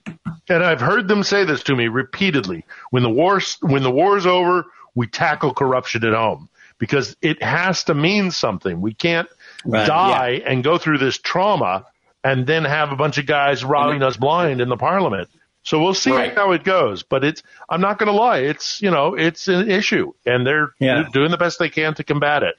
and 0.48 0.64
I've 0.64 0.80
heard 0.80 1.08
them 1.08 1.22
say 1.24 1.44
this 1.44 1.64
to 1.64 1.76
me 1.76 1.88
repeatedly: 1.88 2.64
when 2.90 3.02
the 3.02 3.10
war 3.10 3.40
when 3.60 3.82
the 3.82 3.90
war's 3.90 4.24
over, 4.24 4.66
we 4.94 5.08
tackle 5.08 5.52
corruption 5.52 6.04
at 6.04 6.14
home 6.14 6.48
because 6.78 7.16
it 7.22 7.42
has 7.42 7.84
to 7.84 7.94
mean 7.94 8.30
something. 8.30 8.80
We 8.80 8.94
can't 8.94 9.28
right, 9.66 9.86
die 9.86 10.30
yeah. 10.30 10.50
and 10.50 10.64
go 10.64 10.78
through 10.78 10.98
this 10.98 11.18
trauma 11.18 11.86
and 12.24 12.46
then 12.46 12.64
have 12.64 12.92
a 12.92 12.96
bunch 12.96 13.18
of 13.18 13.26
guys 13.26 13.64
robbing 13.64 14.02
us 14.02 14.16
blind 14.16 14.60
in 14.60 14.68
the 14.68 14.76
parliament. 14.76 15.28
So 15.62 15.82
we'll 15.82 15.94
see 15.94 16.12
right. 16.12 16.34
how 16.34 16.52
it 16.52 16.64
goes. 16.64 17.02
But 17.02 17.24
it's 17.24 17.42
I'm 17.68 17.80
not 17.80 17.98
going 17.98 18.06
to 18.06 18.12
lie, 18.12 18.38
it's 18.38 18.80
you 18.80 18.90
know 18.90 19.14
it's 19.14 19.48
an 19.48 19.70
issue, 19.70 20.12
and 20.24 20.46
they're 20.46 20.70
yeah. 20.78 21.04
doing 21.12 21.30
the 21.30 21.36
best 21.36 21.58
they 21.58 21.68
can 21.68 21.94
to 21.94 22.04
combat 22.04 22.42
it. 22.42 22.54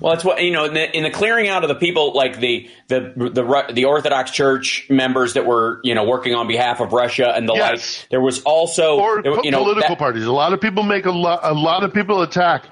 Well, 0.00 0.12
it's 0.12 0.24
what 0.24 0.42
you 0.42 0.52
know 0.52 0.66
in 0.66 0.74
the, 0.74 0.96
in 0.96 1.04
the, 1.04 1.10
clearing 1.10 1.48
out 1.48 1.64
of 1.64 1.68
the 1.68 1.74
people 1.74 2.12
like 2.12 2.38
the, 2.38 2.68
the 2.88 3.12
the 3.16 3.72
the 3.72 3.84
Orthodox 3.86 4.30
Church 4.30 4.86
members 4.90 5.34
that 5.34 5.46
were 5.46 5.80
you 5.82 5.94
know 5.94 6.04
working 6.04 6.34
on 6.34 6.46
behalf 6.46 6.80
of 6.80 6.92
Russia 6.92 7.32
and 7.34 7.48
the 7.48 7.54
yes. 7.54 8.00
like. 8.00 8.10
There 8.10 8.20
was 8.20 8.42
also 8.42 8.98
or 9.00 9.22
there, 9.22 9.32
you 9.42 9.50
know, 9.50 9.62
political 9.62 9.90
that, 9.90 9.98
parties. 9.98 10.24
A 10.24 10.32
lot 10.32 10.52
of 10.52 10.60
people 10.60 10.82
make 10.82 11.06
a 11.06 11.10
lot. 11.10 11.40
A 11.42 11.54
lot 11.54 11.82
of 11.82 11.94
people 11.94 12.20
attack 12.20 12.64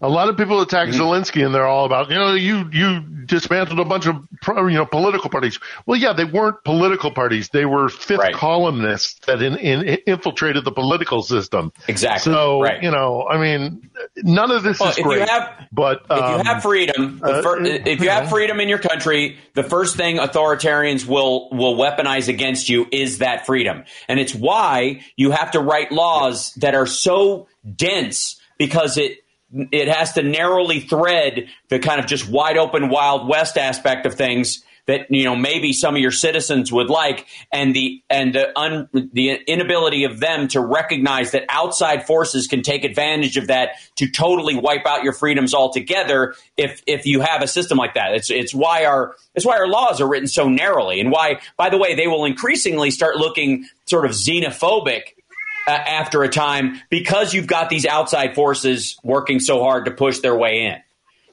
A 0.00 0.08
lot 0.08 0.28
of 0.28 0.36
people 0.36 0.60
attack 0.60 0.88
Mm-hmm. 0.88 1.00
Zelensky, 1.00 1.44
and 1.44 1.54
they're 1.54 1.66
all 1.66 1.84
about 1.84 2.08
you 2.10 2.16
know 2.16 2.34
you 2.34 2.68
you 2.72 3.00
dismantled 3.26 3.80
a 3.80 3.84
bunch 3.84 4.06
of 4.06 4.16
you 4.46 4.70
know 4.76 4.86
political 4.86 5.28
parties. 5.28 5.58
Well, 5.86 5.98
yeah, 5.98 6.12
they 6.12 6.24
weren't 6.24 6.62
political 6.64 7.10
parties; 7.10 7.48
they 7.50 7.64
were 7.66 7.88
fifth 7.88 8.18
Right. 8.20 8.34
columnists 8.34 9.18
that 9.26 9.42
in, 9.42 9.56
in, 9.56 9.98
infiltrated 10.06 10.64
the 10.64 10.72
political 10.72 11.22
system. 11.22 11.72
Exactly. 11.88 12.32
So 12.32 12.60
Right. 12.60 12.82
you 12.82 12.90
know, 12.90 13.26
I 13.28 13.38
mean, 13.38 13.90
none 14.16 14.50
of 14.50 14.62
this 14.62 14.78
Well, 14.80 14.90
is 14.90 14.98
if 14.98 15.04
great. 15.04 15.28
have- 15.28 15.66
but 15.72 16.02
if 16.04 16.10
um, 16.10 16.38
you 16.38 16.44
have 16.44 16.62
freedom, 16.62 17.18
the 17.18 17.32
uh, 17.32 17.56
if 17.86 18.00
you 18.00 18.08
have 18.10 18.28
freedom 18.30 18.60
in 18.60 18.68
your 18.68 18.78
country, 18.78 19.36
the 19.54 19.62
first 19.64 19.96
thing 19.96 20.18
authoritarians 20.18 21.04
will 21.06 21.50
will 21.50 21.76
weaponize 21.76 22.28
against 22.28 22.68
you 22.68 22.86
is 22.92 23.18
that 23.18 23.46
freedom, 23.46 23.84
and 24.08 24.18
it's 24.20 24.34
why 24.34 25.00
you 25.16 25.32
have 25.32 25.50
to 25.52 25.60
write 25.60 25.90
laws 25.92 26.52
that 26.54 26.74
are 26.74 26.86
so 26.86 27.48
dense 27.76 28.40
because 28.58 28.96
it 28.96 29.18
it 29.52 29.88
has 29.88 30.12
to 30.12 30.22
narrowly 30.22 30.80
thread 30.80 31.48
the 31.68 31.78
kind 31.78 32.00
of 32.00 32.06
just 32.06 32.28
wide 32.28 32.56
open 32.56 32.88
wild 32.88 33.28
west 33.28 33.56
aspect 33.56 34.04
of 34.06 34.14
things 34.14 34.62
that 34.88 35.06
you 35.10 35.24
know 35.24 35.36
maybe 35.36 35.72
some 35.72 35.94
of 35.94 36.00
your 36.00 36.10
citizens 36.10 36.72
would 36.72 36.90
like 36.90 37.26
and 37.52 37.76
the 37.76 38.02
and 38.10 38.34
the 38.34 38.58
un, 38.58 38.88
the 39.12 39.34
inability 39.46 40.04
of 40.04 40.18
them 40.18 40.48
to 40.48 40.60
recognize 40.60 41.30
that 41.30 41.44
outside 41.48 42.06
forces 42.06 42.46
can 42.46 42.62
take 42.62 42.84
advantage 42.84 43.36
of 43.36 43.46
that 43.46 43.72
to 43.96 44.10
totally 44.10 44.56
wipe 44.56 44.86
out 44.86 45.04
your 45.04 45.12
freedoms 45.12 45.54
altogether 45.54 46.34
if 46.56 46.82
if 46.86 47.06
you 47.06 47.20
have 47.20 47.42
a 47.42 47.46
system 47.46 47.78
like 47.78 47.94
that. 47.94 48.14
It's 48.14 48.30
it's 48.30 48.54
why 48.54 48.86
our 48.86 49.14
it's 49.34 49.46
why 49.46 49.58
our 49.58 49.68
laws 49.68 50.00
are 50.00 50.08
written 50.08 50.26
so 50.26 50.48
narrowly 50.48 51.00
and 51.00 51.12
why 51.12 51.40
by 51.56 51.68
the 51.68 51.78
way 51.78 51.94
they 51.94 52.08
will 52.08 52.24
increasingly 52.24 52.90
start 52.90 53.16
looking 53.16 53.68
sort 53.86 54.06
of 54.06 54.12
xenophobic 54.12 55.14
uh, 55.68 55.70
after 55.70 56.22
a 56.22 56.28
time 56.28 56.80
because 56.90 57.34
you've 57.34 57.46
got 57.46 57.68
these 57.68 57.84
outside 57.86 58.34
forces 58.34 58.96
working 59.04 59.38
so 59.40 59.62
hard 59.62 59.84
to 59.84 59.90
push 59.90 60.20
their 60.20 60.34
way 60.36 60.62
in 60.64 60.76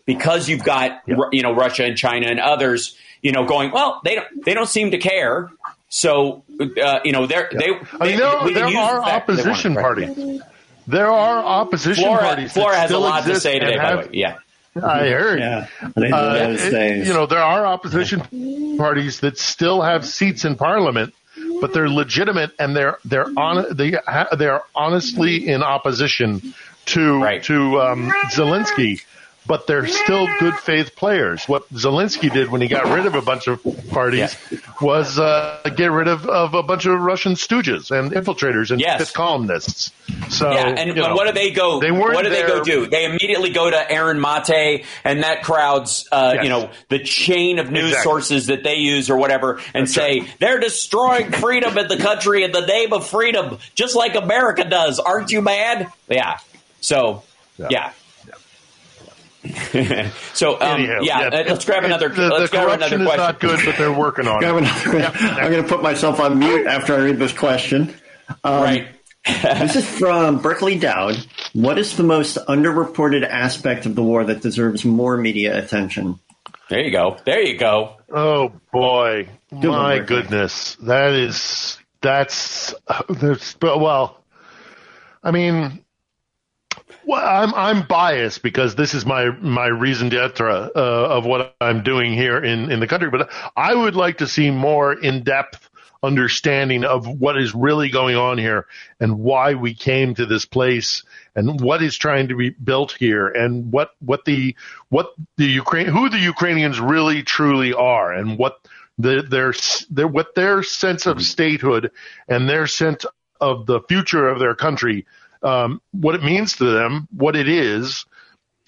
because 0.06 0.49
you've 0.49 0.64
got 0.64 1.02
Ru- 1.07 1.30
you 1.32 1.41
know 1.41 1.53
Russia 1.53 1.86
and 1.86 1.98
China 1.98 2.28
and 2.28 2.40
others 2.40 2.98
you 3.22 3.32
know 3.32 3.45
going 3.45 3.72
well 3.72 4.02
they 4.03 4.16
don't 4.16 4.45
they 4.45 4.53
don't 4.53 4.68
seem 4.70 4.91
to 4.91 4.98
care 4.98 5.49
so 5.90 6.44
uh, 6.60 6.99
you 7.03 7.12
know 7.14 7.26
they're 7.28 7.49
they 7.52 7.70
I 7.99 8.06
mean, 8.07 8.18
there, 8.18 8.53
there 8.53 8.78
are 8.78 8.99
the 8.99 9.06
fact 9.06 9.28
that 9.28 9.38
they 9.38 9.44
want 9.44 9.66
opposition 9.66 9.76
right? 9.76 9.82
parties. 9.84 10.41
There 10.88 11.12
are 11.12 11.38
opposition 11.44 12.03
Flora, 12.03 12.20
parties. 12.20 12.53
that 12.53 12.60
Flora 12.60 12.76
has 12.76 12.91
a 12.91 12.99
lot 12.99 13.24
to 13.26 13.40
say 13.40 13.57
today 13.60 13.74
and 13.74 13.82
by 13.82 13.91
the 13.91 13.98
way 14.02 14.10
yeah 14.14 14.38
I 14.84 15.07
heard. 15.07 15.40
Yeah, 15.40 15.68
they 15.95 16.12
Uh, 16.12 16.34
those 16.34 16.62
it- 16.62 17.07
you 17.07 17.14
know, 17.14 17.26
there 17.28 17.40
are 17.41 17.66
opposition 17.66 18.78
parties 18.78 19.22
that 19.22 19.38
still 19.38 19.82
have 19.82 20.06
seats 20.06 20.44
in 20.44 20.56
parliament, 20.57 21.14
but 21.61 21.73
they're 21.73 21.90
legitimate 21.90 22.52
and 22.60 22.76
they're 22.76 22.98
they're 23.06 23.27
on 23.38 23.65
they 23.76 23.91
ha- 24.06 24.27
they're 24.38 24.61
honestly 24.76 25.48
in 25.48 25.64
opposition 25.64 26.53
to 26.86 27.40
to 27.44 27.82
um, 27.82 28.11
Zelensky. 28.32 29.02
But 29.48 29.68
they're 29.68 29.86
still 29.88 30.28
good 30.40 30.56
faith 30.56 30.96
players. 30.96 31.46
What 31.46 31.72
Zelensky 31.72 32.34
did 32.34 32.50
when 32.50 32.62
he 32.62 32.68
got 32.68 32.86
rid 32.86 33.06
of 33.06 33.14
a 33.14 33.22
bunch 33.22 33.48
of 33.48 33.62
parties 33.92 34.36
was 34.82 35.20
uh, 35.20 35.62
get 35.76 35.92
rid 35.92 36.08
of, 36.08 36.26
of 36.26 36.56
a 36.56 36.64
bunch 36.64 36.88
of 36.88 37.00
Russian 37.00 37.34
stooges 37.34 37.92
and 37.92 38.12
infiltrators 38.12 38.72
and 38.72 38.82
Yes. 38.82 39.00
fifth 39.00 39.14
columnists. 39.14 39.92
So 40.30 40.50
yeah, 40.52 40.68
and, 40.70 40.80
and 40.80 40.96
know, 40.96 41.14
what 41.14 41.28
do 41.28 41.34
they 41.34 41.52
go? 41.52 41.80
They 41.80 41.92
weren't 41.92 42.16
what 42.16 42.24
do 42.24 42.30
they 42.32 42.42
go 42.48 42.64
do? 42.64 42.88
They 42.88 43.06
immediately 43.06 43.52
go 43.52 43.70
to 43.70 43.92
Aaron 43.92 44.20
Mate 44.20 44.84
and 45.04 45.22
that 45.22 45.44
crowd's, 45.44 46.08
uh, 46.12 46.38
you 46.42 46.50
know, 46.50 46.72
the 46.90 47.00
chain 47.00 47.60
of 47.60 47.70
news 47.70 47.90
Exactly. 47.90 48.04
sources 48.04 48.48
that 48.48 48.64
they 48.64 48.76
use 48.78 49.12
or 49.12 49.18
whatever, 49.18 49.62
and 49.76 49.88
say 49.88 50.28
they're 50.40 50.60
destroying 50.60 51.32
freedom 51.32 51.78
in 51.78 51.88
the 51.88 51.98
country 51.98 52.44
in 52.44 52.52
the 52.52 52.66
name 52.66 52.94
of 52.94 53.08
freedom, 53.08 53.60
just 53.76 53.96
like 53.96 54.16
America 54.16 54.64
does. 54.64 55.00
Aren't 55.00 55.32
you 55.32 55.42
mad? 55.44 55.92
Yeah. 56.10 56.40
So, 56.82 57.22
yeah. 57.58 57.92
so, 60.34 60.56
um, 60.56 60.62
Anyhow, 60.80 61.00
yeah, 61.02 61.20
uh, 61.28 61.44
let's 61.48 61.66
grab 61.66 61.84
it- 61.84 61.88
another. 61.88 62.10
The, 62.10 62.28
let's 62.30 62.52
the 62.52 62.58
grab 62.58 62.68
corruption 62.80 63.02
another 63.02 63.04
is 63.04 63.16
question. 63.16 63.18
not 63.18 63.40
good, 63.40 63.66
but 63.66 63.78
they're 63.78 63.94
working 63.94 64.28
on 64.28 64.44
it. 64.44 64.48
another- 64.50 65.18
I'm 65.20 65.52
going 65.52 65.64
to 65.64 65.70
put 65.70 65.82
myself 65.84 66.20
on 66.20 66.40
mute 66.40 66.68
after 66.68 66.94
I 66.96 67.00
read 67.00 67.18
this 67.18 67.34
question. 67.34 67.94
Um, 68.44 68.64
right. 68.64 68.88
this 69.44 69.76
is 69.76 69.88
from 69.88 70.42
Berkeley 70.42 70.78
Dowd. 70.78 71.16
What 71.54 71.78
is 71.80 71.96
the 71.98 72.04
most 72.04 72.38
underreported 72.48 73.28
aspect 73.28 73.86
of 73.86 73.96
the 73.96 74.04
war 74.04 74.24
that 74.24 74.42
deserves 74.42 74.86
more 74.86 75.18
media 75.18 75.58
attention? 75.58 76.20
There 76.70 76.80
you 76.82 76.92
go. 76.92 77.18
There 77.26 77.42
you 77.42 77.58
go. 77.58 77.98
Oh 78.12 78.52
boy, 78.72 79.28
Good 79.52 79.64
my 79.70 79.96
Rick. 79.98 80.08
goodness, 80.08 80.76
that 80.82 81.14
is 81.14 81.78
that's 82.02 82.74
that's 83.10 83.54
but 83.56 83.80
well, 83.80 84.24
I 85.24 85.30
mean, 85.32 85.85
well, 87.06 87.44
I'm 87.44 87.53
I'm 87.53 87.88
biased 87.88 88.41
because 88.41 88.76
this 88.76 88.94
is 88.94 89.06
my 89.06 89.30
my 89.30 89.68
reason 89.68 90.10
d'etre 90.10 90.49
uh, 90.49 90.69
of 90.76 91.26
what 91.26 91.56
I'm 91.61 91.84
doing 91.84 92.14
here 92.14 92.38
in 92.38 92.72
in 92.72 92.80
the 92.80 92.88
country, 92.88 93.10
but 93.10 93.32
I 93.56 93.73
would 93.73 93.95
like 93.95 94.19
to 94.19 94.27
see 94.27 94.52
more 94.52 94.94
in 94.94 95.23
depth 95.23 95.69
understanding 96.03 96.84
of 96.86 97.07
what 97.07 97.38
is 97.38 97.56
really 97.56 97.90
going 97.90 98.15
on 98.15 98.38
here 98.38 98.68
and 98.99 99.19
why 99.19 99.56
we 99.56 99.73
came 99.73 100.14
to 100.14 100.26
this 100.26 100.45
place 100.45 101.03
and 101.36 101.60
what 101.60 101.82
is 101.82 101.98
trying 101.98 102.27
to 102.27 102.36
be 102.36 102.49
built 102.52 102.91
here 102.91 103.27
and 103.27 103.72
what 103.72 103.91
what 103.99 104.23
the 104.26 104.56
what 104.90 105.14
the 105.38 105.45
Ukraine 105.45 105.88
who 105.88 106.10
the 106.10 106.19
Ukrainians 106.19 106.80
really 106.80 107.23
truly 107.23 107.73
are 107.73 108.14
and 108.14 108.38
what 108.38 108.60
the, 108.98 109.23
their 109.23 109.53
their 109.90 110.07
what 110.07 110.36
their 110.36 110.64
sense 110.64 111.06
of 111.06 111.22
statehood 111.22 111.91
and 112.27 112.48
their 112.48 112.68
sense 112.68 113.06
of 113.41 113.65
the 113.65 113.82
future 113.82 114.30
of 114.30 114.40
their 114.40 114.56
country 114.56 115.06
um, 115.46 115.82
what 115.92 116.16
it 116.16 116.24
means 116.24 116.58
to 116.58 116.66
them 116.66 117.08
what 117.16 117.36
it 117.36 117.48
is 117.48 118.06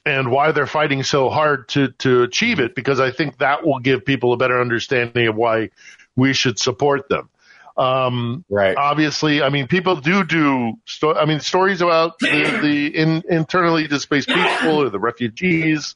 and 0.06 0.32
why 0.32 0.52
they're 0.54 0.68
fighting 0.68 1.04
so 1.04 1.30
hard 1.30 1.68
to 1.70 1.90
to 2.00 2.24
achieve 2.24 2.60
it 2.60 2.76
because 2.76 3.00
I 3.00 3.12
think 3.12 3.40
that 3.40 3.66
will 3.66 3.80
give 3.80 4.06
people 4.06 4.32
a 4.32 4.38
better 4.38 4.62
understanding 4.62 5.28
of 5.28 5.36
why 5.36 5.70
we 6.16 6.34
should 6.34 6.60
support 6.60 7.10
them. 7.10 7.30
Um, 7.78 8.44
right. 8.50 8.76
Obviously, 8.76 9.44
I 9.44 9.50
mean, 9.50 9.68
people 9.68 9.98
do 9.98 10.24
do. 10.24 10.74
Sto- 10.86 11.14
I 11.14 11.26
mean, 11.26 11.40
stories 11.40 11.82
about 11.82 12.18
the, 12.20 12.60
the 12.62 12.88
in, 12.88 13.24
internally 13.30 13.88
displaced 13.88 14.30
people 14.30 14.82
or 14.82 14.90
the 14.90 15.00
refugees, 15.00 15.96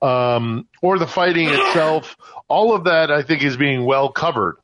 um, 0.00 0.66
or 0.80 0.98
the 0.98 1.06
fighting 1.06 1.48
itself. 1.48 2.16
All 2.48 2.74
of 2.74 2.84
that, 2.84 3.10
I 3.10 3.22
think, 3.22 3.44
is 3.44 3.56
being 3.56 3.84
well 3.84 4.10
covered. 4.10 4.56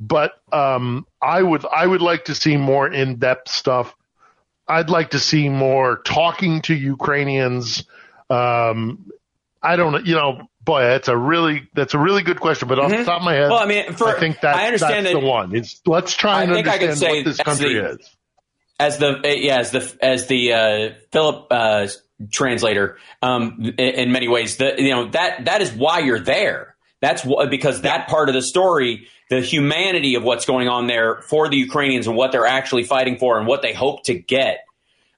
But 0.00 0.40
um, 0.50 1.06
I 1.20 1.42
would 1.42 1.66
I 1.66 1.86
would 1.86 2.00
like 2.00 2.26
to 2.26 2.34
see 2.34 2.56
more 2.56 2.88
in 2.88 3.16
depth 3.16 3.50
stuff. 3.50 3.94
I'd 4.68 4.90
like 4.90 5.10
to 5.10 5.18
see 5.18 5.48
more 5.48 5.98
talking 6.04 6.60
to 6.62 6.74
Ukrainians. 6.74 7.84
Um, 8.28 9.10
I 9.62 9.76
don't, 9.76 10.04
you 10.06 10.14
know, 10.14 10.48
boy, 10.62 10.82
that's 10.82 11.08
a 11.08 11.16
really 11.16 11.68
that's 11.74 11.94
a 11.94 11.98
really 11.98 12.22
good 12.22 12.40
question. 12.40 12.68
But 12.68 12.78
off 12.78 12.90
the 12.90 13.04
top 13.04 13.20
of 13.20 13.24
my 13.24 13.32
head, 13.34 13.44
Mm-hmm. 13.44 13.50
Well, 13.52 13.60
I 13.62 13.66
mean, 13.66 13.92
for- 13.94 14.08
I 14.08 14.20
think 14.20 14.40
that, 14.42 14.54
I 14.56 14.66
understand 14.66 15.06
that's 15.06 15.14
that- 15.14 15.20
the 15.20 15.26
one. 15.26 15.56
It's 15.56 15.80
let's 15.86 16.14
try 16.14 16.42
and 16.42 16.52
I 16.52 16.54
think 16.54 16.68
I 16.68 16.78
could 16.78 16.90
understand 16.90 17.12
say 17.12 17.18
what 17.18 17.24
this 17.24 17.36
country 17.38 17.74
the- 17.74 17.90
is. 17.92 18.16
as 18.78 18.98
the 18.98 19.20
yeah 19.24 19.58
as 19.58 19.70
the 19.70 19.96
as 20.02 20.26
the 20.26 20.52
uh, 20.52 20.90
Philip 21.10 21.46
uh, 21.50 21.86
translator 22.30 22.98
um, 23.22 23.58
in, 23.60 23.72
in 23.94 24.12
many 24.12 24.28
ways 24.28 24.56
the 24.58 24.74
you 24.78 24.90
know 24.90 25.08
that 25.10 25.46
that 25.46 25.62
is 25.62 25.72
why 25.72 26.00
you're 26.00 26.20
there 26.20 26.76
that's 27.00 27.26
because 27.50 27.82
that 27.82 28.08
part 28.08 28.28
of 28.28 28.34
the 28.34 28.42
story 28.42 29.08
the 29.30 29.40
humanity 29.40 30.14
of 30.14 30.22
what's 30.22 30.46
going 30.46 30.68
on 30.68 30.86
there 30.86 31.20
for 31.22 31.48
the 31.48 31.56
Ukrainians 31.56 32.06
and 32.06 32.16
what 32.16 32.32
they're 32.32 32.46
actually 32.46 32.84
fighting 32.84 33.18
for 33.18 33.38
and 33.38 33.46
what 33.46 33.62
they 33.62 33.74
hope 33.74 34.04
to 34.04 34.14
get 34.14 34.64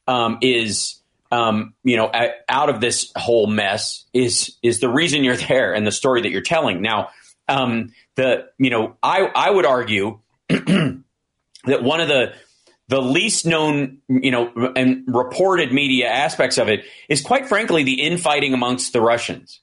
um, 0.09 0.39
is 0.43 0.97
um, 1.31 1.74
you 1.85 1.97
know 1.97 2.11
out 2.48 2.69
of 2.69 2.81
this 2.81 3.12
whole 3.16 3.47
mess 3.47 4.05
is 4.12 4.57
is 4.62 4.81
the 4.81 4.89
reason 4.89 5.24
you're 5.24 5.36
there 5.48 5.74
and 5.74 5.86
the 5.86 5.93
story 5.93 6.23
that 6.23 6.31
you're 6.31 6.43
telling 6.43 6.82
now 6.82 7.11
um, 7.48 7.93
the 8.16 8.48
you 8.59 8.70
know 8.70 8.97
I 9.02 9.20
I 9.35 9.51
would 9.51 9.66
argue 9.66 10.20
that 10.48 11.02
one 11.65 12.01
of 12.01 12.09
the 12.09 12.35
the 12.89 13.01
least 13.01 13.47
known, 13.47 13.98
you 14.09 14.32
know, 14.32 14.73
and 14.74 15.05
reported 15.07 15.73
media 15.73 16.09
aspects 16.09 16.59
of 16.59 16.69
it 16.69 16.85
is 17.09 17.23
quite 17.23 17.47
frankly 17.47 17.85
the 17.85 18.02
infighting 18.02 18.52
amongst 18.52 18.93
the 18.93 19.01
Russians. 19.01 19.61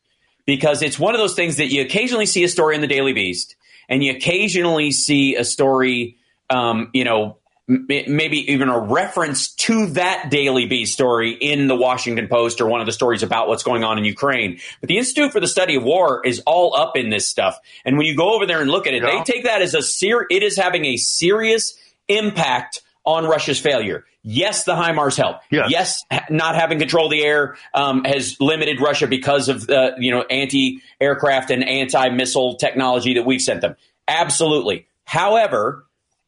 Because 0.47 0.81
it's 0.81 0.97
one 0.97 1.13
of 1.13 1.19
those 1.19 1.35
things 1.35 1.57
that 1.57 1.67
you 1.67 1.81
occasionally 1.83 2.25
see 2.25 2.43
a 2.43 2.49
story 2.49 2.73
in 2.73 2.81
the 2.81 2.87
Daily 2.87 3.13
Beast 3.13 3.55
and 3.87 4.03
you 4.03 4.13
occasionally 4.13 4.89
see 4.91 5.35
a 5.35 5.43
story, 5.43 6.17
um, 6.49 6.89
you 6.93 7.03
know, 7.03 7.37
m- 7.69 7.85
maybe 7.87 8.51
even 8.51 8.69
a 8.69 8.79
reference 8.79 9.49
to 9.55 9.87
that 9.87 10.29
Daily 10.31 10.65
Beast 10.65 10.93
story 10.93 11.31
in 11.33 11.67
the 11.67 11.75
Washington 11.75 12.29
Post 12.29 12.61
or 12.61 12.67
one 12.67 12.79
of 12.79 12.85
the 12.85 12.93
stories 12.93 13.23
about 13.23 13.49
what's 13.49 13.63
going 13.63 13.83
on 13.83 13.97
in 13.97 14.05
Ukraine. 14.05 14.59
But 14.79 14.87
the 14.87 14.97
Institute 14.97 15.33
for 15.33 15.41
the 15.41 15.47
Study 15.49 15.75
of 15.75 15.83
War 15.83 16.25
is 16.25 16.41
all 16.45 16.75
up 16.75 16.95
in 16.95 17.09
this 17.09 17.27
stuff. 17.27 17.59
And 17.83 17.97
when 17.97 18.07
you 18.07 18.15
go 18.15 18.33
over 18.33 18.45
there 18.45 18.61
and 18.61 18.71
look 18.71 18.87
at 18.87 18.93
it, 18.93 19.03
Yeah. 19.03 19.17
they 19.17 19.23
take 19.31 19.43
that 19.43 19.61
as 19.61 19.73
a 19.75 19.81
ser- 19.81 20.27
it 20.31 20.43
is 20.43 20.57
having 20.57 20.85
a 20.85 20.95
serious 20.95 21.77
impact 22.07 22.81
on 23.07 23.25
Russia's 23.25 23.57
failure. 23.57 24.05
Yes, 24.21 24.65
the 24.65 24.75
HIMARS 24.75 25.15
help. 25.15 25.37
Yes. 25.49 26.03
ha- 26.11 26.25
not 26.29 26.55
having 26.55 26.77
control 26.77 27.05
of 27.05 27.11
the 27.11 27.23
air 27.23 27.55
um, 27.73 28.03
has 28.03 28.35
limited 28.41 28.81
Russia 28.81 29.07
because 29.07 29.47
of 29.47 29.67
uh, 29.69 29.91
you 29.97 30.11
know 30.11 30.23
anti-aircraft 30.29 31.49
and 31.49 31.67
anti-missile 31.67 32.55
technology 32.55 33.13
that 33.15 33.25
we've 33.25 33.41
sent 33.41 33.61
them. 33.61 33.77
Absolutely. 34.09 34.87
However, 35.05 35.85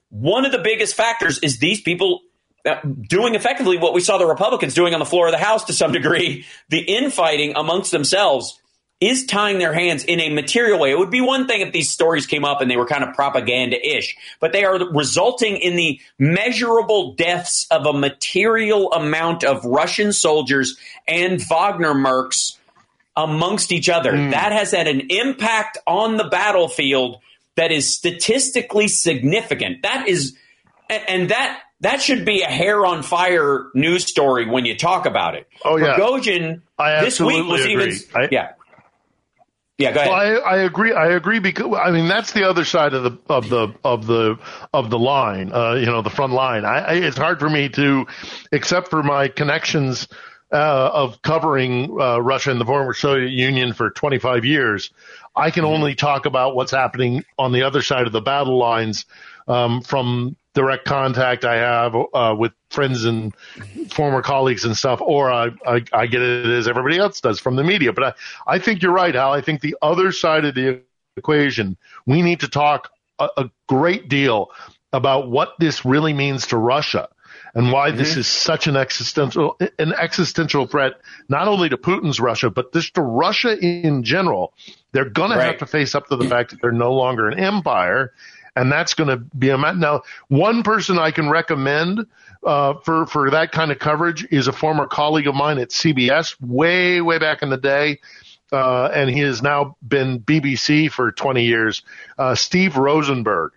one 0.10 0.45
of 0.45 0.53
the 0.53 0.60
biggest 0.60 0.95
factors 0.95 1.38
is 1.39 1.60
these 1.60 1.81
people 1.81 2.22
uh, 2.65 2.76
doing 3.07 3.35
effectively 3.35 3.77
what 3.77 3.93
we 3.93 3.99
saw 3.99 4.18
the 4.18 4.26
Republicans 4.26 4.73
doing 4.73 4.93
on 4.93 4.99
the 4.99 5.06
floor 5.06 5.27
of 5.27 5.34
the 5.34 5.38
House 5.38 5.65
to 5.65 5.73
some 5.73 5.91
degree, 5.99 6.45
the 6.69 6.80
infighting 6.80 7.53
amongst 7.57 7.91
themselves 7.91 8.59
is 9.02 9.26
tying 9.26 9.60
their 9.60 9.74
hands 9.74 10.04
in 10.04 10.20
a 10.20 10.30
material 10.30 10.80
way. 10.80 10.92
It 10.92 10.98
would 10.98 11.12
be 11.12 11.22
one 11.22 11.48
thing 11.48 11.62
if 11.62 11.72
these 11.72 11.90
stories 11.90 12.28
came 12.28 12.44
up 12.44 12.60
and 12.60 12.70
they 12.70 12.76
were 12.76 12.86
kind 12.86 13.04
of 13.04 13.16
propaganda 13.16 13.78
ish, 13.86 14.18
but 14.40 14.52
they 14.52 14.66
are 14.66 14.92
resulting 14.92 15.56
in 15.56 15.76
the 15.78 16.02
measurable 16.18 17.14
deaths 17.14 17.66
of 17.72 17.86
a 17.86 17.94
material 17.94 18.92
amount 18.92 19.44
of 19.44 19.64
Russian 19.64 20.12
soldiers 20.12 20.78
and 21.08 21.42
Wagner 21.42 21.94
mercs 21.94 22.58
amongst 23.16 23.72
each 23.72 23.88
other. 23.90 24.12
Mm. 24.12 24.32
That 24.32 24.52
has 24.52 24.72
had 24.72 24.88
an 24.88 25.10
impact 25.10 25.78
on 25.88 26.18
the 26.18 26.26
battlefield 26.26 27.22
that 27.56 27.72
is 27.72 27.90
statistically 27.90 28.88
significant. 28.88 29.84
That 29.84 30.08
is, 30.08 30.36
and 30.90 31.30
that 31.30 31.62
that 31.82 32.02
should 32.02 32.26
be 32.26 32.42
a 32.42 32.48
hair 32.48 32.86
on 32.86 33.04
fire 33.04 33.68
news 33.74 34.06
story 34.06 34.50
when 34.50 34.66
you 34.66 34.76
talk 34.78 35.06
about 35.06 35.36
it. 35.36 35.48
Oh 35.64 35.78
yeah, 35.78 35.96
Prigozhin 35.96 36.62
this 37.02 37.20
week 37.20 37.46
was 37.48 37.62
agree. 37.62 37.74
even 37.74 37.96
I, 38.16 38.28
yeah. 38.32 38.52
Yeah, 39.80 39.93
go 39.93 40.01
ahead. 40.01 40.11
Well, 40.11 40.43
I, 40.45 40.57
I, 40.57 40.57
agree. 40.57 40.91
I 40.91 41.07
agree 41.11 41.39
because 41.39 41.73
I 41.73 41.91
mean 41.91 42.10
that's 42.10 42.34
the 42.34 42.43
other 42.43 42.65
side 42.65 42.93
of 42.93 43.03
the 43.03 43.18
of 43.30 43.47
the 43.47 43.73
of 43.85 44.06
the 44.06 44.38
of 44.73 44.89
the 44.89 44.99
line. 44.99 45.53
Uh, 45.53 45.76
you 45.76 45.85
know, 45.85 46.01
the 46.01 46.10
front 46.10 46.34
line. 46.34 46.65
I, 46.65 46.80
I, 46.80 46.93
it's 46.95 47.18
hard 47.18 47.39
for 47.39 47.49
me 47.49 47.69
to, 47.69 48.06
except 48.51 48.89
for 48.89 49.01
my 49.01 49.30
connections 49.30 50.10
uh, 50.51 50.89
of 50.93 51.22
covering 51.22 51.97
uh, 51.97 52.19
Russia 52.19 52.51
and 52.51 52.60
the 52.60 52.65
former 52.65 52.93
Soviet 52.93 53.31
Union 53.31 53.72
for 53.72 53.89
25 53.89 54.43
years. 54.43 54.91
I 55.34 55.49
can 55.49 55.64
mm-hmm. 55.64 55.73
only 55.73 55.95
talk 55.95 56.26
about 56.26 56.56
what's 56.56 56.72
happening 56.72 57.23
on 57.38 57.53
the 57.53 57.64
other 57.64 57.81
side 57.81 58.06
of 58.06 58.11
the 58.11 58.22
battle 58.22 58.57
lines 58.57 59.06
um, 59.47 59.81
from 59.81 60.35
direct 60.54 60.86
contact 60.86 61.46
I 61.46 61.56
have 61.56 61.96
uh, 62.14 62.36
with 62.38 62.54
friends 62.70 63.06
and 63.06 63.34
former 63.92 64.22
colleagues 64.22 64.66
and 64.66 64.76
stuff, 64.76 65.02
or 65.02 65.32
I, 65.32 65.50
I, 65.66 65.84
I, 65.94 66.08
get 66.08 66.22
it 66.22 66.46
as 66.46 66.68
everybody 66.68 66.98
else 66.98 67.22
does 67.22 67.40
from 67.40 67.56
the 67.56 67.64
media. 67.64 67.94
But 67.94 68.04
I, 68.48 68.56
I 68.56 68.60
think 68.60 68.82
you're 68.82 68.92
right, 68.92 69.14
Hal. 69.14 69.32
I 69.32 69.42
think 69.42 69.62
the 69.62 69.76
other 69.82 70.12
side 70.12 70.46
of 70.46 70.56
the 70.56 70.82
equation, 71.18 71.78
we 72.06 72.22
need 72.22 72.40
to 72.42 72.48
talk 72.48 72.92
a, 73.20 73.30
a 73.38 73.52
great 73.68 74.10
deal 74.10 74.50
about 74.92 75.30
what 75.30 75.54
this 75.60 75.86
really 75.86 76.14
means 76.14 76.48
to 76.48 76.58
Russia 76.58 77.10
and 77.54 77.72
why 77.72 77.90
mm-hmm. 77.90 77.98
this 77.98 78.18
is 78.18 78.28
such 78.28 78.68
an 78.68 78.76
existential 78.76 79.58
an 79.78 79.94
existential 79.94 80.68
threat 80.68 80.94
not 81.30 81.48
only 81.48 81.70
to 81.70 81.78
Putin's 81.78 82.20
Russia 82.20 82.50
but 82.50 82.74
just 82.74 82.94
to 82.96 83.02
Russia 83.02 83.58
in 83.58 84.04
general. 84.04 84.54
They're 84.92 85.10
going 85.10 85.32
right. 85.32 85.38
to 85.38 85.44
have 85.44 85.58
to 85.60 85.66
face 85.66 85.96
up 85.96 86.08
to 86.08 86.16
the 86.16 86.28
fact 86.28 86.52
that 86.52 86.62
they're 86.62 86.72
no 86.72 86.94
longer 86.94 87.28
an 87.28 87.40
empire 87.40 88.14
and 88.56 88.72
that's 88.72 88.94
going 88.94 89.10
to 89.10 89.18
be 89.18 89.50
a 89.50 89.58
now 89.58 90.04
one 90.28 90.64
person 90.64 90.98
I 90.98 91.12
can 91.12 91.30
recommend 91.30 92.06
uh, 92.44 92.76
for 92.84 93.06
for 93.06 93.32
that 93.32 93.52
kind 93.52 93.72
of 93.72 93.80
coverage 93.80 94.26
is 94.32 94.48
a 94.48 94.54
former 94.54 94.88
colleague 94.88 95.28
of 95.28 95.36
mine 95.36 95.60
at 95.60 95.70
CBS 95.70 96.36
way 96.42 97.02
way 97.02 97.18
back 97.18 97.42
in 97.42 97.50
the 97.50 97.58
day. 97.58 98.00
Uh, 98.52 98.86
and 98.86 99.10
he 99.12 99.20
has 99.20 99.44
now 99.44 99.76
been 99.88 100.20
BBC 100.20 100.92
for 100.92 101.12
20 101.12 101.44
years. 101.44 101.84
Uh, 102.18 102.34
Steve 102.34 102.78
Rosenberg. 102.78 103.52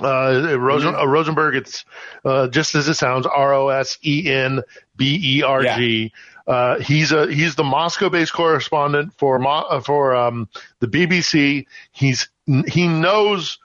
Uh, 0.00 0.56
Rosen, 0.58 0.94
mm-hmm. 0.94 1.08
Rosenberg, 1.08 1.54
it's 1.54 1.84
uh, 2.24 2.48
just 2.48 2.74
as 2.74 2.88
it 2.88 2.94
sounds, 2.94 3.26
R 3.26 3.54
O 3.54 3.68
S 3.68 3.98
E 4.04 4.28
N 4.28 4.62
B 4.96 5.38
E 5.38 5.42
R 5.42 5.62
G. 5.62 6.12
Uh, 6.46 6.80
he's 6.80 7.12
a 7.12 7.32
he's 7.32 7.54
the 7.54 7.62
Moscow-based 7.62 8.32
correspondent 8.32 9.12
for 9.16 9.40
uh, 9.46 9.80
for 9.80 10.16
um, 10.16 10.48
the 10.80 10.88
BBC. 10.88 11.66
He's 11.92 12.28
he 12.66 12.88
knows 12.88 13.58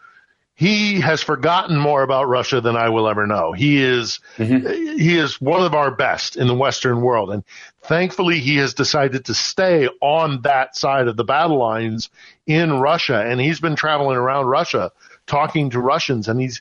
he 0.58 1.00
has 1.02 1.22
forgotten 1.22 1.78
more 1.78 2.02
about 2.02 2.28
Russia 2.28 2.62
than 2.62 2.76
I 2.76 2.90
will 2.90 3.08
ever 3.08 3.28
know. 3.28 3.52
He 3.52 3.78
is 3.78 4.20
mm-hmm. 4.38 4.68
he 4.98 5.16
is 5.16 5.40
one 5.40 5.62
of 5.62 5.76
our 5.76 5.92
best 5.92 6.36
in 6.36 6.48
the 6.48 6.56
Western 6.56 7.02
world, 7.02 7.30
and 7.30 7.44
thankfully 7.84 8.40
he 8.40 8.58
has 8.58 8.74
decided 8.74 9.26
to 9.26 9.36
stay 9.36 9.88
on 10.02 10.42
that 10.42 10.76
side 10.76 11.08
of 11.08 11.16
the 11.16 11.24
battle 11.24 11.60
lines 11.60 12.10
in 12.48 12.80
Russia, 12.80 13.24
and 13.24 13.40
he's 13.40 13.60
been 13.60 13.76
traveling 13.76 14.18
around 14.18 14.48
Russia 14.48 14.92
talking 15.28 15.70
to 15.70 15.80
Russians, 15.80 16.28
and 16.28 16.42
he's 16.42 16.60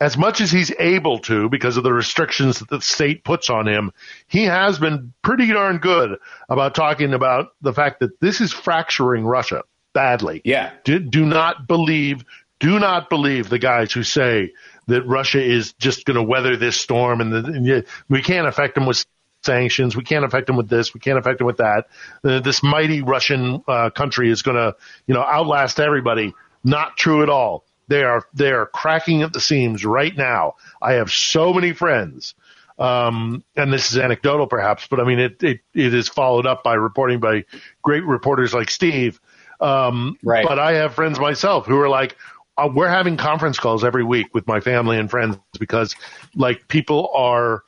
as 0.00 0.16
much 0.16 0.40
as 0.40 0.50
he's 0.50 0.72
able 0.78 1.18
to 1.18 1.50
because 1.50 1.76
of 1.76 1.84
the 1.84 1.92
restrictions 1.92 2.60
that 2.60 2.70
the 2.70 2.80
state 2.80 3.22
puts 3.22 3.50
on 3.50 3.68
him, 3.68 3.92
he 4.28 4.44
has 4.44 4.78
been 4.78 5.12
pretty 5.20 5.48
darn 5.48 5.76
good 5.76 6.18
about 6.48 6.74
talking 6.74 7.12
about 7.12 7.48
the 7.60 7.74
fact 7.74 8.00
that 8.00 8.18
this 8.20 8.40
is 8.40 8.50
fracturing 8.50 9.26
Russia 9.26 9.62
badly. 9.92 10.40
Yeah. 10.44 10.72
Do, 10.84 10.98
do 10.98 11.24
not 11.24 11.66
believe 11.66 12.24
do 12.58 12.78
not 12.78 13.10
believe 13.10 13.48
the 13.48 13.58
guys 13.58 13.92
who 13.92 14.02
say 14.02 14.52
that 14.86 15.02
Russia 15.02 15.42
is 15.42 15.72
just 15.74 16.04
going 16.04 16.16
to 16.16 16.22
weather 16.22 16.56
this 16.56 16.76
storm 16.76 17.20
and, 17.20 17.32
the, 17.32 17.38
and 17.38 17.84
we 18.08 18.22
can't 18.22 18.46
affect 18.46 18.74
them 18.74 18.86
with 18.86 19.04
sanctions. 19.42 19.96
We 19.96 20.04
can't 20.04 20.24
affect 20.24 20.46
them 20.46 20.56
with 20.56 20.68
this. 20.68 20.94
We 20.94 21.00
can't 21.00 21.18
affect 21.18 21.38
them 21.38 21.46
with 21.46 21.58
that. 21.58 21.86
Uh, 22.24 22.40
this 22.40 22.62
mighty 22.62 23.02
Russian 23.02 23.62
uh, 23.66 23.90
country 23.90 24.30
is 24.30 24.42
going 24.42 24.56
to, 24.56 24.76
you 25.06 25.14
know, 25.14 25.22
outlast 25.22 25.80
everybody. 25.80 26.34
Not 26.64 26.96
true 26.96 27.22
at 27.22 27.28
all. 27.28 27.64
They 27.88 28.02
are 28.02 28.24
they 28.34 28.50
are 28.50 28.66
cracking 28.66 29.22
at 29.22 29.32
the 29.32 29.40
seams 29.40 29.84
right 29.84 30.16
now. 30.16 30.54
I 30.82 30.94
have 30.94 31.12
so 31.12 31.52
many 31.52 31.72
friends, 31.72 32.34
um, 32.80 33.44
and 33.54 33.72
this 33.72 33.92
is 33.92 33.98
anecdotal 33.98 34.48
perhaps, 34.48 34.88
but 34.88 34.98
I 34.98 35.04
mean 35.04 35.20
it 35.20 35.40
it, 35.44 35.60
it 35.72 35.94
is 35.94 36.08
followed 36.08 36.46
up 36.46 36.64
by 36.64 36.74
reporting 36.74 37.20
by 37.20 37.44
great 37.82 38.04
reporters 38.04 38.52
like 38.52 38.70
Steve. 38.70 39.20
Um, 39.60 40.18
right. 40.22 40.44
But 40.46 40.58
I 40.58 40.74
have 40.74 40.94
friends 40.94 41.18
myself 41.18 41.66
who 41.66 41.80
are 41.80 41.88
like, 41.88 42.16
uh, 42.56 42.68
we're 42.72 42.88
having 42.88 43.16
conference 43.16 43.58
calls 43.58 43.84
every 43.84 44.04
week 44.04 44.34
with 44.34 44.46
my 44.46 44.60
family 44.60 44.98
and 44.98 45.10
friends 45.10 45.36
because 45.58 45.94
like 46.34 46.68
people 46.68 47.10
are 47.14 47.62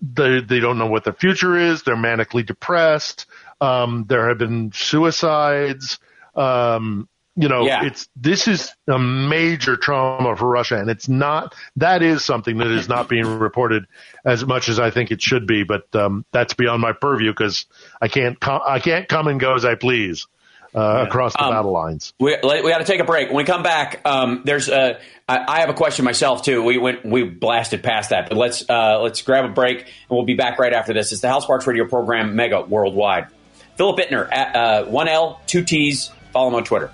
they 0.00 0.40
they 0.40 0.60
don't 0.60 0.78
know 0.78 0.86
what 0.86 1.04
the 1.04 1.12
future 1.12 1.56
is. 1.56 1.82
They're 1.82 1.96
manically 1.96 2.44
depressed. 2.44 3.26
Um, 3.60 4.04
there 4.08 4.28
have 4.28 4.38
been 4.38 4.72
suicides. 4.72 5.98
Um, 6.34 7.08
you 7.34 7.48
know, 7.48 7.66
yeah. 7.66 7.84
it's 7.84 8.08
this 8.16 8.48
is 8.48 8.72
a 8.88 8.98
major 8.98 9.76
trauma 9.76 10.36
for 10.36 10.48
Russia, 10.48 10.78
and 10.78 10.90
it's 10.90 11.08
not. 11.08 11.54
That 11.76 12.02
is 12.02 12.24
something 12.24 12.58
that 12.58 12.66
is 12.66 12.88
not 12.88 13.08
being 13.08 13.26
reported 13.26 13.84
as 14.24 14.44
much 14.44 14.68
as 14.68 14.80
I 14.80 14.90
think 14.90 15.12
it 15.12 15.22
should 15.22 15.46
be. 15.46 15.62
But 15.62 15.94
um, 15.94 16.24
that's 16.32 16.54
beyond 16.54 16.82
my 16.82 16.92
purview 16.92 17.30
because 17.30 17.66
I 18.00 18.08
can't 18.08 18.40
com- 18.40 18.62
I 18.66 18.80
can't 18.80 19.08
come 19.08 19.28
and 19.28 19.38
go 19.38 19.54
as 19.54 19.64
I 19.64 19.76
please 19.76 20.26
uh, 20.74 21.04
across 21.06 21.32
the 21.34 21.44
um, 21.44 21.52
battle 21.52 21.72
lines. 21.72 22.12
We, 22.18 22.36
we 22.42 22.70
got 22.70 22.78
to 22.78 22.84
take 22.84 23.00
a 23.00 23.04
break. 23.04 23.28
When 23.28 23.36
we 23.36 23.44
come 23.44 23.62
back, 23.62 24.00
um, 24.04 24.42
there's 24.44 24.68
a, 24.68 24.98
I, 25.28 25.44
I 25.56 25.60
have 25.60 25.68
a 25.68 25.74
question 25.74 26.04
myself 26.04 26.42
too. 26.42 26.62
We 26.62 26.78
went 26.78 27.04
we 27.04 27.24
blasted 27.24 27.82
past 27.82 28.10
that, 28.10 28.28
but 28.28 28.38
let's 28.38 28.68
uh, 28.68 29.00
let's 29.00 29.22
grab 29.22 29.44
a 29.44 29.48
break 29.48 29.80
and 29.80 29.88
we'll 30.10 30.24
be 30.24 30.34
back 30.34 30.58
right 30.58 30.72
after 30.72 30.92
this. 30.92 31.12
It's 31.12 31.20
the 31.20 31.28
Hal 31.28 31.40
Sparks 31.40 31.66
Radio 31.66 31.86
program, 31.86 32.36
Mega 32.36 32.62
Worldwide. 32.62 33.28
Philip 33.76 33.98
Ittner 33.98 34.28
at 34.32 34.56
uh, 34.56 34.84
one 34.86 35.08
L 35.08 35.40
two 35.46 35.64
T's. 35.64 36.10
Follow 36.32 36.48
him 36.48 36.54
on 36.56 36.64
Twitter. 36.64 36.92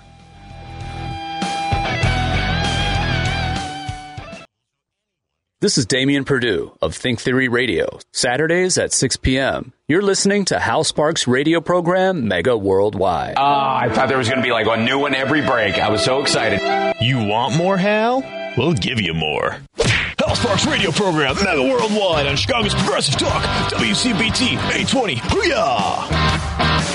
This 5.61 5.77
is 5.77 5.85
Damian 5.85 6.25
Perdue 6.25 6.73
of 6.81 6.93
Think 6.93 7.21
Theory 7.21 7.47
Radio, 7.47 7.99
Saturdays 8.11 8.77
at 8.77 8.91
6 8.91 9.15
p.m. 9.17 9.71
You're 9.87 10.01
listening 10.01 10.43
to 10.45 10.59
Hal 10.59 10.83
Sparks' 10.83 11.29
radio 11.29 11.61
program, 11.61 12.27
Mega 12.27 12.57
Worldwide. 12.57 13.35
Ah, 13.37 13.77
I 13.79 13.87
thought 13.89 14.09
there 14.09 14.17
was 14.17 14.27
going 14.27 14.39
to 14.41 14.43
be 14.43 14.51
like 14.51 14.67
a 14.67 14.75
new 14.83 14.99
one 14.99 15.15
every 15.15 15.41
break. 15.41 15.75
I 15.79 15.89
was 15.89 16.03
so 16.03 16.21
excited. 16.21 16.59
You 16.99 17.25
want 17.25 17.55
more, 17.55 17.77
Hal? 17.77 18.21
We'll 18.57 18.73
give 18.73 18.99
you 18.99 19.13
more. 19.13 19.55
Hal 19.77 20.35
Sparks' 20.35 20.65
radio 20.67 20.91
program, 20.91 21.35
Mega 21.41 21.61
Worldwide 21.63 22.27
on 22.27 22.35
Chicago's 22.35 22.75
Progressive 22.75 23.15
Talk, 23.15 23.41
WCPT 23.71 24.57
820. 24.57 25.15
Booyah! 25.15 26.94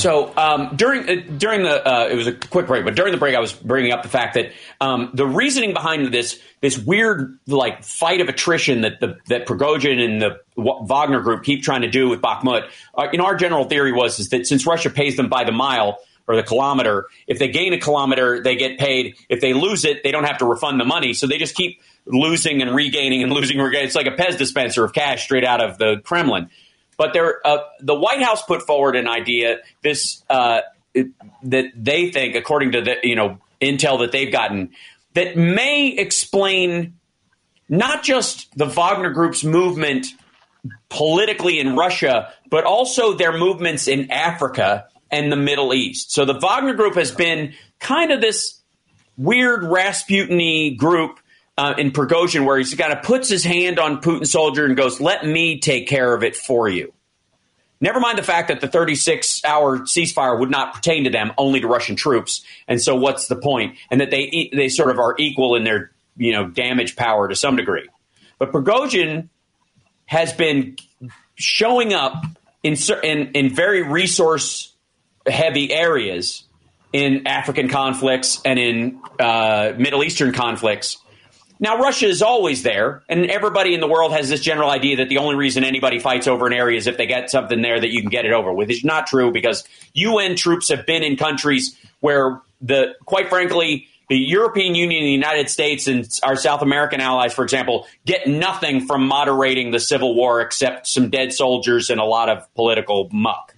So 0.00 0.32
um, 0.36 0.76
during 0.76 1.08
uh, 1.08 1.22
during 1.36 1.62
the 1.62 1.86
uh, 1.86 2.08
it 2.08 2.14
was 2.14 2.26
a 2.26 2.32
quick 2.32 2.66
break, 2.66 2.84
but 2.84 2.94
during 2.94 3.12
the 3.12 3.18
break, 3.18 3.34
I 3.34 3.40
was 3.40 3.52
bringing 3.52 3.92
up 3.92 4.02
the 4.02 4.08
fact 4.08 4.34
that 4.34 4.52
um, 4.80 5.10
the 5.14 5.26
reasoning 5.26 5.74
behind 5.74 6.12
this 6.12 6.40
this 6.60 6.78
weird 6.78 7.38
like 7.46 7.84
fight 7.84 8.20
of 8.20 8.28
attrition 8.28 8.82
that 8.82 9.00
the 9.00 9.18
that 9.28 9.46
Prigozhin 9.46 10.02
and 10.02 10.22
the 10.22 10.40
Wagner 10.56 11.20
group 11.20 11.44
keep 11.44 11.62
trying 11.62 11.82
to 11.82 11.90
do 11.90 12.08
with 12.08 12.20
Bakhmut. 12.20 12.68
Uh, 12.94 13.08
in 13.12 13.20
our 13.20 13.34
general 13.34 13.64
theory 13.64 13.92
was 13.92 14.18
is 14.18 14.30
that 14.30 14.46
since 14.46 14.66
Russia 14.66 14.90
pays 14.90 15.16
them 15.16 15.28
by 15.28 15.44
the 15.44 15.52
mile 15.52 15.98
or 16.26 16.36
the 16.36 16.42
kilometer, 16.42 17.06
if 17.26 17.38
they 17.38 17.48
gain 17.48 17.72
a 17.72 17.78
kilometer, 17.78 18.42
they 18.42 18.56
get 18.56 18.78
paid. 18.78 19.16
If 19.28 19.40
they 19.40 19.52
lose 19.52 19.84
it, 19.84 20.02
they 20.02 20.12
don't 20.12 20.24
have 20.24 20.38
to 20.38 20.46
refund 20.46 20.80
the 20.80 20.84
money, 20.84 21.12
so 21.12 21.26
they 21.26 21.38
just 21.38 21.54
keep 21.54 21.80
losing 22.06 22.62
and 22.62 22.74
regaining 22.74 23.22
and 23.22 23.32
losing. 23.32 23.58
And 23.58 23.66
regaining. 23.66 23.86
It's 23.86 23.96
like 23.96 24.06
a 24.06 24.16
Pez 24.16 24.38
dispenser 24.38 24.84
of 24.84 24.92
cash 24.92 25.24
straight 25.24 25.44
out 25.44 25.62
of 25.62 25.78
the 25.78 26.00
Kremlin. 26.04 26.48
But 27.00 27.14
there, 27.14 27.40
uh, 27.46 27.60
the 27.80 27.94
White 27.94 28.20
House 28.20 28.42
put 28.42 28.60
forward 28.60 28.94
an 28.94 29.08
idea 29.08 29.60
this 29.82 30.22
uh, 30.28 30.60
that 31.44 31.72
they 31.74 32.10
think, 32.10 32.34
according 32.34 32.72
to 32.72 32.82
the 32.82 32.96
you 33.02 33.16
know 33.16 33.38
intel 33.58 34.00
that 34.00 34.12
they've 34.12 34.30
gotten, 34.30 34.72
that 35.14 35.34
may 35.34 35.94
explain 35.96 36.98
not 37.70 38.02
just 38.02 38.54
the 38.54 38.66
Wagner 38.66 39.08
Group's 39.08 39.42
movement 39.42 40.08
politically 40.90 41.58
in 41.58 41.74
Russia, 41.74 42.34
but 42.50 42.64
also 42.64 43.14
their 43.14 43.32
movements 43.32 43.88
in 43.88 44.10
Africa 44.10 44.86
and 45.10 45.32
the 45.32 45.36
Middle 45.36 45.72
East. 45.72 46.12
So 46.12 46.26
the 46.26 46.38
Wagner 46.38 46.74
Group 46.74 46.96
has 46.96 47.12
been 47.12 47.54
kind 47.78 48.12
of 48.12 48.20
this 48.20 48.60
weird 49.16 49.62
Rasputiny 49.62 50.74
group 50.74 51.18
uh, 51.60 51.74
in 51.76 51.90
Prigozhin 51.90 52.46
where 52.46 52.58
he 52.58 52.76
kind 52.76 52.90
of 52.90 53.02
puts 53.02 53.28
his 53.28 53.44
hand 53.44 53.78
on 53.78 54.00
Putin's 54.00 54.32
soldier 54.32 54.64
and 54.64 54.74
goes, 54.76 54.98
"Let 54.98 55.26
me 55.26 55.60
take 55.60 55.86
care 55.86 56.14
of 56.14 56.24
it 56.24 56.34
for 56.34 56.70
you." 56.70 56.94
Never 57.82 58.00
mind 58.00 58.16
the 58.16 58.22
fact 58.22 58.48
that 58.48 58.62
the 58.62 58.68
36 58.68 59.44
hour 59.44 59.80
ceasefire 59.80 60.38
would 60.38 60.50
not 60.50 60.72
pertain 60.72 61.04
to 61.04 61.10
them, 61.10 61.32
only 61.36 61.60
to 61.60 61.66
Russian 61.66 61.96
troops. 61.96 62.42
And 62.66 62.80
so, 62.80 62.94
what's 62.94 63.28
the 63.28 63.36
point? 63.36 63.76
And 63.90 64.00
that 64.00 64.10
they 64.10 64.50
they 64.54 64.70
sort 64.70 64.90
of 64.90 64.98
are 64.98 65.14
equal 65.18 65.54
in 65.54 65.64
their 65.64 65.90
you 66.16 66.32
know 66.32 66.48
damage 66.48 66.96
power 66.96 67.28
to 67.28 67.36
some 67.36 67.56
degree. 67.56 67.88
But 68.38 68.52
Prigozhin 68.52 69.28
has 70.06 70.32
been 70.32 70.76
showing 71.34 71.92
up 71.92 72.24
in 72.62 72.76
in, 73.02 73.32
in 73.32 73.54
very 73.54 73.82
resource 73.82 74.74
heavy 75.26 75.70
areas 75.74 76.44
in 76.94 77.26
African 77.26 77.68
conflicts 77.68 78.40
and 78.46 78.58
in 78.58 79.00
uh, 79.18 79.74
Middle 79.76 80.02
Eastern 80.02 80.32
conflicts. 80.32 80.96
Now, 81.62 81.78
Russia 81.78 82.06
is 82.06 82.22
always 82.22 82.62
there, 82.62 83.02
and 83.06 83.30
everybody 83.30 83.74
in 83.74 83.80
the 83.80 83.86
world 83.86 84.12
has 84.12 84.30
this 84.30 84.40
general 84.40 84.70
idea 84.70 84.96
that 84.96 85.10
the 85.10 85.18
only 85.18 85.36
reason 85.36 85.62
anybody 85.62 85.98
fights 85.98 86.26
over 86.26 86.46
an 86.46 86.54
area 86.54 86.78
is 86.78 86.86
if 86.86 86.96
they 86.96 87.06
get 87.06 87.28
something 87.28 87.60
there 87.60 87.78
that 87.78 87.90
you 87.90 88.00
can 88.00 88.08
get 88.08 88.24
it 88.24 88.32
over 88.32 88.50
with. 88.50 88.70
It's 88.70 88.82
not 88.82 89.06
true 89.06 89.30
because 89.30 89.64
UN 89.92 90.36
troops 90.36 90.70
have 90.70 90.86
been 90.86 91.02
in 91.02 91.18
countries 91.18 91.78
where 92.00 92.40
the, 92.62 92.94
quite 93.04 93.28
frankly, 93.28 93.88
the 94.08 94.16
European 94.16 94.74
Union, 94.74 95.02
the 95.02 95.10
United 95.10 95.50
States, 95.50 95.86
and 95.86 96.08
our 96.22 96.34
South 96.34 96.62
American 96.62 97.00
allies, 97.02 97.34
for 97.34 97.44
example, 97.44 97.86
get 98.06 98.26
nothing 98.26 98.86
from 98.86 99.06
moderating 99.06 99.70
the 99.70 99.80
civil 99.80 100.14
war 100.14 100.40
except 100.40 100.86
some 100.86 101.10
dead 101.10 101.30
soldiers 101.30 101.90
and 101.90 102.00
a 102.00 102.04
lot 102.04 102.30
of 102.30 102.52
political 102.54 103.10
muck 103.12 103.54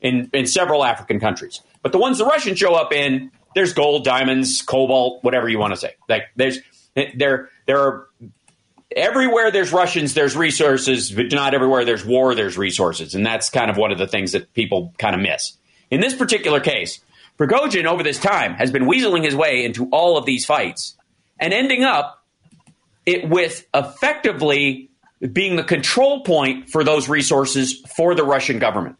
in, 0.00 0.28
in 0.34 0.48
several 0.48 0.84
African 0.84 1.20
countries. 1.20 1.60
But 1.82 1.92
the 1.92 1.98
ones 1.98 2.18
the 2.18 2.26
Russians 2.26 2.58
show 2.58 2.74
up 2.74 2.92
in, 2.92 3.30
there's 3.54 3.72
gold, 3.72 4.04
diamonds, 4.04 4.60
cobalt, 4.60 5.22
whatever 5.22 5.48
you 5.48 5.60
want 5.60 5.72
to 5.72 5.78
say. 5.78 5.94
Like 6.08 6.24
there's 6.34 6.58
there 6.94 7.50
there 7.66 7.80
are 7.80 8.08
everywhere 8.94 9.50
there's 9.50 9.72
Russians, 9.72 10.14
there's 10.14 10.36
resources, 10.36 11.10
but 11.10 11.32
not 11.32 11.54
everywhere 11.54 11.84
there's 11.84 12.04
war, 12.04 12.34
there's 12.34 12.56
resources, 12.56 13.14
and 13.14 13.24
that's 13.24 13.50
kind 13.50 13.70
of 13.70 13.76
one 13.76 13.92
of 13.92 13.98
the 13.98 14.06
things 14.06 14.32
that 14.32 14.52
people 14.54 14.94
kind 14.98 15.14
of 15.14 15.20
miss. 15.20 15.56
In 15.90 16.00
this 16.00 16.14
particular 16.14 16.60
case, 16.60 17.00
Prigozhin 17.38 17.84
over 17.84 18.02
this 18.02 18.18
time 18.18 18.54
has 18.54 18.70
been 18.70 18.84
weaseling 18.84 19.24
his 19.24 19.34
way 19.34 19.64
into 19.64 19.88
all 19.90 20.16
of 20.16 20.24
these 20.24 20.46
fights 20.46 20.96
and 21.38 21.52
ending 21.52 21.82
up 21.82 22.24
it 23.06 23.28
with 23.28 23.66
effectively 23.74 24.90
being 25.32 25.56
the 25.56 25.64
control 25.64 26.22
point 26.22 26.70
for 26.70 26.84
those 26.84 27.08
resources 27.08 27.82
for 27.96 28.14
the 28.14 28.24
Russian 28.24 28.58
government. 28.58 28.96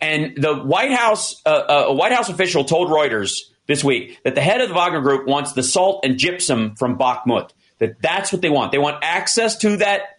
And 0.00 0.34
the 0.36 0.54
White 0.54 0.92
House, 0.92 1.42
uh, 1.44 1.50
uh 1.50 1.84
a 1.88 1.92
White 1.92 2.12
House 2.12 2.28
official 2.28 2.64
told 2.64 2.88
Reuters 2.88 3.40
this 3.70 3.82
week 3.82 4.18
that 4.24 4.34
the 4.34 4.40
head 4.40 4.60
of 4.60 4.68
the 4.68 4.74
Wagner 4.74 5.00
Group 5.00 5.26
wants 5.26 5.52
the 5.52 5.62
salt 5.62 6.04
and 6.04 6.18
gypsum 6.18 6.74
from 6.76 6.98
Bakhmut. 6.98 7.50
That 7.78 8.02
that's 8.02 8.32
what 8.32 8.42
they 8.42 8.50
want. 8.50 8.72
They 8.72 8.78
want 8.78 8.98
access 9.02 9.56
to 9.58 9.78
that, 9.78 10.18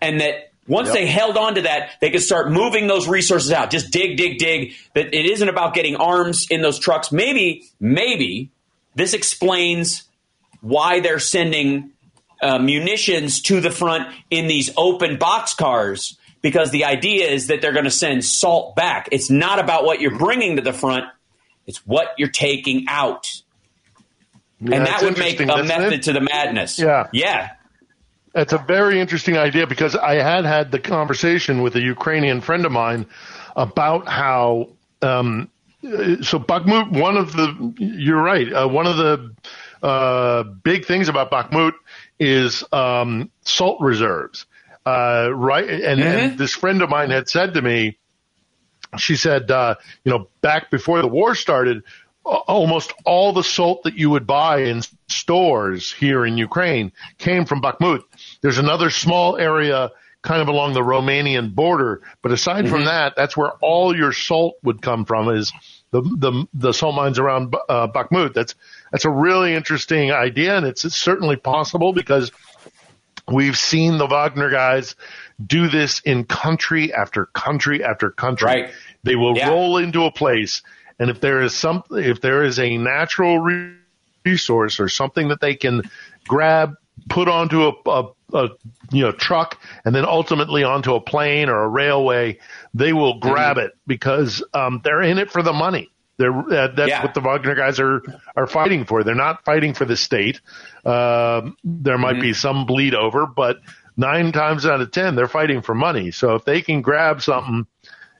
and 0.00 0.20
that 0.20 0.52
once 0.68 0.88
yep. 0.88 0.94
they 0.94 1.06
held 1.06 1.36
on 1.36 1.56
to 1.56 1.62
that, 1.62 1.90
they 2.00 2.10
could 2.10 2.22
start 2.22 2.52
moving 2.52 2.86
those 2.86 3.08
resources 3.08 3.50
out. 3.50 3.70
Just 3.70 3.90
dig, 3.90 4.16
dig, 4.16 4.38
dig. 4.38 4.74
That 4.94 5.12
it 5.12 5.26
isn't 5.26 5.48
about 5.48 5.74
getting 5.74 5.96
arms 5.96 6.46
in 6.48 6.62
those 6.62 6.78
trucks. 6.78 7.10
Maybe, 7.10 7.64
maybe 7.80 8.52
this 8.94 9.14
explains 9.14 10.04
why 10.60 11.00
they're 11.00 11.18
sending 11.18 11.90
uh, 12.40 12.58
munitions 12.58 13.40
to 13.42 13.60
the 13.60 13.70
front 13.70 14.08
in 14.30 14.46
these 14.46 14.70
open 14.76 15.16
box 15.16 15.54
cars 15.54 16.16
because 16.42 16.70
the 16.70 16.84
idea 16.84 17.28
is 17.28 17.48
that 17.48 17.60
they're 17.60 17.72
going 17.72 17.84
to 17.84 17.90
send 17.90 18.24
salt 18.24 18.76
back. 18.76 19.08
It's 19.12 19.30
not 19.30 19.58
about 19.58 19.84
what 19.84 20.00
you're 20.00 20.18
bringing 20.18 20.56
to 20.56 20.62
the 20.62 20.72
front, 20.72 21.06
it's 21.66 21.86
what 21.86 22.14
you're 22.18 22.28
taking 22.28 22.86
out. 22.88 23.42
Yeah, 24.60 24.76
and 24.76 24.86
that 24.86 25.02
would 25.02 25.18
make 25.18 25.40
a 25.40 25.46
method 25.46 25.92
it? 25.92 26.02
to 26.04 26.12
the 26.12 26.20
madness. 26.20 26.78
Yeah. 26.78 27.08
Yeah. 27.12 27.50
That's 28.32 28.52
a 28.52 28.58
very 28.58 29.00
interesting 29.00 29.36
idea 29.36 29.66
because 29.66 29.94
I 29.94 30.14
had 30.14 30.44
had 30.44 30.70
the 30.70 30.78
conversation 30.78 31.62
with 31.62 31.76
a 31.76 31.80
Ukrainian 31.80 32.40
friend 32.40 32.64
of 32.64 32.72
mine 32.72 33.06
about 33.56 34.08
how. 34.08 34.70
Um, 35.02 35.50
so 35.82 36.38
Bakhmut, 36.38 36.92
one 36.92 37.16
of 37.16 37.32
the, 37.32 37.74
you're 37.78 38.22
right, 38.22 38.50
uh, 38.52 38.68
one 38.68 38.86
of 38.86 38.96
the 38.96 39.34
uh, 39.82 40.44
big 40.44 40.84
things 40.84 41.08
about 41.08 41.32
Bakhmut 41.32 41.72
is 42.20 42.62
um, 42.72 43.32
salt 43.42 43.80
reserves. 43.80 44.46
Uh, 44.86 45.30
right, 45.34 45.68
and, 45.68 46.00
mm-hmm. 46.00 46.02
and, 46.02 46.38
this 46.38 46.54
friend 46.54 46.82
of 46.82 46.88
mine 46.88 47.10
had 47.10 47.28
said 47.28 47.54
to 47.54 47.62
me, 47.62 47.98
she 48.98 49.16
said, 49.16 49.50
uh, 49.50 49.76
you 50.04 50.12
know, 50.12 50.28
back 50.40 50.70
before 50.70 51.00
the 51.00 51.08
war 51.08 51.34
started, 51.34 51.82
almost 52.24 52.92
all 53.04 53.32
the 53.32 53.42
salt 53.42 53.82
that 53.84 53.94
you 53.94 54.10
would 54.10 54.26
buy 54.26 54.62
in 54.62 54.82
stores 55.08 55.92
here 55.92 56.24
in 56.24 56.38
Ukraine 56.38 56.92
came 57.18 57.44
from 57.44 57.60
Bakhmut. 57.60 58.02
There's 58.42 58.58
another 58.58 58.90
small 58.90 59.36
area 59.36 59.90
kind 60.22 60.40
of 60.40 60.48
along 60.48 60.74
the 60.74 60.80
Romanian 60.80 61.52
border, 61.52 62.02
but 62.22 62.30
aside 62.30 62.64
mm-hmm. 62.64 62.74
from 62.74 62.84
that, 62.84 63.14
that's 63.16 63.36
where 63.36 63.52
all 63.60 63.96
your 63.96 64.12
salt 64.12 64.54
would 64.62 64.80
come 64.80 65.04
from 65.04 65.28
is 65.30 65.52
the 65.90 66.00
the, 66.02 66.46
the 66.54 66.72
salt 66.72 66.94
mines 66.94 67.18
around 67.18 67.54
uh, 67.68 67.88
Bakhmut. 67.88 68.34
That's 68.34 68.54
that's 68.92 69.04
a 69.04 69.10
really 69.10 69.54
interesting 69.54 70.12
idea, 70.12 70.56
and 70.56 70.66
it's, 70.66 70.84
it's 70.84 70.96
certainly 70.96 71.36
possible 71.36 71.92
because 71.92 72.30
we've 73.26 73.58
seen 73.58 73.98
the 73.98 74.06
Wagner 74.06 74.50
guys 74.50 74.94
do 75.46 75.68
this 75.68 76.00
in 76.00 76.24
country 76.24 76.92
after 76.92 77.26
country 77.26 77.82
after 77.84 78.10
country. 78.10 78.46
Right. 78.46 78.70
They 79.02 79.16
will 79.16 79.36
yeah. 79.36 79.48
roll 79.48 79.78
into 79.78 80.04
a 80.04 80.12
place 80.12 80.62
and 81.02 81.10
if 81.10 81.20
there 81.20 81.42
is 81.42 81.52
some, 81.52 81.82
if 81.90 82.20
there 82.20 82.44
is 82.44 82.60
a 82.60 82.76
natural 82.78 83.44
resource 84.24 84.78
or 84.78 84.88
something 84.88 85.28
that 85.28 85.40
they 85.40 85.56
can 85.56 85.82
grab, 86.28 86.74
put 87.08 87.28
onto 87.28 87.62
a, 87.62 87.72
a, 87.86 88.04
a 88.34 88.48
you 88.92 89.02
know 89.02 89.10
truck, 89.10 89.60
and 89.84 89.94
then 89.94 90.04
ultimately 90.04 90.62
onto 90.62 90.94
a 90.94 91.00
plane 91.00 91.48
or 91.48 91.64
a 91.64 91.68
railway, 91.68 92.38
they 92.72 92.92
will 92.92 93.18
grab 93.18 93.56
mm-hmm. 93.56 93.66
it 93.66 93.72
because 93.84 94.44
um, 94.54 94.80
they're 94.84 95.02
in 95.02 95.18
it 95.18 95.32
for 95.32 95.42
the 95.42 95.52
money. 95.52 95.90
They're, 96.18 96.38
uh, 96.38 96.68
that's 96.68 96.90
yeah. 96.90 97.02
what 97.02 97.14
the 97.14 97.20
Wagner 97.20 97.56
guys 97.56 97.80
are 97.80 98.02
are 98.36 98.46
fighting 98.46 98.84
for. 98.84 99.02
They're 99.02 99.16
not 99.16 99.44
fighting 99.44 99.74
for 99.74 99.84
the 99.84 99.96
state. 99.96 100.40
Uh, 100.84 101.50
there 101.64 101.98
might 101.98 102.12
mm-hmm. 102.12 102.22
be 102.22 102.32
some 102.32 102.64
bleed 102.64 102.94
over, 102.94 103.26
but 103.26 103.56
nine 103.96 104.32
times 104.32 104.66
out 104.66 104.80
of 104.80 104.90
ten, 104.90 105.14
they're 105.14 105.28
fighting 105.28 105.62
for 105.62 105.74
money. 105.74 106.10
So 106.10 106.34
if 106.34 106.44
they 106.44 106.62
can 106.62 106.82
grab 106.82 107.22
something 107.22 107.66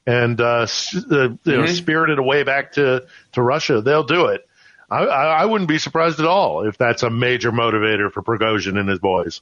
and 0.06 0.40
uh, 0.40 0.44
uh, 0.44 0.66
you 0.94 1.08
know, 1.08 1.36
mm-hmm. 1.44 1.66
spirit 1.66 2.10
it 2.10 2.18
away 2.18 2.42
back 2.42 2.72
to, 2.72 3.06
to 3.32 3.42
Russia, 3.42 3.80
they'll 3.80 4.04
do 4.04 4.26
it. 4.26 4.46
I, 4.90 5.04
I, 5.04 5.44
wouldn't 5.46 5.68
be 5.68 5.78
surprised 5.78 6.20
at 6.20 6.26
all 6.26 6.68
if 6.68 6.76
that's 6.76 7.02
a 7.02 7.08
major 7.08 7.50
motivator 7.50 8.12
for 8.12 8.22
Prigozhin 8.22 8.78
and 8.78 8.90
his 8.90 8.98
boys. 8.98 9.40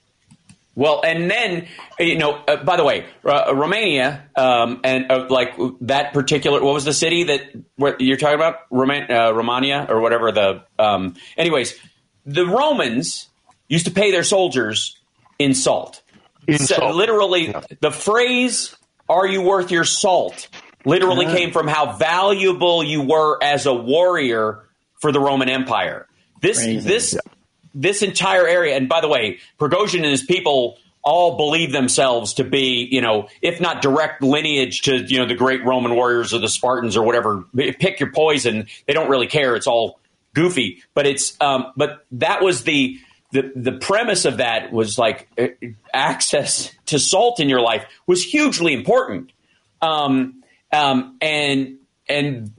Well, 0.77 1.03
and 1.05 1.29
then 1.29 1.67
you 1.99 2.17
know, 2.19 2.35
uh, 2.47 2.63
by 2.63 2.77
the 2.77 2.85
way, 2.85 3.05
uh, 3.25 3.53
Romania 3.55 4.29
um, 4.37 4.81
and 4.85 5.11
uh, 5.11 5.27
like 5.29 5.57
that 5.81 6.13
particular, 6.13 6.63
what 6.63 6.73
was 6.73 6.85
the 6.85 6.93
city 6.93 7.25
that 7.25 7.43
what 7.75 8.01
you're 8.01 8.17
talking 8.17 8.37
about, 8.37 8.61
Roman, 8.71 9.11
uh, 9.11 9.33
Romania 9.33 9.87
or 9.89 10.01
whatever 10.01 10.31
the. 10.31 10.63
Um, 10.79 11.17
anyways, 11.37 11.77
the 12.25 12.47
Romans 12.47 13.29
used 13.69 13.87
to 13.87 13.91
pay 13.91 14.13
their 14.13 14.23
soldiers 14.23 14.97
in 15.39 15.55
salt. 15.55 16.03
In 16.47 16.59
so. 16.59 16.91
Literally, 16.91 17.49
yeah. 17.49 17.63
the 17.81 17.91
phrase 17.91 18.75
are 19.09 19.27
you 19.27 19.43
worth 19.43 19.71
your 19.71 19.85
salt? 19.85 20.49
Literally 20.85 21.27
yeah. 21.27 21.37
came 21.37 21.51
from 21.51 21.67
how 21.67 21.97
valuable 21.97 22.83
you 22.83 23.03
were 23.03 23.43
as 23.43 23.67
a 23.67 23.75
warrior 23.75 24.65
for 25.01 25.13
the 25.13 25.21
Roman 25.21 25.49
Empire. 25.49 26.07
This 26.41 26.59
Crazy. 26.59 26.89
this 26.89 27.15
yeah. 27.15 27.33
this 27.75 28.03
entire 28.03 28.47
area, 28.47 28.77
and 28.77 28.89
by 28.89 29.01
the 29.01 29.09
way, 29.09 29.39
Prigozhin 29.59 29.97
and 29.97 30.07
his 30.07 30.23
people 30.23 30.79
all 31.03 31.37
believe 31.37 31.73
themselves 31.73 32.35
to 32.35 32.45
be, 32.45 32.87
you 32.91 33.01
know, 33.01 33.29
if 33.41 33.61
not 33.61 33.81
direct 33.81 34.23
lineage 34.23 34.83
to, 34.83 34.99
you 34.99 35.19
know, 35.19 35.27
the 35.27 35.35
great 35.35 35.65
Roman 35.65 35.95
warriors 35.95 36.35
or 36.35 36.39
the 36.39 36.49
Spartans 36.49 36.97
or 36.97 37.05
whatever. 37.05 37.45
Pick 37.57 38.01
your 38.01 38.13
poison. 38.13 38.67
They 38.87 38.93
don't 38.93 39.09
really 39.09 39.27
care. 39.27 39.57
It's 39.57 39.67
all 39.67 39.99
goofy. 40.35 40.83
But 40.95 41.07
it's 41.07 41.37
um, 41.41 41.73
but 41.77 42.05
that 42.13 42.43
was 42.43 42.65
the 42.65 42.99
the 43.33 43.53
the 43.55 43.73
premise 43.73 44.25
of 44.25 44.39
that 44.39 44.73
was 44.73 44.99
like 44.99 45.29
uh, 45.39 45.49
access 45.95 46.71
to 46.87 46.99
salt 46.99 47.41
in 47.41 47.49
your 47.49 47.61
life 47.61 47.85
was 48.07 48.25
hugely 48.25 48.73
important, 48.73 49.33
um, 49.81 50.43
um, 50.73 51.17
and 51.21 51.79
and 52.09 52.53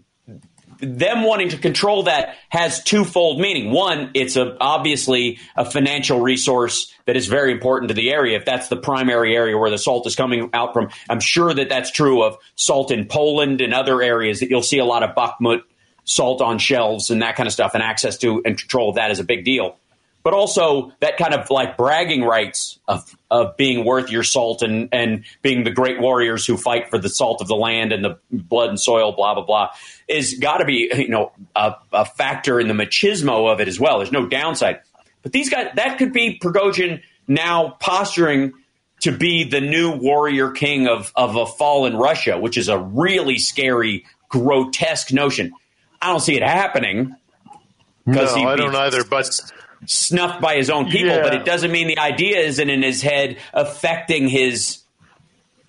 them 0.80 1.24
wanting 1.24 1.50
to 1.50 1.58
control 1.58 2.04
that 2.04 2.36
has 2.50 2.84
twofold 2.84 3.40
meaning. 3.40 3.72
One, 3.72 4.12
it's 4.16 4.36
a, 4.36 4.58
obviously 4.60 5.40
a 5.56 5.64
financial 5.64 6.20
resource 6.20 6.92
that 7.06 7.16
is 7.16 7.28
very 7.28 7.52
important 7.52 7.90
to 7.90 7.94
the 7.94 8.12
area. 8.12 8.38
If 8.38 8.46
that's 8.46 8.68
the 8.68 8.78
primary 8.78 9.36
area 9.36 9.58
where 9.58 9.70
the 9.70 9.78
salt 9.78 10.08
is 10.08 10.16
coming 10.16 10.50
out 10.54 10.74
from, 10.74 10.90
I'm 11.08 11.20
sure 11.20 11.54
that 11.54 11.70
that's 11.70 11.92
true 11.92 12.24
of 12.24 12.38
salt 12.56 12.92
in 12.92 13.06
Poland 13.06 13.62
and 13.62 13.74
other 13.74 14.02
areas 14.02 14.40
that 14.40 14.50
you'll 14.50 14.64
see 14.64 14.80
a 14.80 14.86
lot 14.86 15.04
of 15.04 15.16
Bakhmut 15.16 15.62
salt 16.04 16.42
on 16.42 16.58
shelves 16.58 17.12
and 17.12 17.22
that 17.22 17.36
kind 17.36 17.46
of 17.46 17.54
stuff, 17.54 17.76
and 17.76 17.84
access 17.84 18.18
to 18.20 18.42
and 18.44 18.58
control 18.58 18.90
of 18.90 18.96
that 18.96 19.12
is 19.12 19.20
a 19.20 19.24
big 19.24 19.46
deal 19.46 19.78
but 20.24 20.34
also 20.34 20.92
that 21.00 21.18
kind 21.18 21.34
of 21.34 21.50
like 21.50 21.78
bragging 21.78 22.24
rights 22.24 22.80
of 22.88 23.16
of 23.30 23.58
being 23.58 23.86
worth 23.86 24.12
your 24.12 24.24
salt 24.24 24.62
and 24.62 24.90
and 24.92 25.26
being 25.42 25.64
the 25.64 25.72
great 25.72 26.00
warriors 26.00 26.46
who 26.46 26.58
fight 26.58 26.90
for 26.90 26.98
the 26.98 27.10
salt 27.10 27.42
of 27.42 27.48
the 27.48 27.56
land 27.56 27.92
and 27.92 28.04
the 28.04 28.18
blood 28.32 28.70
and 28.70 28.80
soil, 28.80 29.12
blah 29.12 29.34
blah 29.34 29.46
blah, 29.46 29.70
is 30.08 30.36
got 30.36 30.58
to 30.58 30.66
be 30.66 30.92
you 30.96 31.10
know 31.10 31.32
a, 31.56 31.76
a, 31.94 32.06
factor 32.06 32.60
in 32.60 32.68
the 32.68 32.74
machismo 32.74 33.52
of 33.52 33.60
it 33.60 33.68
as 33.68 33.80
well. 33.80 34.00
There's 34.00 34.12
no 34.12 34.28
downside. 34.28 34.82
But 35.24 35.32
these 35.32 35.50
guys, 35.50 35.68
that 35.76 35.98
could 35.98 36.14
be 36.14 36.40
Prigozhin 36.40 37.02
now 37.28 37.78
posturing 37.80 38.54
to 39.02 39.12
be 39.12 39.44
the 39.44 39.62
new 39.62 39.92
warrior 39.92 40.52
king 40.52 40.88
of, 40.88 41.12
of 41.16 41.36
a 41.36 41.46
fallen 41.46 41.96
Russia, 41.96 42.40
which 42.40 42.58
is 42.58 42.70
a 42.70 42.78
really 42.78 43.38
scary, 43.38 44.06
grotesque 44.30 45.12
notion. 45.12 45.54
I 46.02 46.08
don't 46.08 46.20
see 46.20 46.36
it 46.36 46.44
happening. 46.44 47.16
No, 48.06 48.24
I 48.24 48.56
don't 48.56 48.76
either. 48.76 49.04
But 49.04 49.40
snuffed 49.86 50.42
by 50.42 50.56
his 50.56 50.70
own 50.70 50.90
people, 50.90 51.16
Yeah. 51.16 51.22
but 51.24 51.34
it 51.34 51.46
doesn't 51.46 51.72
mean 51.72 51.88
the 51.88 52.00
idea 52.00 52.38
isn't 52.40 52.70
in 52.70 52.82
his 52.84 53.02
head 53.02 53.38
affecting 53.54 54.28
his 54.28 54.81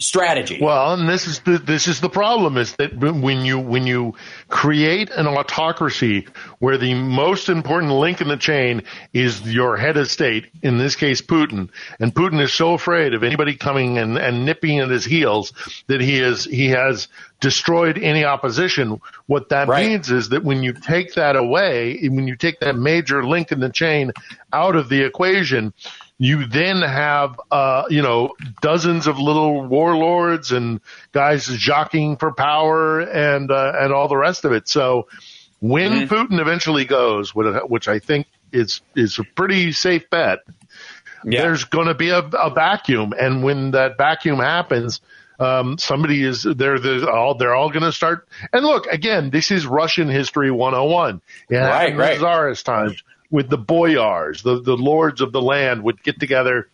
strategy. 0.02 0.58
Well, 0.60 0.94
and 0.94 1.08
this 1.08 1.26
is 1.26 1.40
the 1.40 1.58
this 1.58 1.88
is 1.88 2.00
the 2.00 2.08
problem 2.08 2.56
is 2.56 2.74
that 2.76 2.96
when 2.96 3.44
you 3.44 3.58
when 3.58 3.86
you 3.86 4.14
create 4.48 5.10
an 5.10 5.26
autocracy 5.26 6.26
where 6.58 6.76
the 6.76 6.94
most 6.94 7.48
important 7.48 7.92
link 7.92 8.20
in 8.20 8.28
the 8.28 8.36
chain 8.36 8.82
is 9.12 9.40
your 9.42 9.76
head 9.76 9.96
of 9.96 10.10
state, 10.10 10.46
in 10.62 10.78
this 10.78 10.96
case 10.96 11.22
Putin, 11.22 11.70
and 12.00 12.14
Putin 12.14 12.40
is 12.40 12.52
so 12.52 12.74
afraid 12.74 13.14
of 13.14 13.22
anybody 13.22 13.54
coming 13.54 13.98
and, 13.98 14.18
and 14.18 14.44
nipping 14.44 14.80
at 14.80 14.90
his 14.90 15.04
heels 15.04 15.52
that 15.86 16.00
he 16.00 16.18
is 16.18 16.44
he 16.44 16.68
has 16.68 17.08
destroyed 17.40 17.98
any 17.98 18.24
opposition. 18.24 19.00
What 19.26 19.48
that 19.50 19.68
means 19.68 20.10
is 20.10 20.30
that 20.30 20.44
when 20.44 20.62
you 20.62 20.72
take 20.72 21.14
that 21.14 21.36
away, 21.36 21.98
when 22.08 22.26
you 22.26 22.36
take 22.36 22.60
that 22.60 22.76
major 22.76 23.26
link 23.26 23.52
in 23.52 23.60
the 23.60 23.68
chain 23.68 24.12
out 24.52 24.76
of 24.76 24.88
the 24.88 25.04
equation, 25.04 25.74
you 26.22 26.46
then 26.46 26.82
have 26.82 27.40
uh, 27.50 27.82
you 27.90 28.00
know 28.00 28.32
dozens 28.60 29.08
of 29.08 29.18
little 29.18 29.66
warlords 29.66 30.52
and 30.52 30.80
guys 31.10 31.46
jockeying 31.46 32.16
for 32.16 32.32
power 32.32 33.00
and 33.00 33.50
uh, 33.50 33.72
and 33.80 33.92
all 33.92 34.06
the 34.06 34.16
rest 34.16 34.44
of 34.44 34.52
it. 34.52 34.68
So 34.68 35.08
when 35.58 36.06
Putin 36.06 36.40
eventually 36.40 36.84
goes, 36.84 37.34
which 37.34 37.88
I 37.88 37.98
think 37.98 38.28
is 38.52 38.82
is 38.94 39.18
a 39.18 39.24
pretty 39.24 39.72
safe 39.72 40.08
bet, 40.10 40.38
there's 41.24 41.64
going 41.64 41.88
to 41.88 41.94
be 41.94 42.10
a, 42.10 42.20
a 42.20 42.50
vacuum, 42.50 43.12
and 43.18 43.42
when 43.42 43.72
that 43.72 43.98
vacuum 43.98 44.38
happens. 44.38 45.00
Um, 45.40 45.76
somebody 45.76 46.22
is 46.22 46.44
they're, 46.44 46.78
they're 46.78 47.10
all 47.10 47.34
they're 47.34 47.54
all 47.54 47.70
going 47.70 47.82
to 47.82 47.90
start 47.90 48.28
and 48.52 48.64
look 48.64 48.86
again 48.86 49.30
this 49.30 49.50
is 49.50 49.66
Russian 49.66 50.08
history 50.08 50.52
101 50.52 51.20
it 51.48 51.56
Right, 51.56 51.96
right. 51.96 52.18
Tsarist 52.18 52.64
times 52.64 53.02
with 53.32 53.48
the 53.48 53.58
boyars 53.58 54.42
the 54.42 54.60
the 54.60 54.76
lords 54.76 55.20
of 55.20 55.32
the 55.32 55.42
land 55.42 55.82
would 55.82 56.00
get 56.04 56.20
together. 56.20 56.68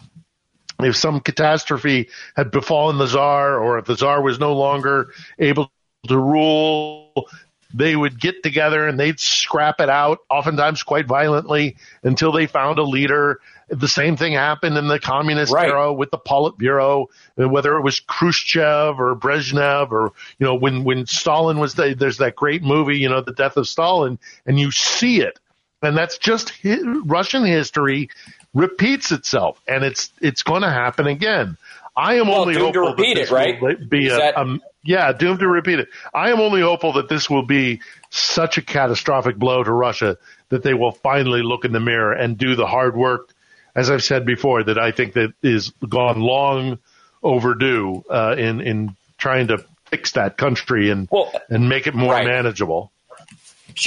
If 0.81 0.97
some 0.97 1.21
catastrophe 1.21 2.09
had 2.37 2.51
befallen 2.51 2.99
the 2.99 3.07
czar 3.07 3.59
or 3.59 3.79
if 3.79 3.87
the 3.87 3.97
czar 3.97 4.21
was 4.21 4.39
no 4.39 4.55
longer 4.55 5.13
able 5.39 5.73
to 6.07 6.19
rule 6.19 7.29
they 7.75 7.95
would 7.95 8.19
get 8.19 8.43
together 8.43 8.87
and 8.87 8.99
they'd 8.99 9.21
scrap 9.21 9.81
it 9.81 9.91
out 9.91 10.21
oftentimes 10.31 10.83
quite 10.83 11.07
violently 11.07 11.77
until 12.03 12.33
they 12.33 12.47
found 12.47 12.79
a 12.79 12.83
leader. 12.83 13.41
The 13.69 13.89
same 13.89 14.17
thing 14.17 14.33
happened 14.33 14.79
in 14.79 14.89
the 14.89 14.99
communist 14.99 15.53
era 15.55 15.93
with 15.93 16.11
the 16.11 16.19
politburo 16.19 17.07
whether 17.37 17.77
it 17.77 17.83
was 17.83 18.01
khrushchev 18.01 18.99
or 18.99 19.15
brezhnev 19.15 19.91
or 19.91 20.13
you 20.39 20.47
know 20.47 20.55
when 20.55 20.85
when 20.85 21.07
stalin 21.07 21.59
was 21.59 21.75
the, 21.75 21.95
there's 21.99 22.19
that 22.19 22.35
great 22.35 22.63
movie 22.63 22.99
you 22.99 23.09
know 23.09 23.21
the 23.21 23.33
death 23.33 23.59
of 23.59 23.69
stalin 23.69 24.19
and 24.47 24.59
you 24.59 24.71
see 24.71 25.21
it 25.21 25.39
and 25.83 25.97
that's 25.97 26.19
just 26.19 26.51
hi- 26.63 26.79
Russian 27.05 27.45
history 27.45 28.11
repeats 28.55 29.13
itself, 29.13 29.61
and 29.69 29.85
it's 29.85 30.11
it's 30.21 30.43
going 30.43 30.63
to 30.63 30.71
happen 30.71 31.07
again. 31.07 31.57
I 31.97 32.15
am 32.17 32.29
Well, 32.29 32.43
only 32.43 32.55
doomed 32.55 32.75
to 32.75 32.81
hopeful 32.81 32.97
that 32.97 33.03
repeat 33.03 33.15
this 33.17 33.31
it, 33.31 33.35
right? 33.35 33.61
will 33.61 33.75
Be 33.89 34.09
a, 34.09 34.17
that- 34.17 34.37
um, 34.37 34.63
yeah, 34.85 35.13
doomed 35.13 35.41
to 35.41 35.49
repeat 35.49 35.81
it. 35.81 35.89
I 36.15 36.31
am 36.31 36.41
only 36.41 36.61
hopeful 36.61 36.93
that 36.95 37.09
this 37.09 37.29
will 37.29 37.43
be 37.45 37.81
such 38.11 38.57
a 38.59 38.63
catastrophic 38.63 39.37
blow 39.37 39.63
to 39.63 39.73
Russia 39.73 40.17
that 40.51 40.63
they 40.63 40.73
will 40.75 40.93
finally 40.93 41.43
look 41.43 41.65
in 41.65 41.73
the 41.73 41.81
mirror 41.81 42.13
and 42.13 42.39
do 42.39 42.55
the 42.57 42.67
hard 42.67 42.97
work, 42.97 43.35
as 43.75 43.91
I've 43.91 44.03
said 44.05 44.25
before, 44.25 44.63
that 44.63 44.79
I 44.79 44.93
think 44.93 45.13
that 45.15 45.35
is 45.43 45.71
gone 45.87 46.21
long 46.21 46.79
overdue 47.23 48.05
uh, 48.09 48.35
in 48.39 48.61
in 48.61 48.97
trying 49.19 49.49
to 49.49 49.59
fix 49.87 50.13
that 50.13 50.37
country 50.37 50.91
and 50.91 51.09
and 51.51 51.69
make 51.69 51.87
it 51.87 51.95
more 51.95 52.15
manageable. 52.23 52.93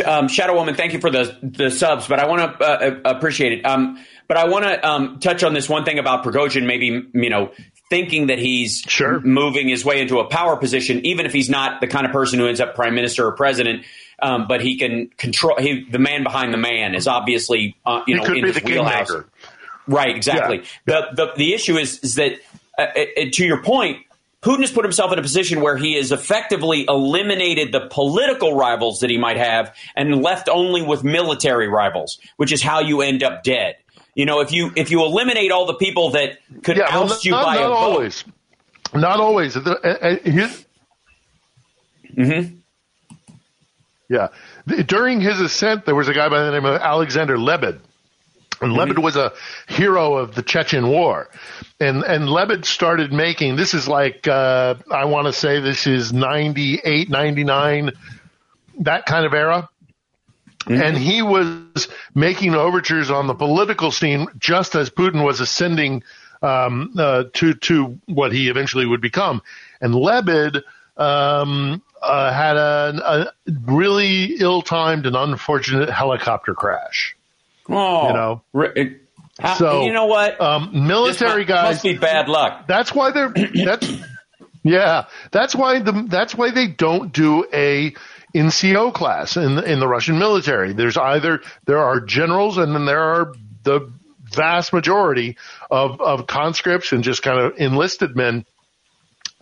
Um, 0.06 0.28
Shadow 0.28 0.56
Woman, 0.56 0.76
thank 0.76 0.94
you 0.94 1.00
for 1.00 1.10
the 1.10 1.38
the 1.42 1.70
subs, 1.70 2.08
but 2.08 2.20
I 2.20 2.28
want 2.28 2.60
to 2.60 2.66
uh, 2.66 2.70
uh, 2.70 3.16
appreciate 3.16 3.52
it. 3.54 3.66
Um, 3.66 4.04
but 4.28 4.38
I 4.38 4.48
want 4.48 4.64
to 4.64 4.88
um, 4.88 5.20
touch 5.20 5.44
on 5.44 5.54
this 5.54 5.68
one 5.68 5.84
thing 5.84 6.00
about 6.00 6.24
Prigozhin, 6.24 6.66
maybe 6.66 7.06
you 7.14 7.30
know, 7.30 7.52
thinking 7.90 8.28
that 8.28 8.40
he's 8.40 8.86
moving 9.24 9.68
his 9.68 9.84
way 9.84 10.00
into 10.00 10.20
a 10.20 10.26
power 10.26 10.56
position, 10.56 11.06
even 11.06 11.26
if 11.26 11.34
he's 11.34 11.50
not 11.50 11.82
the 11.82 11.88
kind 11.88 12.06
of 12.06 12.14
person 12.14 12.40
who 12.40 12.48
ends 12.48 12.62
up 12.62 12.74
prime 12.74 12.96
minister 12.96 13.28
or 13.28 13.34
president. 13.34 13.84
Um, 14.22 14.48
but 14.48 14.62
he 14.62 14.78
can 14.78 15.10
control. 15.18 15.58
He, 15.58 15.84
the 15.90 16.00
man 16.00 16.24
behind 16.24 16.54
the 16.54 16.58
man 16.58 16.96
is 16.96 17.08
obviously 17.08 17.76
uh, 17.86 18.04
you 18.08 18.16
He 18.16 18.22
know 18.22 18.28
in 18.28 18.34
be 18.36 18.52
his 18.52 18.56
the 18.56 18.62
wheelhouse. 18.64 19.12
Right, 19.88 20.16
exactly. 20.16 20.64
The, 20.86 21.08
the 21.14 21.32
the 21.36 21.54
issue 21.54 21.78
is 21.78 22.00
is 22.00 22.16
that 22.16 22.34
uh, 22.78 22.84
uh, 22.84 23.06
to 23.32 23.46
your 23.46 23.62
point, 23.62 24.06
Putin 24.42 24.62
has 24.62 24.72
put 24.72 24.84
himself 24.84 25.14
in 25.14 25.20
a 25.20 25.22
position 25.22 25.62
where 25.62 25.78
he 25.78 25.96
has 25.96 26.12
effectively 26.12 26.86
eliminated 26.88 27.72
the 27.72 27.88
political 27.92 28.56
rivals 28.56 29.02
that 29.02 29.10
he 29.10 29.18
might 29.18 29.38
have 29.38 29.76
and 29.96 30.22
left 30.24 30.50
only 30.50 30.82
with 30.82 31.04
military 31.04 31.68
rivals, 31.68 32.20
which 32.38 32.52
is 32.52 32.62
how 32.62 32.80
you 32.80 33.02
end 33.02 33.22
up 33.22 33.44
dead. 33.44 33.76
You 34.16 34.26
know, 34.26 34.42
if 34.42 34.52
you 34.52 34.72
if 34.76 34.90
you 34.92 35.04
eliminate 35.06 35.52
all 35.52 35.68
the 35.68 35.76
people 35.76 36.12
that 36.12 36.40
could 36.64 36.78
Yeah, 36.78 36.90
well, 36.90 37.04
oust 37.04 37.24
you 37.24 37.32
not, 37.32 37.46
by 37.46 37.56
not 37.56 37.64
a 37.64 37.68
vote, 37.68 37.74
not 37.74 37.82
always. 37.82 38.26
Not 38.94 39.20
always. 39.20 39.58
Uh, 39.58 39.62
uh, 39.84 40.16
Mm-hmm. 42.18 42.58
Yeah. 44.10 44.28
During 44.86 45.22
his 45.22 45.40
ascent, 45.40 45.86
there 45.86 45.96
was 45.96 46.10
a 46.10 46.14
guy 46.14 46.28
by 46.28 46.44
the 46.44 46.52
name 46.52 46.66
of 46.66 46.82
Alexander 46.82 47.38
Lebed. 47.38 47.80
And 48.62 48.74
Lebed 48.74 49.00
was 49.00 49.16
a 49.16 49.34
hero 49.68 50.18
of 50.18 50.36
the 50.36 50.44
Chechen 50.44 50.88
War. 50.88 51.30
And, 51.80 52.04
and 52.04 52.30
Lebed 52.30 52.66
started 52.66 53.12
making, 53.12 53.56
this 53.56 53.74
is 53.74 53.88
like, 53.88 54.28
uh, 54.28 54.76
I 54.92 55.06
want 55.06 55.28
to 55.28 55.34
say 55.34 55.60
this 55.60 55.88
is 55.88 56.14
98, 56.14 57.10
99, 57.10 57.92
that 58.80 59.06
kind 59.06 59.26
of 59.26 59.34
era. 59.34 59.68
And 60.68 60.96
he 60.96 61.24
was 61.24 61.88
making 62.14 62.54
overtures 62.54 63.10
on 63.10 63.26
the 63.26 63.34
political 63.34 63.92
scene 63.92 64.28
just 64.38 64.76
as 64.76 64.92
Putin 64.92 65.26
was 65.26 65.40
ascending 65.40 66.04
um, 66.44 66.94
uh, 66.98 67.26
to 67.34 67.54
to 67.54 68.00
what 68.06 68.32
he 68.32 68.48
eventually 68.50 68.86
would 68.86 69.02
become. 69.02 69.42
And 69.80 69.96
Lebed 69.96 70.64
um, 70.98 71.82
uh, 72.02 72.34
had 72.34 72.58
a, 72.58 73.02
a 73.04 73.52
really 73.66 74.36
ill-timed 74.40 75.06
and 75.06 75.16
unfortunate 75.16 75.90
helicopter 75.90 76.54
crash. 76.54 77.16
Oh, 77.70 78.08
you 78.08 78.14
know. 78.14 78.42
ri- 78.54 78.98
how- 79.40 79.56
So 79.56 79.84
you 79.86 79.94
know 79.94 80.06
what? 80.08 80.40
Um, 80.42 80.88
military 80.88 81.46
guys 81.46 81.76
must 81.76 81.84
be 81.84 81.98
bad 81.98 82.28
luck. 82.30 82.68
That's 82.68 82.94
why 82.94 83.12
they're 83.12 83.34
that's 83.66 83.90
yeah. 84.64 85.06
That's 85.32 85.56
why 85.56 85.80
the 85.80 86.06
that's 86.08 86.36
why 86.36 86.52
they 86.52 86.68
don't 86.68 87.12
do 87.14 87.46
a 87.54 87.94
NCO 88.36 88.94
class 88.94 89.36
in 89.38 89.56
the, 89.56 89.64
in 89.64 89.80
the 89.80 89.88
Russian 89.88 90.18
military. 90.20 90.74
There's 90.74 90.98
either 90.98 91.42
there 91.66 91.80
are 91.80 92.00
generals 92.00 92.58
and 92.58 92.74
then 92.76 92.86
there 92.86 93.02
are 93.02 93.34
the 93.64 93.92
vast 94.24 94.72
majority 94.74 95.38
of 95.70 96.00
of 96.02 96.28
conscripts 96.28 96.92
and 96.94 97.04
just 97.04 97.22
kind 97.24 97.40
of 97.40 97.54
enlisted 97.58 98.16
men 98.16 98.46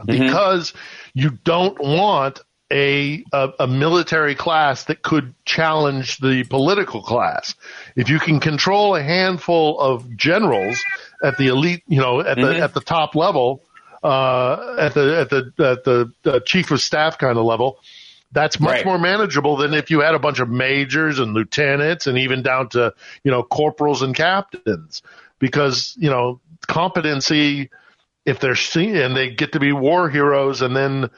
because 0.06 0.74
you 1.14 1.32
don't 1.44 1.80
want 1.80 2.40
a, 2.72 3.24
a 3.34 3.50
a 3.62 3.68
military 3.68 4.36
class 4.36 4.86
that 4.86 5.02
could 5.02 5.34
challenge 5.46 6.18
the 6.20 6.44
political 6.44 7.02
class. 7.02 7.56
If 8.00 8.10
you 8.10 8.18
can 8.18 8.40
control 8.40 8.96
a 8.96 9.04
handful 9.04 9.78
of 9.78 10.16
generals 10.16 10.82
at 11.22 11.38
the 11.38 11.48
elite, 11.48 11.84
you 11.88 12.00
know, 12.00 12.22
at 12.22 12.38
the 12.38 12.44
Mhm. 12.44 12.62
at 12.62 12.74
the 12.74 12.80
top 12.80 13.14
level, 13.14 13.62
uh, 14.02 14.76
at 14.80 14.94
the 14.94 15.20
at 15.20 15.30
the 15.30 15.42
at 15.60 15.84
the 15.84 16.12
uh, 16.26 16.40
chief 16.46 16.72
of 16.72 16.80
staff 16.82 17.18
kind 17.18 17.38
of 17.38 17.44
level, 17.44 17.78
that's 18.32 18.58
much 18.58 18.78
Right. 18.78 18.86
more 18.86 18.98
manageable 19.00 19.58
than 19.58 19.74
if 19.74 19.92
you 19.92 20.00
had 20.00 20.16
a 20.16 20.20
bunch 20.20 20.40
of 20.40 20.48
majors 20.50 21.20
and 21.20 21.34
lieutenants 21.34 22.08
and 22.08 22.18
even 22.18 22.42
down 22.42 22.70
to 22.70 22.94
you 23.26 23.32
know 23.32 23.44
corporals 23.44 24.02
and 24.02 24.16
captains, 24.16 25.02
because 25.40 25.94
you 26.00 26.10
know 26.10 26.40
competency 26.68 27.70
if 28.26 28.40
they're 28.40 28.56
seen 28.56 28.96
and 28.96 29.16
they 29.18 29.30
get 29.30 29.52
to 29.54 29.60
be 29.60 29.74
war 29.74 30.10
heroes 30.10 30.62
and 30.62 30.74
then 30.76 31.10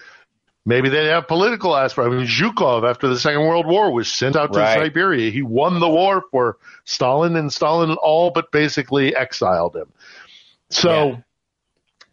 maybe 0.66 0.90
they 0.90 1.06
have 1.08 1.28
political 1.28 1.76
aspirations. 1.78 2.14
I 2.14 2.18
mean, 2.18 2.28
Zhukov 2.54 2.90
after 2.90 3.08
the 3.08 3.20
Second 3.20 3.42
World 3.42 3.66
War 3.68 3.92
was 3.92 4.12
sent 4.12 4.36
out 4.36 4.54
to 4.54 4.60
Right. 4.60 4.78
Siberia. 4.78 5.32
He 5.32 5.42
won 5.42 5.80
the 5.80 5.90
war 5.90 6.24
for 6.32 6.58
Stalin 6.86 7.36
and 7.36 7.52
Stalin 7.52 7.96
all 8.02 8.32
but 8.32 8.52
basically 8.52 9.16
exiled 9.16 9.76
him. 9.76 9.92
So 10.70 11.22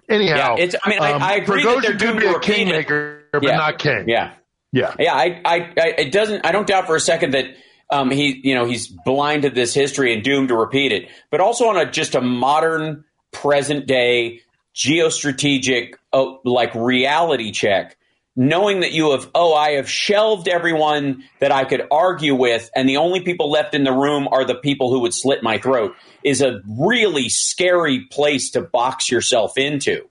anyhow, 0.09 0.57
Yeah, 0.57 0.65
it's- 0.65 0.81
I 0.85 0.89
mean, 0.91 0.99
I- 1.01 1.13
um, 1.13 1.23
I 1.23 1.35
agree 1.37 1.63
that 1.63 1.83
they're 1.83 1.93
Prigozhin 1.93 1.99
doomed 1.99 2.21
be 2.21 2.27
a 2.27 2.39
kingmaker, 2.41 3.23
but 3.33 3.43
Yeah. 3.43 3.57
not 3.57 3.79
king. 3.79 4.05
Yeah. 4.09 4.33
Yeah. 4.73 4.95
Yeah, 4.99 5.15
I, 5.15 5.41
I, 5.45 5.55
I, 5.79 5.95
it 5.99 6.13
doesn't. 6.13 6.45
I 6.45 6.53
don't 6.53 6.67
doubt 6.67 6.87
for 6.87 6.97
a 6.97 7.01
second 7.01 7.33
that 7.35 7.47
um, 7.91 8.11
he, 8.11 8.39
you 8.45 8.55
know, 8.55 8.67
he's 8.67 8.87
blind 8.87 9.43
to 9.45 9.51
this 9.51 9.73
history 9.73 10.13
and 10.13 10.23
doomed 10.23 10.49
to 10.49 10.55
repeat 10.57 10.93
it. 10.93 11.09
But 11.31 11.41
also 11.41 11.69
on 11.69 11.79
a 11.79 11.91
just 11.91 12.15
a 12.15 12.21
modern, 12.21 13.05
present 13.33 13.87
day 13.87 14.41
geostrategic, 14.75 15.95
uh, 16.13 16.25
like 16.45 16.75
reality 16.75 17.51
check. 17.53 17.97
Knowing 18.39 18.81
that 18.81 18.93
you 18.93 19.11
have, 19.11 19.29
oh, 19.35 19.53
I 19.53 19.73
have 19.73 19.91
shelved 19.91 20.47
everyone 20.47 21.25
that 21.41 21.51
I 21.51 21.65
could 21.65 21.83
argue 21.91 22.37
with, 22.37 22.71
and 22.75 22.89
the 22.89 22.99
only 22.99 23.21
people 23.21 23.51
left 23.51 23.75
in 23.75 23.83
the 23.83 23.93
room 23.93 24.29
are 24.31 24.45
the 24.45 24.55
people 24.55 24.91
who 24.93 25.01
would 25.01 25.13
slit 25.13 25.43
my 25.43 25.59
throat, 25.59 25.97
is 26.23 26.41
a 26.41 26.61
really 26.79 27.29
scary 27.29 28.07
place 28.11 28.53
to 28.53 28.61
box 28.61 29.11
yourself 29.11 29.59
into. 29.59 30.09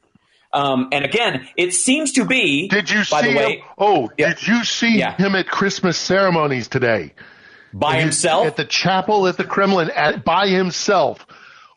Um, 0.51 0.89
and 0.91 1.05
again, 1.05 1.47
it 1.55 1.73
seems 1.73 2.13
to 2.13 2.25
be. 2.25 2.67
Did 2.67 2.89
you 2.89 3.05
see 3.05 3.15
way, 3.35 3.57
him? 3.57 3.65
Oh, 3.77 4.09
did 4.17 4.45
you 4.45 4.63
see 4.65 4.97
Yeah. 4.99 5.15
him 5.15 5.33
at 5.33 5.47
Christmas 5.47 5.97
ceremonies 5.97 6.67
today? 6.67 7.13
by 7.73 7.99
himself? 7.99 8.47
at 8.47 8.55
the 8.57 8.65
chapel 8.65 9.27
at 9.27 9.37
the 9.37 9.43
Kremlin 9.43 9.89
at, 9.95 10.25
by 10.25 10.47
himself. 10.47 11.25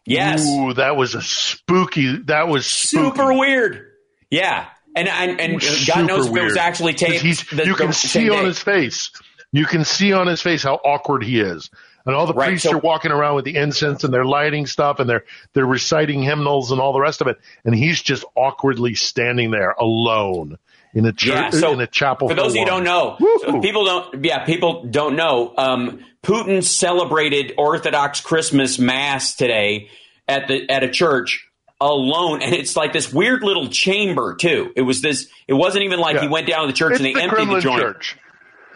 Yes. 0.06 0.44
Ooh, 0.48 0.72
that 0.74 0.96
was 0.96 1.14
a 1.14 1.22
spooky. 1.22 2.16
That 2.24 2.48
was 2.48 2.66
spooky. 2.66 3.10
Super 3.10 3.32
weird. 3.34 3.86
Yeah. 4.30 4.66
And 4.96 5.08
and, 5.08 5.40
and 5.40 5.60
God 5.86 6.06
knows 6.06 6.26
it 6.26 6.30
was 6.32 6.40
weird. 6.40 6.58
actually 6.58 6.94
taped. 6.94 7.50
the- 7.50 7.64
you 7.66 7.74
can 7.74 7.88
the 7.88 7.92
see 7.92 8.28
on 8.30 8.38
day. 8.40 8.44
his 8.46 8.58
face. 8.58 9.10
You 9.52 9.64
can 9.66 9.84
see 9.84 10.12
on 10.12 10.26
his 10.26 10.40
face 10.42 10.62
how 10.62 10.74
awkward 10.84 11.22
he 11.24 11.40
is. 11.40 11.70
And 12.06 12.14
all 12.16 12.26
the 12.26 12.32
Right, 12.32 12.48
priests 12.48 12.66
so- 12.68 12.76
are 12.76 12.78
walking 12.80 13.10
around 13.12 13.34
with 13.36 13.44
the 13.44 13.56
incense 13.56 14.04
and 14.04 14.12
they're 14.14 14.24
lighting 14.24 14.66
stuff 14.66 14.98
and 15.00 15.08
they're 15.10 15.24
they're 15.52 15.66
reciting 15.66 16.22
hymnals 16.22 16.72
and 16.72 16.80
all 16.80 16.92
the 16.92 17.00
rest 17.00 17.20
of 17.20 17.26
it. 17.26 17.38
And 17.64 17.74
he's 17.74 18.00
just 18.02 18.24
awkwardly 18.34 18.94
standing 18.94 19.50
there 19.50 19.72
alone 19.72 20.56
in 20.94 21.04
a 21.06 21.12
church 21.12 21.28
Yeah, 21.34 21.50
so 21.50 21.72
in 21.72 21.80
a 21.80 21.86
chapel. 21.86 22.28
For 22.28 22.34
those 22.34 22.52
of 22.52 22.56
you 22.56 22.60
who 22.62 22.66
don't 22.66 22.84
know, 22.84 23.16
so 23.42 23.60
people 23.60 23.84
don't. 23.84 24.24
Yeah, 24.24 24.44
people 24.44 24.84
don't 24.84 25.14
know. 25.14 25.52
Um, 25.56 26.04
Putin 26.24 26.64
celebrated 26.64 27.52
Orthodox 27.58 28.20
Christmas 28.20 28.78
Mass 28.78 29.36
today 29.36 29.88
at 30.26 30.48
the 30.48 30.68
at 30.70 30.82
a 30.82 30.88
church 30.88 31.48
alone, 31.80 32.42
and 32.42 32.54
it's 32.54 32.76
like 32.76 32.92
this 32.92 33.12
weird 33.12 33.42
little 33.42 33.68
chamber 33.68 34.34
too. 34.34 34.72
It 34.76 34.82
was 34.82 35.00
this. 35.02 35.28
It 35.48 35.54
wasn't 35.54 35.84
even 35.84 35.98
like 36.00 36.16
Yeah. 36.16 36.22
he 36.22 36.28
went 36.28 36.46
down 36.46 36.62
to 36.62 36.66
the 36.66 36.72
church 36.72 36.92
It's 36.92 37.00
and 37.00 37.06
they 37.06 37.12
the 37.14 37.22
emptied 37.22 37.34
Kremlin 37.36 37.56
the 37.56 37.60
joint. 37.62 37.80
church. 37.80 38.16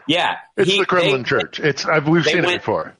Yeah, 0.06 0.36
It's 0.56 0.70
he- 0.70 0.78
the 0.78 0.86
Kremlin 0.86 1.22
they- 1.22 1.28
church. 1.28 1.60
It's 1.60 1.85
I've, 1.86 2.06
we've 2.09 2.24
seen 2.24 2.43
went- 2.43 2.55
it 2.56 2.60
before. 2.60 2.97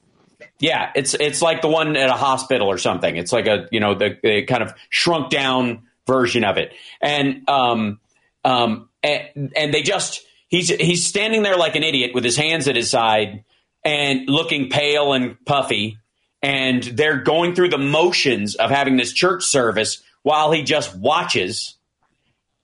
Yeah, 0.59 0.91
it's 0.95 1.13
it's 1.15 1.41
like 1.41 1.61
the 1.61 1.67
one 1.67 1.95
at 1.97 2.09
a 2.09 2.13
hospital 2.13 2.67
or 2.69 2.77
something. 2.77 3.15
It's 3.17 3.33
like 3.33 3.45
a 3.47 3.67
you 3.71 3.79
know 3.79 3.93
the, 3.95 4.17
the 4.23 4.43
kind 4.43 4.63
of 4.63 4.73
shrunk 4.89 5.29
down 5.29 5.83
version 6.07 6.43
of 6.45 6.57
it, 6.57 6.71
and 7.01 7.47
um 7.49 7.99
um 8.45 8.89
and, 9.03 9.51
and 9.55 9.73
they 9.73 9.81
just 9.81 10.21
he's 10.47 10.69
he's 10.69 11.05
standing 11.05 11.43
there 11.43 11.57
like 11.57 11.75
an 11.75 11.83
idiot 11.83 12.11
with 12.13 12.23
his 12.23 12.37
hands 12.37 12.67
at 12.67 12.75
his 12.75 12.89
side 12.89 13.43
and 13.83 14.29
looking 14.29 14.69
pale 14.69 15.13
and 15.13 15.35
puffy, 15.45 15.97
and 16.45 16.83
they're 16.83 17.23
going 17.23 17.55
through 17.55 17.69
the 17.69 17.79
motions 17.79 18.53
of 18.53 18.69
having 18.69 18.97
this 18.97 19.11
church 19.11 19.43
service 19.43 20.03
while 20.21 20.51
he 20.51 20.61
just 20.61 20.95
watches, 20.95 21.75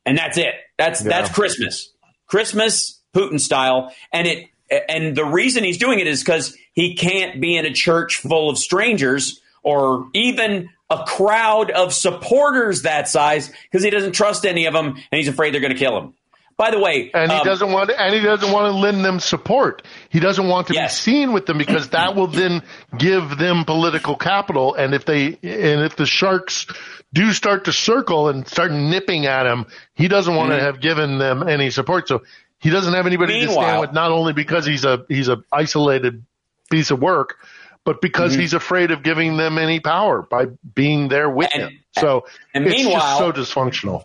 and 0.06 0.16
that's 0.16 0.38
it. 0.38 0.54
That's 0.78 1.02
that's 1.02 1.32
Christmas. 1.32 1.92
Christmas 2.28 3.02
Putin 3.16 3.40
style, 3.40 3.92
and 4.14 4.28
it 4.28 4.50
and 4.88 5.18
the 5.18 5.26
reason 5.26 5.64
he's 5.64 5.80
doing 5.80 5.98
it 5.98 6.06
is 6.06 6.22
because 6.22 6.56
he 6.74 6.94
can't 6.94 7.42
be 7.42 7.58
in 7.58 7.66
a 7.66 7.74
church 7.74 8.18
full 8.18 8.52
of 8.52 8.60
strangers 8.60 9.42
or 9.64 10.08
even 10.14 10.70
a 10.92 11.04
crowd 11.08 11.72
of 11.72 11.92
supporters 11.92 12.84
that 12.84 13.08
size 13.08 13.52
because 13.64 13.84
he 13.84 13.90
doesn't 13.90 14.12
trust 14.12 14.46
any 14.46 14.68
of 14.68 14.74
them 14.76 14.90
and 14.90 15.18
he's 15.18 15.28
afraid 15.28 15.56
they're 15.56 15.62
going 15.62 15.74
to 15.74 15.80
kill 15.80 15.98
him. 15.98 16.14
By 16.62 16.70
the 16.70 16.80
way, 16.80 17.10
And 17.12 17.32
he 17.32 17.40
um, 17.40 17.44
doesn't 17.44 17.72
want 17.72 17.90
to, 17.90 18.00
and 18.00 18.14
he 18.14 18.22
doesn't 18.22 18.52
want 18.52 18.72
to 18.72 18.78
lend 18.78 19.04
them 19.04 19.20
support. 19.20 19.82
He 20.10 20.20
doesn't 20.20 20.48
want 20.48 20.68
to 20.68 20.74
be 20.74 20.88
seen 20.90 21.34
with 21.34 21.48
them 21.48 21.58
because 21.58 21.90
that 21.90 22.16
will 22.16 22.28
then 22.28 22.62
give 22.96 23.36
them 23.40 23.66
political 23.66 24.16
capital. 24.16 24.76
And 24.76 24.94
if 24.94 25.04
they 25.04 25.26
and 25.42 25.82
if 25.82 25.96
the 25.96 26.06
sharks 26.06 26.68
do 27.12 27.34
start 27.34 27.66
to 27.66 27.74
circle 27.74 28.30
and 28.30 28.48
start 28.48 28.72
nipping 28.72 29.26
at 29.26 29.48
him, 29.48 29.66
he 29.96 30.08
doesn't 30.08 30.36
want 30.36 30.52
Mhm. 30.52 30.58
to 30.60 30.64
have 30.64 30.80
given 30.80 31.18
them 31.18 31.50
any 31.50 31.72
support. 31.72 32.08
So 32.08 32.22
he 32.60 32.70
doesn't 32.70 32.94
have 32.94 33.08
anybody 33.08 33.42
to 33.48 33.52
stand 33.52 33.82
with. 33.82 33.92
Not 33.94 34.12
only 34.12 34.34
because 34.34 34.64
he's 34.64 34.86
a 34.86 35.04
he's 35.10 35.30
a 35.30 35.42
isolated 35.52 36.24
piece 36.70 36.92
of 36.92 37.00
work, 37.02 37.38
but 37.86 38.02
because 38.02 38.36
Mhm. 38.38 38.42
he's 38.42 38.54
afraid 38.54 38.92
of 38.92 39.02
giving 39.02 39.36
them 39.36 39.58
any 39.58 39.80
power 39.80 40.22
by 40.22 40.46
being 40.76 41.08
there 41.08 41.28
with 41.28 41.52
him. 41.52 41.80
So 41.98 42.26
and 42.54 42.68
it's 42.68 42.76
meanwhile- 42.84 43.00
just 43.32 43.50
so 43.50 43.60
dysfunctional. 43.60 44.04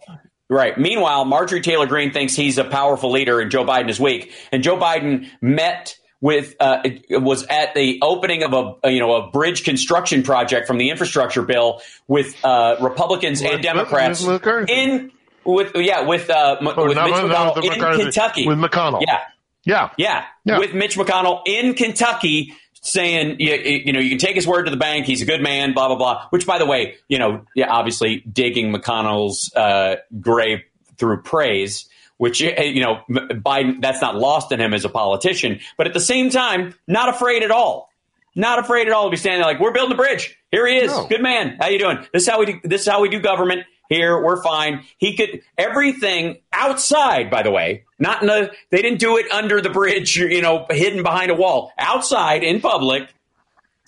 Right. 0.49 0.79
Meanwhile, 0.79 1.25
Marjorie 1.25 1.61
Taylor 1.61 1.87
Greene 1.87 2.13
thinks 2.13 2.35
he's 2.35 2.57
a 2.59 2.65
powerful 2.65 3.11
leader 3.11 3.41
and 3.41 3.51
Joe 3.51 3.65
Biden 3.65 3.89
is 3.91 3.99
weak. 3.99 4.33
And 4.53 4.63
Joe 4.63 4.77
Biden 4.77 5.29
met 5.41 5.97
with 6.21 6.55
uh, 6.61 6.83
was 7.11 7.45
at 7.49 7.75
the 7.75 7.99
opening 8.03 8.43
of 8.43 8.79
a 8.85 8.91
you 8.93 9.01
know 9.01 9.15
a 9.17 9.31
bridge 9.31 9.65
construction 9.65 10.23
project 10.23 10.67
from 10.67 10.79
the 10.79 10.91
infrastructure 10.91 11.43
bill 11.43 11.83
with 12.09 12.35
uh, 12.45 12.77
Republicans 12.81 13.43
and 13.43 13.61
Democrats 13.63 14.23
with 14.25 14.41
McCarthy. 14.41 14.73
in 14.73 15.13
with 15.45 15.73
yeah 15.77 16.03
with 16.03 16.31
uh, 16.31 16.57
Oh, 16.61 16.87
with 16.87 16.97
not- 16.97 17.11
Mitch 17.11 17.31
not 17.31 17.55
McConnell 17.55 17.57
with 17.57 17.65
in 17.65 17.71
McCarthy, 17.73 18.03
Kentucky 18.05 18.47
with 18.47 18.59
McConnell. 18.59 19.03
Yeah. 19.07 19.21
Yeah. 19.65 19.91
Yeah, 19.99 20.25
Yeah. 20.45 20.59
with 20.61 20.75
Mitch 20.75 20.97
McConnell 20.97 21.43
in 21.45 21.75
Kentucky 21.75 22.55
saying, 22.83 23.37
you, 23.41 23.55
you 23.55 23.93
know, 23.93 24.01
you 24.01 24.11
can 24.11 24.19
take 24.19 24.37
his 24.37 24.47
word 24.47 24.65
to 24.65 24.71
the 24.71 24.77
bank. 24.77 25.07
He's 25.07 25.23
a 25.23 25.25
good 25.25 25.43
man, 25.43 25.75
blah, 25.75 25.89
blah, 25.89 25.97
blah. 25.97 26.27
Which, 26.31 26.47
by 26.47 26.59
the 26.59 26.67
way, 26.67 26.97
you 27.09 27.19
know, 27.19 27.45
yeah, 27.55 27.71
obviously 27.71 28.21
digging 28.21 28.73
McConnell's 28.73 29.53
uh, 29.55 29.97
grave 30.21 30.63
through 30.97 31.23
praise, 31.23 31.89
which, 32.17 32.43
uh, 32.43 32.63
you 32.63 32.83
know, 32.83 33.03
Biden, 33.11 33.81
that's 33.83 34.01
not 34.01 34.17
lost 34.17 34.53
in 34.53 34.61
him 34.61 34.73
as 34.73 34.85
a 34.85 34.89
politician. 34.89 35.61
But 35.77 35.87
at 35.87 35.95
the 35.95 36.01
same 36.01 36.31
time, 36.31 36.75
not 36.87 37.09
afraid 37.09 37.43
at 37.43 37.51
all. 37.51 37.91
Not 38.35 38.59
afraid 38.59 38.87
at 38.87 38.93
all 38.93 39.05
to 39.05 39.11
be 39.11 39.17
standing 39.17 39.41
there 39.41 39.51
like, 39.51 39.61
we're 39.61 39.73
building 39.73 39.95
a 39.95 39.97
bridge. 39.97 40.39
Here 40.51 40.67
he 40.67 40.77
is. 40.77 40.93
No. 40.93 41.07
Good 41.07 41.23
man. 41.23 41.57
How 41.59 41.69
you 41.69 41.79
doing? 41.79 42.07
This 42.13 42.25
is 42.25 42.29
how 42.29 42.39
we 42.39 42.47
do, 42.47 42.61
this 42.65 42.83
is 42.83 42.87
how 42.87 43.01
we 43.01 43.09
do 43.09 43.19
government. 43.19 43.63
Here, 43.89 44.23
we're 44.23 44.43
fine. 44.43 44.85
He 44.99 45.17
could 45.17 45.43
everything 45.57 46.39
outside, 46.53 47.31
by 47.31 47.43
the 47.43 47.51
way, 47.51 47.86
not 47.99 48.23
in 48.23 48.29
the 48.29 48.53
they 48.71 48.83
didn't 48.83 49.01
do 49.01 49.17
it 49.17 49.31
under 49.33 49.61
the 49.61 49.71
bridge, 49.71 50.17
you 50.17 50.43
know, 50.43 50.67
hidden 50.71 51.03
behind 51.03 51.31
a 51.31 51.35
wall. 51.35 51.73
Outside 51.79 52.43
in 52.43 52.61
public 52.61 53.09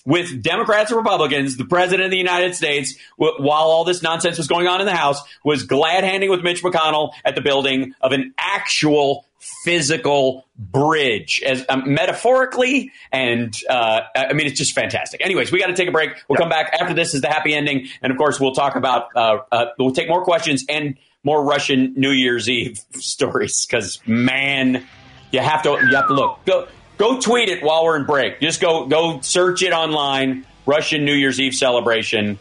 with 0.05 0.43
Democrats 0.43 0.90
and 0.90 0.97
Republicans, 0.97 1.59
the 1.59 1.66
president 1.66 2.06
of 2.06 2.10
the 2.10 2.16
United 2.16 2.55
States, 2.55 2.94
wh- 3.16 3.39
while 3.39 3.66
all 3.66 3.85
this 3.85 4.02
nonsense 4.02 4.39
was 4.39 4.48
going 4.48 4.66
on 4.66 4.80
in 4.80 4.86
the 4.86 4.94
House, 4.94 5.20
was 5.44 5.64
glad 5.64 6.02
handing 6.05 6.30
with 6.30 6.43
Mitch 6.43 6.62
McConnell 6.62 7.12
at 7.24 7.35
the 7.35 7.43
building 7.43 7.94
of 8.01 8.12
an 8.12 8.32
actual 8.39 9.26
physical 9.64 10.47
bridge, 10.59 11.43
as 11.44 11.64
um, 11.68 11.82
metaphorically, 11.86 12.90
and 13.12 13.55
uh, 13.68 14.01
I 14.16 14.32
mean 14.32 14.47
it's 14.47 14.59
just 14.59 14.74
fantastic. 14.74 15.20
Anyways, 15.22 15.52
we 15.52 15.60
got 15.60 15.68
to 15.68 15.74
take 15.74 15.89
a 15.89 15.93
break. 15.93 16.10
We'll 16.28 16.39
come 16.39 16.48
back 16.48 16.74
after 16.80 16.94
this 16.94 17.14
is 17.14 17.20
the 17.20 17.28
happy 17.28 17.55
ending, 17.55 17.89
and 18.02 18.10
of 18.10 18.18
course 18.18 18.40
we'll 18.40 18.55
talk 18.55 18.76
about 18.76 19.14
uh, 19.14 19.39
uh, 19.52 19.66
we'll 19.78 19.93
take 19.93 20.09
more 20.09 20.24
questions 20.24 20.64
and 20.68 20.97
more 21.24 21.44
Russian 21.44 21.94
New 21.96 22.10
Year's 22.10 22.48
Eve 22.48 22.80
stories 22.94 23.66
because 23.66 24.00
man, 24.06 24.86
you 25.32 25.40
have 25.40 25.62
to 25.62 25.70
you 25.70 25.94
have 25.96 26.08
to 26.08 26.14
look 26.14 26.44
go 26.44 26.68
go 26.96 27.20
tweet 27.20 27.48
it 27.48 27.62
while 27.62 27.84
we're 27.84 27.96
in 27.96 28.04
break. 28.04 28.40
Just 28.40 28.60
go 28.60 28.86
go 28.86 29.20
search 29.20 29.62
it 29.62 29.72
online. 29.72 30.46
Russian 30.66 31.04
New 31.04 31.14
Year's 31.14 31.40
Eve 31.40 31.54
celebration. 31.54 32.38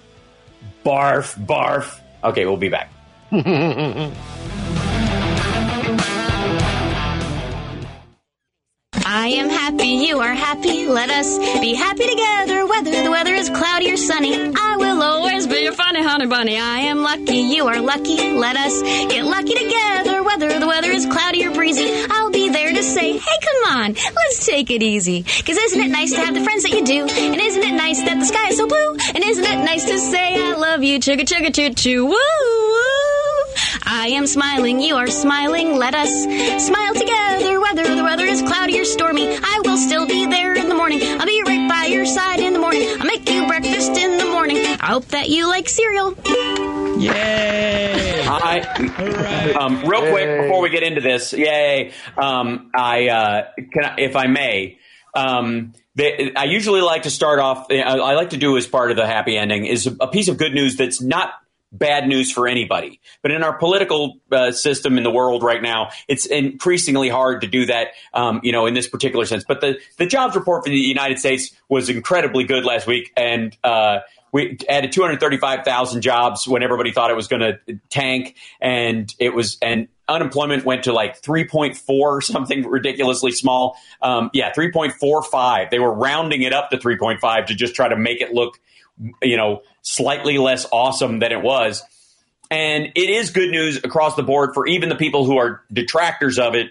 Barf, 0.85 1.37
barf. 1.45 1.99
Okay, 2.23 2.45
we'll 2.45 2.57
be 2.57 2.69
back. 2.69 2.91
I 9.19 9.29
am 9.29 9.49
happy, 9.49 9.87
you 10.05 10.19
are 10.19 10.35
happy. 10.35 10.85
Let 10.85 11.09
us 11.09 11.39
be 11.59 11.73
happy 11.73 12.07
together, 12.07 12.67
whether 12.67 12.91
the 13.03 13.09
weather 13.09 13.33
is 13.33 13.49
cloudy 13.49 13.91
or 13.91 13.97
sunny. 13.97 14.53
I 14.55 14.75
will 14.77 15.01
always 15.01 15.47
be 15.47 15.61
your 15.61 15.73
funny 15.73 16.03
honey 16.03 16.27
bunny. 16.27 16.55
I 16.55 16.81
am 16.81 16.99
lucky, 16.99 17.37
you 17.37 17.65
are 17.67 17.81
lucky. 17.81 18.15
Let 18.33 18.55
us 18.55 18.79
get 18.83 19.25
lucky 19.25 19.55
together, 19.55 20.21
whether 20.23 20.59
the 20.59 20.67
weather 20.67 20.91
is 20.91 21.07
cloudy 21.07 21.47
or 21.47 21.51
breezy. 21.51 21.89
I'll 22.11 22.29
be 22.29 22.49
there 22.49 22.71
to 22.71 22.83
say, 22.83 23.13
hey, 23.13 23.39
come 23.41 23.77
on, 23.79 23.93
let's 23.93 24.45
take 24.45 24.69
it 24.69 24.83
easy. 24.83 25.23
Cause 25.23 25.57
isn't 25.57 25.81
it 25.81 25.89
nice 25.89 26.13
to 26.13 26.19
have 26.19 26.35
the 26.35 26.43
friends 26.43 26.61
that 26.61 26.73
you 26.73 26.85
do? 26.85 27.07
And 27.07 27.41
isn't 27.41 27.63
it 27.63 27.73
nice 27.73 27.99
that 28.03 28.19
the 28.19 28.25
sky 28.25 28.49
is 28.49 28.57
so 28.57 28.67
blue? 28.67 28.97
And 29.15 29.23
isn't 29.23 29.43
it 29.43 29.65
nice 29.65 29.85
to 29.85 29.97
say, 29.97 30.35
I 30.35 30.53
love 30.53 30.83
you, 30.83 30.99
chugga 30.99 31.21
chugga 31.21 31.51
choo 31.55 31.73
choo, 31.73 32.05
woo 32.05 32.11
woo. 32.13 33.06
I 33.89 34.07
am 34.09 34.27
smiling, 34.27 34.81
you 34.81 34.95
are 34.95 35.07
smiling. 35.07 35.77
Let 35.77 35.95
us 35.95 36.11
smile 36.65 36.93
together, 36.93 37.61
whether 37.61 37.95
the 37.95 38.03
weather 38.03 38.25
is 38.25 38.41
cloudy 38.41 38.77
or 38.79 38.83
stormy. 38.83 39.29
I 39.29 39.61
will 39.63 39.77
still 39.77 40.05
be 40.05 40.25
there 40.25 40.55
in 40.55 40.67
the 40.67 40.75
morning. 40.75 40.99
I'll 41.01 41.25
be 41.25 41.41
right 41.45 41.69
by 41.69 41.85
your 41.85 42.05
side 42.05 42.41
in 42.41 42.51
the 42.51 42.59
morning. 42.59 42.85
I'll 42.99 43.07
make 43.07 43.29
you 43.29 43.47
breakfast 43.47 43.91
in 43.91 44.17
the 44.17 44.25
morning. 44.25 44.57
I 44.57 44.87
hope 44.87 45.05
that 45.07 45.29
you 45.29 45.47
like 45.47 45.69
cereal. 45.69 46.15
Yay! 46.99 48.25
I, 48.27 49.55
um, 49.57 49.79
real 49.89 50.11
quick 50.11 50.41
before 50.41 50.61
we 50.61 50.69
get 50.69 50.83
into 50.83 50.99
this, 50.99 51.31
yay! 51.31 51.93
Um, 52.17 52.71
I, 52.75 53.07
uh, 53.07 53.47
can 53.71 53.85
I, 53.85 53.95
if 53.99 54.17
I 54.17 54.27
may, 54.27 54.79
um, 55.15 55.73
the, 55.95 56.33
I 56.35 56.43
usually 56.43 56.81
like 56.81 57.03
to 57.03 57.09
start 57.09 57.39
off. 57.39 57.67
I, 57.71 57.81
I 57.81 58.15
like 58.15 58.31
to 58.31 58.37
do 58.37 58.57
as 58.57 58.67
part 58.67 58.91
of 58.91 58.97
the 58.97 59.07
happy 59.07 59.37
ending 59.37 59.65
is 59.65 59.87
a, 59.87 59.95
a 60.01 60.07
piece 60.09 60.27
of 60.27 60.37
good 60.37 60.53
news 60.53 60.75
that's 60.75 61.01
not 61.01 61.33
bad 61.71 62.07
news 62.07 62.31
for 62.31 62.47
anybody. 62.47 62.99
But 63.21 63.31
in 63.31 63.43
our 63.43 63.57
political 63.57 64.19
uh, 64.31 64.51
system 64.51 64.97
in 64.97 65.03
the 65.03 65.11
world 65.11 65.43
right 65.43 65.61
now, 65.61 65.89
it's 66.07 66.25
increasingly 66.25 67.09
hard 67.09 67.41
to 67.41 67.47
do 67.47 67.65
that, 67.65 67.89
um, 68.13 68.39
you 68.43 68.51
know, 68.51 68.65
in 68.65 68.73
this 68.73 68.87
particular 68.87 69.25
sense. 69.25 69.43
But 69.47 69.61
the, 69.61 69.79
the 69.97 70.05
jobs 70.05 70.35
report 70.35 70.63
for 70.63 70.69
the 70.69 70.77
United 70.77 71.19
States 71.19 71.51
was 71.69 71.89
incredibly 71.89 72.45
good 72.45 72.65
last 72.65 72.87
week. 72.87 73.11
And, 73.15 73.55
uh, 73.63 73.99
we 74.31 74.57
added 74.67 74.91
235,000 74.91 76.01
jobs 76.01 76.47
when 76.47 76.61
everybody 76.61 76.91
thought 76.91 77.09
it 77.09 77.15
was 77.15 77.27
going 77.27 77.41
to 77.41 77.79
tank. 77.89 78.35
And 78.59 79.13
it 79.19 79.33
was, 79.33 79.57
and 79.61 79.87
unemployment 80.07 80.65
went 80.65 80.83
to 80.83 80.93
like 80.93 81.21
3.4 81.21 82.23
something 82.23 82.65
ridiculously 82.67 83.31
small. 83.31 83.77
Um, 84.01 84.29
yeah, 84.33 84.53
3.45. 84.53 85.69
They 85.69 85.79
were 85.79 85.93
rounding 85.93 86.41
it 86.41 86.53
up 86.53 86.69
to 86.71 86.77
3.5 86.77 87.47
to 87.47 87.55
just 87.55 87.73
try 87.73 87.87
to 87.87 87.97
make 87.97 88.21
it 88.21 88.33
look, 88.33 88.59
you 89.21 89.37
know, 89.37 89.61
slightly 89.87 90.37
less 90.37 90.65
awesome 90.71 91.19
than 91.19 91.31
it 91.31 91.41
was. 91.41 91.81
And 92.51 92.91
it 92.95 93.09
is 93.09 93.31
good 93.31 93.49
news 93.49 93.77
across 93.77 94.15
the 94.15 94.23
board 94.23 94.51
for 94.53 94.67
even 94.67 94.89
the 94.89 94.95
people 94.95 95.25
who 95.25 95.37
are 95.37 95.63
detractors 95.71 96.39
of 96.39 96.55
it. 96.55 96.67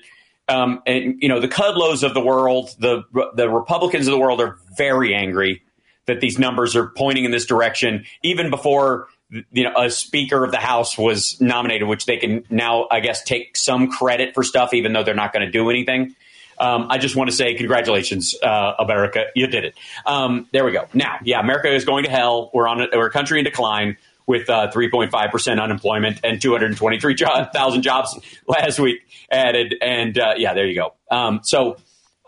Um, 0.48 0.82
and 0.86 1.20
you 1.20 1.28
know, 1.28 1.40
the 1.40 1.48
Kudlows 1.48 2.02
of 2.02 2.14
the 2.14 2.20
world, 2.20 2.74
the 2.78 3.02
the 3.34 3.48
Republicans 3.48 4.06
of 4.06 4.12
the 4.12 4.18
world 4.18 4.40
are 4.40 4.58
very 4.76 5.14
angry 5.14 5.62
that 6.06 6.20
these 6.20 6.38
numbers 6.38 6.76
are 6.76 6.86
pointing 6.86 7.24
in 7.24 7.32
this 7.32 7.46
direction, 7.46 8.04
even 8.22 8.48
before 8.50 9.08
you 9.50 9.64
know 9.64 9.72
a 9.76 9.90
Speaker 9.90 10.44
of 10.44 10.52
the 10.52 10.58
House 10.58 10.96
was 10.96 11.40
nominated, 11.40 11.88
which 11.88 12.06
they 12.06 12.16
can 12.16 12.44
now, 12.48 12.86
I 12.90 13.00
guess, 13.00 13.24
take 13.24 13.56
some 13.56 13.90
credit 13.90 14.34
for 14.34 14.44
stuff, 14.44 14.72
even 14.72 14.92
though 14.92 15.02
they're 15.02 15.14
not 15.14 15.32
going 15.32 15.44
to 15.44 15.50
do 15.50 15.68
anything. 15.68 16.14
Um, 16.58 16.86
I 16.90 16.98
just 16.98 17.16
want 17.16 17.30
to 17.30 17.36
say 17.36 17.54
congratulations, 17.54 18.34
uh, 18.42 18.72
America, 18.78 19.26
you 19.34 19.46
did 19.46 19.64
it. 19.64 19.74
Um, 20.04 20.48
there 20.52 20.64
we 20.64 20.72
go. 20.72 20.86
Now, 20.94 21.18
yeah, 21.22 21.40
America 21.40 21.72
is 21.72 21.84
going 21.84 22.04
to 22.04 22.10
hell. 22.10 22.50
We're 22.54 22.68
on 22.68 22.80
a, 22.80 22.88
we're 22.92 23.06
a 23.06 23.10
country 23.10 23.38
in 23.38 23.44
decline 23.44 23.96
with 24.26 24.50
uh, 24.50 24.70
3.5 24.72 25.30
percent 25.30 25.60
unemployment 25.60 26.20
and 26.24 26.40
223,000 26.40 27.82
jobs 27.82 28.18
last 28.48 28.78
week 28.78 29.00
added. 29.30 29.74
And 29.80 30.18
uh, 30.18 30.34
yeah, 30.36 30.54
there 30.54 30.66
you 30.66 30.74
go. 30.74 30.94
Um, 31.10 31.40
so 31.42 31.76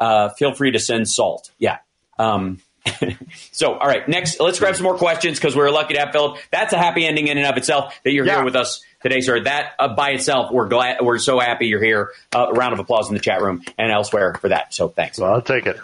uh, 0.00 0.30
feel 0.30 0.54
free 0.54 0.72
to 0.72 0.78
send 0.78 1.08
salt. 1.08 1.50
Yeah. 1.58 1.78
Um, 2.18 2.60
so, 3.52 3.74
all 3.74 3.86
right, 3.86 4.08
next, 4.08 4.40
let's 4.40 4.58
grab 4.58 4.74
some 4.76 4.84
more 4.84 4.96
questions 4.96 5.38
because 5.38 5.54
we're 5.56 5.70
lucky 5.70 5.94
to 5.94 6.00
have 6.00 6.12
Philip. 6.12 6.38
That's 6.50 6.72
a 6.72 6.78
happy 6.78 7.06
ending 7.06 7.28
in 7.28 7.38
and 7.38 7.46
of 7.46 7.56
itself 7.56 7.98
that 8.04 8.12
you're 8.12 8.26
Yeah. 8.26 8.36
here 8.36 8.44
with 8.44 8.56
us 8.56 8.82
today, 9.02 9.20
sir. 9.20 9.40
That 9.40 9.72
uh, 9.78 9.94
by 9.94 10.10
itself, 10.10 10.50
we're 10.52 10.68
glad, 10.68 10.98
we're 11.02 11.18
so 11.18 11.38
happy 11.40 11.66
you're 11.66 11.82
here. 11.82 12.10
Uh, 12.34 12.46
a 12.48 12.52
round 12.52 12.72
of 12.74 12.78
applause 12.80 13.08
in 13.08 13.14
the 13.14 13.20
chat 13.20 13.40
room 13.42 13.62
and 13.78 13.90
elsewhere 13.92 14.34
for 14.34 14.48
that. 14.50 14.72
So, 14.74 14.88
thanks. 14.88 15.18
Well, 15.18 15.32
I'll 15.32 15.42
take 15.42 15.66
it. 15.66 15.78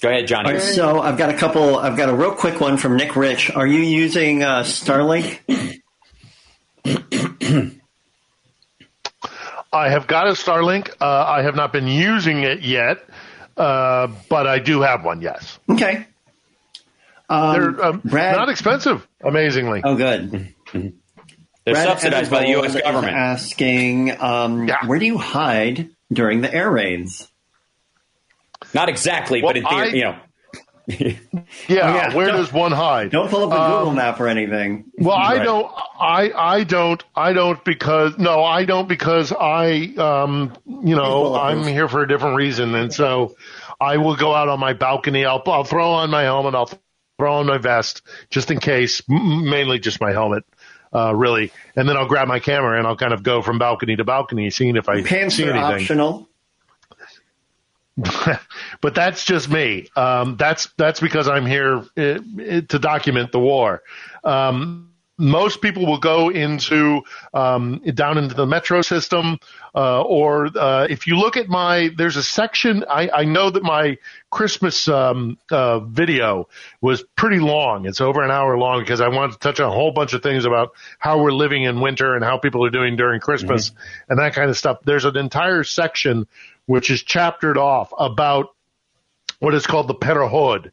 Go 0.00 0.10
ahead, 0.10 0.26
Johnny. 0.26 0.48
All 0.50 0.54
right, 0.56 0.62
so 0.62 1.00
I've 1.00 1.16
got 1.16 1.30
a 1.30 1.34
couple. 1.34 1.78
I've 1.78 1.96
got 1.96 2.10
a 2.10 2.14
real 2.14 2.32
quick 2.34 2.60
one 2.60 2.76
from 2.76 2.96
Nick 2.96 3.16
Rich. 3.16 3.50
Are 3.52 3.66
you 3.66 3.78
using 3.78 4.42
uh, 4.42 4.60
Starlink? 4.62 5.38
I 9.72 9.88
have 9.88 10.06
got 10.06 10.28
a 10.28 10.32
Starlink. 10.32 10.90
Uh, 11.00 11.04
I 11.26 11.42
have 11.42 11.56
not 11.56 11.72
been 11.72 11.88
using 11.88 12.42
it 12.42 12.60
yet, 12.62 12.98
uh, 13.56 14.08
but 14.28 14.46
I 14.46 14.58
do 14.58 14.80
have 14.82 15.04
one. 15.04 15.20
Yes, 15.20 15.58
Okay. 15.70 16.06
Um, 17.28 17.52
they're 17.54 17.84
um, 17.86 18.00
Brad- 18.04 18.36
not 18.36 18.50
expensive. 18.50 19.06
Amazingly. 19.22 19.80
Oh, 19.82 19.96
good. 19.96 20.52
They're 20.72 20.92
Brad 21.64 21.88
subsidized 21.88 22.30
by 22.30 22.40
the 22.42 22.48
U.S. 22.50 22.78
government. 22.78 23.16
Asking, 23.16 24.20
um, 24.20 24.68
where 24.86 24.98
do 24.98 25.06
you 25.06 25.16
hide 25.16 25.88
during 26.12 26.42
the 26.42 26.52
air 26.54 26.70
raids? 26.70 27.26
Not 28.74 28.90
exactly, 28.90 29.40
but 29.40 29.56
in 29.56 29.62
Well, 29.64 29.72
theory, 29.72 29.88
I- 29.88 29.94
you 29.94 30.04
know. 30.04 30.18
Yeah, 31.68 32.10
Oh, 32.12 32.16
where 32.16 32.26
don't- 32.28 32.36
does 32.36 32.52
one 32.52 32.72
hide? 32.72 33.10
Don't 33.10 33.30
pull 33.30 33.44
up 33.44 33.52
a 33.58 33.62
Um, 33.62 33.70
Google 33.78 33.92
map 33.94 34.20
or 34.20 34.28
anything. 34.28 34.84
Well, 34.98 35.16
I 35.16 35.38
don't. 35.42 35.70
I 35.98 36.30
I 36.36 36.64
don't. 36.64 37.02
I 37.14 37.32
don't 37.32 37.62
because 37.64 38.18
no, 38.18 38.42
I 38.44 38.64
don't 38.64 38.88
because 38.88 39.32
I 39.32 39.94
um 39.96 40.52
you 40.66 40.94
know 40.96 41.34
I'm 41.36 41.62
here 41.64 41.88
for 41.88 42.02
a 42.02 42.08
different 42.08 42.36
reason, 42.36 42.74
and 42.74 42.92
so 42.92 43.34
I 43.80 43.96
will 43.96 44.16
go 44.16 44.34
out 44.34 44.48
on 44.48 44.60
my 44.60 44.72
balcony. 44.74 45.24
I'll 45.24 45.42
I'll 45.46 45.64
throw 45.64 45.90
on 45.90 46.10
my 46.10 46.22
helmet. 46.22 46.54
I'll 46.54 46.70
throw 47.18 47.34
on 47.34 47.46
my 47.46 47.58
vest 47.58 48.02
just 48.30 48.50
in 48.50 48.58
case. 48.60 49.00
Mainly 49.08 49.78
just 49.78 50.00
my 50.00 50.12
helmet, 50.12 50.44
uh, 50.92 51.14
really, 51.14 51.50
and 51.76 51.88
then 51.88 51.96
I'll 51.96 52.08
grab 52.08 52.28
my 52.28 52.40
camera 52.40 52.76
and 52.78 52.86
I'll 52.86 52.96
kind 52.96 53.12
of 53.14 53.22
go 53.22 53.40
from 53.40 53.58
balcony 53.58 53.96
to 53.96 54.04
balcony, 54.04 54.50
seeing 54.50 54.76
if 54.76 54.88
I 54.88 55.02
Pants 55.02 55.36
see 55.36 55.44
are 55.48 55.52
anything. 55.52 55.82
optional. 55.82 56.28
but 58.80 58.94
that's 58.94 59.24
just 59.24 59.48
me. 59.48 59.88
Um, 59.94 60.36
that's 60.36 60.68
that's 60.76 61.00
because 61.00 61.28
I'm 61.28 61.46
here 61.46 61.84
uh, 61.96 62.02
uh, 62.02 62.60
to 62.68 62.78
document 62.78 63.30
the 63.32 63.38
war. 63.38 63.82
Um, 64.24 64.94
most 65.16 65.62
people 65.62 65.86
will 65.86 65.98
go 65.98 66.28
into 66.28 67.02
um, 67.32 67.80
down 67.94 68.18
into 68.18 68.34
the 68.34 68.46
metro 68.46 68.82
system, 68.82 69.38
uh, 69.74 70.02
or 70.02 70.46
uh, 70.58 70.86
if 70.90 71.06
you 71.06 71.16
look 71.16 71.36
at 71.36 71.48
my, 71.48 71.90
there's 71.96 72.16
a 72.16 72.22
section. 72.22 72.84
I, 72.88 73.08
I 73.14 73.24
know 73.24 73.50
that 73.50 73.62
my 73.62 73.98
Christmas 74.30 74.88
um, 74.88 75.38
uh, 75.52 75.78
video 75.80 76.48
was 76.80 77.04
pretty 77.16 77.38
long. 77.38 77.86
It's 77.86 78.00
over 78.00 78.24
an 78.24 78.32
hour 78.32 78.58
long 78.58 78.80
because 78.80 79.00
I 79.00 79.08
wanted 79.08 79.34
to 79.34 79.38
touch 79.38 79.60
on 79.60 79.68
a 79.68 79.72
whole 79.72 79.92
bunch 79.92 80.14
of 80.14 80.22
things 80.22 80.46
about 80.46 80.72
how 80.98 81.22
we're 81.22 81.32
living 81.32 81.62
in 81.62 81.80
winter 81.80 82.16
and 82.16 82.24
how 82.24 82.38
people 82.38 82.64
are 82.64 82.70
doing 82.70 82.96
during 82.96 83.20
Christmas 83.20 83.70
and 84.08 84.18
that 84.18 84.34
kind 84.34 84.50
of 84.50 84.58
stuff. 84.58 84.78
There's 84.84 85.04
an 85.04 85.16
entire 85.16 85.62
section 85.62 86.26
which 86.66 86.90
is 86.90 87.02
chaptered 87.02 87.58
off 87.58 87.92
about 87.98 88.48
what 89.38 89.54
is 89.54 89.66
called 89.66 89.88
the 89.88 89.94
Perahod. 89.94 90.70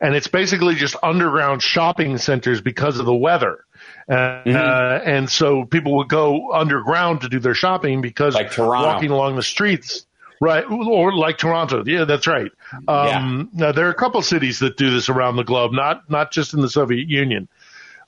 And 0.00 0.14
it's 0.14 0.28
basically 0.28 0.74
just 0.74 0.96
underground 1.02 1.62
shopping 1.62 2.18
centers 2.18 2.60
because 2.60 2.98
of 2.98 3.06
the 3.06 3.14
weather. 3.14 3.64
Uh, 4.08 4.42
uh, 4.46 5.02
and 5.04 5.28
so 5.30 5.64
people 5.64 5.96
would 5.96 6.08
go 6.08 6.52
underground 6.52 7.22
to 7.22 7.28
do 7.28 7.38
their 7.40 7.54
shopping 7.54 8.00
because 8.00 8.34
Like 8.34 8.50
walking 8.94 9.10
along 9.10 9.36
the 9.36 9.42
streets, 9.42 10.06
right? 10.40 10.64
Or 10.70 11.12
like 11.14 11.38
Toronto. 11.38 11.84
Yeah, 11.84 12.04
that's 12.04 12.26
right. 12.26 12.50
Um, 12.86 13.50
Now 13.52 13.72
there 13.72 13.86
are 13.86 13.90
a 13.90 13.94
couple 13.94 14.22
cities 14.22 14.60
that 14.60 14.76
do 14.76 14.90
this 14.90 15.08
around 15.08 15.36
the 15.36 15.44
globe, 15.44 15.72
not, 15.72 16.08
not 16.10 16.32
just 16.32 16.54
in 16.54 16.60
the 16.60 16.70
Soviet 16.70 17.08
Union. 17.08 17.48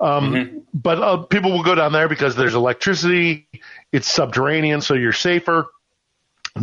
Um, 0.01 0.63
But 0.75 0.99
uh, 0.99 1.17
people 1.19 1.53
will 1.53 1.63
go 1.63 1.75
down 1.75 1.93
there 1.93 2.09
because 2.09 2.37
there's 2.37 2.55
electricity. 2.55 3.49
It's 3.93 4.11
subterranean, 4.11 4.81
so 4.81 4.95
you're 4.95 5.13
safer. 5.13 5.67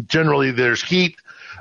Generally, 0.07 0.51
there's 0.51 0.81
heat, 0.81 1.17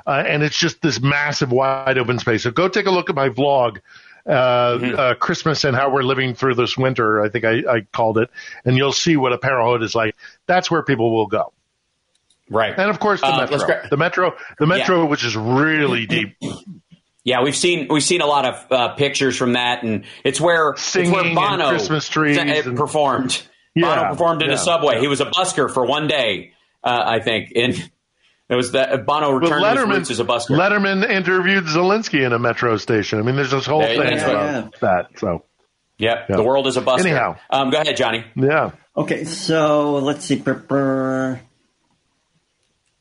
uh, 0.07 0.23
and 0.25 0.41
it's 0.43 0.57
just 0.57 0.81
this 0.81 1.01
massive, 1.01 1.51
wide 1.51 1.97
open 1.97 2.17
space. 2.19 2.43
So 2.43 2.51
go 2.51 2.67
take 2.69 2.85
a 2.85 2.91
look 2.91 3.09
at 3.09 3.15
my 3.15 3.29
vlog, 3.29 3.79
uh, 4.25 4.29
uh, 4.29 5.13
Christmas 5.15 5.63
and 5.63 5.75
how 5.75 5.91
we're 5.91 6.03
living 6.03 6.33
through 6.33 6.55
this 6.55 6.77
winter. 6.77 7.21
I 7.21 7.29
think 7.29 7.43
I, 7.43 7.63
I 7.69 7.81
called 7.91 8.17
it, 8.17 8.29
and 8.63 8.77
you'll 8.77 8.93
see 8.93 9.17
what 9.17 9.33
a 9.33 9.37
parahod 9.37 9.83
is 9.83 9.95
like. 9.95 10.15
That's 10.47 10.71
where 10.71 10.81
people 10.81 11.13
will 11.13 11.27
go. 11.27 11.51
Right. 12.49 12.73
And 12.77 12.89
of 12.89 12.99
course, 12.99 13.21
the 13.21 13.27
Uh, 13.27 13.37
metro, 13.41 13.57
gra- 13.65 13.87
the 13.89 13.97
metro, 13.97 14.35
the 14.59 14.67
metro, 14.67 15.05
which 15.05 15.23
is 15.25 15.35
really 15.35 16.05
deep. 16.05 16.35
Yeah, 17.23 17.43
we've 17.43 17.55
seen 17.55 17.87
we've 17.89 18.03
seen 18.03 18.21
a 18.21 18.25
lot 18.25 18.45
of 18.45 18.71
uh, 18.71 18.89
pictures 18.95 19.37
from 19.37 19.53
that, 19.53 19.83
and 19.83 20.05
it's 20.23 20.39
where 20.41 20.71
it's 20.71 20.81
Singing 20.83 21.11
where 21.11 21.25
and 21.25 21.35
Bono 21.35 21.69
Christmas 21.69 22.07
trees 22.09 22.37
and- 22.37 22.77
performed. 22.77 23.41
Yeah, 23.75 23.95
Bono 23.95 24.09
performed 24.09 24.41
in 24.41 24.49
yeah, 24.49 24.55
a 24.55 24.57
subway. 24.57 24.99
He 24.99 25.07
was 25.07 25.21
a 25.21 25.25
busker 25.25 25.71
for 25.71 25.85
one 25.85 26.07
day, 26.07 26.53
uh, 26.83 27.03
I 27.05 27.19
think, 27.19 27.53
and 27.55 27.90
it 28.51 28.55
was 28.55 28.73
that 28.73 29.05
Bono 29.05 29.31
But 29.39 29.49
returned 29.49 29.63
to 29.63 29.69
his 29.69 29.79
Letterman, 29.79 29.93
roots 29.95 30.11
as 30.11 30.19
a 30.19 30.25
busker. 30.25 30.57
Letterman 30.57 31.09
interviewed 31.09 31.63
Zelensky 31.63 32.23
in 32.25 32.33
a 32.33 32.39
metro 32.39 32.77
station. 32.77 33.17
I 33.17 33.21
mean, 33.23 33.35
there's 33.37 33.49
this 33.51 33.65
whole 33.65 33.79
There- 33.79 33.95
thing 33.97 34.19
about 34.19 34.63
right. 34.63 34.79
that. 34.81 35.07
So, 35.17 35.43
yep, 35.97 36.27
Yeah. 36.29 36.35
the 36.35 36.43
world 36.43 36.67
is 36.67 36.77
a 36.77 36.81
busker. 36.81 36.99
Anyhow. 36.99 37.37
um, 37.49 37.71
go 37.71 37.79
ahead, 37.81 37.95
Johnny. 37.97 38.25
yeah. 38.35 38.71
Okay, 38.95 39.23
so 39.23 39.95
let's 39.95 40.25
see. 40.25 40.35
brr, 40.35 40.53
brr. 40.53 41.39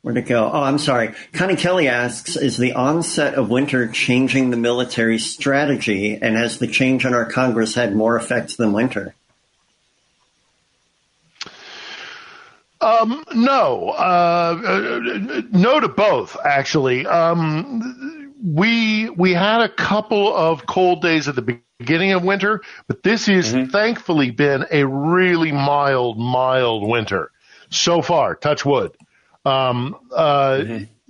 Where'd 0.03 0.17
it 0.17 0.27
go? 0.27 0.51
Oh, 0.51 0.63
I'm 0.63 0.79
sorry. 0.79 1.13
Connie 1.35 1.57
Kelly 1.57 1.87
asks, 1.89 2.35
is 2.37 2.57
the 2.57 2.73
onset 2.73 3.35
of 3.35 3.51
winter 3.51 3.87
changing 3.89 4.49
the 4.51 4.57
military 4.57 5.19
strategy, 5.19 6.17
and 6.23 6.37
has 6.37 6.59
the 6.59 6.67
change 6.69 7.05
in 7.05 7.13
our 7.13 7.27
Congress 7.27 7.75
had 7.75 7.95
more 7.95 8.17
effects 8.17 8.57
than 8.57 8.73
winter? 8.73 9.15
Um, 12.81 13.25
no, 13.35 13.91
uh, 13.91 14.61
uh, 14.65 15.43
no 15.53 15.81
to 15.81 15.89
both. 15.89 16.37
Actually, 16.45 17.07
um, 17.07 18.33
we 18.43 19.11
we 19.11 19.35
had 19.35 19.61
a 19.61 19.69
couple 19.69 20.35
of 20.35 20.67
cold 20.67 21.03
days 21.03 21.29
at 21.29 21.35
the 21.37 21.43
beginning 21.43 22.13
of 22.13 22.25
winter, 22.25 22.63
but 22.87 23.03
this 23.03 23.27
has 23.27 23.53
thankfully 23.71 24.31
been 24.31 24.65
a 24.71 24.85
really 24.87 25.53
mild, 25.53 26.19
mild 26.19 26.89
winter 26.89 27.31
so 27.69 28.01
far. 28.01 28.35
Touch 28.35 28.65
wood. 28.65 28.93
Um, 29.45 29.97
uh, 30.15 30.65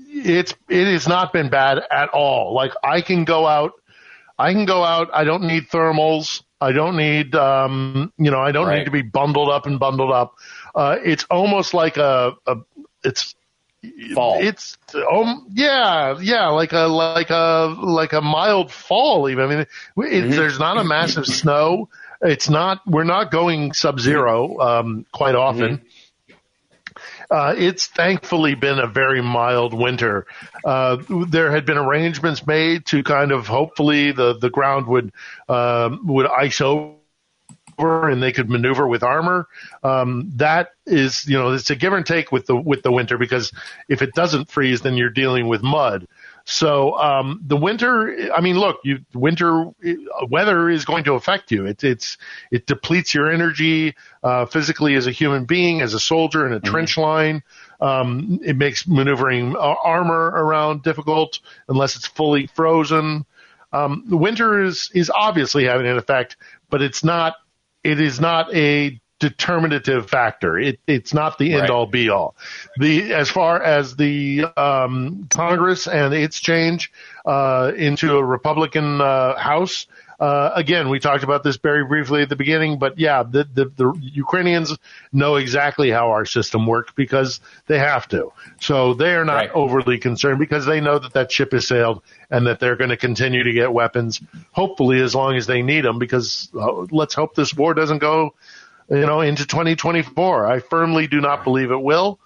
it's 0.09 0.55
it 0.69 0.87
has 0.93 1.07
not 1.07 1.33
been 1.33 1.51
bad 1.51 1.81
at 1.91 2.09
all. 2.11 2.53
Like 2.55 2.73
I 2.83 3.01
can 3.01 3.25
go 3.25 3.47
out, 3.47 3.73
I 4.39 4.53
can 4.53 4.65
go 4.65 4.83
out. 4.83 5.09
I 5.15 5.25
don't 5.25 5.45
need 5.45 5.69
thermals. 5.69 6.43
I 6.63 6.73
don't 6.73 6.97
need, 6.97 7.35
um, 7.37 8.13
you 8.19 8.31
know, 8.31 8.41
I 8.41 8.53
don't 8.53 8.67
Right. 8.67 8.79
need 8.79 8.85
to 8.85 8.91
be 8.91 9.01
bundled 9.01 9.49
up 9.49 9.67
and 9.67 9.79
bundled 9.79 10.13
up. 10.13 10.35
Uh, 10.81 10.97
it's 11.05 11.25
almost 11.25 11.75
like 11.75 11.99
a, 11.99 12.33
a 12.47 12.57
it's 13.05 13.35
Fall. 14.15 14.39
it's 14.41 14.79
um 15.11 15.47
yeah 15.53 16.19
yeah 16.21 16.49
like 16.49 16.73
a 16.73 16.87
like 16.87 17.29
a 17.29 17.77
like 17.79 18.15
a 18.15 18.23
mild 18.23 18.73
fall 18.73 19.29
even. 19.29 19.45
I 19.45 19.49
mean, 19.49 19.67
it, 20.09 20.31
there's 20.31 20.59
not 20.59 20.79
a 20.79 20.85
massive 20.85 21.27
snow. 21.27 21.91
It's 22.23 22.49
not. 22.49 22.81
We're 22.87 23.05
not 23.05 23.31
going 23.31 23.75
sub 23.75 24.01
zero 24.01 24.59
um, 24.59 25.05
quite 25.13 25.35
often. 25.35 25.83
Uh, 27.31 27.55
it's 27.57 27.87
thankfully 27.87 28.55
been 28.55 28.79
a 28.79 28.87
very 28.87 29.23
mild 29.23 29.75
winter. 29.75 30.27
Uh, 30.65 30.97
there 31.29 31.51
had 31.51 31.67
been 31.67 31.79
arrangements 31.79 32.47
made 32.47 32.87
to 32.87 33.03
kind 33.03 33.33
of 33.33 33.47
hopefully 33.47 34.13
the, 34.13 34.37
the 34.39 34.51
ground 34.51 34.87
would 34.87 35.13
um, 35.49 36.07
would 36.07 36.27
ice 36.27 36.63
over 36.63 36.95
and 37.89 38.23
they 38.23 38.33
could 38.33 38.49
maneuver 38.49 38.87
with 38.87 39.03
armor. 39.03 39.49
Um, 39.83 40.31
that 40.37 40.71
is, 40.87 41.27
you 41.27 41.39
know, 41.39 41.53
it's 41.53 41.71
a 41.71 41.77
give 41.77 41.93
and 41.93 42.05
take 42.05 42.33
with 42.33 42.47
the 42.47 42.57
with 42.57 42.83
the 42.83 42.93
winter 42.93 43.19
because 43.19 43.53
if 43.89 44.03
it 44.03 44.15
doesn't 44.15 44.51
freeze, 44.51 44.81
then 44.83 44.95
you're 44.95 45.11
dealing 45.11 45.49
with 45.49 45.63
mud. 45.63 46.07
So 46.45 46.99
um, 46.99 47.41
the 47.47 47.57
winter, 47.57 48.33
I 48.35 48.41
mean, 48.41 48.59
look, 48.59 48.79
you, 48.83 48.99
winter 49.15 49.67
uh, 49.67 50.27
weather 50.29 50.69
is 50.69 50.85
going 50.85 51.05
to 51.05 51.15
affect 51.15 51.53
you. 51.53 51.67
It, 51.67 51.85
it's 51.85 52.17
it 52.51 52.67
depletes 52.67 53.15
your 53.15 53.31
energy 53.31 53.95
uh, 54.23 54.47
physically 54.47 54.95
as 54.97 55.07
a 55.07 55.13
human 55.13 55.45
being, 55.45 55.81
as 55.83 55.95
a 55.95 56.01
soldier 56.01 56.47
in 56.47 56.53
a 56.53 56.61
Mm-hmm. 56.61 56.71
trench 56.71 56.97
line. 56.99 57.43
Um, 57.81 58.41
it 58.43 58.57
makes 58.57 58.87
maneuvering 58.87 59.57
uh, 59.57 59.75
armor 59.83 60.27
around 60.35 60.83
difficult 60.83 61.41
unless 61.69 61.97
it's 61.97 62.07
fully 62.07 62.47
frozen. 62.49 63.25
Um, 63.73 64.05
the 64.09 64.17
winter 64.17 64.63
is 64.63 64.91
is 64.93 65.11
obviously 65.15 65.65
having 65.65 65.87
an 65.87 65.97
effect, 65.97 66.37
but 66.69 66.83
it's 66.83 67.05
not. 67.05 67.35
It 67.83 68.01
is 68.01 68.21
not 68.21 68.55
a 68.55 69.01
determinative 69.21 70.09
factor. 70.09 70.59
It, 70.59 70.81
it's 70.87 71.15
not 71.15 71.39
the 71.39 71.53
end 71.53 71.63
Right. 71.63 71.71
all 71.71 71.87
be 71.87 72.09
all. 72.09 72.35
The 72.79 73.13
as 73.15 73.31
far 73.31 73.63
as 73.63 73.95
the 73.97 74.45
um, 74.57 75.29
Congress 75.31 75.87
and 75.87 76.13
its 76.15 76.41
change 76.41 76.91
uh, 77.25 77.73
into 77.77 78.17
a 78.17 78.25
Republican 78.25 79.01
uh, 79.01 79.39
House. 79.39 79.87
Uh, 80.21 80.53
again, 80.55 80.91
we 80.91 80.99
talked 81.01 81.25
about 81.25 81.43
this 81.43 81.57
very 81.57 81.83
briefly 81.87 82.21
at 82.21 82.29
the 82.29 82.37
beginning, 82.37 82.79
but 82.79 82.99
yeah, 82.99 83.23
the, 83.23 83.45
the, 83.45 83.65
the 83.65 83.99
Ukrainians 84.03 84.77
know 85.13 85.37
exactly 85.37 85.91
how 85.91 86.11
our 86.11 86.27
system 86.27 86.67
works 86.67 86.93
because 86.95 87.41
they 87.67 87.79
have 87.79 88.07
to. 88.09 88.31
So 88.61 88.93
they 88.93 89.15
are 89.15 89.25
not 89.25 89.37
Right. 89.37 89.51
overly 89.55 89.99
concerned 89.99 90.39
because 90.39 90.67
they 90.67 90.83
know 90.83 90.99
that 90.99 91.15
that 91.15 91.33
ship 91.33 91.53
has 91.53 91.67
sailed 91.67 92.03
and 92.31 92.47
that 92.49 92.61
they're 92.61 92.77
going 92.77 92.91
to 92.91 92.99
continue 92.99 93.45
to 93.45 93.53
get 93.53 93.73
weapons, 93.73 94.21
hopefully 94.53 95.01
as 95.01 95.15
long 95.15 95.37
as 95.37 95.47
they 95.47 95.63
need 95.63 95.87
them. 95.87 95.99
Because 95.99 96.51
uh, 96.55 96.87
let's 96.91 97.15
hope 97.15 97.35
this 97.35 97.55
war 97.55 97.73
doesn't 97.73 97.99
go, 97.99 98.35
you 98.91 99.07
know, 99.07 99.23
into 99.23 99.47
2024. 99.47 100.47
I 100.47 100.61
firmly 100.61 101.07
do 101.07 101.23
not 101.23 101.45
believe 101.45 101.71
it 101.71 101.81
will. 101.81 102.21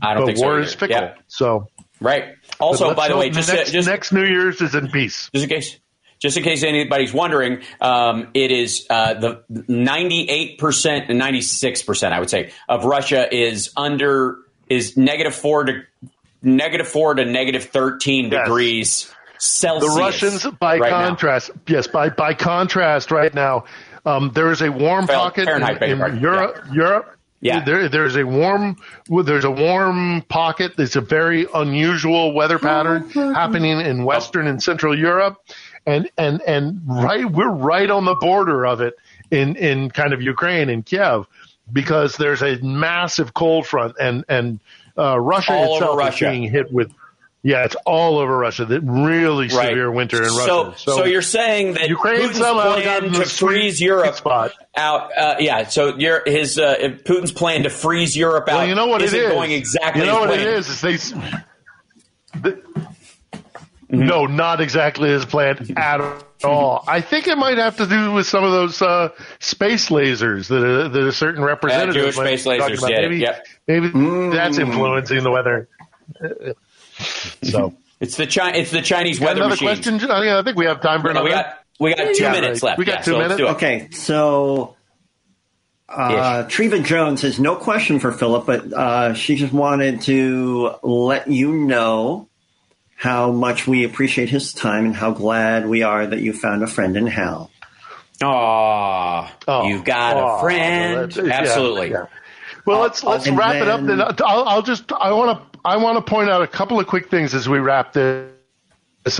I 0.00 0.14
don't 0.14 0.24
think 0.24 0.38
so 0.38 0.44
war 0.46 0.60
is 0.60 0.72
fickle. 0.74 0.96
Yeah. 0.96 1.14
So 1.26 1.68
Right. 2.00 2.34
Also, 2.60 2.94
by 2.94 3.08
the 3.08 3.16
way, 3.16 3.30
just 3.30 3.52
next, 3.52 3.72
just 3.72 3.88
next 3.88 4.12
New 4.12 4.24
Year's 4.24 4.60
is 4.60 4.74
in 4.74 4.88
peace. 4.88 5.30
just 5.34 5.44
in 5.44 5.48
case 5.50 5.78
just 6.26 6.36
in 6.36 6.42
case 6.42 6.64
anybody's 6.64 7.12
wondering, 7.12 7.62
um, 7.80 8.28
it 8.34 8.50
is 8.50 8.84
uh, 8.90 9.14
the 9.14 9.42
98% 9.50 11.08
and 11.08 11.20
96%, 11.20 12.12
I 12.12 12.18
would 12.20 12.30
say, 12.30 12.50
of 12.68 12.84
Russia 12.84 13.32
is 13.34 13.72
under 13.76 14.38
is 14.68 14.96
negative 14.96 15.34
four 15.34 15.62
to 15.64 15.82
negative 16.42 16.88
four 16.88 17.14
to 17.14 17.24
negative 17.24 17.64
13 17.64 18.30
Yes. 18.32 18.44
degrees 18.44 19.14
Celsius. 19.38 19.94
The 19.94 20.00
Russians, 20.00 20.46
by 20.58 20.78
right 20.78 20.90
now. 20.90 21.06
contrast, 21.08 21.50
yes, 21.68 21.86
by 21.86 22.08
by 22.08 22.34
contrast, 22.34 23.10
right 23.12 23.32
now, 23.32 23.64
um, 24.04 24.30
there 24.34 24.50
is 24.50 24.62
a 24.62 24.70
warm 24.72 25.06
Fel- 25.06 25.20
pocket 25.22 25.44
Fahrenheit, 25.44 25.80
in, 25.82 25.90
in 25.90 25.98
pardon. 25.98 26.20
Europe. 26.20 26.64
Europe. 26.72 27.12
Yeah. 27.42 27.62
There, 27.64 27.88
there's 27.90 28.16
a 28.16 28.24
warm, 28.24 28.76
there's 29.08 29.44
a 29.44 29.50
warm 29.50 30.22
pocket. 30.22 30.72
There's 30.76 30.96
a 30.96 31.02
very 31.02 31.46
unusual 31.54 32.32
weather 32.32 32.58
pattern 32.58 33.10
happening 33.10 33.78
in 33.78 34.04
Western 34.04 34.46
and 34.48 34.60
Central 34.60 34.98
Europe, 34.98 35.36
and 35.86 36.10
and 36.18 36.40
and 36.42 36.80
right, 36.86 37.24
we're 37.30 37.48
right 37.50 37.90
on 37.90 38.04
the 38.04 38.14
border 38.16 38.66
of 38.66 38.80
it 38.80 38.94
in 39.30 39.56
in 39.56 39.90
kind 39.90 40.12
of 40.12 40.20
Ukraine 40.22 40.68
in 40.68 40.82
Kiev, 40.82 41.26
because 41.72 42.16
there's 42.16 42.42
a 42.42 42.58
massive 42.62 43.32
cold 43.34 43.66
front, 43.66 43.96
and 44.00 44.24
and 44.28 44.60
uh, 44.98 45.18
Russia 45.18 45.52
All 45.52 45.74
over 45.76 45.84
itself 45.84 45.98
Russia. 45.98 46.24
is 46.26 46.30
being 46.30 46.50
hit 46.50 46.72
with. 46.72 46.92
Yeah, 47.42 47.64
it's 47.64 47.76
all 47.86 48.18
over 48.18 48.36
Russia. 48.36 48.64
That 48.64 48.80
really 48.80 49.44
Right. 49.46 49.68
severe 49.68 49.88
winter 49.88 50.20
in 50.20 50.30
so, 50.30 50.64
Russia. 50.70 50.78
So, 50.78 51.04
you're 51.04 51.22
saying 51.22 51.74
that 51.74 51.88
Ukraine 51.88 52.28
Putin's 52.28 52.40
plan 52.40 53.12
to 53.12 53.24
freeze 53.24 53.80
Europe 53.80 54.16
spot. 54.16 54.52
out? 54.74 55.16
Uh, 55.16 55.36
yeah. 55.38 55.68
So 55.68 55.96
you're, 55.96 56.24
his 56.26 56.58
uh, 56.58 56.74
Putin's 57.04 57.30
plan 57.30 57.62
to 57.62 57.70
freeze 57.70 58.16
Europe 58.16 58.48
out. 58.48 58.56
Well, 58.56 58.66
you 58.66 58.74
know 58.74 58.88
what 58.88 59.00
it 59.00 59.14
is. 59.14 59.30
going 59.30 59.52
exactly. 59.52 60.00
You 60.00 60.08
know 60.08 60.20
what 60.20 60.30
it 60.30 60.40
planned. 60.40 60.56
is? 60.56 60.68
Is 60.68 60.80
they. 60.80 60.96
the-. 62.40 62.65
No, 63.98 64.26
not 64.26 64.60
exactly 64.60 65.10
as 65.10 65.24
planned 65.24 65.72
at 65.76 66.00
all. 66.44 66.84
I 66.86 67.00
think 67.00 67.26
it 67.28 67.36
might 67.38 67.58
have 67.58 67.76
to 67.78 67.86
do 67.86 68.12
with 68.12 68.26
some 68.26 68.44
of 68.44 68.50
those 68.52 68.80
uh, 68.82 69.10
space 69.40 69.88
lasers 69.88 70.48
that 70.48 70.64
a, 70.64 70.88
that 70.88 71.02
a 71.06 71.12
certain 71.12 71.42
representative 71.42 71.94
Jewish 72.14 72.16
space 72.16 72.44
talking 72.44 72.76
lasers 72.76 72.78
about. 72.78 72.88
did 72.88 72.98
it, 72.98 73.08
Maybe, 73.08 73.18
yep. 73.18 73.46
maybe 73.66 74.36
that's 74.36 74.58
influencing 74.58 75.22
the 75.22 75.30
weather. 75.30 75.68
So, 77.42 77.74
It's 78.00 78.16
the 78.16 78.26
Chi- 78.26 78.52
It's 78.52 78.70
the 78.70 78.82
Chinese 78.82 79.20
weather 79.20 79.40
another 79.40 79.50
machines. 79.50 79.84
question? 79.98 80.10
I, 80.10 80.20
mean, 80.20 80.28
I 80.30 80.42
think 80.42 80.56
we 80.56 80.66
have 80.66 80.80
time 80.80 81.00
for 81.00 81.06
No, 81.12 81.22
another. 81.22 81.24
we 81.24 81.30
got 81.30 81.58
we 81.78 81.94
got 81.94 82.14
two 82.14 82.22
Yeah, 82.22 82.32
minutes 82.32 82.62
right. 82.62 82.68
left. 82.70 82.78
We 82.78 82.84
got 82.84 82.92
Yeah, 82.98 83.02
two 83.02 83.10
so 83.12 83.18
minutes? 83.18 83.36
do. 83.36 83.46
Okay, 83.48 83.88
so 83.92 84.76
uh, 85.88 86.44
Treva 86.44 86.82
Jones 86.84 87.22
has 87.22 87.38
no 87.38 87.54
question 87.56 87.98
for 88.00 88.12
Philip, 88.12 88.46
but 88.46 88.72
uh, 88.72 89.14
she 89.14 89.36
just 89.36 89.52
wanted 89.52 90.00
to 90.02 90.74
let 90.82 91.28
you 91.28 91.52
know 91.52 92.28
how 92.96 93.30
much 93.30 93.66
we 93.66 93.84
appreciate 93.84 94.28
his 94.30 94.52
time 94.52 94.86
and 94.86 94.96
how 94.96 95.12
glad 95.12 95.68
we 95.68 95.82
are 95.82 96.06
that 96.06 96.20
you 96.20 96.32
found 96.32 96.62
a 96.62 96.66
friend 96.66 96.96
in 96.96 97.06
Hal. 97.06 97.50
Aw, 98.22 99.66
you've 99.68 99.84
got 99.84 100.16
Oh, 100.16 100.36
a 100.36 100.40
friend. 100.40 101.10
that's- 101.12 101.26
yeah, 101.26 101.34
Absolutely. 101.34 101.90
yeah. 101.90 102.06
Well, 102.64 102.80
let's 102.80 103.04
let's 103.04 103.26
and 103.26 103.38
wrap 103.38 103.54
it 103.56 103.68
up. 103.68 103.80
then- 103.84 103.98
Then 103.98 104.00
I'll, 104.24 104.44
I'll 104.48 104.62
just 104.62 104.90
I 104.92 105.12
want 105.12 105.38
to 105.52 105.58
I 105.64 105.76
want 105.76 106.04
to 106.04 106.10
point 106.10 106.30
out 106.30 106.42
a 106.42 106.46
couple 106.46 106.80
of 106.80 106.86
quick 106.86 107.10
things 107.10 107.34
as 107.34 107.48
we 107.48 107.58
wrap 107.58 107.92
this 107.92 108.30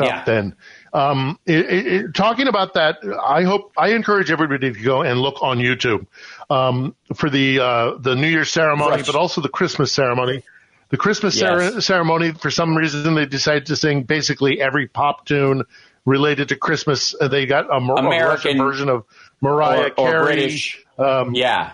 up. 0.00 0.06
Yeah. 0.06 0.24
Then, 0.24 0.56
um, 0.92 1.38
it, 1.46 1.58
it, 1.66 1.86
it- 1.86 2.14
talking 2.14 2.48
about 2.48 2.74
that, 2.74 2.96
I 3.24 3.42
hope 3.42 3.72
I 3.76 3.90
encourage 3.90 4.30
everybody 4.30 4.72
to 4.72 4.80
go 4.80 5.02
and 5.02 5.20
look 5.20 5.42
on 5.42 5.58
YouTube 5.58 6.06
um, 6.50 6.96
for 7.14 7.28
the 7.30 7.60
uh, 7.60 7.98
the 7.98 8.14
New 8.16 8.28
Year's 8.28 8.50
ceremony, 8.50 8.96
Right. 8.96 9.06
but 9.06 9.14
also 9.14 9.40
the 9.40 9.48
Christmas 9.48 9.92
ceremony. 9.92 10.42
The 10.90 10.96
Christmas 10.96 11.36
Yes. 11.40 11.72
cere- 11.72 11.80
ceremony, 11.80 12.32
for 12.32 12.50
some 12.50 12.76
reason, 12.76 13.14
they 13.14 13.26
decided 13.26 13.66
to 13.66 13.76
sing 13.76 14.04
basically 14.04 14.60
every 14.60 14.86
pop 14.86 15.24
tune 15.26 15.64
related 16.04 16.48
to 16.50 16.56
Christmas. 16.56 17.14
Uh, 17.20 17.26
They 17.28 17.46
got 17.46 17.66
a, 17.74 17.80
Mar- 17.80 17.96
a 17.96 18.06
American 18.06 18.28
Russian 18.28 18.58
version 18.58 18.88
of 18.88 19.04
Mariah 19.40 19.90
or, 19.96 20.06
or 20.06 20.10
Carey. 20.12 20.24
British. 20.24 20.84
Um, 20.98 21.34
yeah. 21.34 21.72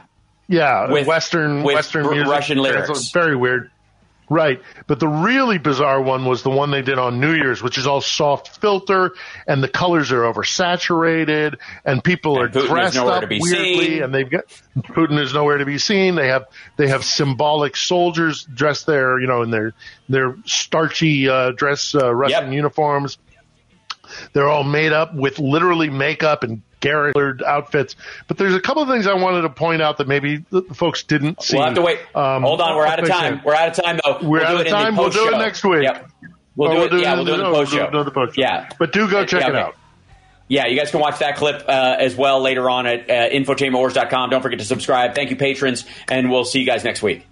yeah, 0.48 0.90
With- 0.90 1.06
Western 1.06 1.62
with 1.62 1.74
Western 1.74 2.04
Br- 2.06 2.12
music. 2.14 2.30
Russian 2.30 2.58
lyrics. 2.58 2.88
It's 2.88 3.10
very 3.12 3.36
weird. 3.36 3.70
Right, 4.30 4.62
but 4.86 4.98
the 4.98 5.08
really 5.08 5.58
bizarre 5.58 6.00
one 6.00 6.24
was 6.24 6.42
the 6.42 6.48
one 6.48 6.70
they 6.70 6.80
did 6.80 6.98
on 6.98 7.20
New 7.20 7.34
Year's, 7.34 7.62
which 7.62 7.76
is 7.76 7.86
all 7.86 8.00
soft 8.00 8.60
filter, 8.60 9.12
and 9.46 9.62
the 9.62 9.68
colors 9.68 10.10
are 10.10 10.22
oversaturated, 10.22 11.56
and 11.84 12.02
people 12.02 12.40
And 12.40 12.44
are 12.56 12.60
Putin 12.62 12.66
dressed 12.68 12.96
up 12.96 13.24
weirdly, 13.28 13.86
seen. 13.96 14.02
and 14.02 14.14
they've 14.14 14.30
got 14.30 14.44
Putin 14.78 15.20
is 15.20 15.34
nowhere 15.34 15.58
to 15.58 15.66
be 15.66 15.76
seen. 15.76 16.14
They 16.14 16.28
have 16.28 16.46
they 16.78 16.88
have 16.88 17.04
symbolic 17.04 17.76
soldiers 17.76 18.44
dressed 18.44 18.86
there, 18.86 19.20
you 19.20 19.26
know, 19.26 19.42
in 19.42 19.50
their 19.50 19.74
their 20.08 20.36
starchy 20.46 21.28
uh, 21.28 21.50
dress 21.50 21.94
uh, 21.94 22.14
Russian 22.14 22.46
Yep. 22.46 22.54
uniforms. 22.54 23.18
They're 24.32 24.48
all 24.48 24.64
made 24.64 24.92
up 24.92 25.14
with 25.14 25.38
literally 25.38 25.90
makeup 25.90 26.42
and 26.42 26.62
garret 26.82 27.16
outfits. 27.42 27.96
But 28.28 28.36
there's 28.36 28.54
a 28.54 28.60
couple 28.60 28.82
of 28.82 28.88
things 28.90 29.06
I 29.06 29.14
wanted 29.14 29.42
to 29.42 29.48
point 29.48 29.80
out 29.80 29.96
that 29.96 30.06
maybe 30.06 30.44
the 30.50 30.60
folks 30.74 31.02
didn't 31.02 31.42
see. 31.42 31.56
We'll 31.56 31.64
have 31.64 31.74
to 31.76 31.80
wait. 31.82 31.98
Um, 32.14 32.42
Hold 32.42 32.60
on, 32.60 32.76
we're 32.76 32.84
out 32.86 32.98
of 32.98 33.08
time. 33.08 33.40
We're 33.42 33.54
out 33.54 33.70
of 33.78 33.82
time 33.82 33.98
though. 34.04 34.18
We're 34.20 34.40
we'll 34.40 34.42
out 34.46 34.50
do 34.50 34.60
of 34.60 34.66
it 34.66 34.70
time. 34.70 34.96
We'll 34.96 35.08
do 35.08 35.28
it 35.34 35.38
next 35.38 35.64
week. 35.64 35.84
Yep. 35.84 36.10
We'll 36.54 36.68
Oh, 36.68 36.72
do 36.74 36.78
we'll 36.78 36.86
it. 36.86 36.90
do 36.90 36.96
it 36.98 37.02
yeah, 37.02 37.14
we'll 37.14 37.24
do 37.24 37.30
it 37.32 37.34
in 37.36 37.40
the- 37.40 37.50
we'll 37.50 37.60
post 37.60 37.72
show. 37.72 37.84
it 37.86 38.04
the 38.04 38.10
post-show. 38.10 38.40
Yeah, 38.42 38.68
But 38.78 38.92
do 38.92 39.08
go 39.10 39.24
check 39.24 39.40
yeah, 39.40 39.46
it 39.46 39.50
okay. 39.52 39.58
out. 39.60 39.76
Yeah, 40.48 40.66
you 40.66 40.76
guys 40.78 40.90
can 40.90 41.00
watch 41.00 41.20
that 41.20 41.36
clip 41.36 41.64
uh, 41.66 41.96
as 41.98 42.14
well 42.14 42.40
later 42.42 42.68
on 42.68 42.86
at 42.86 43.08
uh, 43.08 43.30
infotainmentwars.com. 43.30 44.28
Don't 44.28 44.42
forget 44.42 44.58
to 44.58 44.64
subscribe. 44.66 45.14
Thank 45.14 45.30
you, 45.30 45.36
patrons, 45.36 45.86
and 46.08 46.30
we'll 46.30 46.44
see 46.44 46.60
you 46.60 46.66
guys 46.66 46.84
next 46.84 47.02
week. 47.02 47.26